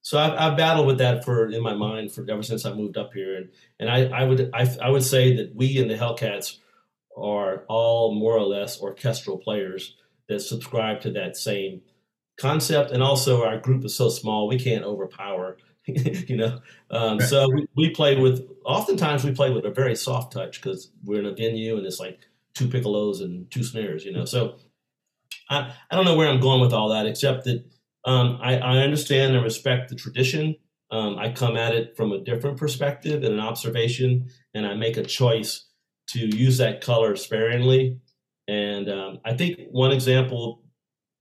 so 0.03 0.19
I've, 0.19 0.33
I've, 0.33 0.57
battled 0.57 0.89
with 0.89 0.99
that 0.99 1.25
for 1.25 1.49
in 1.49 1.63
my 1.63 1.75
mind 1.75 2.13
for 2.13 2.29
ever 2.29 2.43
since 2.43 2.67
I 2.67 2.75
moved 2.75 2.99
up 2.99 3.13
here, 3.15 3.37
and 3.37 3.49
and 3.79 3.89
I, 3.89 4.07
I 4.07 4.25
would 4.25 4.51
I, 4.53 4.69
I 4.83 4.91
would 4.91 5.05
say 5.05 5.37
that 5.37 5.55
we 5.55 5.79
in 5.79 5.87
the 5.87 5.95
Hellcats 5.95 6.59
are 7.17 7.65
all 7.69 8.13
more 8.15 8.37
or 8.37 8.43
less 8.43 8.81
orchestral 8.81 9.39
players 9.39 9.95
that 10.29 10.41
subscribe 10.41 11.01
to 11.03 11.13
that 11.13 11.37
same 11.37 11.83
concept, 12.37 12.91
and 12.91 13.03
also 13.03 13.45
our 13.45 13.59
group 13.59 13.85
is 13.85 13.95
so 13.95 14.09
small 14.09 14.49
we 14.49 14.59
can't 14.59 14.85
overpower, 14.85 15.59
you 15.87 16.37
know. 16.37 16.61
Um, 16.91 17.19
right. 17.19 17.29
So 17.29 17.49
we, 17.49 17.69
we 17.77 17.91
play 17.91 18.19
with 18.19 18.49
oftentimes 18.65 19.23
we 19.23 19.33
play 19.33 19.51
with 19.51 19.65
a 19.67 19.71
very 19.71 19.95
soft 19.95 20.33
touch 20.33 20.61
because 20.61 20.91
we're 21.05 21.21
in 21.21 21.27
a 21.27 21.35
venue 21.35 21.77
and 21.77 21.87
it's 21.87 22.01
like 22.01 22.19
two 22.55 22.67
piccolos 22.67 23.21
and 23.21 23.49
two 23.53 23.63
snares, 23.63 24.05
you 24.05 24.13
know. 24.13 24.25
So 24.25 24.57
I 25.49 25.73
I 25.91 25.95
don't 25.95 26.05
know 26.05 26.17
where 26.17 26.29
I'm 26.29 26.41
going 26.41 26.61
with 26.61 26.73
all 26.73 26.89
that 26.89 27.07
except 27.07 27.45
that 27.45 27.65
um, 28.05 28.39
I, 28.43 28.59
I, 28.59 28.79
understand 28.79 29.35
and 29.35 29.45
respect 29.45 29.89
the 29.89 29.95
tradition. 29.95 30.57
Um, 30.91 31.19
I 31.19 31.33
come 31.33 31.57
at 31.57 31.75
it 31.75 31.97
from 31.97 32.13
a 32.13 32.19
different 32.19 32.57
perspective 32.57 33.23
and 33.23 33.35
an 33.35 33.41
observation, 33.41 34.29
and 34.55 34.67
I 34.67 34.75
make 34.75 34.97
a 34.97 35.05
choice 35.05 35.69
to 36.09 36.19
use 36.19 36.59
that 36.59 36.81
color 36.81 37.15
sparingly. 37.17 37.99
And 38.49 38.91
um, 38.91 39.19
I 39.25 39.35
think 39.35 39.61
one 39.71 39.93
example, 39.93 40.63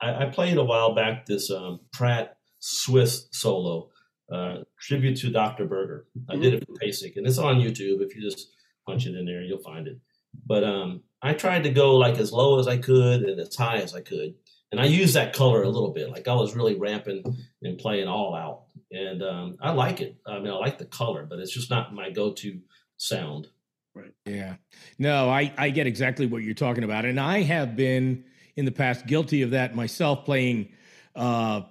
I, 0.02 0.26
I, 0.26 0.26
played 0.26 0.58
a 0.58 0.64
while 0.64 0.96
back 0.96 1.26
this 1.26 1.52
um, 1.52 1.80
Pratt 1.94 2.38
Swiss 2.60 3.28
solo, 3.32 3.90
uh, 4.32 4.58
tribute 4.80 5.18
to 5.18 5.30
Dr. 5.30 5.66
Berger. 5.66 6.08
I 6.30 6.36
did 6.36 6.56
it 6.56 6.66
for 6.66 6.74
PASIC, 6.74 7.16
and 7.16 7.28
it's 7.28 7.38
on 7.38 7.58
YouTube. 7.58 8.02
If 8.02 8.16
you 8.16 8.22
just 8.22 8.50
punch 8.88 9.06
it 9.06 9.16
in 9.16 9.26
there, 9.26 9.44
you'll 9.44 9.60
find 9.60 9.88
it. 9.88 10.00
But 10.48 10.64
um, 10.64 11.04
I 11.22 11.34
tried 11.34 11.64
to 11.64 11.70
go 11.70 11.96
like 11.96 12.18
as 12.18 12.32
low 12.32 12.60
as 12.60 12.68
I 12.68 12.78
could 12.78 13.22
and 13.22 13.40
as 13.40 13.56
high 13.56 13.78
as 13.78 13.94
I 13.94 14.02
could 14.02 14.34
and 14.72 14.80
I 14.80 14.86
use 14.86 15.14
that 15.14 15.34
color 15.34 15.64
a 15.64 15.70
little 15.70 15.92
bit. 15.92 16.10
Like 16.10 16.28
I 16.28 16.34
was 16.34 16.56
really 16.56 16.76
ramping 16.76 17.38
and 17.62 17.78
playing 17.78 18.08
all 18.08 18.36
out, 18.36 18.64
and 18.92 19.22
um, 19.22 19.58
I 19.62 19.72
like 19.72 20.02
it. 20.02 20.16
I 20.26 20.40
mean, 20.40 20.52
I 20.52 20.58
like 20.58 20.78
the 20.78 20.86
color, 20.86 21.26
but 21.26 21.40
it's 21.40 21.52
just 21.52 21.70
not 21.70 21.94
my 21.94 22.10
go-to 22.10 22.60
sound. 22.98 23.48
Right. 23.94 24.14
Yeah. 24.26 24.56
No, 24.98 25.30
I 25.30 25.54
I 25.58 25.70
get 25.70 25.88
exactly 25.88 26.26
what 26.26 26.44
you're 26.44 26.54
talking 26.54 26.84
about, 26.84 27.06
and 27.06 27.20
I 27.20 27.42
have 27.42 27.76
been 27.76 28.24
in 28.56 28.66
the 28.66 28.72
past 28.72 29.06
guilty 29.06 29.42
of 29.42 29.52
that 29.52 29.76
myself, 29.76 30.26
playing 30.26 30.70
uh, 31.16 31.62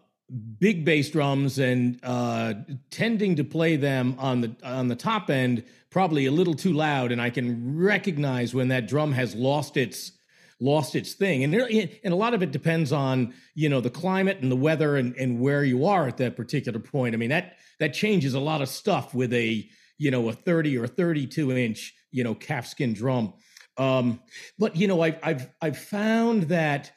big 0.58 0.84
bass 0.84 1.10
drums 1.10 1.58
and 1.58 1.98
uh, 2.02 2.54
tending 2.90 3.36
to 3.36 3.44
play 3.44 3.76
them 3.76 4.16
on 4.18 4.42
the 4.42 4.56
on 4.62 4.88
the 4.88 4.96
top 4.96 5.30
end 5.30 5.64
probably 5.90 6.26
a 6.26 6.30
little 6.30 6.54
too 6.54 6.72
loud, 6.72 7.12
and 7.12 7.20
I 7.20 7.30
can 7.30 7.76
recognize 7.76 8.54
when 8.54 8.68
that 8.68 8.86
drum 8.86 9.12
has 9.12 9.34
lost 9.34 9.76
its 9.76 10.12
lost 10.60 10.94
its 10.94 11.14
thing. 11.14 11.42
And 11.42 11.52
there, 11.52 11.68
and 12.04 12.12
a 12.12 12.16
lot 12.16 12.34
of 12.34 12.42
it 12.42 12.52
depends 12.52 12.92
on 12.92 13.34
you 13.54 13.68
know 13.68 13.80
the 13.80 13.90
climate 13.90 14.38
and 14.40 14.50
the 14.50 14.56
weather 14.56 14.96
and, 14.96 15.14
and 15.16 15.40
where 15.40 15.64
you 15.64 15.86
are 15.86 16.06
at 16.06 16.18
that 16.18 16.36
particular 16.36 16.78
point. 16.78 17.14
I 17.14 17.18
mean 17.18 17.30
that 17.30 17.56
that 17.78 17.94
changes 17.94 18.34
a 18.34 18.40
lot 18.40 18.62
of 18.62 18.68
stuff 18.68 19.14
with 19.14 19.32
a 19.32 19.68
you 19.98 20.10
know 20.10 20.28
a 20.28 20.32
30 20.32 20.78
or 20.78 20.86
32 20.86 21.52
inch 21.52 21.94
you 22.10 22.24
know 22.24 22.34
calfskin 22.34 22.94
drum. 22.94 23.34
Um, 23.76 24.20
but 24.58 24.76
you 24.76 24.86
know 24.86 25.00
I've 25.00 25.18
I've 25.22 25.48
I've 25.60 25.78
found 25.78 26.44
that 26.44 26.92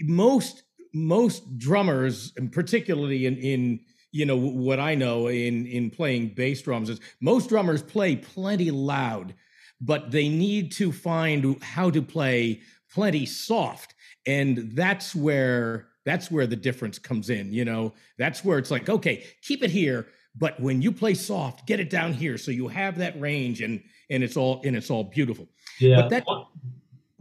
most 0.00 0.62
most 0.94 1.58
drummers, 1.58 2.32
and 2.36 2.50
particularly 2.50 3.26
in 3.26 3.36
in 3.36 3.80
you 4.12 4.24
know 4.24 4.36
what 4.36 4.80
I 4.80 4.94
know 4.94 5.28
in 5.28 5.66
in 5.66 5.90
playing 5.90 6.34
bass 6.34 6.62
drums 6.62 6.88
is 6.88 7.00
most 7.20 7.48
drummers 7.48 7.82
play 7.82 8.16
plenty 8.16 8.70
loud, 8.70 9.34
but 9.80 10.10
they 10.10 10.28
need 10.28 10.72
to 10.72 10.92
find 10.92 11.62
how 11.62 11.90
to 11.90 12.00
play 12.00 12.62
plenty 12.96 13.26
soft. 13.26 13.94
And 14.26 14.72
that's 14.72 15.14
where 15.14 15.88
that's 16.06 16.30
where 16.30 16.46
the 16.46 16.56
difference 16.56 16.98
comes 16.98 17.28
in 17.28 17.52
you 17.52 17.64
know? 17.64 17.92
That's 18.16 18.42
where 18.42 18.58
it's 18.58 18.70
like 18.70 18.88
okay 18.88 19.24
keep 19.42 19.62
it 19.62 19.70
here 19.70 20.06
but 20.34 20.58
when 20.58 20.80
you 20.80 20.90
play 20.90 21.12
soft 21.12 21.66
get 21.66 21.78
it 21.78 21.90
down 21.90 22.14
here 22.14 22.38
so 22.38 22.50
you 22.50 22.68
have 22.68 22.96
that 22.98 23.20
range 23.20 23.60
and 23.60 23.82
and 24.08 24.22
it's 24.24 24.36
all 24.36 24.62
and 24.64 24.74
it's 24.74 24.90
all 24.90 25.04
beautiful. 25.04 25.46
Yeah. 25.78 26.00
But 26.00 26.08
that 26.10 26.24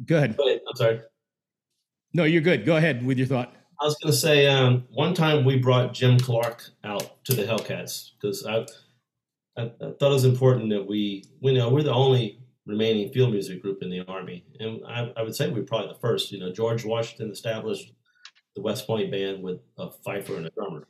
go 0.05 0.17
ahead. 0.17 0.37
I'm 0.39 0.75
sorry. 0.75 1.01
No 2.13 2.23
you're 2.23 2.41
good. 2.41 2.65
Go 2.65 2.77
ahead 2.77 3.05
with 3.05 3.17
your 3.17 3.27
thought. 3.27 3.53
I 3.81 3.83
was 3.83 3.97
going 4.01 4.13
to 4.13 4.17
say 4.17 4.47
um, 4.47 4.85
one 4.91 5.13
time 5.13 5.43
we 5.43 5.57
brought 5.57 5.93
jim 5.93 6.17
clark 6.17 6.69
out 6.85 7.23
to 7.25 7.35
the 7.35 7.43
hellcats 7.43 8.11
because 8.15 8.45
I, 8.45 8.65
I, 9.57 9.63
I 9.63 9.91
thought 9.99 10.11
it 10.11 10.19
was 10.21 10.23
important 10.23 10.69
that 10.69 10.87
we 10.87 11.25
we 11.41 11.53
know 11.53 11.69
we're 11.69 11.83
the 11.83 11.93
only 11.93 12.39
remaining 12.65 13.11
field 13.11 13.31
music 13.31 13.61
group 13.61 13.81
in 13.81 13.89
the 13.89 14.01
Army. 14.07 14.43
And 14.59 14.81
I, 14.87 15.11
I, 15.15 15.21
would 15.21 15.35
say 15.35 15.49
we 15.49 15.61
are 15.61 15.65
probably 15.65 15.89
the 15.89 15.99
first. 15.99 16.31
You 16.31 16.39
know, 16.39 16.51
George 16.51 16.83
Washington 16.83 17.31
established 17.31 17.93
the 18.55 18.61
West 18.61 18.87
Point 18.87 19.11
Band 19.11 19.43
with 19.43 19.59
a 19.77 19.91
fifer 20.03 20.35
and 20.35 20.47
a 20.47 20.51
drummer 20.51 20.87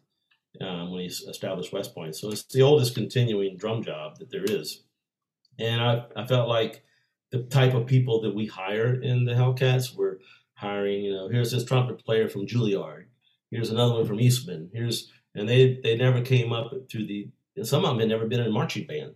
um, 0.61 0.91
when 0.91 1.01
he 1.01 1.07
established 1.07 1.73
West 1.73 1.93
Point. 1.93 2.15
So 2.15 2.29
it's 2.31 2.43
the 2.43 2.61
oldest 2.61 2.95
continuing 2.95 3.57
drum 3.57 3.83
job 3.83 4.19
that 4.19 4.31
there 4.31 4.45
is. 4.45 4.83
And 5.59 5.81
I, 5.81 6.05
I 6.15 6.25
felt 6.25 6.47
like 6.47 6.83
the 7.31 7.43
type 7.43 7.73
of 7.73 7.87
people 7.87 8.21
that 8.21 8.35
we 8.35 8.45
hire 8.45 9.01
in 9.01 9.25
the 9.25 9.33
Hellcats 9.33 9.95
were 9.95 10.19
hiring, 10.53 11.03
you 11.03 11.13
know, 11.13 11.27
here's 11.27 11.51
this 11.51 11.65
trumpet 11.65 12.03
player 12.05 12.29
from 12.29 12.47
Juilliard. 12.47 13.05
Here's 13.51 13.69
another 13.69 13.93
one 13.93 14.05
from 14.05 14.19
Eastman. 14.19 14.69
Here's, 14.73 15.11
and 15.33 15.47
they, 15.47 15.79
they 15.83 15.97
never 15.97 16.21
came 16.21 16.53
up 16.53 16.71
through 16.89 17.07
the, 17.07 17.29
and 17.57 17.67
some 17.67 17.83
of 17.83 17.89
them 17.89 17.99
had 17.99 18.09
never 18.09 18.25
been 18.25 18.39
in 18.39 18.47
a 18.47 18.51
marching 18.51 18.87
band. 18.87 19.13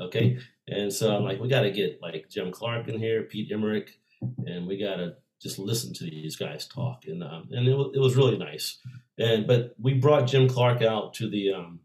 Okay. 0.00 0.38
And 0.68 0.92
so 0.92 1.16
I'm 1.16 1.24
like, 1.24 1.40
we 1.40 1.48
got 1.48 1.62
to 1.62 1.70
get 1.70 2.00
like 2.02 2.28
Jim 2.28 2.50
Clark 2.50 2.88
in 2.88 2.98
here, 2.98 3.22
Pete 3.22 3.50
Emmerich, 3.52 3.98
and 4.46 4.66
we 4.66 4.76
got 4.78 4.96
to 4.96 5.16
just 5.40 5.58
listen 5.58 5.92
to 5.94 6.04
these 6.04 6.36
guys 6.36 6.66
talk. 6.66 7.04
And 7.06 7.22
um, 7.22 7.48
and 7.50 7.68
it 7.68 7.74
was, 7.74 7.92
it 7.94 8.00
was 8.00 8.16
really 8.16 8.38
nice. 8.38 8.78
And 9.18 9.46
but 9.46 9.74
we 9.78 9.94
brought 9.94 10.26
Jim 10.26 10.48
Clark 10.48 10.82
out 10.82 11.14
to 11.14 11.28
the 11.28 11.52
um, 11.52 11.80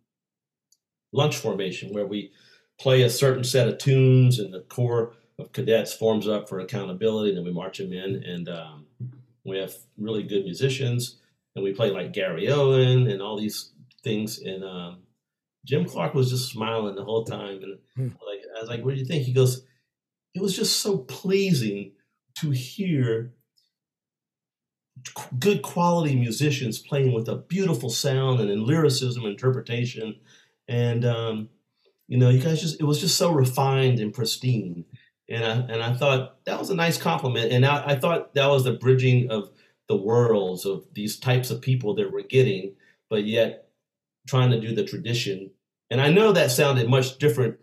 lunch 1.12 1.38
formation 1.38 1.94
where 1.94 2.06
we 2.06 2.32
play 2.80 3.03
a 3.03 3.10
certain 3.10 3.44
set 3.44 3.68
of 3.68 3.78
tunes, 3.78 4.40
and 4.40 4.53
the 4.53 4.62
corps 4.62 5.14
of 5.38 5.52
cadets 5.53 5.94
forms 5.94 6.28
up 6.28 6.49
for 6.49 6.60
accountability. 6.60 7.30
And 7.30 7.38
Then 7.38 7.45
we 7.45 7.53
march 7.53 7.78
them 7.78 7.94
in, 7.94 8.24
and 8.24 8.49
um, 8.49 8.86
we 9.45 9.58
have 9.60 9.74
really 9.98 10.24
good 10.24 10.44
musicians, 10.44 11.18
and 11.56 11.64
we 11.64 11.74
play 11.74 11.91
like 11.91 12.14
Garryowen 12.14 13.12
and 13.12 13.22
all 13.22 13.38
these 13.38 13.72
things. 14.03 14.40
And 14.40 14.64
um, 14.64 14.99
Jim 15.66 15.86
Clark 15.86 16.14
was 16.14 16.30
just 16.30 16.50
smiling 16.50 16.96
the 16.96 17.04
whole 17.04 17.24
time, 17.24 17.62
and 17.64 17.78
hmm. 17.96 18.08
like 18.26 18.42
I 18.58 18.62
was 18.62 18.70
like, 18.70 18.84
"What 18.84 18.96
do 18.96 19.00
you 19.00 19.06
think?" 19.06 19.26
He 19.26 19.34
goes, 19.34 19.66
"It 20.34 20.42
was 20.42 20.56
just 20.56 20.80
so 20.80 21.00
pleasing 21.00 21.94
to 22.40 22.52
hear." 22.52 23.34
good 25.40 25.62
quality 25.62 26.16
musicians 26.16 26.80
playing 26.80 27.14
with 27.14 27.28
a 27.28 27.36
beautiful 27.36 27.90
sound 27.90 28.40
and 28.40 28.50
in 28.50 28.66
lyricism 28.66 29.26
interpretation 29.26 30.16
and 30.68 31.06
um, 31.06 31.50
you 32.08 32.18
know 32.18 32.30
you 32.30 32.40
guys 32.40 32.62
just 32.62 32.80
it 32.80 32.84
was 32.84 33.00
just 33.00 33.18
so 33.18 33.32
refined 33.32 34.00
and 34.00 34.14
pristine 34.14 34.86
and 35.30 35.44
I, 35.46 35.52
and 35.74 35.84
I 35.84 35.94
thought 35.94 36.44
that 36.46 36.60
was 36.60 36.70
a 36.70 36.76
nice 36.76 36.98
compliment 36.98 37.52
and 37.52 37.66
I, 37.66 37.92
I 37.92 37.96
thought 37.96 38.34
that 38.36 38.48
was 38.48 38.64
the 38.64 38.74
bridging 38.74 39.32
of 39.32 39.50
the 39.88 39.96
worlds 39.96 40.66
of 40.66 40.86
these 40.94 41.18
types 41.18 41.50
of 41.50 41.62
people 41.62 41.96
that 41.96 42.12
we're 42.12 42.24
getting 42.24 42.76
but 43.10 43.24
yet 43.26 43.70
trying 44.27 44.52
to 44.52 44.60
do 44.60 44.73
the 44.73 44.84
tradition 44.84 45.49
and 45.89 46.02
i 46.02 46.10
know 46.10 46.31
that 46.31 46.52
sounded 46.52 46.89
much 46.89 47.18
different 47.18 47.57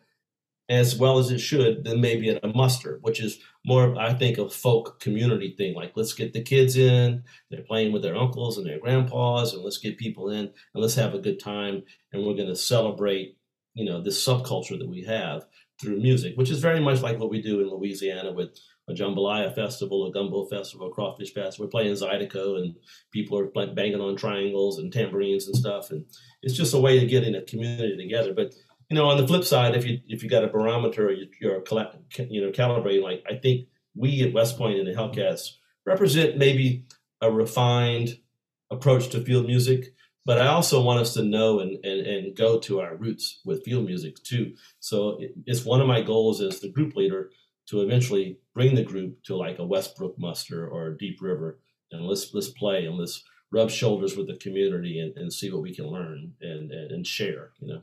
as 0.69 0.97
well 0.97 1.19
as 1.19 1.31
it 1.31 1.39
should 1.39 1.85
than 1.85 2.01
maybe 2.01 2.29
at 2.29 2.45
a 2.45 2.49
muster, 2.49 2.99
which 3.01 3.21
is 3.21 3.39
more, 3.65 3.99
I 3.99 4.13
think, 4.13 4.37
a 4.37 4.51
folk 4.51 5.01
community 5.01 5.55
thing. 5.57 5.75
Like, 5.75 5.93
let's 5.97 6.13
get 6.13 6.35
the 6.35 6.43
kids 6.43 6.77
in, 6.77 7.25
they're 7.51 7.63
playing 7.63 7.93
with 7.93 8.03
their 8.03 8.17
uncles 8.17 8.59
and 8.59 8.67
their 8.67 8.79
grandpas, 8.79 9.55
and 9.55 9.63
let's 9.63 9.79
get 9.79 9.97
people 9.97 10.29
in 10.29 10.41
and 10.41 10.53
let's 10.75 10.95
have 10.97 11.15
a 11.15 11.19
good 11.19 11.41
time. 11.41 11.83
And 12.13 12.25
we're 12.25 12.35
going 12.35 12.49
to 12.49 12.57
celebrate, 12.57 13.39
you 13.75 13.87
know, 13.87 14.03
this 14.03 14.23
subculture 14.23 14.79
that 14.79 14.89
we 14.89 15.05
have 15.05 15.47
through 15.81 16.01
music, 16.01 16.35
which 16.37 16.51
is 16.51 16.61
very 16.61 16.81
much 16.81 17.01
like 17.01 17.19
what 17.19 17.31
we 17.31 17.41
do 17.41 17.61
in 17.61 17.71
Louisiana 17.71 18.33
with 18.33 18.59
a 18.89 18.93
jambalaya 18.93 19.55
festival, 19.55 20.07
a 20.07 20.13
gumbo 20.13 20.47
festival, 20.47 20.89
a 20.89 20.91
crawfish 20.91 21.33
festival. 21.35 21.67
We're 21.67 21.71
playing 21.71 21.93
Zydeco, 21.95 22.59
and 22.59 22.75
people 23.13 23.39
are 23.39 23.47
banging 23.47 24.01
on 24.01 24.17
triangles 24.17 24.79
and 24.79 24.93
tambourines 24.93 25.47
and 25.47 25.57
stuff. 25.57 25.91
And 25.91 26.05
it's 26.43 26.57
just 26.57 26.75
a 26.75 26.81
way 26.81 27.03
of 27.03 27.11
getting 27.11 27.35
a 27.35 27.43
community 27.43 27.97
together. 27.97 28.33
But 28.35 28.55
you 28.89 28.97
know, 28.97 29.09
on 29.09 29.19
the 29.19 29.27
flip 29.27 29.45
side, 29.45 29.77
if 29.77 29.87
you 29.87 30.01
if 30.09 30.23
you 30.23 30.31
got 30.31 30.45
a 30.45 30.49
barometer, 30.49 31.11
you, 31.13 31.27
you're 31.41 31.63
you 32.31 32.41
know 32.41 32.51
calibrating. 32.51 33.03
Like 33.03 33.23
I 33.29 33.35
think 33.35 33.69
we 33.95 34.23
at 34.23 34.33
West 34.33 34.57
Point 34.57 34.79
and 34.79 34.89
the 34.89 34.93
Hellcats 34.93 35.51
represent 35.85 36.39
maybe 36.39 36.85
a 37.21 37.31
refined 37.31 38.19
approach 38.71 39.09
to 39.09 39.21
field 39.21 39.47
music, 39.47 39.93
but 40.25 40.41
I 40.41 40.47
also 40.47 40.83
want 40.83 41.01
us 41.01 41.13
to 41.15 41.23
know 41.23 41.61
and 41.61 41.85
and, 41.85 42.07
and 42.07 42.37
go 42.37 42.59
to 42.61 42.81
our 42.81 42.97
roots 42.97 43.41
with 43.45 43.65
field 43.65 43.85
music 43.85 44.23
too. 44.23 44.55
So 44.81 45.21
it's 45.45 45.67
one 45.67 45.83
of 45.83 45.87
my 45.87 46.01
goals 46.01 46.41
as 46.41 46.61
the 46.61 46.71
group 46.71 46.97
leader 46.97 47.31
to 47.71 47.83
eventually 47.83 48.39
bring 48.55 48.75
the 48.75 48.85
group 48.85 49.23
to 49.25 49.37
like 49.37 49.59
a 49.59 49.67
Westbrook 49.67 50.19
muster 50.19 50.67
or 50.67 50.89
a 50.89 50.99
Deep 50.99 51.21
River, 51.21 51.61
and 51.93 52.07
let's 52.07 52.33
let's 52.35 52.51
play 52.51 52.87
and 52.87 52.97
let's 52.97 53.23
rub 53.51 53.71
shoulders 53.71 54.17
with 54.17 54.27
the 54.27 54.37
community 54.37 55.01
and, 55.01 55.17
and 55.17 55.33
see 55.33 55.51
what 55.51 55.63
we 55.63 55.75
can 55.75 55.87
learn 55.87 56.33
and, 56.41 56.71
and, 56.71 56.91
and 56.93 57.07
share. 57.07 57.51
You 57.61 57.75
know. 57.75 57.81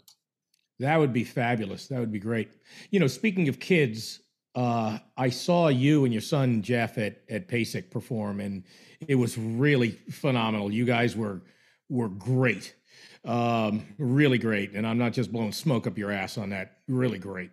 That 0.79 0.97
would 0.97 1.13
be 1.13 1.23
fabulous. 1.23 1.87
That 1.87 1.99
would 1.99 2.11
be 2.11 2.19
great. 2.19 2.49
You 2.91 2.99
know, 2.99 3.07
speaking 3.07 3.47
of 3.47 3.59
kids, 3.59 4.19
uh, 4.55 4.99
I 5.17 5.29
saw 5.29 5.69
you 5.69 6.05
and 6.05 6.13
your 6.13 6.21
son 6.21 6.61
Jeff 6.61 6.97
at 6.97 7.21
at 7.29 7.47
PASIC 7.47 7.91
perform, 7.91 8.39
and 8.39 8.63
it 9.07 9.15
was 9.15 9.37
really 9.37 9.91
phenomenal. 10.09 10.71
You 10.71 10.85
guys 10.85 11.15
were 11.15 11.41
were 11.89 12.09
great, 12.09 12.75
um, 13.23 13.85
really 13.97 14.37
great. 14.37 14.71
And 14.73 14.87
I'm 14.87 14.97
not 14.97 15.13
just 15.13 15.31
blowing 15.31 15.51
smoke 15.51 15.87
up 15.87 15.97
your 15.97 16.11
ass 16.11 16.37
on 16.37 16.49
that. 16.49 16.77
Really 16.87 17.19
great. 17.19 17.51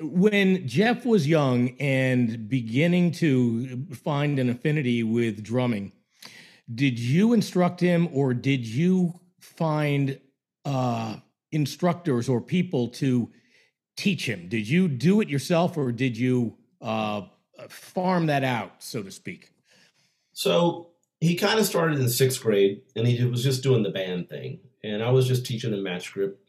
When 0.00 0.66
Jeff 0.66 1.04
was 1.04 1.26
young 1.26 1.70
and 1.80 2.48
beginning 2.48 3.12
to 3.12 3.84
find 3.94 4.38
an 4.38 4.48
affinity 4.48 5.02
with 5.02 5.42
drumming, 5.42 5.92
did 6.72 6.98
you 6.98 7.32
instruct 7.32 7.80
him, 7.80 8.08
or 8.12 8.34
did 8.34 8.66
you 8.66 9.18
find? 9.40 10.20
Uh, 10.64 11.16
instructors 11.52 12.28
or 12.28 12.40
people 12.40 12.88
to 12.88 13.30
teach 13.96 14.28
him? 14.28 14.48
Did 14.48 14.68
you 14.68 14.88
do 14.88 15.20
it 15.20 15.28
yourself 15.28 15.76
or 15.76 15.92
did 15.92 16.16
you 16.16 16.56
uh, 16.80 17.22
farm 17.68 18.26
that 18.26 18.44
out, 18.44 18.82
so 18.82 19.02
to 19.02 19.10
speak? 19.10 19.52
So 20.32 20.90
he 21.20 21.34
kind 21.34 21.58
of 21.58 21.66
started 21.66 21.98
in 21.98 22.08
sixth 22.08 22.42
grade 22.42 22.82
and 22.94 23.06
he 23.06 23.24
was 23.24 23.42
just 23.42 23.62
doing 23.62 23.82
the 23.82 23.90
band 23.90 24.28
thing. 24.28 24.60
And 24.84 25.02
I 25.02 25.10
was 25.10 25.26
just 25.26 25.44
teaching 25.44 25.72
him 25.72 25.82
match 25.82 26.12
grip. 26.12 26.40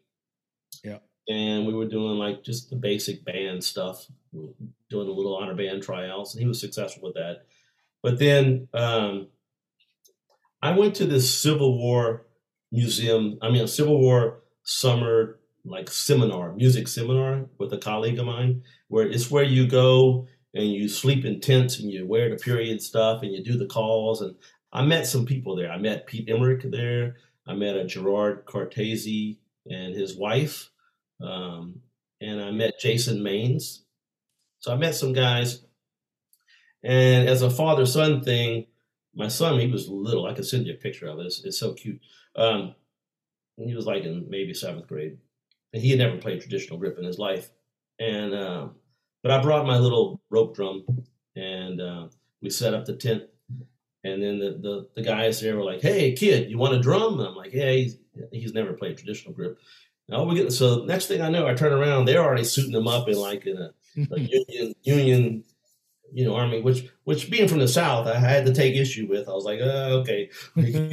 And 1.30 1.68
we 1.68 1.74
were 1.74 1.88
doing 1.88 2.18
like 2.18 2.44
just 2.44 2.70
the 2.70 2.76
basic 2.76 3.24
band 3.24 3.64
stuff, 3.64 4.08
doing 4.34 5.08
a 5.08 5.12
little 5.12 5.38
honor 5.38 5.56
band 5.56 5.84
tryouts, 5.84 6.34
and 6.34 6.42
he 6.42 6.48
was 6.48 6.60
successful 6.60 7.04
with 7.04 7.14
that. 7.14 7.44
But 8.02 8.18
then 8.18 8.68
um, 8.74 9.28
I 10.62 10.72
went 10.72 10.96
to 10.96 11.06
this 11.06 11.34
Civil 11.42 11.78
War 11.78 12.26
museum, 12.72 13.38
I 13.42 13.50
mean, 13.50 13.64
a 13.64 13.68
Civil 13.68 14.00
War 14.00 14.42
summer 14.64 15.40
like 15.66 15.90
seminar, 15.90 16.54
music 16.54 16.88
seminar 16.88 17.46
with 17.58 17.74
a 17.74 17.78
colleague 17.78 18.20
of 18.20 18.26
mine, 18.26 18.64
where 18.88 19.08
it's 19.08 19.30
where 19.30 19.44
you 19.44 19.68
go 19.68 20.28
and 20.54 20.72
you 20.72 20.88
sleep 20.88 21.26
in 21.26 21.40
tents 21.40 21.80
and 21.80 21.92
you 21.92 22.08
wear 22.08 22.30
the 22.30 22.38
period 22.38 22.82
stuff 22.82 23.22
and 23.22 23.32
you 23.32 23.44
do 23.44 23.58
the 23.58 23.68
calls. 23.68 24.22
And 24.22 24.36
I 24.74 24.84
met 24.84 25.06
some 25.06 25.26
people 25.26 25.56
there. 25.56 25.72
I 25.72 25.78
met 25.78 26.08
Pete 26.08 26.30
Emmerich 26.30 26.64
there. 26.64 27.18
I 27.46 27.54
met 27.54 27.76
a 27.76 27.86
Gerard 27.86 28.46
Cortese 28.46 29.40
and 29.70 29.94
his 29.94 30.18
wife. 30.18 30.70
Um, 31.22 31.82
and 32.22 32.42
I 32.42 32.52
met 32.52 32.80
Jason 32.80 33.20
Maines. 33.20 33.80
So 34.60 34.74
I 34.74 34.76
met 34.76 34.96
some 34.96 35.14
guys. 35.14 35.64
And 36.84 37.28
as 37.28 37.42
a 37.42 37.50
father 37.50 37.86
son 37.86 38.22
thing, 38.22 38.68
my 39.16 39.28
son, 39.28 39.60
he 39.60 39.68
was 39.68 39.90
little. 39.90 40.26
I 40.26 40.34
could 40.34 40.46
send 40.46 40.68
you 40.68 40.74
a 40.74 40.78
picture 40.78 41.08
of 41.08 41.20
it. 41.20 41.26
It's, 41.26 41.44
it's 41.44 41.60
so 41.60 41.74
cute. 41.74 42.00
Um, 42.36 42.76
he 43.58 43.76
was 43.76 43.86
like 43.86 44.04
in 44.04 44.28
maybe 44.30 44.54
seventh 44.54 44.88
grade, 44.88 45.18
and 45.74 45.82
he 45.82 45.90
had 45.90 46.00
never 46.00 46.18
played 46.18 46.40
traditional 46.40 46.80
grip 46.80 46.98
in 46.98 47.04
his 47.04 47.20
life. 47.20 47.50
And 48.00 48.34
uh, 48.34 48.70
but 49.22 49.32
I 49.32 49.42
brought 49.42 49.66
my 49.66 49.78
little 49.78 50.22
rope 50.30 50.56
drum, 50.56 50.86
and 51.36 51.82
uh, 51.82 52.08
we 52.42 52.50
set 52.50 52.74
up 52.74 52.86
the 52.86 52.96
tent. 52.96 53.24
And 54.06 54.24
then 54.24 54.40
the, 54.40 54.52
the, 54.52 54.90
the 54.96 55.02
guys 55.02 55.42
there 55.42 55.58
were 55.58 55.66
like, 55.66 55.82
"Hey, 55.82 56.14
kid, 56.14 56.50
you 56.50 56.58
want 56.58 56.76
a 56.76 56.80
drum?" 56.80 57.20
And 57.20 57.28
I'm 57.28 57.36
like, 57.36 57.52
"Yeah, 57.52 57.72
he's 57.72 57.98
he's 58.32 58.54
never 58.54 58.72
played 58.72 58.98
traditional 58.98 59.34
grip." 59.34 59.60
Now 60.10 60.24
we 60.24 60.36
get 60.36 60.52
so 60.52 60.84
next 60.86 61.08
thing 61.08 61.22
I 61.22 61.30
know, 61.30 61.48
I 61.48 61.54
turn 61.54 61.72
around, 61.72 62.06
they're 62.06 62.24
already 62.24 62.44
suiting 62.44 62.72
them 62.72 62.88
up 62.88 63.08
in 63.08 63.18
like 63.18 63.46
in 63.46 63.58
a, 63.58 63.72
a 64.12 64.20
union 64.20 64.74
union 64.84 65.44
you 66.12 66.26
know, 66.26 66.36
army, 66.36 66.62
which 66.62 66.90
which 67.04 67.30
being 67.30 67.48
from 67.48 67.60
the 67.60 67.68
south, 67.68 68.08
I 68.08 68.18
had 68.18 68.46
to 68.46 68.54
take 68.54 68.76
issue 68.76 69.08
with. 69.08 69.28
I 69.28 69.34
was 69.34 69.46
like, 69.46 69.60
oh, 69.62 70.00
okay, 70.00 70.30
can 70.56 70.90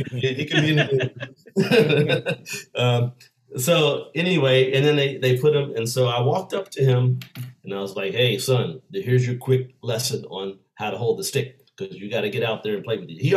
be. 1.56 2.34
um, 2.74 3.12
so 3.56 4.10
anyway, 4.14 4.72
and 4.72 4.84
then 4.84 4.96
they 4.96 5.16
they 5.18 5.38
put 5.38 5.54
him, 5.54 5.74
and 5.74 5.88
so 5.88 6.06
I 6.06 6.20
walked 6.20 6.52
up 6.52 6.70
to 6.72 6.84
him, 6.84 7.20
and 7.64 7.74
I 7.74 7.80
was 7.80 7.96
like, 7.96 8.12
hey, 8.12 8.38
son, 8.38 8.80
here's 8.92 9.26
your 9.26 9.36
quick 9.36 9.74
lesson 9.82 10.24
on 10.26 10.58
how 10.74 10.90
to 10.90 10.98
hold 10.98 11.18
the 11.18 11.24
stick 11.24 11.60
because 11.76 11.96
you 11.96 12.10
got 12.10 12.22
to 12.22 12.30
get 12.30 12.42
out 12.42 12.62
there 12.62 12.74
and 12.74 12.84
play 12.84 12.96
with 12.96 13.08
it. 13.10 13.20
He 13.20 13.28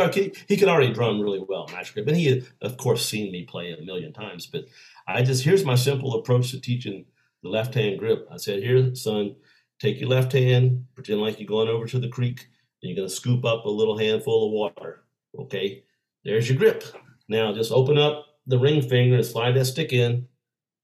he, 0.48 0.56
could 0.56 0.68
already 0.68 0.92
drum 0.92 1.20
really 1.20 1.44
well, 1.46 1.66
grip, 1.92 2.06
and 2.06 2.16
he 2.16 2.26
had 2.26 2.46
of 2.62 2.76
course 2.76 3.06
seen 3.06 3.30
me 3.32 3.44
play 3.44 3.72
a 3.72 3.84
million 3.84 4.12
times. 4.12 4.46
But 4.46 4.66
I 5.06 5.22
just 5.22 5.44
here's 5.44 5.64
my 5.64 5.74
simple 5.74 6.14
approach 6.14 6.50
to 6.50 6.60
teaching 6.60 7.04
the 7.42 7.48
left 7.48 7.74
hand 7.74 7.98
grip. 7.98 8.28
I 8.30 8.36
said, 8.36 8.62
here, 8.62 8.94
son 8.94 9.36
Take 9.80 9.98
your 9.98 10.10
left 10.10 10.32
hand, 10.32 10.84
pretend 10.94 11.22
like 11.22 11.40
you're 11.40 11.48
going 11.48 11.68
over 11.68 11.86
to 11.86 11.98
the 11.98 12.08
creek, 12.08 12.48
and 12.82 12.90
you're 12.90 12.96
going 12.96 13.08
to 13.08 13.14
scoop 13.14 13.46
up 13.46 13.64
a 13.64 13.70
little 13.70 13.96
handful 13.96 14.46
of 14.46 14.52
water. 14.52 15.04
Okay, 15.38 15.84
there's 16.22 16.50
your 16.50 16.58
grip. 16.58 16.84
Now 17.28 17.54
just 17.54 17.72
open 17.72 17.96
up 17.96 18.26
the 18.46 18.58
ring 18.58 18.82
finger 18.82 19.16
and 19.16 19.24
slide 19.24 19.52
that 19.52 19.64
stick 19.64 19.94
in, 19.94 20.26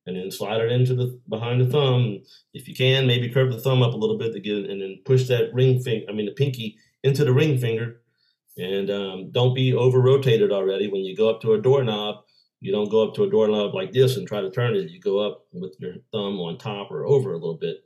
and 0.06 0.16
then 0.16 0.30
slide 0.30 0.62
it 0.62 0.72
into 0.72 0.94
the 0.94 1.20
behind 1.28 1.60
the 1.60 1.66
thumb. 1.66 2.22
If 2.54 2.68
you 2.68 2.74
can, 2.74 3.06
maybe 3.06 3.28
curve 3.28 3.52
the 3.52 3.60
thumb 3.60 3.82
up 3.82 3.92
a 3.92 3.98
little 3.98 4.16
bit 4.16 4.32
to 4.32 4.40
get, 4.40 4.70
and 4.70 4.80
then 4.80 5.02
push 5.04 5.28
that 5.28 5.52
ring 5.52 5.78
finger, 5.80 6.06
I 6.08 6.12
mean 6.12 6.26
the 6.26 6.32
pinky, 6.32 6.78
into 7.06 7.24
the 7.24 7.32
ring 7.32 7.58
finger. 7.58 8.00
And 8.58 8.90
um, 8.90 9.30
don't 9.32 9.54
be 9.54 9.74
over 9.74 10.00
rotated 10.00 10.50
already. 10.50 10.88
When 10.88 11.02
you 11.02 11.16
go 11.16 11.28
up 11.28 11.40
to 11.42 11.52
a 11.54 11.60
doorknob, 11.60 12.24
you 12.60 12.72
don't 12.72 12.90
go 12.90 13.06
up 13.06 13.14
to 13.14 13.24
a 13.24 13.30
doorknob 13.30 13.74
like 13.74 13.92
this 13.92 14.16
and 14.16 14.26
try 14.26 14.40
to 14.40 14.50
turn 14.50 14.74
it. 14.74 14.90
You 14.90 14.98
go 15.00 15.18
up 15.18 15.46
with 15.52 15.76
your 15.78 15.94
thumb 16.10 16.40
on 16.40 16.56
top 16.56 16.90
or 16.90 17.04
over 17.04 17.32
a 17.32 17.38
little 17.38 17.58
bit. 17.58 17.84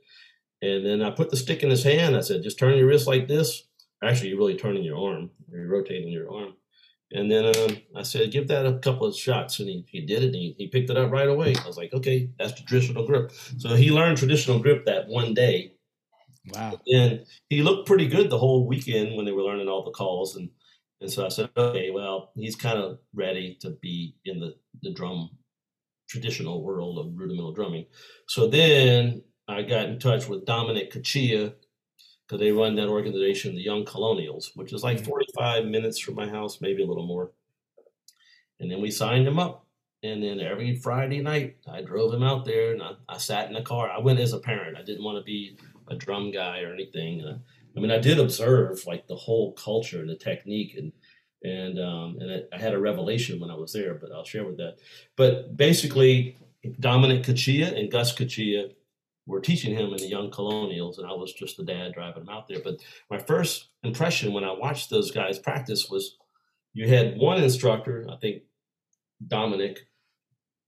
And 0.61 0.85
then 0.85 1.01
I 1.01 1.09
put 1.09 1.29
the 1.29 1.37
stick 1.37 1.63
in 1.63 1.69
his 1.69 1.83
hand. 1.83 2.15
I 2.15 2.21
said, 2.21 2.43
just 2.43 2.57
turn 2.57 2.77
your 2.77 2.87
wrist 2.87 3.07
like 3.07 3.27
this. 3.27 3.63
Actually, 4.03 4.29
you're 4.29 4.37
really 4.37 4.57
turning 4.57 4.83
your 4.83 4.97
arm. 4.97 5.29
You're 5.51 5.67
rotating 5.67 6.09
your 6.09 6.31
arm. 6.31 6.53
And 7.11 7.29
then 7.29 7.45
um, 7.45 7.77
I 7.95 8.03
said, 8.03 8.31
give 8.31 8.47
that 8.47 8.65
a 8.65 8.79
couple 8.79 9.05
of 9.05 9.15
shots. 9.15 9.59
And 9.59 9.67
he, 9.67 9.85
he 9.89 10.05
did 10.05 10.23
it. 10.23 10.33
He, 10.33 10.55
he 10.57 10.67
picked 10.67 10.89
it 10.89 10.97
up 10.97 11.11
right 11.11 11.27
away. 11.27 11.53
I 11.61 11.67
was 11.67 11.77
like, 11.77 11.93
okay, 11.93 12.29
that's 12.39 12.53
the 12.53 12.65
traditional 12.65 13.05
grip. 13.05 13.31
So 13.57 13.75
he 13.75 13.91
learned 13.91 14.17
traditional 14.17 14.59
grip 14.59 14.85
that 14.85 15.09
one 15.09 15.33
day. 15.33 15.73
Wow. 16.47 16.79
And 16.87 17.25
he 17.49 17.61
looked 17.61 17.87
pretty 17.87 18.07
good 18.07 18.29
the 18.29 18.37
whole 18.37 18.67
weekend 18.67 19.15
when 19.15 19.25
they 19.25 19.31
were 19.31 19.43
learning 19.43 19.67
all 19.67 19.83
the 19.83 19.91
calls. 19.91 20.35
And, 20.35 20.49
and 20.99 21.11
so 21.11 21.25
I 21.25 21.29
said, 21.29 21.49
okay, 21.55 21.91
well, 21.91 22.31
he's 22.35 22.55
kind 22.55 22.79
of 22.79 22.99
ready 23.13 23.57
to 23.61 23.71
be 23.81 24.15
in 24.25 24.39
the, 24.39 24.55
the 24.81 24.93
drum 24.93 25.29
traditional 26.09 26.63
world 26.63 26.99
of 26.99 27.17
rudimental 27.17 27.53
drumming. 27.53 27.85
So 28.27 28.47
then 28.47 29.23
I 29.47 29.61
got 29.61 29.85
in 29.85 29.99
touch 29.99 30.27
with 30.27 30.45
Dominic 30.45 30.91
Cachia, 30.91 31.53
because 32.27 32.39
they 32.39 32.51
run 32.51 32.75
that 32.75 32.87
organization, 32.87 33.55
the 33.55 33.61
Young 33.61 33.85
Colonials, 33.85 34.51
which 34.55 34.71
is 34.71 34.83
like 34.83 34.97
Mm-hmm. 34.97 35.05
45 35.05 35.65
minutes 35.65 35.99
from 35.99 36.15
my 36.15 36.29
house, 36.29 36.59
maybe 36.61 36.81
a 36.81 36.85
little 36.85 37.05
more. 37.05 37.31
And 38.59 38.71
then 38.71 38.81
we 38.81 38.89
signed 38.89 39.27
him 39.27 39.37
up. 39.37 39.67
And 40.03 40.23
then 40.23 40.39
every 40.39 40.77
Friday 40.77 41.21
night, 41.21 41.57
I 41.69 41.81
drove 41.81 42.13
him 42.13 42.23
out 42.23 42.45
there 42.45 42.71
and 42.71 42.81
I, 42.81 42.91
I 43.07 43.17
sat 43.17 43.47
in 43.47 43.53
the 43.53 43.61
car. 43.61 43.89
I 43.89 43.99
went 43.99 44.19
as 44.19 44.33
a 44.33 44.39
parent. 44.39 44.77
I 44.77 44.81
didn't 44.81 45.03
want 45.03 45.17
to 45.17 45.23
be 45.23 45.57
a 45.91 45.95
drum 45.95 46.31
guy 46.31 46.61
or 46.61 46.73
anything. 46.73 47.21
Uh, 47.21 47.37
I 47.75 47.79
mean, 47.79 47.91
I 47.91 47.99
did 47.99 48.19
observe 48.19 48.85
like 48.85 49.07
the 49.07 49.15
whole 49.15 49.53
culture 49.53 49.99
and 49.99 50.09
the 50.09 50.15
technique, 50.15 50.75
and 50.77 50.91
and 51.43 51.79
um, 51.79 52.17
and 52.19 52.31
I, 52.31 52.55
I 52.55 52.59
had 52.59 52.73
a 52.73 52.79
revelation 52.79 53.39
when 53.39 53.51
I 53.51 53.55
was 53.55 53.73
there. 53.73 53.93
But 53.93 54.11
I'll 54.11 54.25
share 54.25 54.45
with 54.45 54.57
that. 54.57 54.77
But 55.15 55.55
basically, 55.55 56.37
Dominic 56.79 57.23
Kachia 57.23 57.77
and 57.77 57.91
Gus 57.91 58.15
Kachia 58.15 58.71
were 59.27 59.39
teaching 59.39 59.75
him 59.75 59.91
in 59.91 59.97
the 59.97 60.07
Young 60.07 60.31
Colonials, 60.31 60.97
and 60.97 61.07
I 61.07 61.13
was 61.13 61.33
just 61.33 61.57
the 61.57 61.63
dad 61.63 61.93
driving 61.93 62.23
him 62.23 62.29
out 62.29 62.47
there. 62.47 62.59
But 62.63 62.77
my 63.09 63.19
first 63.19 63.69
impression 63.83 64.33
when 64.33 64.43
I 64.43 64.51
watched 64.51 64.89
those 64.89 65.11
guys 65.11 65.39
practice 65.39 65.89
was 65.89 66.17
you 66.73 66.87
had 66.87 67.17
one 67.17 67.41
instructor, 67.41 68.07
I 68.09 68.15
think 68.17 68.43
Dominic 69.27 69.87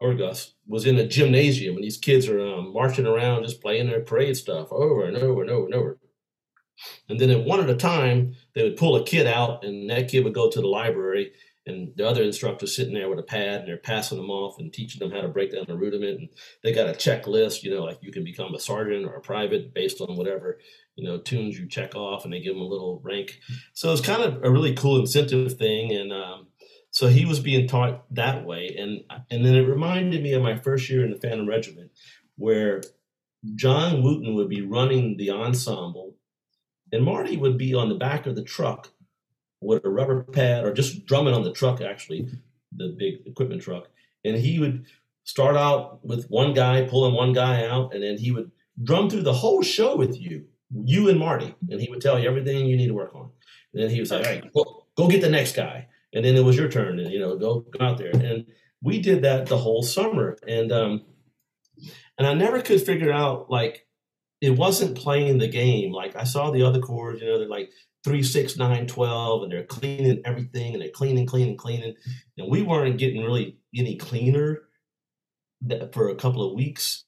or 0.03 0.13
Gus, 0.13 0.53
was 0.67 0.85
in 0.85 0.97
a 0.97 1.07
gymnasium, 1.07 1.75
and 1.75 1.83
these 1.83 1.97
kids 1.97 2.27
are 2.27 2.45
um, 2.45 2.73
marching 2.73 3.07
around 3.07 3.43
just 3.43 3.61
playing 3.61 3.87
their 3.87 4.01
parade 4.01 4.35
stuff 4.35 4.67
over 4.71 5.05
and 5.05 5.15
over 5.15 5.41
and 5.41 5.49
over 5.49 5.65
and 5.65 5.73
over. 5.73 5.99
And 7.07 7.19
then 7.19 7.29
at 7.29 7.45
one 7.45 7.61
at 7.61 7.69
a 7.69 7.75
time, 7.75 8.35
they 8.53 8.63
would 8.63 8.75
pull 8.75 8.97
a 8.97 9.05
kid 9.05 9.27
out, 9.27 9.63
and 9.63 9.89
that 9.89 10.09
kid 10.09 10.25
would 10.25 10.33
go 10.33 10.49
to 10.49 10.59
the 10.59 10.67
library, 10.67 11.31
and 11.65 11.93
the 11.95 12.05
other 12.05 12.23
instructor's 12.23 12.75
sitting 12.75 12.93
there 12.93 13.09
with 13.09 13.19
a 13.19 13.23
pad, 13.23 13.61
and 13.61 13.67
they're 13.69 13.77
passing 13.77 14.17
them 14.17 14.29
off 14.29 14.59
and 14.59 14.73
teaching 14.73 14.99
them 14.99 15.11
how 15.11 15.21
to 15.21 15.29
break 15.29 15.53
down 15.53 15.63
the 15.67 15.77
rudiment. 15.77 16.19
And 16.19 16.29
they 16.61 16.73
got 16.73 16.89
a 16.89 16.93
checklist, 16.93 17.63
you 17.63 17.73
know, 17.73 17.83
like 17.83 17.99
you 18.01 18.11
can 18.11 18.25
become 18.25 18.53
a 18.53 18.59
sergeant 18.59 19.05
or 19.05 19.15
a 19.15 19.21
private 19.21 19.73
based 19.73 20.01
on 20.01 20.17
whatever, 20.17 20.59
you 20.95 21.07
know, 21.07 21.19
tunes 21.19 21.57
you 21.57 21.67
check 21.69 21.95
off, 21.95 22.25
and 22.25 22.33
they 22.33 22.41
give 22.41 22.55
them 22.55 22.63
a 22.63 22.67
little 22.67 22.99
rank. 23.03 23.39
So 23.73 23.93
it's 23.93 24.01
kind 24.01 24.21
of 24.21 24.43
a 24.43 24.51
really 24.51 24.73
cool 24.73 24.99
incentive 24.99 25.53
thing, 25.53 25.93
and 25.93 26.11
um, 26.11 26.47
so 26.93 27.07
he 27.07 27.25
was 27.25 27.39
being 27.39 27.67
taught 27.67 28.05
that 28.13 28.45
way, 28.45 28.75
and 28.77 29.03
and 29.31 29.43
then 29.43 29.55
it 29.55 29.67
reminded 29.67 30.21
me 30.21 30.33
of 30.33 30.43
my 30.43 30.55
first 30.55 30.87
year 30.91 31.03
in 31.03 31.09
the 31.09 31.17
Phantom 31.17 31.49
Regiment, 31.49 31.89
where 32.35 32.83
John 33.55 34.03
Wooten 34.03 34.35
would 34.35 34.47
be 34.47 34.61
running 34.61 35.17
the 35.17 35.31
ensemble, 35.31 36.15
and 36.91 37.03
Marty 37.03 37.35
would 37.35 37.57
be 37.57 37.73
on 37.73 37.89
the 37.89 37.95
back 37.95 38.27
of 38.27 38.35
the 38.35 38.43
truck 38.43 38.91
with 39.59 39.83
a 39.83 39.89
rubber 39.89 40.21
pad 40.21 40.65
or 40.65 40.71
just 40.71 41.07
drumming 41.07 41.33
on 41.33 41.41
the 41.41 41.51
truck, 41.51 41.81
actually, 41.81 42.27
the 42.71 42.95
big 42.95 43.25
equipment 43.25 43.63
truck, 43.63 43.89
and 44.23 44.37
he 44.37 44.59
would 44.59 44.85
start 45.23 45.55
out 45.57 46.05
with 46.05 46.27
one 46.29 46.53
guy 46.53 46.85
pulling 46.87 47.15
one 47.15 47.33
guy 47.33 47.65
out, 47.65 47.95
and 47.95 48.03
then 48.03 48.19
he 48.19 48.29
would 48.29 48.51
drum 48.83 49.09
through 49.09 49.23
the 49.23 49.33
whole 49.33 49.63
show 49.63 49.95
with 49.95 50.15
you, 50.21 50.45
you 50.85 51.09
and 51.09 51.17
Marty, 51.17 51.55
and 51.71 51.81
he 51.81 51.89
would 51.89 52.01
tell 52.01 52.19
you 52.19 52.29
everything 52.29 52.67
you 52.67 52.77
need 52.77 52.89
to 52.89 52.93
work 52.93 53.15
on. 53.15 53.31
And 53.73 53.81
then 53.81 53.89
he 53.89 53.99
was 53.99 54.11
like, 54.11 54.27
"All 54.27 54.31
right, 54.31 54.53
go, 54.53 54.85
go 54.95 55.07
get 55.07 55.21
the 55.21 55.29
next 55.29 55.55
guy." 55.55 55.87
And 56.13 56.23
then 56.23 56.35
it 56.35 56.43
was 56.43 56.57
your 56.57 56.69
turn 56.69 56.99
and 56.99 57.11
you 57.11 57.19
know 57.19 57.37
go, 57.37 57.61
go 57.61 57.85
out 57.85 57.97
there. 57.97 58.11
And 58.11 58.45
we 58.81 58.99
did 58.99 59.23
that 59.23 59.47
the 59.47 59.57
whole 59.57 59.83
summer. 59.83 60.37
And 60.47 60.71
um 60.71 61.05
and 62.17 62.27
i 62.27 62.33
never 62.33 62.61
could 62.61 62.81
figure 62.81 63.11
out 63.11 63.49
like 63.49 63.87
it 64.41 64.51
wasn't 64.51 64.97
playing 64.97 65.37
the 65.39 65.47
game. 65.47 65.91
Like 65.91 66.15
i 66.15 66.23
saw 66.23 66.51
the 66.51 66.63
other 66.63 66.79
corps 66.79 67.15
you 67.15 67.25
know 67.25 67.39
they're 67.39 67.47
like 67.47 67.71
three 68.03 68.23
six 68.23 68.57
nine 68.57 68.85
twelve 68.85 69.43
and 69.43 69.51
they're 69.51 69.63
cleaning 69.63 70.21
everything 70.25 70.73
and 70.73 70.81
they're 70.81 70.89
cleaning 70.89 71.25
cleaning 71.25 71.57
cleaning. 71.57 71.95
And 72.37 72.49
we 72.49 72.61
weren't 72.61 72.97
getting 72.97 73.23
really 73.23 73.57
any 73.75 73.95
cleaner 73.95 74.63
for 75.91 76.09
a 76.09 76.15
couple 76.15 76.47
of 76.47 76.53
weeks. 76.53 77.05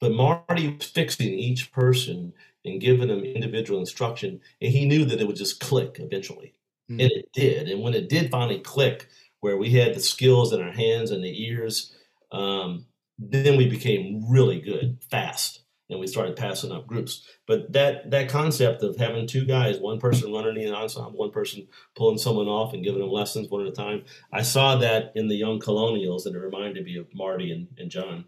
But 0.00 0.12
marty 0.12 0.76
was 0.76 0.88
fixing 0.88 1.28
each 1.28 1.70
person 1.70 2.32
and 2.64 2.80
giving 2.80 3.08
them 3.08 3.24
individual 3.24 3.78
instruction 3.78 4.40
and 4.60 4.72
he 4.72 4.84
knew 4.86 5.04
that 5.04 5.20
it 5.20 5.26
would 5.26 5.36
just 5.36 5.60
click 5.60 5.96
eventually 6.00 6.54
and 7.00 7.10
it 7.12 7.28
did. 7.32 7.68
And 7.68 7.82
when 7.82 7.94
it 7.94 8.08
did 8.08 8.30
finally 8.30 8.60
click, 8.60 9.08
where 9.40 9.56
we 9.56 9.70
had 9.70 9.94
the 9.94 10.00
skills 10.00 10.52
in 10.52 10.62
our 10.62 10.72
hands 10.72 11.10
and 11.10 11.22
the 11.22 11.44
ears, 11.44 11.94
um, 12.30 12.86
then 13.18 13.56
we 13.56 13.68
became 13.68 14.24
really 14.28 14.60
good 14.60 14.98
fast, 15.10 15.64
and 15.90 15.98
we 16.00 16.06
started 16.06 16.36
passing 16.36 16.72
up 16.72 16.86
groups. 16.86 17.26
But 17.46 17.72
that 17.72 18.10
that 18.10 18.28
concept 18.28 18.82
of 18.82 18.96
having 18.96 19.26
two 19.26 19.44
guys, 19.44 19.78
one 19.78 19.98
person 19.98 20.32
running 20.32 20.54
the 20.54 20.74
ensemble, 20.74 21.18
one 21.18 21.30
person 21.30 21.66
pulling 21.96 22.18
someone 22.18 22.46
off 22.46 22.72
and 22.72 22.84
giving 22.84 23.00
them 23.00 23.10
lessons 23.10 23.48
one 23.48 23.62
at 23.62 23.72
a 23.72 23.72
time, 23.72 24.04
I 24.32 24.42
saw 24.42 24.76
that 24.76 25.12
in 25.14 25.28
the 25.28 25.36
young 25.36 25.58
colonials, 25.58 26.26
and 26.26 26.36
it 26.36 26.38
reminded 26.38 26.84
me 26.84 26.96
of 26.96 27.12
Marty 27.12 27.52
and, 27.52 27.66
and 27.78 27.90
John. 27.90 28.24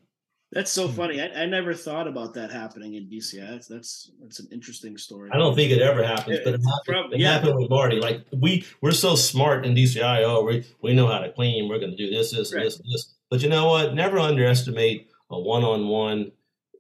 That's 0.54 0.70
so 0.70 0.86
hmm. 0.86 0.94
funny. 0.94 1.20
I, 1.20 1.42
I 1.42 1.46
never 1.46 1.74
thought 1.74 2.06
about 2.06 2.34
that 2.34 2.50
happening 2.50 2.94
in 2.94 3.06
DCI. 3.06 3.50
That's 3.50 3.66
that's 3.66 4.10
that's 4.20 4.40
an 4.40 4.48
interesting 4.52 4.96
story. 4.96 5.30
I 5.32 5.36
don't 5.36 5.54
think 5.54 5.72
it 5.72 5.82
ever 5.82 6.04
happens, 6.04 6.38
but 6.44 6.54
it 6.54 6.60
happened, 6.60 6.80
Probably- 6.86 7.18
it 7.18 7.22
yeah. 7.22 7.32
happened 7.32 7.56
with 7.56 7.70
Marty. 7.70 8.00
Like 8.00 8.24
we 8.32 8.64
we're 8.80 8.92
so 8.92 9.16
smart 9.16 9.66
in 9.66 9.74
DCI. 9.74 10.22
Oh, 10.24 10.44
we 10.44 10.64
we 10.80 10.94
know 10.94 11.08
how 11.08 11.18
to 11.18 11.32
clean. 11.32 11.68
We're 11.68 11.80
going 11.80 11.90
to 11.90 11.96
do 11.96 12.08
this, 12.08 12.32
this, 12.32 12.52
and 12.52 12.62
this, 12.62 12.78
this. 12.78 13.14
But 13.30 13.42
you 13.42 13.48
know 13.48 13.66
what? 13.66 13.94
Never 13.94 14.18
underestimate 14.18 15.10
a 15.30 15.38
one-on-one. 15.38 16.30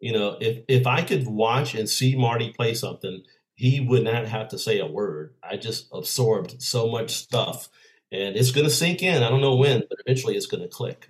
You 0.00 0.12
know, 0.12 0.36
if 0.40 0.64
if 0.68 0.86
I 0.86 1.02
could 1.02 1.26
watch 1.26 1.74
and 1.74 1.88
see 1.88 2.14
Marty 2.14 2.52
play 2.52 2.74
something, 2.74 3.22
he 3.56 3.80
would 3.80 4.04
not 4.04 4.26
have 4.26 4.48
to 4.48 4.58
say 4.58 4.78
a 4.78 4.86
word. 4.86 5.34
I 5.42 5.56
just 5.56 5.88
absorbed 5.92 6.62
so 6.62 6.88
much 6.88 7.10
stuff, 7.10 7.68
and 8.12 8.36
it's 8.36 8.52
going 8.52 8.66
to 8.66 8.72
sink 8.72 9.02
in. 9.02 9.22
I 9.22 9.30
don't 9.30 9.40
know 9.40 9.56
when, 9.56 9.82
but 9.88 9.98
eventually 10.06 10.36
it's 10.36 10.46
going 10.46 10.62
to 10.62 10.68
click. 10.68 11.08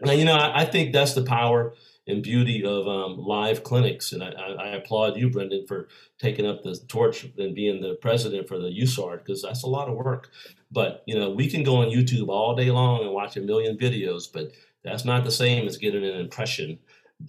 Now, 0.00 0.12
you 0.12 0.24
know, 0.24 0.34
I, 0.34 0.62
I 0.62 0.64
think 0.64 0.92
that's 0.92 1.14
the 1.14 1.22
power 1.22 1.74
and 2.06 2.22
beauty 2.22 2.64
of 2.64 2.86
um, 2.86 3.16
live 3.18 3.62
clinics, 3.64 4.12
and 4.12 4.22
I, 4.22 4.28
I, 4.28 4.52
I 4.52 4.68
applaud 4.76 5.16
you, 5.16 5.30
Brendan, 5.30 5.66
for 5.66 5.88
taking 6.18 6.46
up 6.46 6.62
the 6.62 6.76
torch 6.88 7.26
and 7.38 7.54
being 7.54 7.80
the 7.80 7.94
president 7.94 8.46
for 8.46 8.58
the 8.58 8.68
USARD 8.68 9.18
because 9.18 9.42
that's 9.42 9.62
a 9.62 9.68
lot 9.68 9.88
of 9.88 9.94
work. 9.94 10.30
But 10.70 11.02
you 11.06 11.18
know, 11.18 11.30
we 11.30 11.48
can 11.48 11.62
go 11.62 11.76
on 11.76 11.88
YouTube 11.88 12.28
all 12.28 12.54
day 12.54 12.70
long 12.70 13.02
and 13.02 13.12
watch 13.12 13.36
a 13.36 13.40
million 13.40 13.78
videos, 13.78 14.24
but 14.30 14.52
that's 14.82 15.04
not 15.04 15.24
the 15.24 15.30
same 15.30 15.66
as 15.66 15.78
getting 15.78 16.04
an 16.04 16.20
impression 16.20 16.78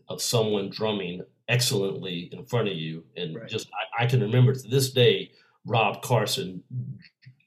of 0.09 0.21
someone 0.21 0.69
drumming 0.69 1.21
excellently 1.47 2.29
in 2.33 2.45
front 2.45 2.67
of 2.67 2.75
you. 2.75 3.03
And 3.15 3.37
just, 3.47 3.69
I, 3.97 4.03
I 4.03 4.07
can 4.07 4.19
remember 4.21 4.53
to 4.53 4.67
this 4.67 4.91
day 4.91 5.31
Rob 5.65 6.01
Carson, 6.01 6.63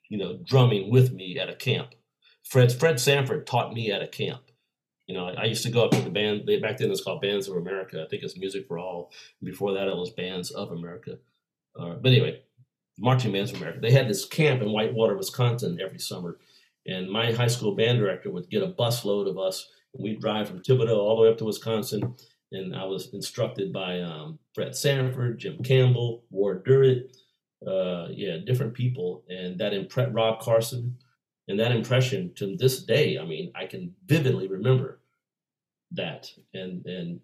you 0.08 0.18
know, 0.18 0.38
drumming 0.44 0.90
with 0.90 1.12
me 1.12 1.38
at 1.38 1.50
a 1.50 1.54
camp. 1.54 1.94
Fred 2.44 2.72
Fred 2.72 2.98
Sanford 2.98 3.46
taught 3.46 3.74
me 3.74 3.92
at 3.92 4.02
a 4.02 4.08
camp. 4.08 4.40
You 5.08 5.14
know, 5.14 5.26
I, 5.26 5.46
used 5.46 5.62
to 5.64 5.70
go 5.70 5.84
up 5.84 5.90
to 5.92 6.02
the 6.02 6.10
band. 6.10 6.42
They, 6.46 6.60
back 6.60 6.76
then, 6.76 6.88
it 6.88 6.90
was 6.90 7.02
called 7.02 7.22
Bands 7.22 7.48
of 7.48 7.56
America. 7.56 8.04
I 8.04 8.08
think 8.08 8.22
it's 8.22 8.36
Music 8.36 8.68
for 8.68 8.78
All. 8.78 9.10
Before 9.42 9.72
that, 9.72 9.88
it 9.88 9.96
was 9.96 10.10
Bands 10.10 10.50
of 10.50 10.70
America. 10.70 11.18
Uh, 11.74 11.94
but 11.94 12.12
anyway, 12.12 12.42
Marching 12.98 13.32
Bands 13.32 13.50
of 13.50 13.56
America. 13.56 13.80
They 13.80 13.90
had 13.90 14.08
this 14.08 14.26
camp 14.26 14.60
in 14.60 14.70
Whitewater, 14.70 15.16
Wisconsin, 15.16 15.78
every 15.82 15.98
summer, 15.98 16.38
and 16.86 17.10
my 17.10 17.32
high 17.32 17.46
school 17.46 17.74
band 17.74 17.98
director 17.98 18.30
would 18.30 18.50
get 18.50 18.62
a 18.62 18.68
busload 18.68 19.28
of 19.28 19.38
us. 19.38 19.70
And 19.94 20.04
we'd 20.04 20.20
drive 20.20 20.48
from 20.48 20.60
Thibodaux 20.60 20.98
all 20.98 21.16
the 21.16 21.22
way 21.22 21.28
up 21.30 21.38
to 21.38 21.46
Wisconsin, 21.46 22.14
and 22.52 22.76
I 22.76 22.84
was 22.84 23.14
instructed 23.14 23.72
by 23.72 24.00
um, 24.00 24.38
Fred 24.54 24.76
Sanford, 24.76 25.38
Jim 25.38 25.62
Campbell, 25.62 26.24
Ward 26.30 26.64
Durrett, 26.64 27.16
uh, 27.66 28.08
yeah, 28.10 28.36
different 28.44 28.74
people, 28.74 29.24
and 29.30 29.58
that 29.58 29.72
impre- 29.72 30.14
Rob 30.14 30.40
Carson, 30.40 30.98
and 31.48 31.58
that 31.58 31.72
impression 31.72 32.32
to 32.36 32.56
this 32.56 32.82
day. 32.84 33.18
I 33.18 33.24
mean, 33.24 33.50
I 33.54 33.66
can 33.66 33.94
vividly 34.06 34.48
remember 34.48 35.00
that, 35.92 36.30
and 36.54 36.84
and 36.86 37.20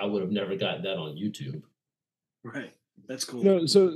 I 0.00 0.06
would 0.06 0.22
have 0.22 0.32
never 0.32 0.56
gotten 0.56 0.82
that 0.82 0.96
on 0.96 1.16
YouTube. 1.16 1.62
Right. 2.42 2.72
That's 3.08 3.24
cool. 3.24 3.44
No, 3.44 3.66
so 3.66 3.94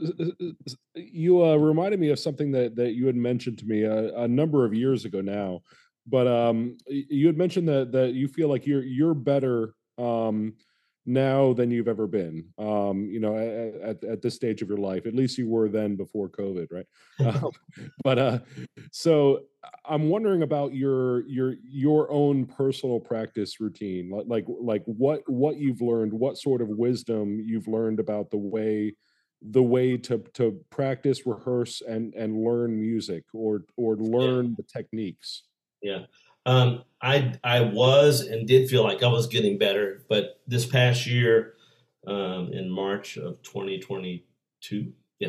you 0.94 1.42
uh, 1.44 1.56
reminded 1.56 1.98
me 2.00 2.10
of 2.10 2.18
something 2.18 2.52
that 2.52 2.76
that 2.76 2.92
you 2.92 3.06
had 3.06 3.16
mentioned 3.16 3.58
to 3.58 3.64
me 3.64 3.82
a, 3.82 4.14
a 4.14 4.28
number 4.28 4.64
of 4.64 4.74
years 4.74 5.04
ago 5.04 5.20
now, 5.20 5.62
but 6.06 6.26
um, 6.26 6.76
you 6.86 7.26
had 7.26 7.38
mentioned 7.38 7.68
that 7.68 7.92
that 7.92 8.12
you 8.12 8.28
feel 8.28 8.48
like 8.48 8.66
you're 8.66 8.84
you're 8.84 9.14
better 9.14 9.74
um, 9.98 10.54
now 11.10 11.52
than 11.52 11.70
you've 11.70 11.88
ever 11.88 12.06
been. 12.06 12.44
Um, 12.58 13.08
you 13.10 13.20
know, 13.20 13.36
at, 13.36 13.80
at 13.82 14.04
at 14.04 14.22
this 14.22 14.34
stage 14.34 14.62
of 14.62 14.68
your 14.68 14.78
life, 14.78 15.06
at 15.06 15.14
least 15.14 15.36
you 15.38 15.48
were 15.48 15.68
then 15.68 15.96
before 15.96 16.28
COVID, 16.28 16.68
right? 16.70 16.86
um, 17.42 17.50
but 18.04 18.18
uh, 18.18 18.38
so 18.92 19.40
I'm 19.84 20.08
wondering 20.08 20.42
about 20.42 20.74
your 20.74 21.26
your 21.28 21.56
your 21.62 22.10
own 22.10 22.46
personal 22.46 23.00
practice 23.00 23.60
routine, 23.60 24.10
like 24.10 24.26
like 24.26 24.44
like 24.48 24.82
what 24.86 25.22
what 25.26 25.56
you've 25.56 25.80
learned, 25.82 26.12
what 26.12 26.38
sort 26.38 26.62
of 26.62 26.68
wisdom 26.68 27.40
you've 27.40 27.68
learned 27.68 28.00
about 28.00 28.30
the 28.30 28.38
way 28.38 28.94
the 29.42 29.62
way 29.62 29.96
to 29.96 30.18
to 30.34 30.60
practice, 30.70 31.26
rehearse, 31.26 31.82
and 31.82 32.14
and 32.14 32.42
learn 32.44 32.80
music 32.80 33.24
or 33.34 33.64
or 33.76 33.96
learn 33.96 34.54
the 34.56 34.62
techniques. 34.62 35.42
Yeah. 35.82 36.04
Um, 36.46 36.84
I 37.02 37.34
I 37.42 37.60
was 37.60 38.20
and 38.20 38.46
did 38.46 38.68
feel 38.68 38.82
like 38.82 39.02
I 39.02 39.08
was 39.08 39.26
getting 39.26 39.58
better, 39.58 40.04
but 40.08 40.40
this 40.46 40.66
past 40.66 41.06
year, 41.06 41.54
um, 42.06 42.52
in 42.52 42.70
March 42.70 43.16
of 43.16 43.42
2022, 43.42 44.92
yeah, 45.18 45.28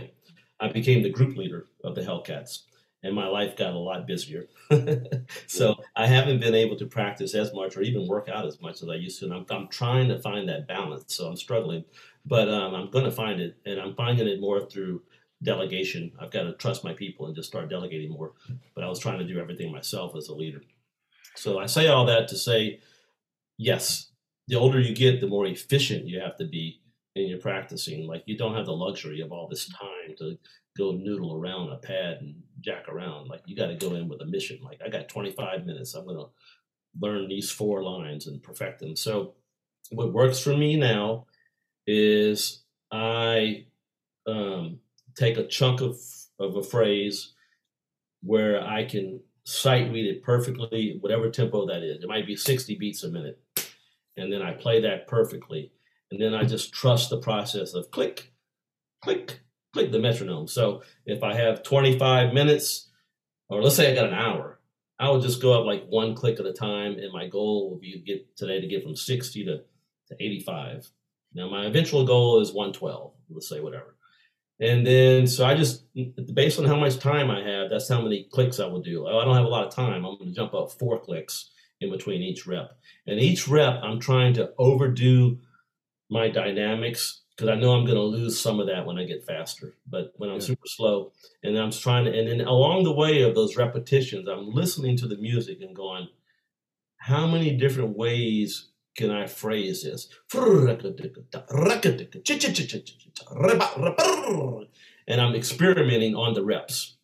I 0.59 0.69
became 0.69 1.03
the 1.03 1.09
group 1.09 1.37
leader 1.37 1.67
of 1.83 1.95
the 1.95 2.01
Hellcats, 2.01 2.63
and 3.03 3.15
my 3.15 3.27
life 3.27 3.55
got 3.55 3.73
a 3.73 3.79
lot 3.79 4.07
busier. 4.07 4.47
so 5.47 5.75
I 5.95 6.07
haven't 6.07 6.39
been 6.39 6.55
able 6.55 6.77
to 6.77 6.85
practice 6.85 7.33
as 7.33 7.53
much 7.53 7.75
or 7.75 7.81
even 7.81 8.07
work 8.07 8.29
out 8.29 8.45
as 8.45 8.61
much 8.61 8.81
as 8.81 8.89
I 8.89 8.95
used 8.95 9.19
to. 9.19 9.25
And 9.25 9.33
I'm, 9.33 9.45
I'm 9.49 9.67
trying 9.67 10.07
to 10.09 10.19
find 10.19 10.47
that 10.49 10.67
balance. 10.67 11.15
So 11.15 11.27
I'm 11.27 11.35
struggling, 11.35 11.83
but 12.25 12.47
um, 12.49 12.75
I'm 12.75 12.89
going 12.89 13.05
to 13.05 13.11
find 13.11 13.41
it. 13.41 13.57
And 13.65 13.79
I'm 13.79 13.95
finding 13.95 14.27
it 14.27 14.39
more 14.39 14.61
through 14.61 15.01
delegation. 15.43 16.11
I've 16.19 16.31
got 16.31 16.43
to 16.43 16.53
trust 16.53 16.83
my 16.83 16.93
people 16.93 17.25
and 17.25 17.35
just 17.35 17.49
start 17.49 17.69
delegating 17.69 18.11
more. 18.11 18.33
But 18.75 18.83
I 18.83 18.87
was 18.87 18.99
trying 18.99 19.19
to 19.19 19.25
do 19.27 19.39
everything 19.39 19.71
myself 19.71 20.15
as 20.15 20.27
a 20.27 20.35
leader. 20.35 20.61
So 21.35 21.59
I 21.59 21.65
say 21.65 21.87
all 21.87 22.05
that 22.05 22.27
to 22.29 22.37
say, 22.37 22.79
yes, 23.57 24.11
the 24.47 24.57
older 24.57 24.79
you 24.79 24.93
get, 24.93 25.21
the 25.21 25.27
more 25.27 25.45
efficient 25.45 26.07
you 26.07 26.19
have 26.19 26.37
to 26.37 26.45
be 26.45 26.81
in 27.15 27.27
your 27.27 27.39
practicing. 27.39 28.07
Like 28.07 28.23
you 28.25 28.37
don't 28.37 28.55
have 28.55 28.65
the 28.65 28.73
luxury 28.73 29.21
of 29.21 29.31
all 29.31 29.47
this 29.47 29.67
time 29.67 30.15
to 30.19 30.37
go 30.77 30.91
noodle 30.91 31.35
around 31.35 31.71
a 31.71 31.77
pad 31.77 32.17
and 32.21 32.35
jack 32.61 32.87
around. 32.87 33.27
Like 33.27 33.41
you 33.45 33.55
got 33.55 33.67
to 33.67 33.75
go 33.75 33.95
in 33.95 34.07
with 34.07 34.21
a 34.21 34.25
mission. 34.25 34.59
Like 34.63 34.81
I 34.85 34.89
got 34.89 35.09
25 35.09 35.65
minutes. 35.65 35.93
I'm 35.93 36.05
going 36.05 36.17
to 36.17 36.27
learn 36.99 37.27
these 37.27 37.51
four 37.51 37.83
lines 37.83 38.27
and 38.27 38.43
perfect 38.43 38.79
them. 38.79 38.95
So 38.95 39.33
what 39.91 40.13
works 40.13 40.39
for 40.39 40.55
me 40.55 40.77
now 40.77 41.25
is 41.87 42.63
I 42.91 43.65
um, 44.27 44.79
take 45.15 45.37
a 45.37 45.47
chunk 45.47 45.81
of, 45.81 45.97
of 46.39 46.55
a 46.55 46.63
phrase 46.63 47.33
where 48.21 48.63
I 48.63 48.85
can 48.85 49.21
sight 49.43 49.91
read 49.91 50.05
it 50.05 50.23
perfectly, 50.23 50.97
whatever 51.01 51.29
tempo 51.29 51.65
that 51.67 51.83
is. 51.83 52.03
It 52.03 52.07
might 52.07 52.27
be 52.27 52.35
60 52.35 52.75
beats 52.75 53.03
a 53.03 53.09
minute. 53.09 53.39
And 54.17 54.31
then 54.31 54.41
I 54.41 54.53
play 54.53 54.81
that 54.81 55.07
perfectly. 55.07 55.71
And 56.11 56.21
then 56.21 56.33
I 56.33 56.43
just 56.43 56.73
trust 56.73 57.09
the 57.09 57.17
process 57.17 57.73
of 57.73 57.89
click, 57.91 58.33
click, 59.01 59.39
click 59.73 59.91
the 59.91 59.99
metronome. 59.99 60.47
So 60.47 60.83
if 61.05 61.23
I 61.23 61.35
have 61.35 61.63
25 61.63 62.33
minutes, 62.33 62.89
or 63.49 63.63
let's 63.63 63.75
say 63.75 63.91
I 63.91 63.95
got 63.95 64.07
an 64.07 64.13
hour, 64.13 64.59
I 64.99 65.09
will 65.09 65.21
just 65.21 65.41
go 65.41 65.59
up 65.59 65.65
like 65.65 65.85
one 65.87 66.13
click 66.13 66.39
at 66.39 66.45
a 66.45 66.53
time, 66.53 66.93
and 66.93 67.11
my 67.11 67.27
goal 67.27 67.69
will 67.69 67.79
be 67.79 67.93
to 67.93 67.99
get 67.99 68.37
today 68.37 68.61
to 68.61 68.67
get 68.67 68.83
from 68.83 68.95
60 68.95 69.45
to, 69.45 69.57
to 70.09 70.23
85. 70.23 70.91
Now 71.33 71.49
my 71.49 71.65
eventual 71.65 72.05
goal 72.05 72.41
is 72.41 72.51
112. 72.51 73.13
Let's 73.29 73.49
say 73.49 73.61
whatever. 73.61 73.95
And 74.61 74.85
then, 74.85 75.25
so 75.25 75.43
I 75.43 75.55
just, 75.55 75.85
based 76.35 76.59
on 76.59 76.65
how 76.65 76.79
much 76.79 76.99
time 76.99 77.31
I 77.31 77.41
have, 77.41 77.71
that's 77.71 77.89
how 77.89 77.99
many 77.99 78.27
clicks 78.31 78.59
I 78.59 78.67
will 78.67 78.81
do. 78.81 79.07
Oh, 79.07 79.19
I 79.19 79.25
don't 79.25 79.35
have 79.35 79.45
a 79.45 79.49
lot 79.49 79.65
of 79.65 79.73
time. 79.73 80.05
I'm 80.05 80.17
going 80.17 80.29
to 80.29 80.35
jump 80.35 80.53
up 80.53 80.71
four 80.71 80.99
clicks 80.99 81.49
in 81.81 81.89
between 81.89 82.21
each 82.21 82.45
rep. 82.45 82.77
And 83.07 83.19
each 83.19 83.47
rep, 83.47 83.81
I'm 83.81 83.99
trying 83.99 84.35
to 84.35 84.51
overdo 84.59 85.39
my 86.11 86.29
dynamics 86.29 87.23
because 87.35 87.49
I 87.49 87.55
know 87.55 87.71
I'm 87.71 87.85
going 87.85 87.97
to 87.97 88.03
lose 88.03 88.39
some 88.39 88.59
of 88.59 88.67
that 88.67 88.85
when 88.85 88.99
I 88.99 89.05
get 89.05 89.25
faster. 89.25 89.73
But 89.89 90.13
when 90.17 90.29
I'm 90.29 90.35
yeah. 90.35 90.45
super 90.45 90.67
slow, 90.67 91.11
and 91.43 91.57
I'm 91.57 91.71
trying 91.71 92.05
to, 92.05 92.15
and 92.15 92.27
then 92.27 92.41
along 92.41 92.83
the 92.83 92.93
way 92.93 93.23
of 93.23 93.33
those 93.33 93.57
repetitions, 93.57 94.27
I'm 94.27 94.53
listening 94.53 94.95
to 94.97 95.07
the 95.07 95.17
music 95.17 95.57
and 95.61 95.75
going, 95.75 96.07
how 96.97 97.25
many 97.25 97.57
different 97.57 97.97
ways 97.97 98.70
can 98.95 99.09
I 99.09 99.25
phrase 99.27 99.83
this? 99.83 100.09
And 105.07 105.19
I'm 105.19 105.35
experimenting 105.35 106.15
on 106.15 106.33
the 106.33 106.43
reps. 106.43 106.97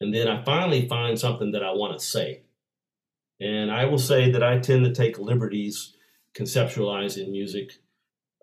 And 0.00 0.12
then 0.14 0.28
I 0.28 0.42
finally 0.44 0.88
find 0.88 1.18
something 1.18 1.52
that 1.52 1.62
I 1.62 1.72
want 1.72 1.98
to 1.98 2.04
say. 2.04 2.42
And 3.40 3.70
I 3.70 3.84
will 3.84 3.98
say 3.98 4.30
that 4.30 4.42
I 4.42 4.58
tend 4.58 4.84
to 4.84 4.92
take 4.92 5.18
liberties 5.18 5.94
conceptualizing 6.34 7.30
music 7.30 7.72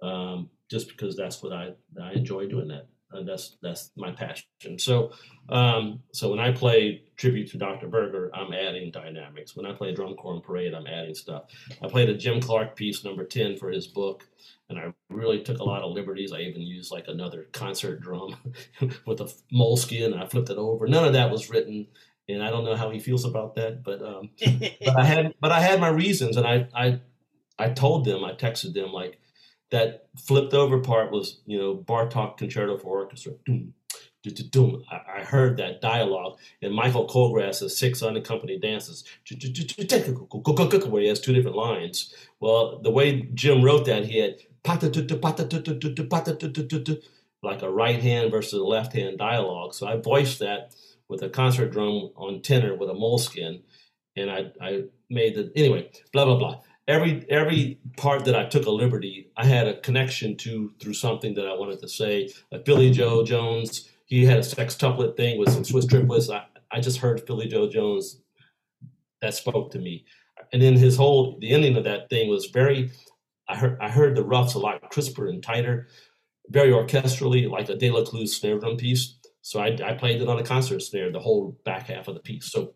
um, 0.01 0.49
just 0.69 0.87
because 0.87 1.15
that's 1.15 1.43
what 1.43 1.53
I 1.53 1.73
I 2.01 2.13
enjoy 2.13 2.47
doing 2.47 2.69
that. 2.69 2.87
Uh, 3.13 3.23
that's 3.23 3.57
that's 3.61 3.91
my 3.95 4.11
passion. 4.11 4.45
So 4.77 5.11
um, 5.49 6.01
so 6.13 6.29
when 6.29 6.39
I 6.39 6.51
play 6.51 7.03
tribute 7.17 7.51
to 7.51 7.57
Dr. 7.57 7.87
Berger, 7.87 8.31
I'm 8.33 8.53
adding 8.53 8.91
dynamics. 8.91 9.55
When 9.55 9.65
I 9.65 9.73
play 9.73 9.93
drum 9.93 10.15
corps 10.15 10.33
and 10.33 10.43
parade, 10.43 10.73
I'm 10.73 10.87
adding 10.87 11.15
stuff. 11.15 11.43
I 11.81 11.87
played 11.87 12.09
a 12.09 12.15
Jim 12.15 12.39
Clark 12.39 12.75
piece 12.75 13.03
number 13.03 13.25
ten 13.25 13.57
for 13.57 13.69
his 13.69 13.87
book, 13.87 14.27
and 14.69 14.79
I 14.79 14.93
really 15.09 15.43
took 15.43 15.59
a 15.59 15.63
lot 15.63 15.83
of 15.83 15.91
liberties. 15.91 16.31
I 16.31 16.39
even 16.39 16.61
used 16.61 16.91
like 16.91 17.07
another 17.07 17.47
concert 17.51 18.01
drum 18.01 18.35
with 19.05 19.21
a 19.21 19.31
moleskin. 19.51 20.13
I 20.13 20.27
flipped 20.27 20.49
it 20.49 20.57
over. 20.57 20.87
None 20.87 21.05
of 21.05 21.13
that 21.13 21.31
was 21.31 21.49
written 21.49 21.87
and 22.29 22.43
I 22.43 22.49
don't 22.49 22.63
know 22.63 22.75
how 22.75 22.91
he 22.91 22.99
feels 22.99 23.25
about 23.25 23.55
that, 23.55 23.83
but 23.83 24.01
um, 24.01 24.29
but 24.85 24.97
I 24.97 25.03
had 25.03 25.33
but 25.41 25.51
I 25.51 25.59
had 25.59 25.81
my 25.81 25.89
reasons, 25.89 26.37
and 26.37 26.47
I 26.47 26.67
I 26.73 27.01
I 27.61 27.69
told 27.69 28.05
them, 28.05 28.23
I 28.23 28.33
texted 28.33 28.73
them 28.73 28.91
like, 28.91 29.19
that 29.71 30.07
flipped 30.17 30.53
over 30.53 30.79
part 30.79 31.11
was, 31.11 31.39
you 31.45 31.57
know, 31.57 31.75
Bartok 31.75 32.37
Concerto 32.37 32.77
for 32.77 32.99
Orchestra. 32.99 33.33
Doom, 33.45 33.73
doom, 34.23 34.83
I, 34.91 35.21
heard 35.23 35.57
that 35.57 35.81
dialogue 35.81 36.37
in 36.61 36.73
Michael 36.73 37.07
Colgrass's 37.07 37.77
six 37.77 38.03
unaccompanied 38.03 38.61
dances, 38.61 39.03
where 39.29 41.01
he 41.01 41.07
has 41.07 41.19
two 41.19 41.33
different 41.33 41.57
lines. 41.57 42.13
Well, 42.39 42.79
the 42.79 42.91
way 42.91 43.29
Jim 43.33 43.63
wrote 43.63 43.85
that, 43.85 44.05
he 44.05 44.19
had 44.19 44.35
like 47.43 47.63
a 47.63 47.71
right 47.71 47.99
hand 48.01 48.31
versus 48.31 48.53
a 48.59 48.63
left 48.63 48.93
hand 48.93 49.17
dialogue. 49.17 49.73
So 49.73 49.87
I 49.87 49.95
voiced 49.95 50.39
that 50.39 50.75
with 51.07 51.23
a 51.23 51.29
concert 51.29 51.71
drum 51.71 52.11
on 52.15 52.41
tenor 52.41 52.75
with 52.75 52.89
a 52.89 52.93
moleskin, 52.93 53.63
and 54.15 54.29
I 54.29 54.51
I 54.61 54.83
made 55.09 55.35
the 55.35 55.51
anyway. 55.55 55.89
Blah 56.11 56.25
blah 56.25 56.37
blah 56.37 56.61
every 56.91 57.25
every 57.29 57.79
part 57.97 58.25
that 58.25 58.35
I 58.35 58.45
took 58.45 58.65
a 58.65 58.71
liberty, 58.71 59.31
I 59.37 59.45
had 59.45 59.67
a 59.67 59.79
connection 59.79 60.35
to 60.37 60.73
through 60.79 60.93
something 60.93 61.33
that 61.35 61.47
I 61.47 61.53
wanted 61.53 61.79
to 61.81 61.87
say. 61.87 62.29
Like 62.51 62.65
Philly 62.65 62.91
Joe 62.91 63.23
Jones, 63.23 63.89
he 64.05 64.25
had 64.25 64.37
a 64.37 64.41
sextuplet 64.41 65.15
thing 65.15 65.39
with 65.39 65.51
some 65.51 65.63
Swiss 65.63 65.85
triplets. 65.85 66.29
I, 66.29 66.45
I 66.71 66.81
just 66.81 66.99
heard 66.99 67.25
Philly 67.25 67.47
Joe 67.47 67.69
Jones 67.69 68.21
that 69.21 69.33
spoke 69.33 69.71
to 69.71 69.79
me. 69.79 70.05
And 70.51 70.61
then 70.61 70.75
his 70.75 70.97
whole 70.97 71.37
the 71.39 71.51
ending 71.51 71.77
of 71.77 71.85
that 71.85 72.09
thing 72.09 72.29
was 72.29 72.47
very 72.47 72.91
I 73.47 73.55
heard 73.55 73.77
I 73.81 73.89
heard 73.89 74.15
the 74.15 74.23
roughs 74.23 74.55
a 74.55 74.59
lot 74.59 74.89
crisper 74.91 75.27
and 75.27 75.41
tighter, 75.41 75.87
very 76.49 76.71
orchestrally, 76.71 77.49
like 77.49 77.69
a 77.69 77.75
Delécluse 77.75 78.29
snare 78.29 78.59
drum 78.59 78.77
piece. 78.77 79.17
So 79.41 79.59
I, 79.59 79.77
I 79.83 79.93
played 79.93 80.21
it 80.21 80.27
on 80.27 80.37
a 80.37 80.43
concert 80.43 80.81
snare, 80.81 81.11
the 81.11 81.19
whole 81.19 81.57
back 81.65 81.87
half 81.87 82.07
of 82.07 82.13
the 82.13 82.19
piece. 82.21 82.51
So 82.51 82.75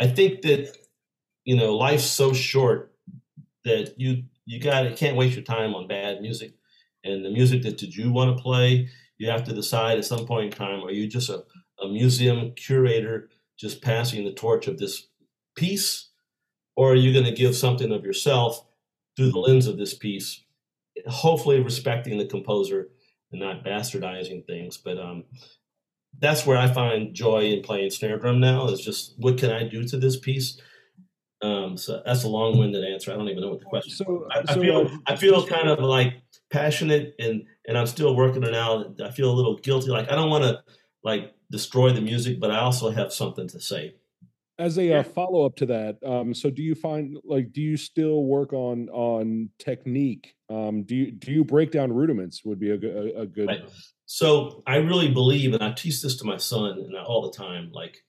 I 0.00 0.08
think 0.08 0.42
that 0.42 0.76
you 1.46 1.56
know, 1.56 1.74
life's 1.74 2.04
so 2.04 2.34
short 2.34 2.92
that 3.64 3.94
you 3.98 4.24
you 4.44 4.60
got 4.60 4.94
can't 4.96 5.16
waste 5.16 5.36
your 5.36 5.44
time 5.44 5.74
on 5.74 5.88
bad 5.88 6.20
music. 6.20 6.52
And 7.04 7.24
the 7.24 7.30
music 7.30 7.62
that 7.62 7.78
did 7.78 7.94
you 7.94 8.12
want 8.12 8.36
to 8.36 8.42
play, 8.42 8.88
you 9.16 9.30
have 9.30 9.44
to 9.44 9.54
decide 9.54 9.96
at 9.96 10.04
some 10.04 10.26
point 10.26 10.52
in 10.52 10.58
time: 10.58 10.84
are 10.84 10.90
you 10.90 11.06
just 11.06 11.30
a, 11.30 11.44
a 11.80 11.88
museum 11.88 12.52
curator 12.56 13.30
just 13.56 13.80
passing 13.80 14.24
the 14.24 14.32
torch 14.32 14.66
of 14.66 14.76
this 14.78 15.06
piece, 15.54 16.10
or 16.74 16.92
are 16.92 16.96
you 16.96 17.12
going 17.12 17.24
to 17.24 17.32
give 17.32 17.56
something 17.56 17.92
of 17.92 18.04
yourself 18.04 18.66
through 19.16 19.30
the 19.30 19.38
lens 19.38 19.68
of 19.68 19.78
this 19.78 19.94
piece? 19.94 20.42
Hopefully, 21.06 21.60
respecting 21.60 22.18
the 22.18 22.26
composer 22.26 22.88
and 23.30 23.40
not 23.40 23.64
bastardizing 23.64 24.44
things. 24.46 24.76
But 24.76 24.98
um, 24.98 25.24
that's 26.18 26.44
where 26.44 26.58
I 26.58 26.66
find 26.66 27.14
joy 27.14 27.44
in 27.44 27.62
playing 27.62 27.90
snare 27.90 28.18
drum 28.18 28.40
now. 28.40 28.66
Is 28.66 28.80
just 28.80 29.14
what 29.18 29.38
can 29.38 29.52
I 29.52 29.62
do 29.62 29.86
to 29.86 29.96
this 29.96 30.16
piece 30.16 30.60
um, 31.46 31.76
so 31.76 32.02
that's 32.04 32.24
a 32.24 32.28
long-winded 32.28 32.84
answer. 32.84 33.12
I 33.12 33.16
don't 33.16 33.28
even 33.28 33.42
know 33.42 33.50
what 33.50 33.60
the 33.60 33.66
question. 33.66 33.92
So, 33.92 34.26
I, 34.30 34.44
so, 34.44 34.60
I 34.60 34.64
feel 34.64 34.76
uh, 34.86 34.96
I 35.06 35.16
feel 35.16 35.46
kind 35.46 35.68
of 35.68 35.78
like 35.78 36.14
passionate, 36.50 37.14
and 37.18 37.44
and 37.66 37.78
I'm 37.78 37.86
still 37.86 38.16
working 38.16 38.42
it 38.42 38.54
out. 38.54 39.00
I 39.02 39.10
feel 39.10 39.30
a 39.30 39.34
little 39.34 39.56
guilty. 39.56 39.90
Like 39.90 40.10
I 40.10 40.16
don't 40.16 40.30
want 40.30 40.44
to 40.44 40.62
like 41.04 41.34
destroy 41.50 41.92
the 41.92 42.00
music, 42.00 42.40
but 42.40 42.50
I 42.50 42.58
also 42.58 42.90
have 42.90 43.12
something 43.12 43.48
to 43.48 43.60
say. 43.60 43.94
As 44.58 44.78
a 44.78 44.90
uh, 44.90 45.02
follow 45.02 45.44
up 45.44 45.54
to 45.56 45.66
that, 45.66 45.98
um, 46.04 46.32
so 46.32 46.48
do 46.50 46.62
you 46.62 46.74
find 46.74 47.18
like 47.24 47.52
do 47.52 47.60
you 47.60 47.76
still 47.76 48.24
work 48.24 48.52
on 48.52 48.88
on 48.88 49.50
technique? 49.58 50.34
Um, 50.48 50.82
do 50.82 50.96
you 50.96 51.12
do 51.12 51.30
you 51.30 51.44
break 51.44 51.70
down 51.70 51.92
rudiments? 51.92 52.42
Would 52.44 52.58
be 52.58 52.70
a, 52.70 52.74
a, 52.74 53.22
a 53.22 53.26
good. 53.26 53.48
Right. 53.48 53.68
So 54.06 54.62
I 54.66 54.76
really 54.76 55.08
believe, 55.08 55.52
and 55.52 55.62
I 55.62 55.72
teach 55.72 56.00
this 56.00 56.16
to 56.18 56.24
my 56.24 56.38
son 56.38 56.78
and 56.78 56.96
all 56.96 57.22
the 57.22 57.36
time. 57.36 57.70
Like 57.72 58.02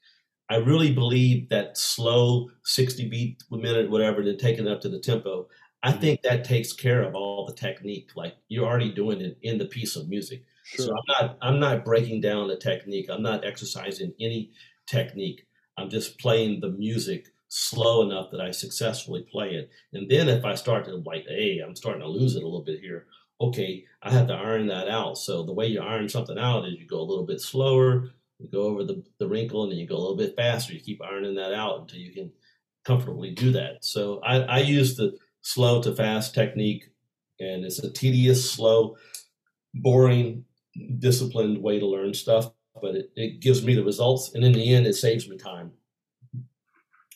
I 0.50 0.58
really 0.58 0.94
believe 0.94 1.50
that 1.50 1.78
slow 1.78 2.50
60 2.64 3.10
beat 3.10 3.44
a 3.52 3.58
minute, 3.58 3.90
whatever, 3.90 4.24
then 4.24 4.38
taking 4.38 4.66
it 4.66 4.72
up 4.72 4.82
to 4.82 4.90
the 4.90 5.00
tempo. 5.00 5.48
I 5.84 5.92
mm-hmm. 5.92 6.00
think 6.00 6.22
that 6.22 6.44
takes 6.44 6.74
care 6.74 7.04
of 7.04 7.16
all 7.16 7.46
the 7.46 7.54
technique. 7.54 8.12
Like 8.16 8.36
you're 8.48 8.66
already 8.66 8.92
doing 8.92 9.22
it 9.22 9.38
in 9.42 9.58
the 9.58 9.66
piece 9.66 9.96
of 9.96 10.08
music. 10.10 10.44
Sure. 10.64 10.86
So 10.86 10.92
I'm 10.92 11.04
not 11.08 11.38
I'm 11.42 11.60
not 11.60 11.86
breaking 11.86 12.22
down 12.22 12.48
the 12.48 12.58
technique. 12.58 13.08
I'm 13.10 13.22
not 13.22 13.46
exercising 13.46 14.14
any 14.20 14.52
technique. 14.86 15.48
I'm 15.78 15.90
just 15.90 16.20
playing 16.20 16.60
the 16.60 16.72
music 16.72 17.28
slow 17.50 18.02
enough 18.02 18.32
that 18.32 18.42
I 18.42 18.52
successfully 18.52 19.26
play 19.32 19.52
it. 19.52 19.70
And 19.94 20.10
then 20.10 20.28
if 20.28 20.44
I 20.44 20.56
start 20.56 20.86
to 20.86 20.96
like, 20.96 21.26
hey, 21.28 21.60
I'm 21.60 21.76
starting 21.76 22.02
to 22.02 22.08
lose 22.08 22.36
it 22.36 22.44
a 22.44 22.46
little 22.46 22.64
bit 22.64 22.80
here. 22.80 23.06
Okay, 23.40 23.86
I 24.02 24.12
have 24.12 24.28
to 24.28 24.34
iron 24.34 24.68
that 24.68 24.90
out. 24.90 25.18
So 25.18 25.44
the 25.44 25.54
way 25.54 25.68
you 25.68 25.80
iron 25.80 26.10
something 26.10 26.40
out 26.40 26.66
is 26.66 26.74
you 26.74 26.88
go 26.88 27.00
a 27.00 27.06
little 27.06 27.26
bit 27.26 27.40
slower, 27.40 28.10
you 28.40 28.50
go 28.50 28.64
over 28.64 28.84
the, 28.84 29.04
the 29.20 29.28
wrinkle 29.28 29.64
and 29.64 29.72
then 29.72 29.80
you 29.80 29.88
go 29.88 29.96
a 29.96 30.00
little 30.00 30.18
bit 30.18 30.36
faster. 30.36 30.74
You 30.74 30.80
keep 30.80 31.02
ironing 31.04 31.36
that 31.36 31.54
out 31.54 31.80
until 31.82 32.00
you 32.00 32.14
can 32.14 32.32
comfortably 32.86 33.32
do 33.32 33.52
that. 33.52 33.84
So 33.84 34.20
I, 34.24 34.38
I 34.42 34.58
use 34.60 34.96
the 34.96 35.18
slow 35.42 35.82
to 35.82 35.96
fast 35.96 36.34
technique, 36.34 36.90
and 37.40 37.66
it's 37.66 37.80
a 37.80 37.92
tedious, 37.92 38.50
slow, 38.50 38.98
boring, 39.74 40.46
disciplined 41.00 41.62
way 41.62 41.80
to 41.80 41.86
learn 41.86 42.14
stuff. 42.14 42.52
but 42.82 42.96
it, 42.96 43.12
it 43.16 43.40
gives 43.40 43.64
me 43.64 43.76
the 43.76 43.84
results, 43.84 44.34
and 44.34 44.44
in 44.44 44.54
the 44.54 44.74
end, 44.74 44.88
it 44.88 44.96
saves 44.96 45.28
me 45.28 45.38
time. 45.38 45.72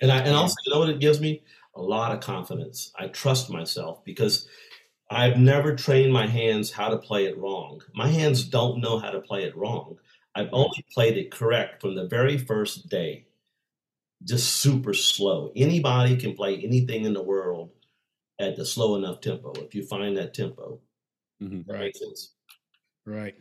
And 0.01 0.11
I 0.11 0.19
and 0.19 0.35
also, 0.35 0.55
you 0.65 0.73
know 0.73 0.79
what 0.79 0.89
it 0.89 0.99
gives 0.99 1.21
me? 1.21 1.43
A 1.75 1.81
lot 1.81 2.11
of 2.11 2.19
confidence. 2.19 2.91
I 2.97 3.07
trust 3.07 3.49
myself 3.49 4.03
because 4.03 4.47
I've 5.09 5.37
never 5.37 5.75
trained 5.75 6.11
my 6.11 6.25
hands 6.25 6.71
how 6.71 6.89
to 6.89 6.97
play 6.97 7.25
it 7.25 7.37
wrong. 7.37 7.81
My 7.93 8.07
hands 8.07 8.43
don't 8.43 8.81
know 8.81 8.97
how 8.97 9.11
to 9.11 9.21
play 9.21 9.43
it 9.43 9.55
wrong. 9.55 9.97
I've 10.35 10.49
only 10.51 10.85
played 10.93 11.17
it 11.17 11.31
correct 11.31 11.81
from 11.81 11.95
the 11.95 12.07
very 12.07 12.37
first 12.37 12.89
day. 12.89 13.25
Just 14.23 14.55
super 14.55 14.93
slow. 14.93 15.51
Anybody 15.55 16.15
can 16.15 16.35
play 16.35 16.57
anything 16.61 17.05
in 17.05 17.13
the 17.13 17.23
world 17.23 17.71
at 18.39 18.55
the 18.55 18.65
slow 18.65 18.95
enough 18.95 19.19
tempo 19.21 19.51
if 19.57 19.75
you 19.75 19.83
find 19.85 20.17
that 20.17 20.33
tempo. 20.33 20.79
Mm-hmm. 21.41 21.71
Right. 21.71 21.97
Right. 23.05 23.35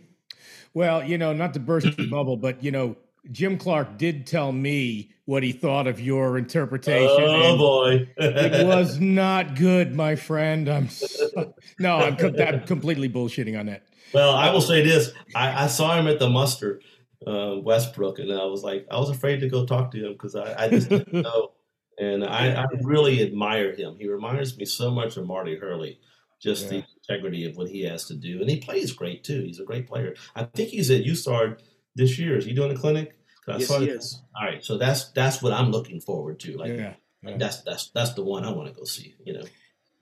Well, 0.73 1.05
you 1.05 1.19
know, 1.19 1.33
not 1.33 1.55
to 1.55 1.61
burst 1.61 1.97
the 1.97 2.07
bubble, 2.11 2.37
but 2.37 2.63
you 2.63 2.71
know, 2.71 2.97
Jim 3.31 3.59
Clark 3.59 3.99
did 3.99 4.27
tell 4.27 4.51
me 4.51 5.13
what 5.27 5.43
he 5.43 5.53
thought 5.53 5.87
of 5.87 6.01
your 6.01 6.39
interpretation. 6.39 7.07
Oh 7.09 7.57
boy, 7.57 8.09
it 8.17 8.67
was 8.67 8.99
not 8.99 9.57
good, 9.57 9.95
my 9.95 10.17
friend. 10.17 10.69
I'm 10.69 10.89
so, 10.89 11.55
no, 11.79 11.97
I'm, 11.97 12.17
I'm, 12.41 12.61
completely 12.63 13.09
bullshitting 13.09 13.59
on 13.59 13.67
that. 13.67 13.85
Well, 14.13 14.35
I 14.35 14.51
will 14.51 14.61
say 14.61 14.83
this: 14.83 15.13
I, 15.35 15.65
I 15.65 15.67
saw 15.67 15.99
him 15.99 16.09
at 16.09 16.19
the 16.19 16.29
muster, 16.29 16.81
uh, 17.27 17.57
Westbrook, 17.63 18.19
and 18.19 18.33
I 18.33 18.45
was 18.45 18.63
like, 18.63 18.87
I 18.91 18.99
was 18.99 19.11
afraid 19.11 19.41
to 19.41 19.49
go 19.49 19.67
talk 19.67 19.91
to 19.93 20.07
him 20.07 20.13
because 20.13 20.35
I, 20.35 20.65
I, 20.65 20.69
just 20.69 20.89
didn't 20.89 21.13
know. 21.23 21.53
And 21.99 22.25
I, 22.25 22.63
I, 22.63 22.67
really 22.83 23.23
admire 23.23 23.75
him. 23.75 23.97
He 23.99 24.09
reminds 24.09 24.57
me 24.57 24.65
so 24.65 24.91
much 24.91 25.17
of 25.17 25.27
Marty 25.27 25.57
Hurley, 25.57 26.01
just 26.41 26.65
yeah. 26.65 26.81
the 26.81 26.85
integrity 26.97 27.45
of 27.45 27.57
what 27.57 27.69
he 27.69 27.83
has 27.83 28.07
to 28.07 28.15
do, 28.15 28.41
and 28.41 28.49
he 28.49 28.59
plays 28.59 28.93
great 28.93 29.23
too. 29.23 29.43
He's 29.43 29.61
a 29.61 29.65
great 29.65 29.87
player. 29.87 30.15
I 30.35 30.45
think 30.45 30.71
he's 30.71 30.91
at 30.91 31.05
USARD 31.05 31.61
this 31.95 32.19
year. 32.19 32.39
Is 32.39 32.47
he 32.47 32.55
doing 32.55 32.73
a 32.73 32.77
clinic? 32.77 33.17
Yes, 33.47 33.77
he 33.77 33.89
is. 33.89 34.23
All 34.39 34.47
right, 34.47 34.65
so 34.65 34.79
that's 34.79 35.11
that's 35.11 35.43
what 35.43 35.53
I'm 35.53 35.71
looking 35.71 36.01
forward 36.01 36.41
to. 36.41 36.57
Like, 36.57 36.73
yeah, 36.73 36.95
yeah. 37.23 37.37
that's 37.37 37.63
that's 37.63 37.91
that's 37.91 38.15
the 38.15 38.25
one 38.25 38.45
I 38.45 38.53
want 38.53 38.69
to 38.69 38.75
go 38.75 38.85
see. 38.85 39.15
You 39.25 39.35
know. 39.35 39.45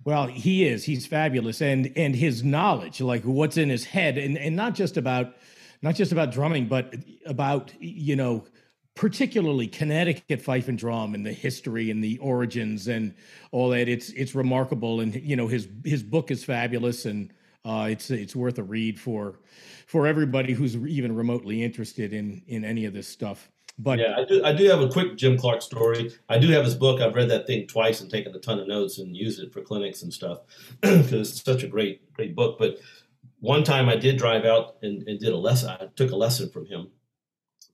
Well, 0.09 0.26
he 0.26 0.66
is. 0.66 0.85
He's 0.85 1.05
fabulous, 1.05 1.60
and 1.60 1.93
and 1.94 2.16
his 2.16 2.43
knowledge, 2.43 3.02
like 3.02 3.24
what's 3.24 3.59
in 3.59 3.68
his 3.68 3.85
head, 3.85 4.16
and 4.16 4.39
and 4.39 4.56
not 4.56 4.74
just 4.74 4.97
about 4.97 5.35
not 5.82 5.97
just 5.97 6.12
about 6.12 6.32
drumming, 6.32 6.66
but 6.66 6.94
about 7.26 7.74
you 7.78 8.16
know 8.16 8.47
particularly 8.94 9.66
Connecticut 9.66 10.40
fife 10.40 10.66
and 10.66 10.78
drum 10.78 11.14
and 11.14 11.26
the 11.26 11.32
history 11.35 11.90
and 11.90 12.02
the 12.02 12.16
origins 12.20 12.89
and 12.89 13.14
all 13.52 13.68
that. 13.68 13.86
It's 13.86 14.09
it's 14.12 14.35
remarkable, 14.35 15.01
and 15.01 15.14
you 15.14 15.36
know 15.36 15.47
his 15.47 15.68
his 15.85 16.02
book 16.02 16.30
is 16.30 16.43
fabulous, 16.43 17.05
and 17.05 17.30
uh, 17.66 17.89
it's 17.90 18.10
it's 18.10 18.35
worth 18.35 18.56
a 18.56 18.62
read 18.62 18.98
for 18.98 19.40
for 19.86 20.06
everybody 20.06 20.55
who's 20.55 20.74
even 20.74 21.14
remotely 21.14 21.62
interested 21.62 22.14
in 22.14 22.40
in 22.47 22.64
any 22.64 22.86
of 22.86 22.94
this 22.94 23.09
stuff. 23.09 23.51
But 23.78 23.98
yeah, 23.98 24.16
I 24.16 24.24
do, 24.24 24.44
I 24.44 24.52
do 24.52 24.68
have 24.68 24.80
a 24.80 24.88
quick 24.88 25.16
Jim 25.16 25.38
Clark 25.38 25.62
story. 25.62 26.12
I 26.28 26.38
do 26.38 26.48
have 26.48 26.64
his 26.64 26.74
book. 26.74 27.00
I've 27.00 27.14
read 27.14 27.30
that 27.30 27.46
thing 27.46 27.66
twice 27.66 28.00
and 28.00 28.10
taken 28.10 28.34
a 28.34 28.38
ton 28.38 28.59
of 28.59 28.66
notes 28.66 28.98
and 28.98 29.16
used 29.16 29.40
it 29.40 29.52
for 29.52 29.60
clinics 29.60 30.02
and 30.02 30.12
stuff 30.12 30.40
because 30.80 31.30
it's 31.30 31.44
such 31.44 31.62
a 31.62 31.68
great 31.68 32.12
great 32.12 32.34
book. 32.34 32.59
But 32.59 32.78
one 33.40 33.62
time 33.62 33.88
I 33.88 33.96
did 33.96 34.18
drive 34.18 34.44
out 34.44 34.76
and, 34.82 35.07
and 35.07 35.20
did 35.20 35.32
a 35.32 35.36
lesson. 35.36 35.70
I 35.70 35.86
took 35.94 36.10
a 36.10 36.16
lesson 36.16 36.50
from 36.50 36.66
him, 36.66 36.89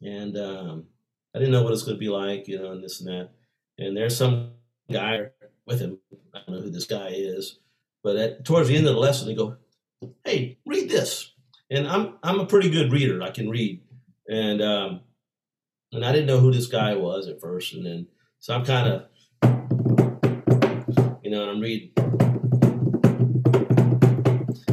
and 0.03 0.37
um, 0.37 0.85
I 1.35 1.39
didn't 1.39 1.53
know 1.53 1.63
what 1.63 1.73
it's 1.73 1.83
going 1.83 1.97
to 1.97 2.01
be 2.01 2.11
like, 2.11 2.49
you 2.49 2.59
know, 2.59 2.73
and 2.73 2.85
this 2.85 3.01
and 3.01 3.09
that. 3.09 3.31
And 3.79 3.97
there's 3.97 4.17
some 4.17 4.53
guy 4.93 5.29
with 5.67 5.81
him. 5.81 5.99
I 6.35 6.41
don't 6.41 6.57
know 6.57 6.63
who 6.63 6.71
this 6.71 6.87
guy 6.87 7.09
is, 7.13 7.61
but 8.03 8.17
at, 8.17 8.45
towards 8.45 8.69
the 8.69 8.77
end 8.77 8.87
of 8.87 8.95
the 8.95 9.01
lesson, 9.01 9.27
they 9.27 9.35
go, 9.35 9.57
"Hey, 10.25 10.59
read 10.67 10.91
this." 10.91 11.35
and 11.71 11.89
I'm 11.89 12.15
I'm 12.23 12.41
a 12.41 12.47
pretty 12.47 12.71
good 12.71 12.93
reader. 12.93 13.23
I 13.23 13.31
can 13.31 13.49
read, 13.49 13.81
and 14.29 14.63
um, 14.63 15.01
and 15.95 16.05
I 16.05 16.13
didn't 16.13 16.27
know 16.27 16.41
who 16.41 16.53
this 16.53 16.67
guy 16.67 16.95
was 16.95 17.29
at 17.29 17.41
first, 17.41 17.75
and 17.75 17.87
then 17.87 18.07
so 18.41 18.55
I'm 18.55 18.65
kind 18.65 18.89
of, 18.89 19.07
you 21.23 21.31
know, 21.31 21.43
and 21.43 21.51
I'm 21.51 21.61
reading. 21.61 21.93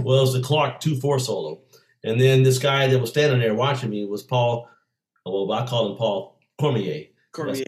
Well, 0.04 0.24
it's 0.24 0.34
the 0.34 0.42
Clark 0.44 0.80
two 0.80 1.00
four 1.00 1.20
solo, 1.20 1.62
and 2.04 2.20
then 2.20 2.44
this 2.44 2.60
guy 2.60 2.88
that 2.88 3.00
was 3.00 3.12
standing 3.12 3.40
there 3.40 3.54
watching 3.54 3.90
me 3.90 4.06
was 4.06 4.24
Paul. 4.24 4.68
Well, 5.26 5.52
I 5.52 5.66
call 5.68 5.92
him 5.92 5.98
Paul 5.98 6.40
Cormier. 6.60 7.06
Cormier. 7.32 7.66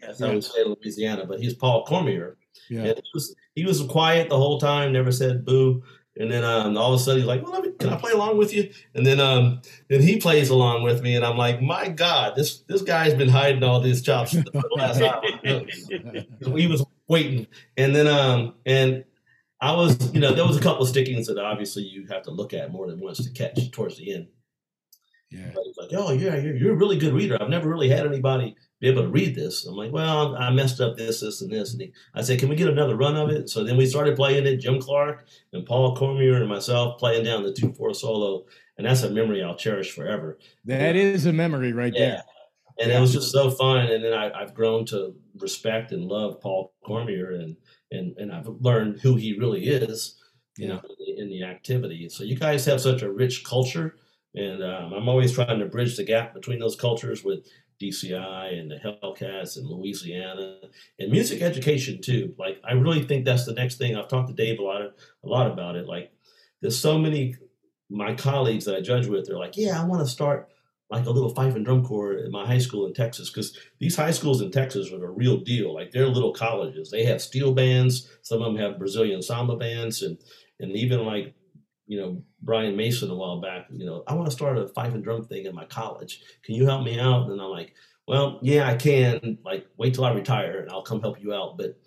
That's 0.00 0.20
how 0.20 0.30
we 0.30 0.40
say 0.40 0.62
in 0.62 0.68
Louisiana, 0.68 1.26
but 1.26 1.40
he's 1.40 1.54
Paul 1.54 1.84
Cormier. 1.84 2.38
Yeah. 2.70 2.84
And 2.84 2.96
he 2.96 3.10
was, 3.12 3.34
he 3.54 3.64
was 3.64 3.82
quiet 3.82 4.28
the 4.28 4.36
whole 4.36 4.60
time, 4.60 4.92
never 4.92 5.10
said 5.10 5.44
boo. 5.44 5.82
And 6.16 6.30
then 6.30 6.44
um, 6.44 6.76
all 6.76 6.94
of 6.94 7.00
a 7.00 7.02
sudden 7.02 7.22
he's 7.22 7.26
like, 7.26 7.42
"Well, 7.44 7.60
me, 7.60 7.72
can 7.72 7.88
I 7.88 7.96
play 7.96 8.12
along 8.12 8.38
with 8.38 8.54
you?" 8.54 8.70
And 8.94 9.04
then 9.04 9.18
um, 9.18 9.60
then 9.88 10.00
he 10.00 10.18
plays 10.18 10.48
along 10.48 10.84
with 10.84 11.02
me, 11.02 11.16
and 11.16 11.24
I'm 11.24 11.36
like, 11.36 11.60
"My 11.60 11.88
God, 11.88 12.36
this 12.36 12.58
this 12.68 12.82
guy's 12.82 13.14
been 13.14 13.28
hiding 13.28 13.64
all 13.64 13.80
these 13.80 14.00
chops 14.00 14.32
the 14.32 14.64
last 14.76 15.02
hour." 15.02 15.22
he 16.56 16.66
was 16.68 16.84
waiting, 17.08 17.48
and 17.76 17.96
then 17.96 18.06
um, 18.06 18.54
and 18.64 19.04
I 19.60 19.72
was, 19.72 20.14
you 20.14 20.20
know, 20.20 20.32
there 20.32 20.46
was 20.46 20.56
a 20.56 20.60
couple 20.60 20.82
of 20.82 20.88
stickings 20.88 21.26
that 21.26 21.38
obviously 21.38 21.82
you 21.82 22.06
have 22.06 22.22
to 22.24 22.30
look 22.30 22.54
at 22.54 22.70
more 22.70 22.86
than 22.86 23.00
once 23.00 23.24
to 23.24 23.30
catch 23.30 23.70
towards 23.72 23.96
the 23.96 24.14
end. 24.14 24.28
Yeah, 25.30 25.50
but 25.52 25.64
he's 25.64 25.76
like, 25.76 25.90
"Oh 25.94 26.12
yeah, 26.12 26.36
you're, 26.36 26.54
you're 26.54 26.74
a 26.74 26.76
really 26.76 26.96
good 26.96 27.12
reader. 27.12 27.36
I've 27.40 27.48
never 27.48 27.68
really 27.68 27.88
had 27.88 28.06
anybody 28.06 28.54
be 28.84 28.90
able 28.90 29.02
to 29.02 29.08
read 29.08 29.34
this. 29.34 29.64
I'm 29.64 29.76
like, 29.76 29.92
well, 29.92 30.36
I 30.36 30.50
messed 30.50 30.80
up 30.80 30.96
this, 30.96 31.20
this, 31.20 31.40
and 31.40 31.50
this. 31.50 31.72
And 31.72 31.82
he, 31.82 31.92
I 32.14 32.20
said, 32.20 32.38
can 32.38 32.50
we 32.50 32.56
get 32.56 32.68
another 32.68 32.96
run 32.96 33.16
of 33.16 33.30
it? 33.30 33.48
So 33.48 33.64
then 33.64 33.78
we 33.78 33.86
started 33.86 34.14
playing 34.14 34.46
it. 34.46 34.58
Jim 34.58 34.78
Clark 34.80 35.26
and 35.52 35.64
Paul 35.64 35.96
Cormier 35.96 36.36
and 36.36 36.48
myself 36.48 36.98
playing 36.98 37.24
down 37.24 37.42
the 37.42 37.52
two 37.52 37.72
four 37.72 37.94
solo, 37.94 38.44
and 38.76 38.86
that's 38.86 39.02
a 39.02 39.10
memory 39.10 39.42
I'll 39.42 39.56
cherish 39.56 39.92
forever. 39.92 40.38
That 40.66 40.96
is 40.96 41.24
a 41.24 41.32
memory 41.32 41.72
right 41.72 41.92
yeah. 41.94 42.04
there. 42.06 42.22
And 42.78 42.90
it 42.90 43.00
was 43.00 43.12
just 43.12 43.32
so 43.32 43.50
fun. 43.50 43.86
And 43.86 44.04
then 44.04 44.12
I, 44.12 44.38
have 44.38 44.52
grown 44.52 44.84
to 44.86 45.14
respect 45.38 45.92
and 45.92 46.04
love 46.04 46.40
Paul 46.40 46.74
Cormier, 46.84 47.30
and 47.32 47.56
and 47.90 48.14
and 48.18 48.30
I've 48.32 48.48
learned 48.60 49.00
who 49.00 49.16
he 49.16 49.38
really 49.38 49.64
is, 49.64 50.20
you 50.58 50.66
yeah. 50.66 50.74
know, 50.74 50.80
in 50.80 50.96
the, 50.98 51.22
in 51.22 51.28
the 51.30 51.44
activity. 51.44 52.08
So 52.10 52.24
you 52.24 52.36
guys 52.36 52.66
have 52.66 52.80
such 52.80 53.02
a 53.02 53.10
rich 53.10 53.44
culture. 53.44 53.96
And 54.36 54.64
um, 54.64 54.92
I'm 54.92 55.08
always 55.08 55.30
trying 55.30 55.60
to 55.60 55.66
bridge 55.66 55.96
the 55.96 56.02
gap 56.02 56.34
between 56.34 56.58
those 56.58 56.74
cultures 56.74 57.22
with 57.22 57.46
DCI 57.80 58.58
and 58.58 58.70
the 58.70 58.76
Hellcats 58.76 59.56
and 59.56 59.66
Louisiana 59.66 60.58
and 60.98 61.10
music 61.10 61.42
education 61.42 62.00
too. 62.00 62.34
Like 62.38 62.60
I 62.64 62.72
really 62.72 63.02
think 63.02 63.24
that's 63.24 63.46
the 63.46 63.54
next 63.54 63.76
thing. 63.76 63.96
I've 63.96 64.08
talked 64.08 64.28
to 64.28 64.34
Dave 64.34 64.58
a 64.58 64.62
lot 64.62 64.82
a 64.82 65.28
lot 65.28 65.50
about 65.50 65.76
it. 65.76 65.86
Like 65.86 66.12
there's 66.60 66.78
so 66.78 66.98
many 66.98 67.36
my 67.90 68.14
colleagues 68.14 68.64
that 68.64 68.76
I 68.76 68.80
judge 68.80 69.06
with. 69.06 69.26
They're 69.26 69.38
like, 69.38 69.56
yeah, 69.56 69.80
I 69.80 69.84
want 69.84 70.02
to 70.02 70.10
start 70.10 70.48
like 70.90 71.06
a 71.06 71.10
little 71.10 71.30
fife 71.30 71.54
and 71.54 71.64
drum 71.64 71.84
corps 71.84 72.18
at 72.18 72.30
my 72.30 72.46
high 72.46 72.58
school 72.58 72.86
in 72.86 72.94
Texas 72.94 73.30
because 73.30 73.58
these 73.78 73.96
high 73.96 74.10
schools 74.10 74.40
in 74.40 74.50
Texas 74.50 74.92
are 74.92 74.98
the 74.98 75.08
real 75.08 75.38
deal. 75.38 75.74
Like 75.74 75.90
they're 75.90 76.06
little 76.06 76.32
colleges. 76.32 76.90
They 76.90 77.04
have 77.04 77.22
steel 77.22 77.52
bands. 77.52 78.08
Some 78.22 78.42
of 78.42 78.52
them 78.52 78.62
have 78.62 78.78
Brazilian 78.78 79.22
samba 79.22 79.56
bands 79.56 80.02
and 80.02 80.18
and 80.60 80.72
even 80.72 81.04
like 81.04 81.34
you 81.86 82.00
know, 82.00 82.22
Brian 82.42 82.76
Mason 82.76 83.10
a 83.10 83.14
while 83.14 83.40
back, 83.40 83.66
you 83.70 83.84
know, 83.84 84.02
I 84.06 84.14
want 84.14 84.26
to 84.26 84.32
start 84.32 84.58
a 84.58 84.68
fife 84.68 84.94
and 84.94 85.04
drum 85.04 85.24
thing 85.24 85.46
in 85.46 85.54
my 85.54 85.64
college. 85.66 86.22
Can 86.42 86.54
you 86.54 86.66
help 86.66 86.84
me 86.84 86.98
out? 86.98 87.30
And 87.30 87.40
I'm 87.40 87.50
like, 87.50 87.74
well, 88.06 88.38
yeah, 88.42 88.68
I 88.68 88.76
can. 88.76 89.38
Like, 89.44 89.66
wait 89.76 89.94
till 89.94 90.04
I 90.04 90.12
retire 90.12 90.60
and 90.60 90.70
I'll 90.70 90.82
come 90.82 91.00
help 91.00 91.20
you 91.22 91.34
out. 91.34 91.56
But 91.58 91.78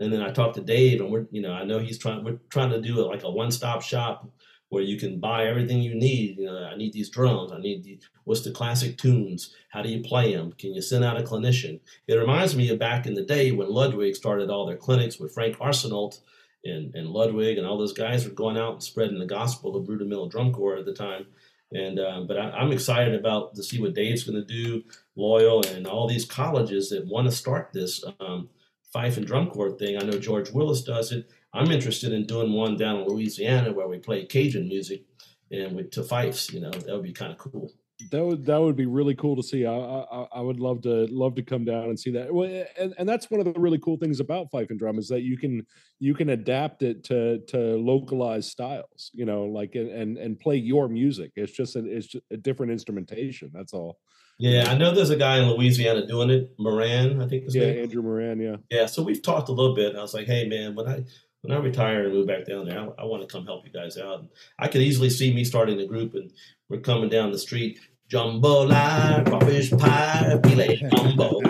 and 0.00 0.12
then 0.12 0.22
I 0.22 0.30
talked 0.32 0.56
to 0.56 0.60
Dave, 0.60 1.00
and 1.00 1.10
we're, 1.10 1.26
you 1.30 1.40
know, 1.40 1.52
I 1.52 1.64
know 1.64 1.78
he's 1.78 1.98
trying. 1.98 2.24
We're 2.24 2.40
trying 2.50 2.70
to 2.70 2.80
do 2.80 3.00
it 3.00 3.06
like 3.06 3.22
a 3.22 3.30
one-stop 3.30 3.82
shop 3.82 4.28
where 4.70 4.82
you 4.82 4.98
can 4.98 5.20
buy 5.20 5.46
everything 5.46 5.80
you 5.80 5.94
need. 5.94 6.38
You 6.38 6.46
know, 6.46 6.64
I 6.64 6.76
need 6.76 6.92
these 6.92 7.10
drums. 7.10 7.52
I 7.52 7.58
need 7.58 7.84
the, 7.84 8.00
what's 8.24 8.40
the 8.40 8.50
classic 8.50 8.98
tunes? 8.98 9.54
How 9.70 9.82
do 9.82 9.88
you 9.88 10.02
play 10.02 10.34
them? 10.34 10.52
Can 10.58 10.74
you 10.74 10.82
send 10.82 11.04
out 11.04 11.20
a 11.20 11.22
clinician? 11.22 11.78
It 12.08 12.14
reminds 12.14 12.56
me 12.56 12.70
of 12.70 12.78
back 12.78 13.06
in 13.06 13.14
the 13.14 13.22
day 13.22 13.52
when 13.52 13.68
Ludwig 13.70 14.16
started 14.16 14.50
all 14.50 14.66
their 14.66 14.76
clinics 14.76 15.20
with 15.20 15.32
Frank 15.32 15.56
Arsenault 15.58 16.18
and, 16.64 16.94
and 16.94 17.08
Ludwig 17.08 17.58
and 17.58 17.66
all 17.66 17.78
those 17.78 17.92
guys 17.92 18.24
were 18.24 18.34
going 18.34 18.56
out 18.56 18.72
and 18.72 18.82
spreading 18.82 19.18
the 19.18 19.26
gospel 19.26 19.76
of 19.76 19.88
Rudimental 19.88 20.28
Drum 20.28 20.52
Corps 20.52 20.76
at 20.76 20.84
the 20.84 20.94
time. 20.94 21.26
And 21.72 21.98
um, 21.98 22.26
but 22.26 22.38
I, 22.38 22.62
am 22.62 22.72
excited 22.72 23.14
about 23.14 23.54
to 23.56 23.62
see 23.62 23.80
what 23.80 23.94
Dave's 23.94 24.24
going 24.24 24.40
to 24.40 24.44
do, 24.44 24.84
Loyal, 25.16 25.66
and 25.66 25.86
all 25.86 26.06
these 26.06 26.24
colleges 26.24 26.90
that 26.90 27.06
want 27.06 27.28
to 27.28 27.34
start 27.34 27.70
this 27.72 28.04
um, 28.20 28.48
fife 28.92 29.16
and 29.16 29.26
drum 29.26 29.50
corps 29.50 29.72
thing. 29.72 29.96
I 29.96 30.04
know 30.04 30.18
George 30.18 30.50
Willis 30.50 30.82
does 30.82 31.10
it. 31.10 31.28
I'm 31.52 31.72
interested 31.72 32.12
in 32.12 32.26
doing 32.26 32.52
one 32.52 32.76
down 32.76 33.00
in 33.00 33.08
Louisiana 33.08 33.72
where 33.72 33.88
we 33.88 33.98
play 33.98 34.24
Cajun 34.24 34.68
music 34.68 35.02
and 35.50 35.74
with 35.74 35.90
to 35.92 36.04
fifes. 36.04 36.52
You 36.52 36.60
know, 36.60 36.70
that 36.70 36.94
would 36.94 37.02
be 37.02 37.12
kind 37.12 37.32
of 37.32 37.38
cool 37.38 37.72
that 38.10 38.24
would 38.24 38.46
that 38.46 38.60
would 38.60 38.76
be 38.76 38.86
really 38.86 39.14
cool 39.14 39.36
to 39.36 39.42
see. 39.42 39.66
I, 39.66 39.74
I, 39.74 40.26
I 40.34 40.40
would 40.40 40.60
love 40.60 40.82
to 40.82 41.06
love 41.10 41.34
to 41.36 41.42
come 41.42 41.64
down 41.64 41.84
and 41.84 41.98
see 41.98 42.10
that. 42.12 42.32
Well, 42.32 42.64
and, 42.78 42.94
and 42.98 43.08
that's 43.08 43.30
one 43.30 43.40
of 43.40 43.52
the 43.52 43.58
really 43.60 43.78
cool 43.78 43.96
things 43.96 44.20
about 44.20 44.50
fife 44.50 44.70
and 44.70 44.78
drum 44.78 44.98
is 44.98 45.08
that 45.08 45.22
you 45.22 45.36
can 45.36 45.66
you 45.98 46.14
can 46.14 46.30
adapt 46.30 46.82
it 46.82 47.04
to 47.04 47.40
to 47.48 47.76
localized 47.76 48.50
styles. 48.50 49.10
You 49.12 49.24
know, 49.24 49.44
like 49.44 49.74
and 49.74 50.16
and 50.16 50.38
play 50.38 50.56
your 50.56 50.88
music. 50.88 51.32
It's 51.36 51.52
just 51.52 51.76
a, 51.76 51.84
it's 51.86 52.06
just 52.06 52.24
a 52.30 52.36
different 52.36 52.72
instrumentation. 52.72 53.50
That's 53.52 53.72
all. 53.72 53.98
Yeah, 54.38 54.68
I 54.68 54.76
know 54.76 54.92
there's 54.92 55.10
a 55.10 55.16
guy 55.16 55.38
in 55.38 55.48
Louisiana 55.48 56.06
doing 56.06 56.28
it, 56.30 56.54
Moran, 56.58 57.22
I 57.22 57.28
think. 57.28 57.44
yeah, 57.48 57.66
name. 57.66 57.82
Andrew 57.84 58.02
Moran. 58.02 58.40
Yeah. 58.40 58.56
Yeah. 58.68 58.86
So 58.86 59.02
we've 59.02 59.22
talked 59.22 59.48
a 59.48 59.52
little 59.52 59.76
bit. 59.76 59.94
I 59.94 60.00
was 60.00 60.12
like, 60.12 60.26
hey 60.26 60.48
man, 60.48 60.74
when 60.74 60.88
I 60.88 61.04
when 61.42 61.56
I 61.56 61.60
retire 61.60 62.04
and 62.04 62.14
move 62.14 62.26
back 62.26 62.46
down 62.46 62.64
there, 62.64 62.80
I, 62.80 63.02
I 63.02 63.04
want 63.04 63.22
to 63.22 63.28
come 63.28 63.44
help 63.44 63.66
you 63.66 63.72
guys 63.72 63.98
out. 63.98 64.20
And 64.20 64.28
I 64.58 64.66
could 64.66 64.80
easily 64.80 65.10
see 65.10 65.32
me 65.32 65.44
starting 65.44 65.78
a 65.80 65.86
group 65.86 66.14
and 66.14 66.32
we're 66.68 66.80
coming 66.80 67.10
down 67.10 67.30
the 67.30 67.38
street 67.38 67.78
Jambalaya, 68.10 69.24
crawfish 69.24 69.70
pie, 69.70 70.38
filé 70.42 70.90
gumbo. 70.90 71.40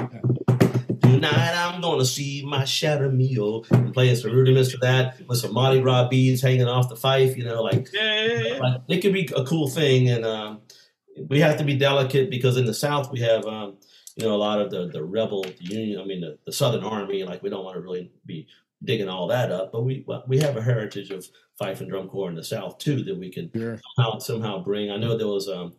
Tonight 1.01 1.55
I'm 1.57 1.81
gonna 1.81 2.05
see 2.05 2.45
my 2.47 2.65
shadow 2.65 3.11
meal 3.11 3.65
and 3.71 3.93
playing 3.93 4.15
some 4.17 4.31
rudiments 4.31 4.71
for 4.71 4.79
that 4.79 5.21
with 5.27 5.39
some 5.39 5.53
Mardi 5.53 5.81
Gras 5.81 6.09
beads 6.09 6.41
hanging 6.41 6.69
off 6.69 6.89
the 6.89 6.97
fife. 6.97 7.37
You 7.37 7.45
know, 7.45 7.61
like, 7.61 7.89
like 7.93 8.81
it 8.89 9.01
could 9.01 9.13
be 9.13 9.29
a 9.37 9.45
cool 9.45 9.69
thing, 9.69 10.09
and 10.09 10.25
um, 10.25 10.61
we 11.29 11.41
have 11.41 11.59
to 11.59 11.65
be 11.65 11.77
delicate 11.77 12.31
because 12.31 12.57
in 12.57 12.67
the 12.67 12.75
South 12.75 13.11
we 13.11 13.19
have 13.21 13.45
um, 13.47 13.77
you 14.15 14.25
know 14.25 14.35
a 14.35 14.37
lot 14.37 14.61
of 14.61 14.71
the 14.71 14.87
the 14.87 15.03
rebel 15.03 15.43
the 15.43 15.57
Union. 15.59 16.01
I 16.01 16.05
mean 16.05 16.21
the, 16.21 16.39
the 16.47 16.53
Southern 16.53 16.85
Army. 16.85 17.25
Like 17.25 17.43
we 17.43 17.51
don't 17.51 17.65
want 17.65 17.75
to 17.75 17.81
really 17.81 18.13
be 18.27 18.47
digging 18.85 19.09
all 19.09 19.27
that 19.27 19.51
up, 19.51 19.73
but 19.73 19.83
we 19.83 20.07
we 20.29 20.39
have 20.39 20.57
a 20.57 20.63
heritage 20.63 21.11
of 21.11 21.27
fife 21.59 21.81
and 21.81 21.91
drum 21.91 22.09
corps 22.09 22.29
in 22.29 22.37
the 22.37 22.45
South 22.45 22.79
too 22.79 23.03
that 23.03 23.19
we 23.19 23.31
can 23.31 23.51
sure. 23.55 23.81
somehow, 23.97 24.19
somehow 24.19 24.63
bring. 24.63 24.93
I 24.93 24.97
know 24.97 25.17
there 25.17 25.27
was 25.27 25.49
um, 25.49 25.75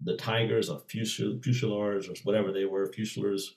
the 0.00 0.16
Tigers 0.16 0.68
or 0.68 0.80
Fusil, 0.80 1.72
or 1.72 2.00
whatever 2.24 2.52
they 2.52 2.64
were, 2.64 2.92
Fusiliers 2.92 3.56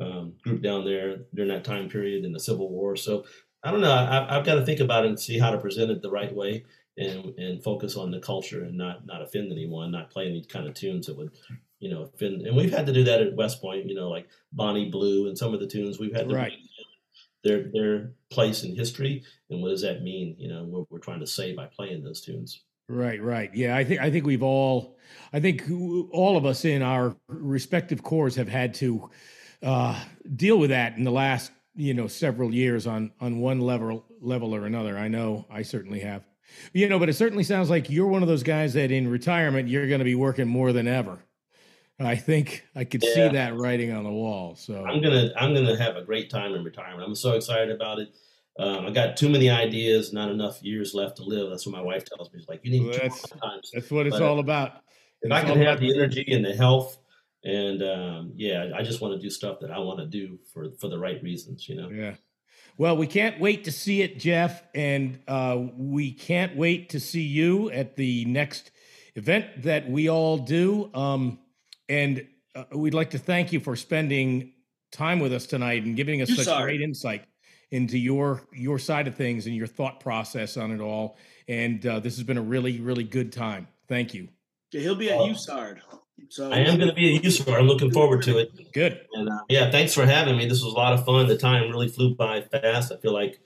um, 0.00 0.34
group 0.42 0.62
down 0.62 0.84
there 0.84 1.18
during 1.34 1.50
that 1.50 1.64
time 1.64 1.88
period 1.88 2.24
in 2.24 2.32
the 2.32 2.40
Civil 2.40 2.68
War. 2.68 2.96
So 2.96 3.24
I 3.62 3.70
don't 3.70 3.80
know. 3.80 3.92
I, 3.92 4.34
have 4.34 4.44
got 4.44 4.56
to 4.56 4.66
think 4.66 4.80
about 4.80 5.04
it 5.04 5.08
and 5.08 5.20
see 5.20 5.38
how 5.38 5.50
to 5.50 5.58
present 5.58 5.90
it 5.90 6.02
the 6.02 6.10
right 6.10 6.34
way 6.34 6.64
and 6.98 7.34
and 7.38 7.62
focus 7.62 7.96
on 7.96 8.10
the 8.10 8.20
culture 8.20 8.62
and 8.64 8.76
not 8.76 9.06
not 9.06 9.22
offend 9.22 9.52
anyone, 9.52 9.90
not 9.90 10.10
play 10.10 10.28
any 10.28 10.44
kind 10.44 10.66
of 10.66 10.74
tunes 10.74 11.06
that 11.06 11.16
would 11.16 11.30
you 11.78 11.90
know 11.90 12.02
offend. 12.02 12.42
And 12.42 12.56
we've 12.56 12.72
had 12.72 12.86
to 12.86 12.92
do 12.92 13.04
that 13.04 13.22
at 13.22 13.36
West 13.36 13.60
Point. 13.60 13.86
You 13.86 13.94
know, 13.94 14.08
like 14.08 14.28
Bonnie 14.52 14.90
Blue 14.90 15.28
and 15.28 15.36
some 15.36 15.54
of 15.54 15.60
the 15.60 15.66
tunes 15.66 15.98
we've 15.98 16.14
had 16.14 16.28
to 16.28 16.34
right. 16.34 16.52
their 17.42 17.70
their 17.72 18.12
place 18.30 18.62
in 18.62 18.74
history 18.74 19.24
and 19.50 19.62
what 19.62 19.70
does 19.70 19.82
that 19.82 20.02
mean? 20.02 20.36
You 20.38 20.48
know, 20.48 20.64
what 20.64 20.90
we're 20.90 20.98
trying 20.98 21.20
to 21.20 21.26
say 21.26 21.54
by 21.54 21.66
playing 21.66 22.02
those 22.02 22.20
tunes. 22.20 22.62
Right, 22.88 23.20
right. 23.22 23.52
Yeah, 23.54 23.76
I 23.76 23.84
think 23.84 24.00
I 24.00 24.10
think 24.10 24.26
we've 24.26 24.42
all, 24.42 24.96
I 25.32 25.40
think 25.40 25.64
all 26.12 26.36
of 26.36 26.46
us 26.46 26.64
in 26.64 26.82
our 26.82 27.16
respective 27.28 28.02
corps 28.02 28.36
have 28.36 28.48
had 28.48 28.74
to 28.74 29.10
uh, 29.62 30.00
deal 30.36 30.58
with 30.58 30.70
that 30.70 30.96
in 30.96 31.04
the 31.04 31.10
last 31.10 31.50
you 31.74 31.94
know 31.94 32.06
several 32.06 32.54
years 32.54 32.86
on 32.86 33.12
on 33.20 33.40
one 33.40 33.60
level 33.60 34.04
level 34.20 34.54
or 34.54 34.66
another. 34.66 34.96
I 34.96 35.08
know 35.08 35.46
I 35.50 35.62
certainly 35.62 36.00
have. 36.00 36.24
You 36.72 36.88
know, 36.88 37.00
but 37.00 37.08
it 37.08 37.14
certainly 37.14 37.42
sounds 37.42 37.70
like 37.70 37.90
you're 37.90 38.06
one 38.06 38.22
of 38.22 38.28
those 38.28 38.44
guys 38.44 38.74
that 38.74 38.92
in 38.92 39.08
retirement 39.08 39.68
you're 39.68 39.88
going 39.88 39.98
to 39.98 40.04
be 40.04 40.14
working 40.14 40.46
more 40.46 40.72
than 40.72 40.86
ever. 40.86 41.18
I 41.98 42.14
think 42.14 42.64
I 42.74 42.84
could 42.84 43.02
yeah. 43.02 43.14
see 43.14 43.28
that 43.28 43.56
writing 43.56 43.90
on 43.92 44.04
the 44.04 44.12
wall. 44.12 44.54
So 44.54 44.84
I'm 44.84 45.00
gonna 45.00 45.30
I'm 45.36 45.54
gonna 45.54 45.76
have 45.76 45.96
a 45.96 46.02
great 46.02 46.28
time 46.28 46.54
in 46.54 46.62
retirement. 46.62 47.02
I'm 47.02 47.14
so 47.14 47.32
excited 47.32 47.70
about 47.70 47.98
it. 47.98 48.14
Um, 48.58 48.86
I 48.86 48.90
got 48.90 49.16
too 49.16 49.28
many 49.28 49.50
ideas, 49.50 50.12
not 50.12 50.30
enough 50.30 50.62
years 50.62 50.94
left 50.94 51.18
to 51.18 51.24
live. 51.24 51.50
That's 51.50 51.66
what 51.66 51.72
my 51.72 51.82
wife 51.82 52.04
tells 52.06 52.32
me. 52.32 52.38
She's 52.40 52.48
like, 52.48 52.64
you 52.64 52.70
need 52.70 52.88
well, 52.88 52.98
that's. 52.98 53.32
That's 53.72 53.90
what 53.90 54.06
it's 54.06 54.18
but 54.18 54.22
all 54.22 54.38
about. 54.38 54.80
If 55.22 55.30
I 55.30 55.42
can 55.42 55.60
have 55.60 55.80
the 55.80 55.94
energy 55.94 56.24
and 56.32 56.44
the 56.44 56.54
health, 56.54 56.98
and 57.44 57.82
um, 57.82 58.32
yeah, 58.34 58.70
I 58.74 58.82
just 58.82 59.00
want 59.00 59.14
to 59.14 59.20
do 59.20 59.28
stuff 59.28 59.60
that 59.60 59.70
I 59.70 59.78
want 59.78 59.98
to 59.98 60.06
do 60.06 60.38
for 60.52 60.70
for 60.78 60.88
the 60.88 60.98
right 60.98 61.22
reasons. 61.22 61.68
You 61.68 61.76
know. 61.76 61.90
Yeah. 61.90 62.14
Well, 62.78 62.96
we 62.96 63.06
can't 63.06 63.40
wait 63.40 63.64
to 63.64 63.72
see 63.72 64.02
it, 64.02 64.18
Jeff, 64.18 64.62
and 64.74 65.18
uh, 65.28 65.58
we 65.76 66.12
can't 66.12 66.56
wait 66.56 66.90
to 66.90 67.00
see 67.00 67.22
you 67.22 67.70
at 67.70 67.96
the 67.96 68.24
next 68.26 68.70
event 69.14 69.62
that 69.62 69.88
we 69.88 70.10
all 70.10 70.38
do. 70.38 70.90
Um, 70.94 71.38
and 71.88 72.26
uh, 72.54 72.64
we'd 72.72 72.92
like 72.92 73.10
to 73.10 73.18
thank 73.18 73.52
you 73.52 73.60
for 73.60 73.76
spending 73.76 74.52
time 74.92 75.20
with 75.20 75.32
us 75.32 75.46
tonight 75.46 75.84
and 75.84 75.96
giving 75.96 76.20
us 76.20 76.28
you 76.28 76.36
such 76.36 76.44
sorry. 76.46 76.72
great 76.76 76.82
insight 76.82 77.24
into 77.76 77.98
your 77.98 78.42
your 78.52 78.78
side 78.78 79.06
of 79.06 79.14
things 79.14 79.46
and 79.46 79.54
your 79.54 79.66
thought 79.66 80.00
process 80.00 80.56
on 80.56 80.70
it 80.72 80.80
all. 80.80 81.16
And 81.46 81.84
uh, 81.86 82.00
this 82.00 82.16
has 82.16 82.24
been 82.24 82.38
a 82.38 82.42
really 82.42 82.80
really 82.80 83.04
good 83.04 83.32
time. 83.32 83.68
Thank 83.88 84.14
you. 84.14 84.28
Yeah, 84.72 84.80
he'll 84.80 84.94
be 84.94 85.10
at 85.10 85.18
USARD. 85.18 85.78
So 86.30 86.50
I 86.50 86.58
am 86.58 86.76
going 86.76 86.88
to 86.88 86.94
be 86.94 87.16
at 87.16 87.22
USARD. 87.22 87.58
I'm 87.58 87.66
looking 87.66 87.92
forward 87.92 88.22
to 88.22 88.38
it. 88.38 88.72
Good. 88.72 89.00
And 89.12 89.28
uh, 89.28 89.40
yeah, 89.48 89.70
thanks 89.70 89.94
for 89.94 90.06
having 90.06 90.36
me. 90.36 90.46
This 90.46 90.62
was 90.62 90.72
a 90.72 90.76
lot 90.76 90.94
of 90.94 91.04
fun. 91.04 91.28
The 91.28 91.38
time 91.38 91.70
really 91.70 91.88
flew 91.88 92.14
by 92.14 92.40
fast. 92.40 92.90
I 92.90 92.96
feel 92.96 93.12
like 93.12 93.38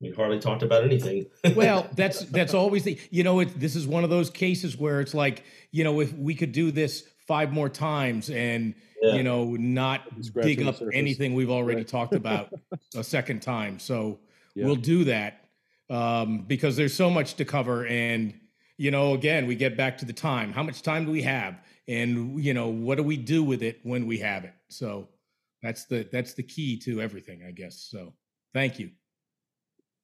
we 0.00 0.10
hardly 0.10 0.38
talked 0.38 0.62
about 0.62 0.84
anything. 0.84 1.26
well, 1.56 1.88
that's 1.94 2.24
that's 2.26 2.54
always 2.54 2.84
the 2.84 2.98
you 3.10 3.24
know 3.24 3.40
it, 3.40 3.58
this 3.58 3.76
is 3.76 3.86
one 3.86 4.04
of 4.04 4.10
those 4.10 4.30
cases 4.30 4.76
where 4.76 5.00
it's 5.00 5.14
like 5.14 5.44
you 5.72 5.84
know 5.84 6.00
if 6.00 6.12
we 6.14 6.34
could 6.34 6.52
do 6.52 6.70
this 6.70 7.04
five 7.26 7.52
more 7.52 7.68
times 7.68 8.30
and 8.30 8.74
yeah. 9.00 9.14
you 9.14 9.22
know 9.22 9.56
not 9.56 10.02
dig 10.40 10.62
up 10.62 10.76
anything 10.92 11.34
we've 11.34 11.50
already 11.50 11.80
right. 11.80 11.88
talked 11.88 12.14
about 12.14 12.52
a 12.96 13.04
second 13.04 13.40
time. 13.40 13.78
So 13.78 14.18
yeah. 14.54 14.66
we'll 14.66 14.76
do 14.76 15.04
that 15.04 15.48
um, 15.90 16.44
because 16.46 16.76
there's 16.76 16.94
so 16.94 17.10
much 17.10 17.34
to 17.34 17.44
cover 17.44 17.86
and 17.86 18.34
you 18.76 18.90
know 18.90 19.14
again 19.14 19.46
we 19.46 19.54
get 19.54 19.76
back 19.76 19.98
to 19.98 20.04
the 20.04 20.12
time. 20.12 20.52
How 20.52 20.62
much 20.62 20.82
time 20.82 21.04
do 21.04 21.12
we 21.12 21.22
have? 21.22 21.60
And 21.88 22.42
you 22.42 22.54
know 22.54 22.68
what 22.68 22.96
do 22.96 23.02
we 23.02 23.16
do 23.16 23.42
with 23.42 23.62
it 23.62 23.80
when 23.82 24.06
we 24.06 24.18
have 24.18 24.44
it? 24.44 24.54
So 24.68 25.08
that's 25.62 25.84
the 25.84 26.08
that's 26.12 26.34
the 26.34 26.42
key 26.42 26.78
to 26.80 27.00
everything, 27.00 27.42
I 27.46 27.50
guess. 27.50 27.76
So 27.90 28.14
thank 28.52 28.78
you 28.78 28.90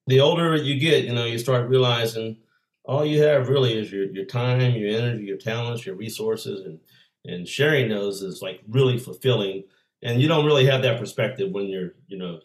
the 0.08 0.20
older 0.20 0.56
you 0.56 0.80
get, 0.80 1.05
you 1.05 1.12
know, 1.12 1.26
you 1.26 1.38
start 1.38 1.68
realizing 1.68 2.38
all 2.84 3.05
you 3.05 3.22
have 3.22 3.50
really 3.50 3.78
is 3.78 3.92
your, 3.92 4.06
your 4.06 4.24
time, 4.24 4.72
your 4.72 4.98
energy, 4.98 5.24
your 5.24 5.36
talents, 5.36 5.84
your 5.84 5.97
resources, 5.97 6.64
and 6.64 6.80
and 7.28 7.47
sharing 7.47 7.89
those 7.89 8.23
is 8.23 8.42
like 8.42 8.60
really 8.68 8.98
fulfilling. 8.98 9.65
And 10.02 10.20
you 10.20 10.28
don't 10.28 10.47
really 10.47 10.66
have 10.66 10.82
that 10.82 10.98
perspective 10.98 11.52
when 11.52 11.66
you're, 11.66 11.94
you 12.07 12.18
know, 12.18 12.40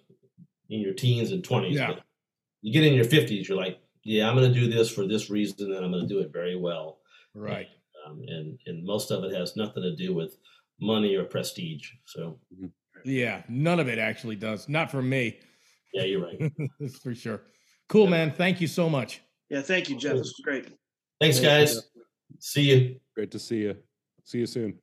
in 0.70 0.82
your 0.82 0.94
teens 0.94 1.32
and 1.32 1.44
twenties. 1.44 1.78
Yeah. 1.78 1.96
you 2.62 2.74
get 2.74 2.84
in 2.84 2.94
your 2.94 3.06
fifties, 3.06 3.48
you're 3.48 3.58
like, 3.58 3.80
yeah, 4.04 4.30
I'm 4.30 4.36
going 4.36 4.52
to 4.52 4.60
do 4.60 4.70
this 4.70 4.92
for 4.92 5.08
this 5.08 5.30
reason, 5.30 5.74
and 5.74 5.86
I'm 5.86 5.92
going 5.92 6.08
to 6.08 6.14
do 6.14 6.20
it 6.20 6.34
very 6.34 6.56
well. 6.56 7.00
Right. 7.34 7.68
Um, 8.06 8.22
and 8.28 8.60
and 8.66 8.84
most 8.84 9.12
of 9.12 9.24
it 9.24 9.34
has 9.34 9.56
nothing 9.56 9.84
to 9.84 9.96
do 9.96 10.14
with 10.14 10.38
money 10.80 11.16
or 11.16 11.24
prestige. 11.24 11.92
So. 12.06 12.38
Mm-hmm. 12.54 12.68
Yeah, 13.06 13.44
none 13.50 13.82
of 13.82 13.90
it 13.90 14.00
actually 14.00 14.38
does. 14.38 14.70
Not 14.70 14.90
for 14.90 15.02
me. 15.02 15.40
Yeah, 15.94 16.04
you're 16.04 16.24
right. 16.24 16.52
for 17.04 17.14
sure. 17.14 17.42
Cool, 17.90 18.08
man. 18.08 18.32
Thank 18.32 18.62
you 18.62 18.68
so 18.68 18.90
much. 18.90 19.22
Yeah, 19.50 19.62
thank 19.62 19.90
you, 19.90 19.98
Jeff. 19.98 20.14
This 20.14 20.22
was 20.22 20.42
great. 20.42 20.68
Thanks, 21.20 21.40
guys. 21.40 21.82
See 22.40 22.64
you. 22.64 23.00
Great 23.14 23.32
to 23.32 23.40
see 23.40 23.58
you. 23.58 23.76
See 24.24 24.40
you 24.40 24.46
soon. 24.46 24.83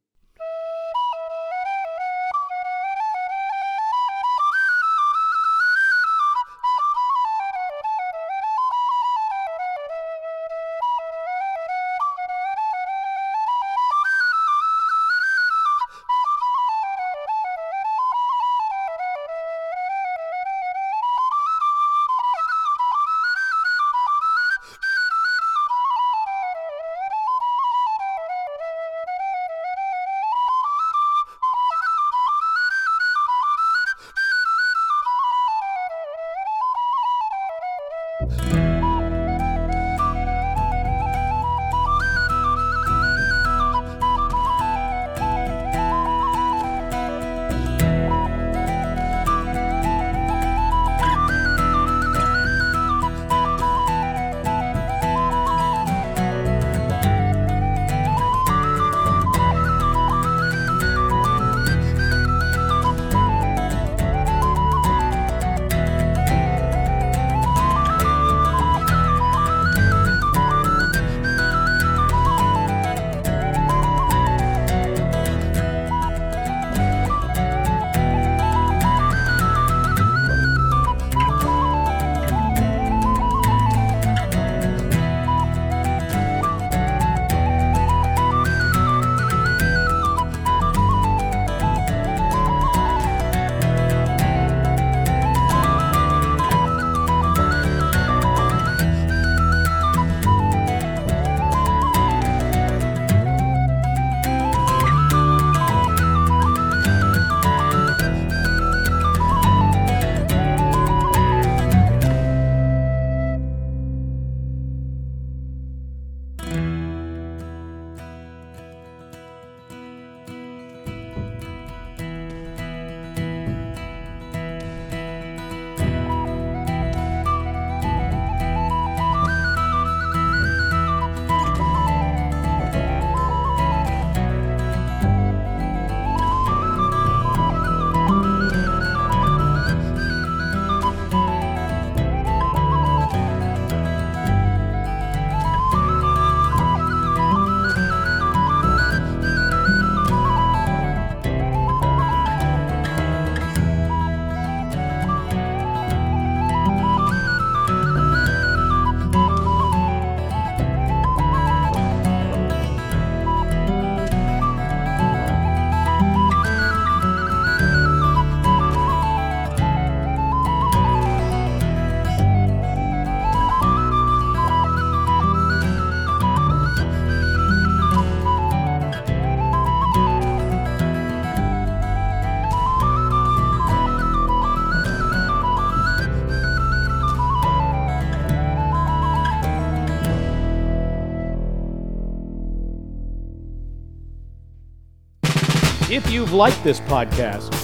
You've 196.10 196.32
liked 196.32 196.62
this 196.64 196.80
podcast 196.80 197.54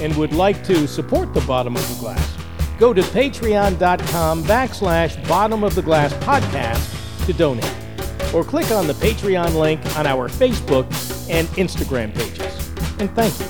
and 0.00 0.16
would 0.16 0.32
like 0.32 0.62
to 0.64 0.86
support 0.86 1.34
the 1.34 1.40
Bottom 1.42 1.76
of 1.76 1.88
the 1.88 2.00
Glass, 2.00 2.36
go 2.78 2.92
to 2.92 3.02
patreon.com 3.02 4.44
backslash 4.44 5.28
bottom 5.28 5.64
of 5.64 5.74
the 5.74 5.82
glass 5.82 6.12
podcast 6.14 7.26
to 7.26 7.32
donate. 7.32 7.64
Or 8.34 8.44
click 8.44 8.70
on 8.70 8.86
the 8.86 8.92
Patreon 8.94 9.54
link 9.58 9.80
on 9.96 10.06
our 10.06 10.28
Facebook 10.28 10.84
and 11.30 11.48
Instagram 11.48 12.14
pages. 12.14 12.68
And 13.00 13.10
thank 13.14 13.38
you. 13.40 13.46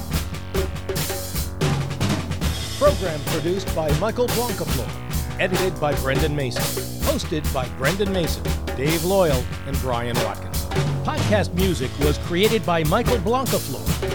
Program 2.78 3.20
produced 3.26 3.75
by 3.75 3.91
Michael 3.99 4.28
Blancaflor. 4.28 5.41
Edited 5.41 5.78
by 5.81 5.94
Brendan 5.97 6.35
Mason. 6.35 6.62
Hosted 7.07 7.52
by 7.52 7.68
Brendan 7.78 8.12
Mason, 8.12 8.43
Dave 8.76 9.05
Loyal, 9.05 9.43
and 9.67 9.76
Brian 9.81 10.17
Watkins. 10.17 10.65
Podcast 11.05 11.55
music 11.55 11.91
was 12.01 12.18
created 12.18 12.65
by 12.67 12.85
Michael 12.85 13.18
Blancaflor. 13.18 14.06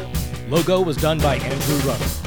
Logo 0.51 0.81
was 0.81 0.97
done 0.97 1.17
by 1.17 1.37
Andrew 1.37 1.77
Ruddle. 1.89 2.20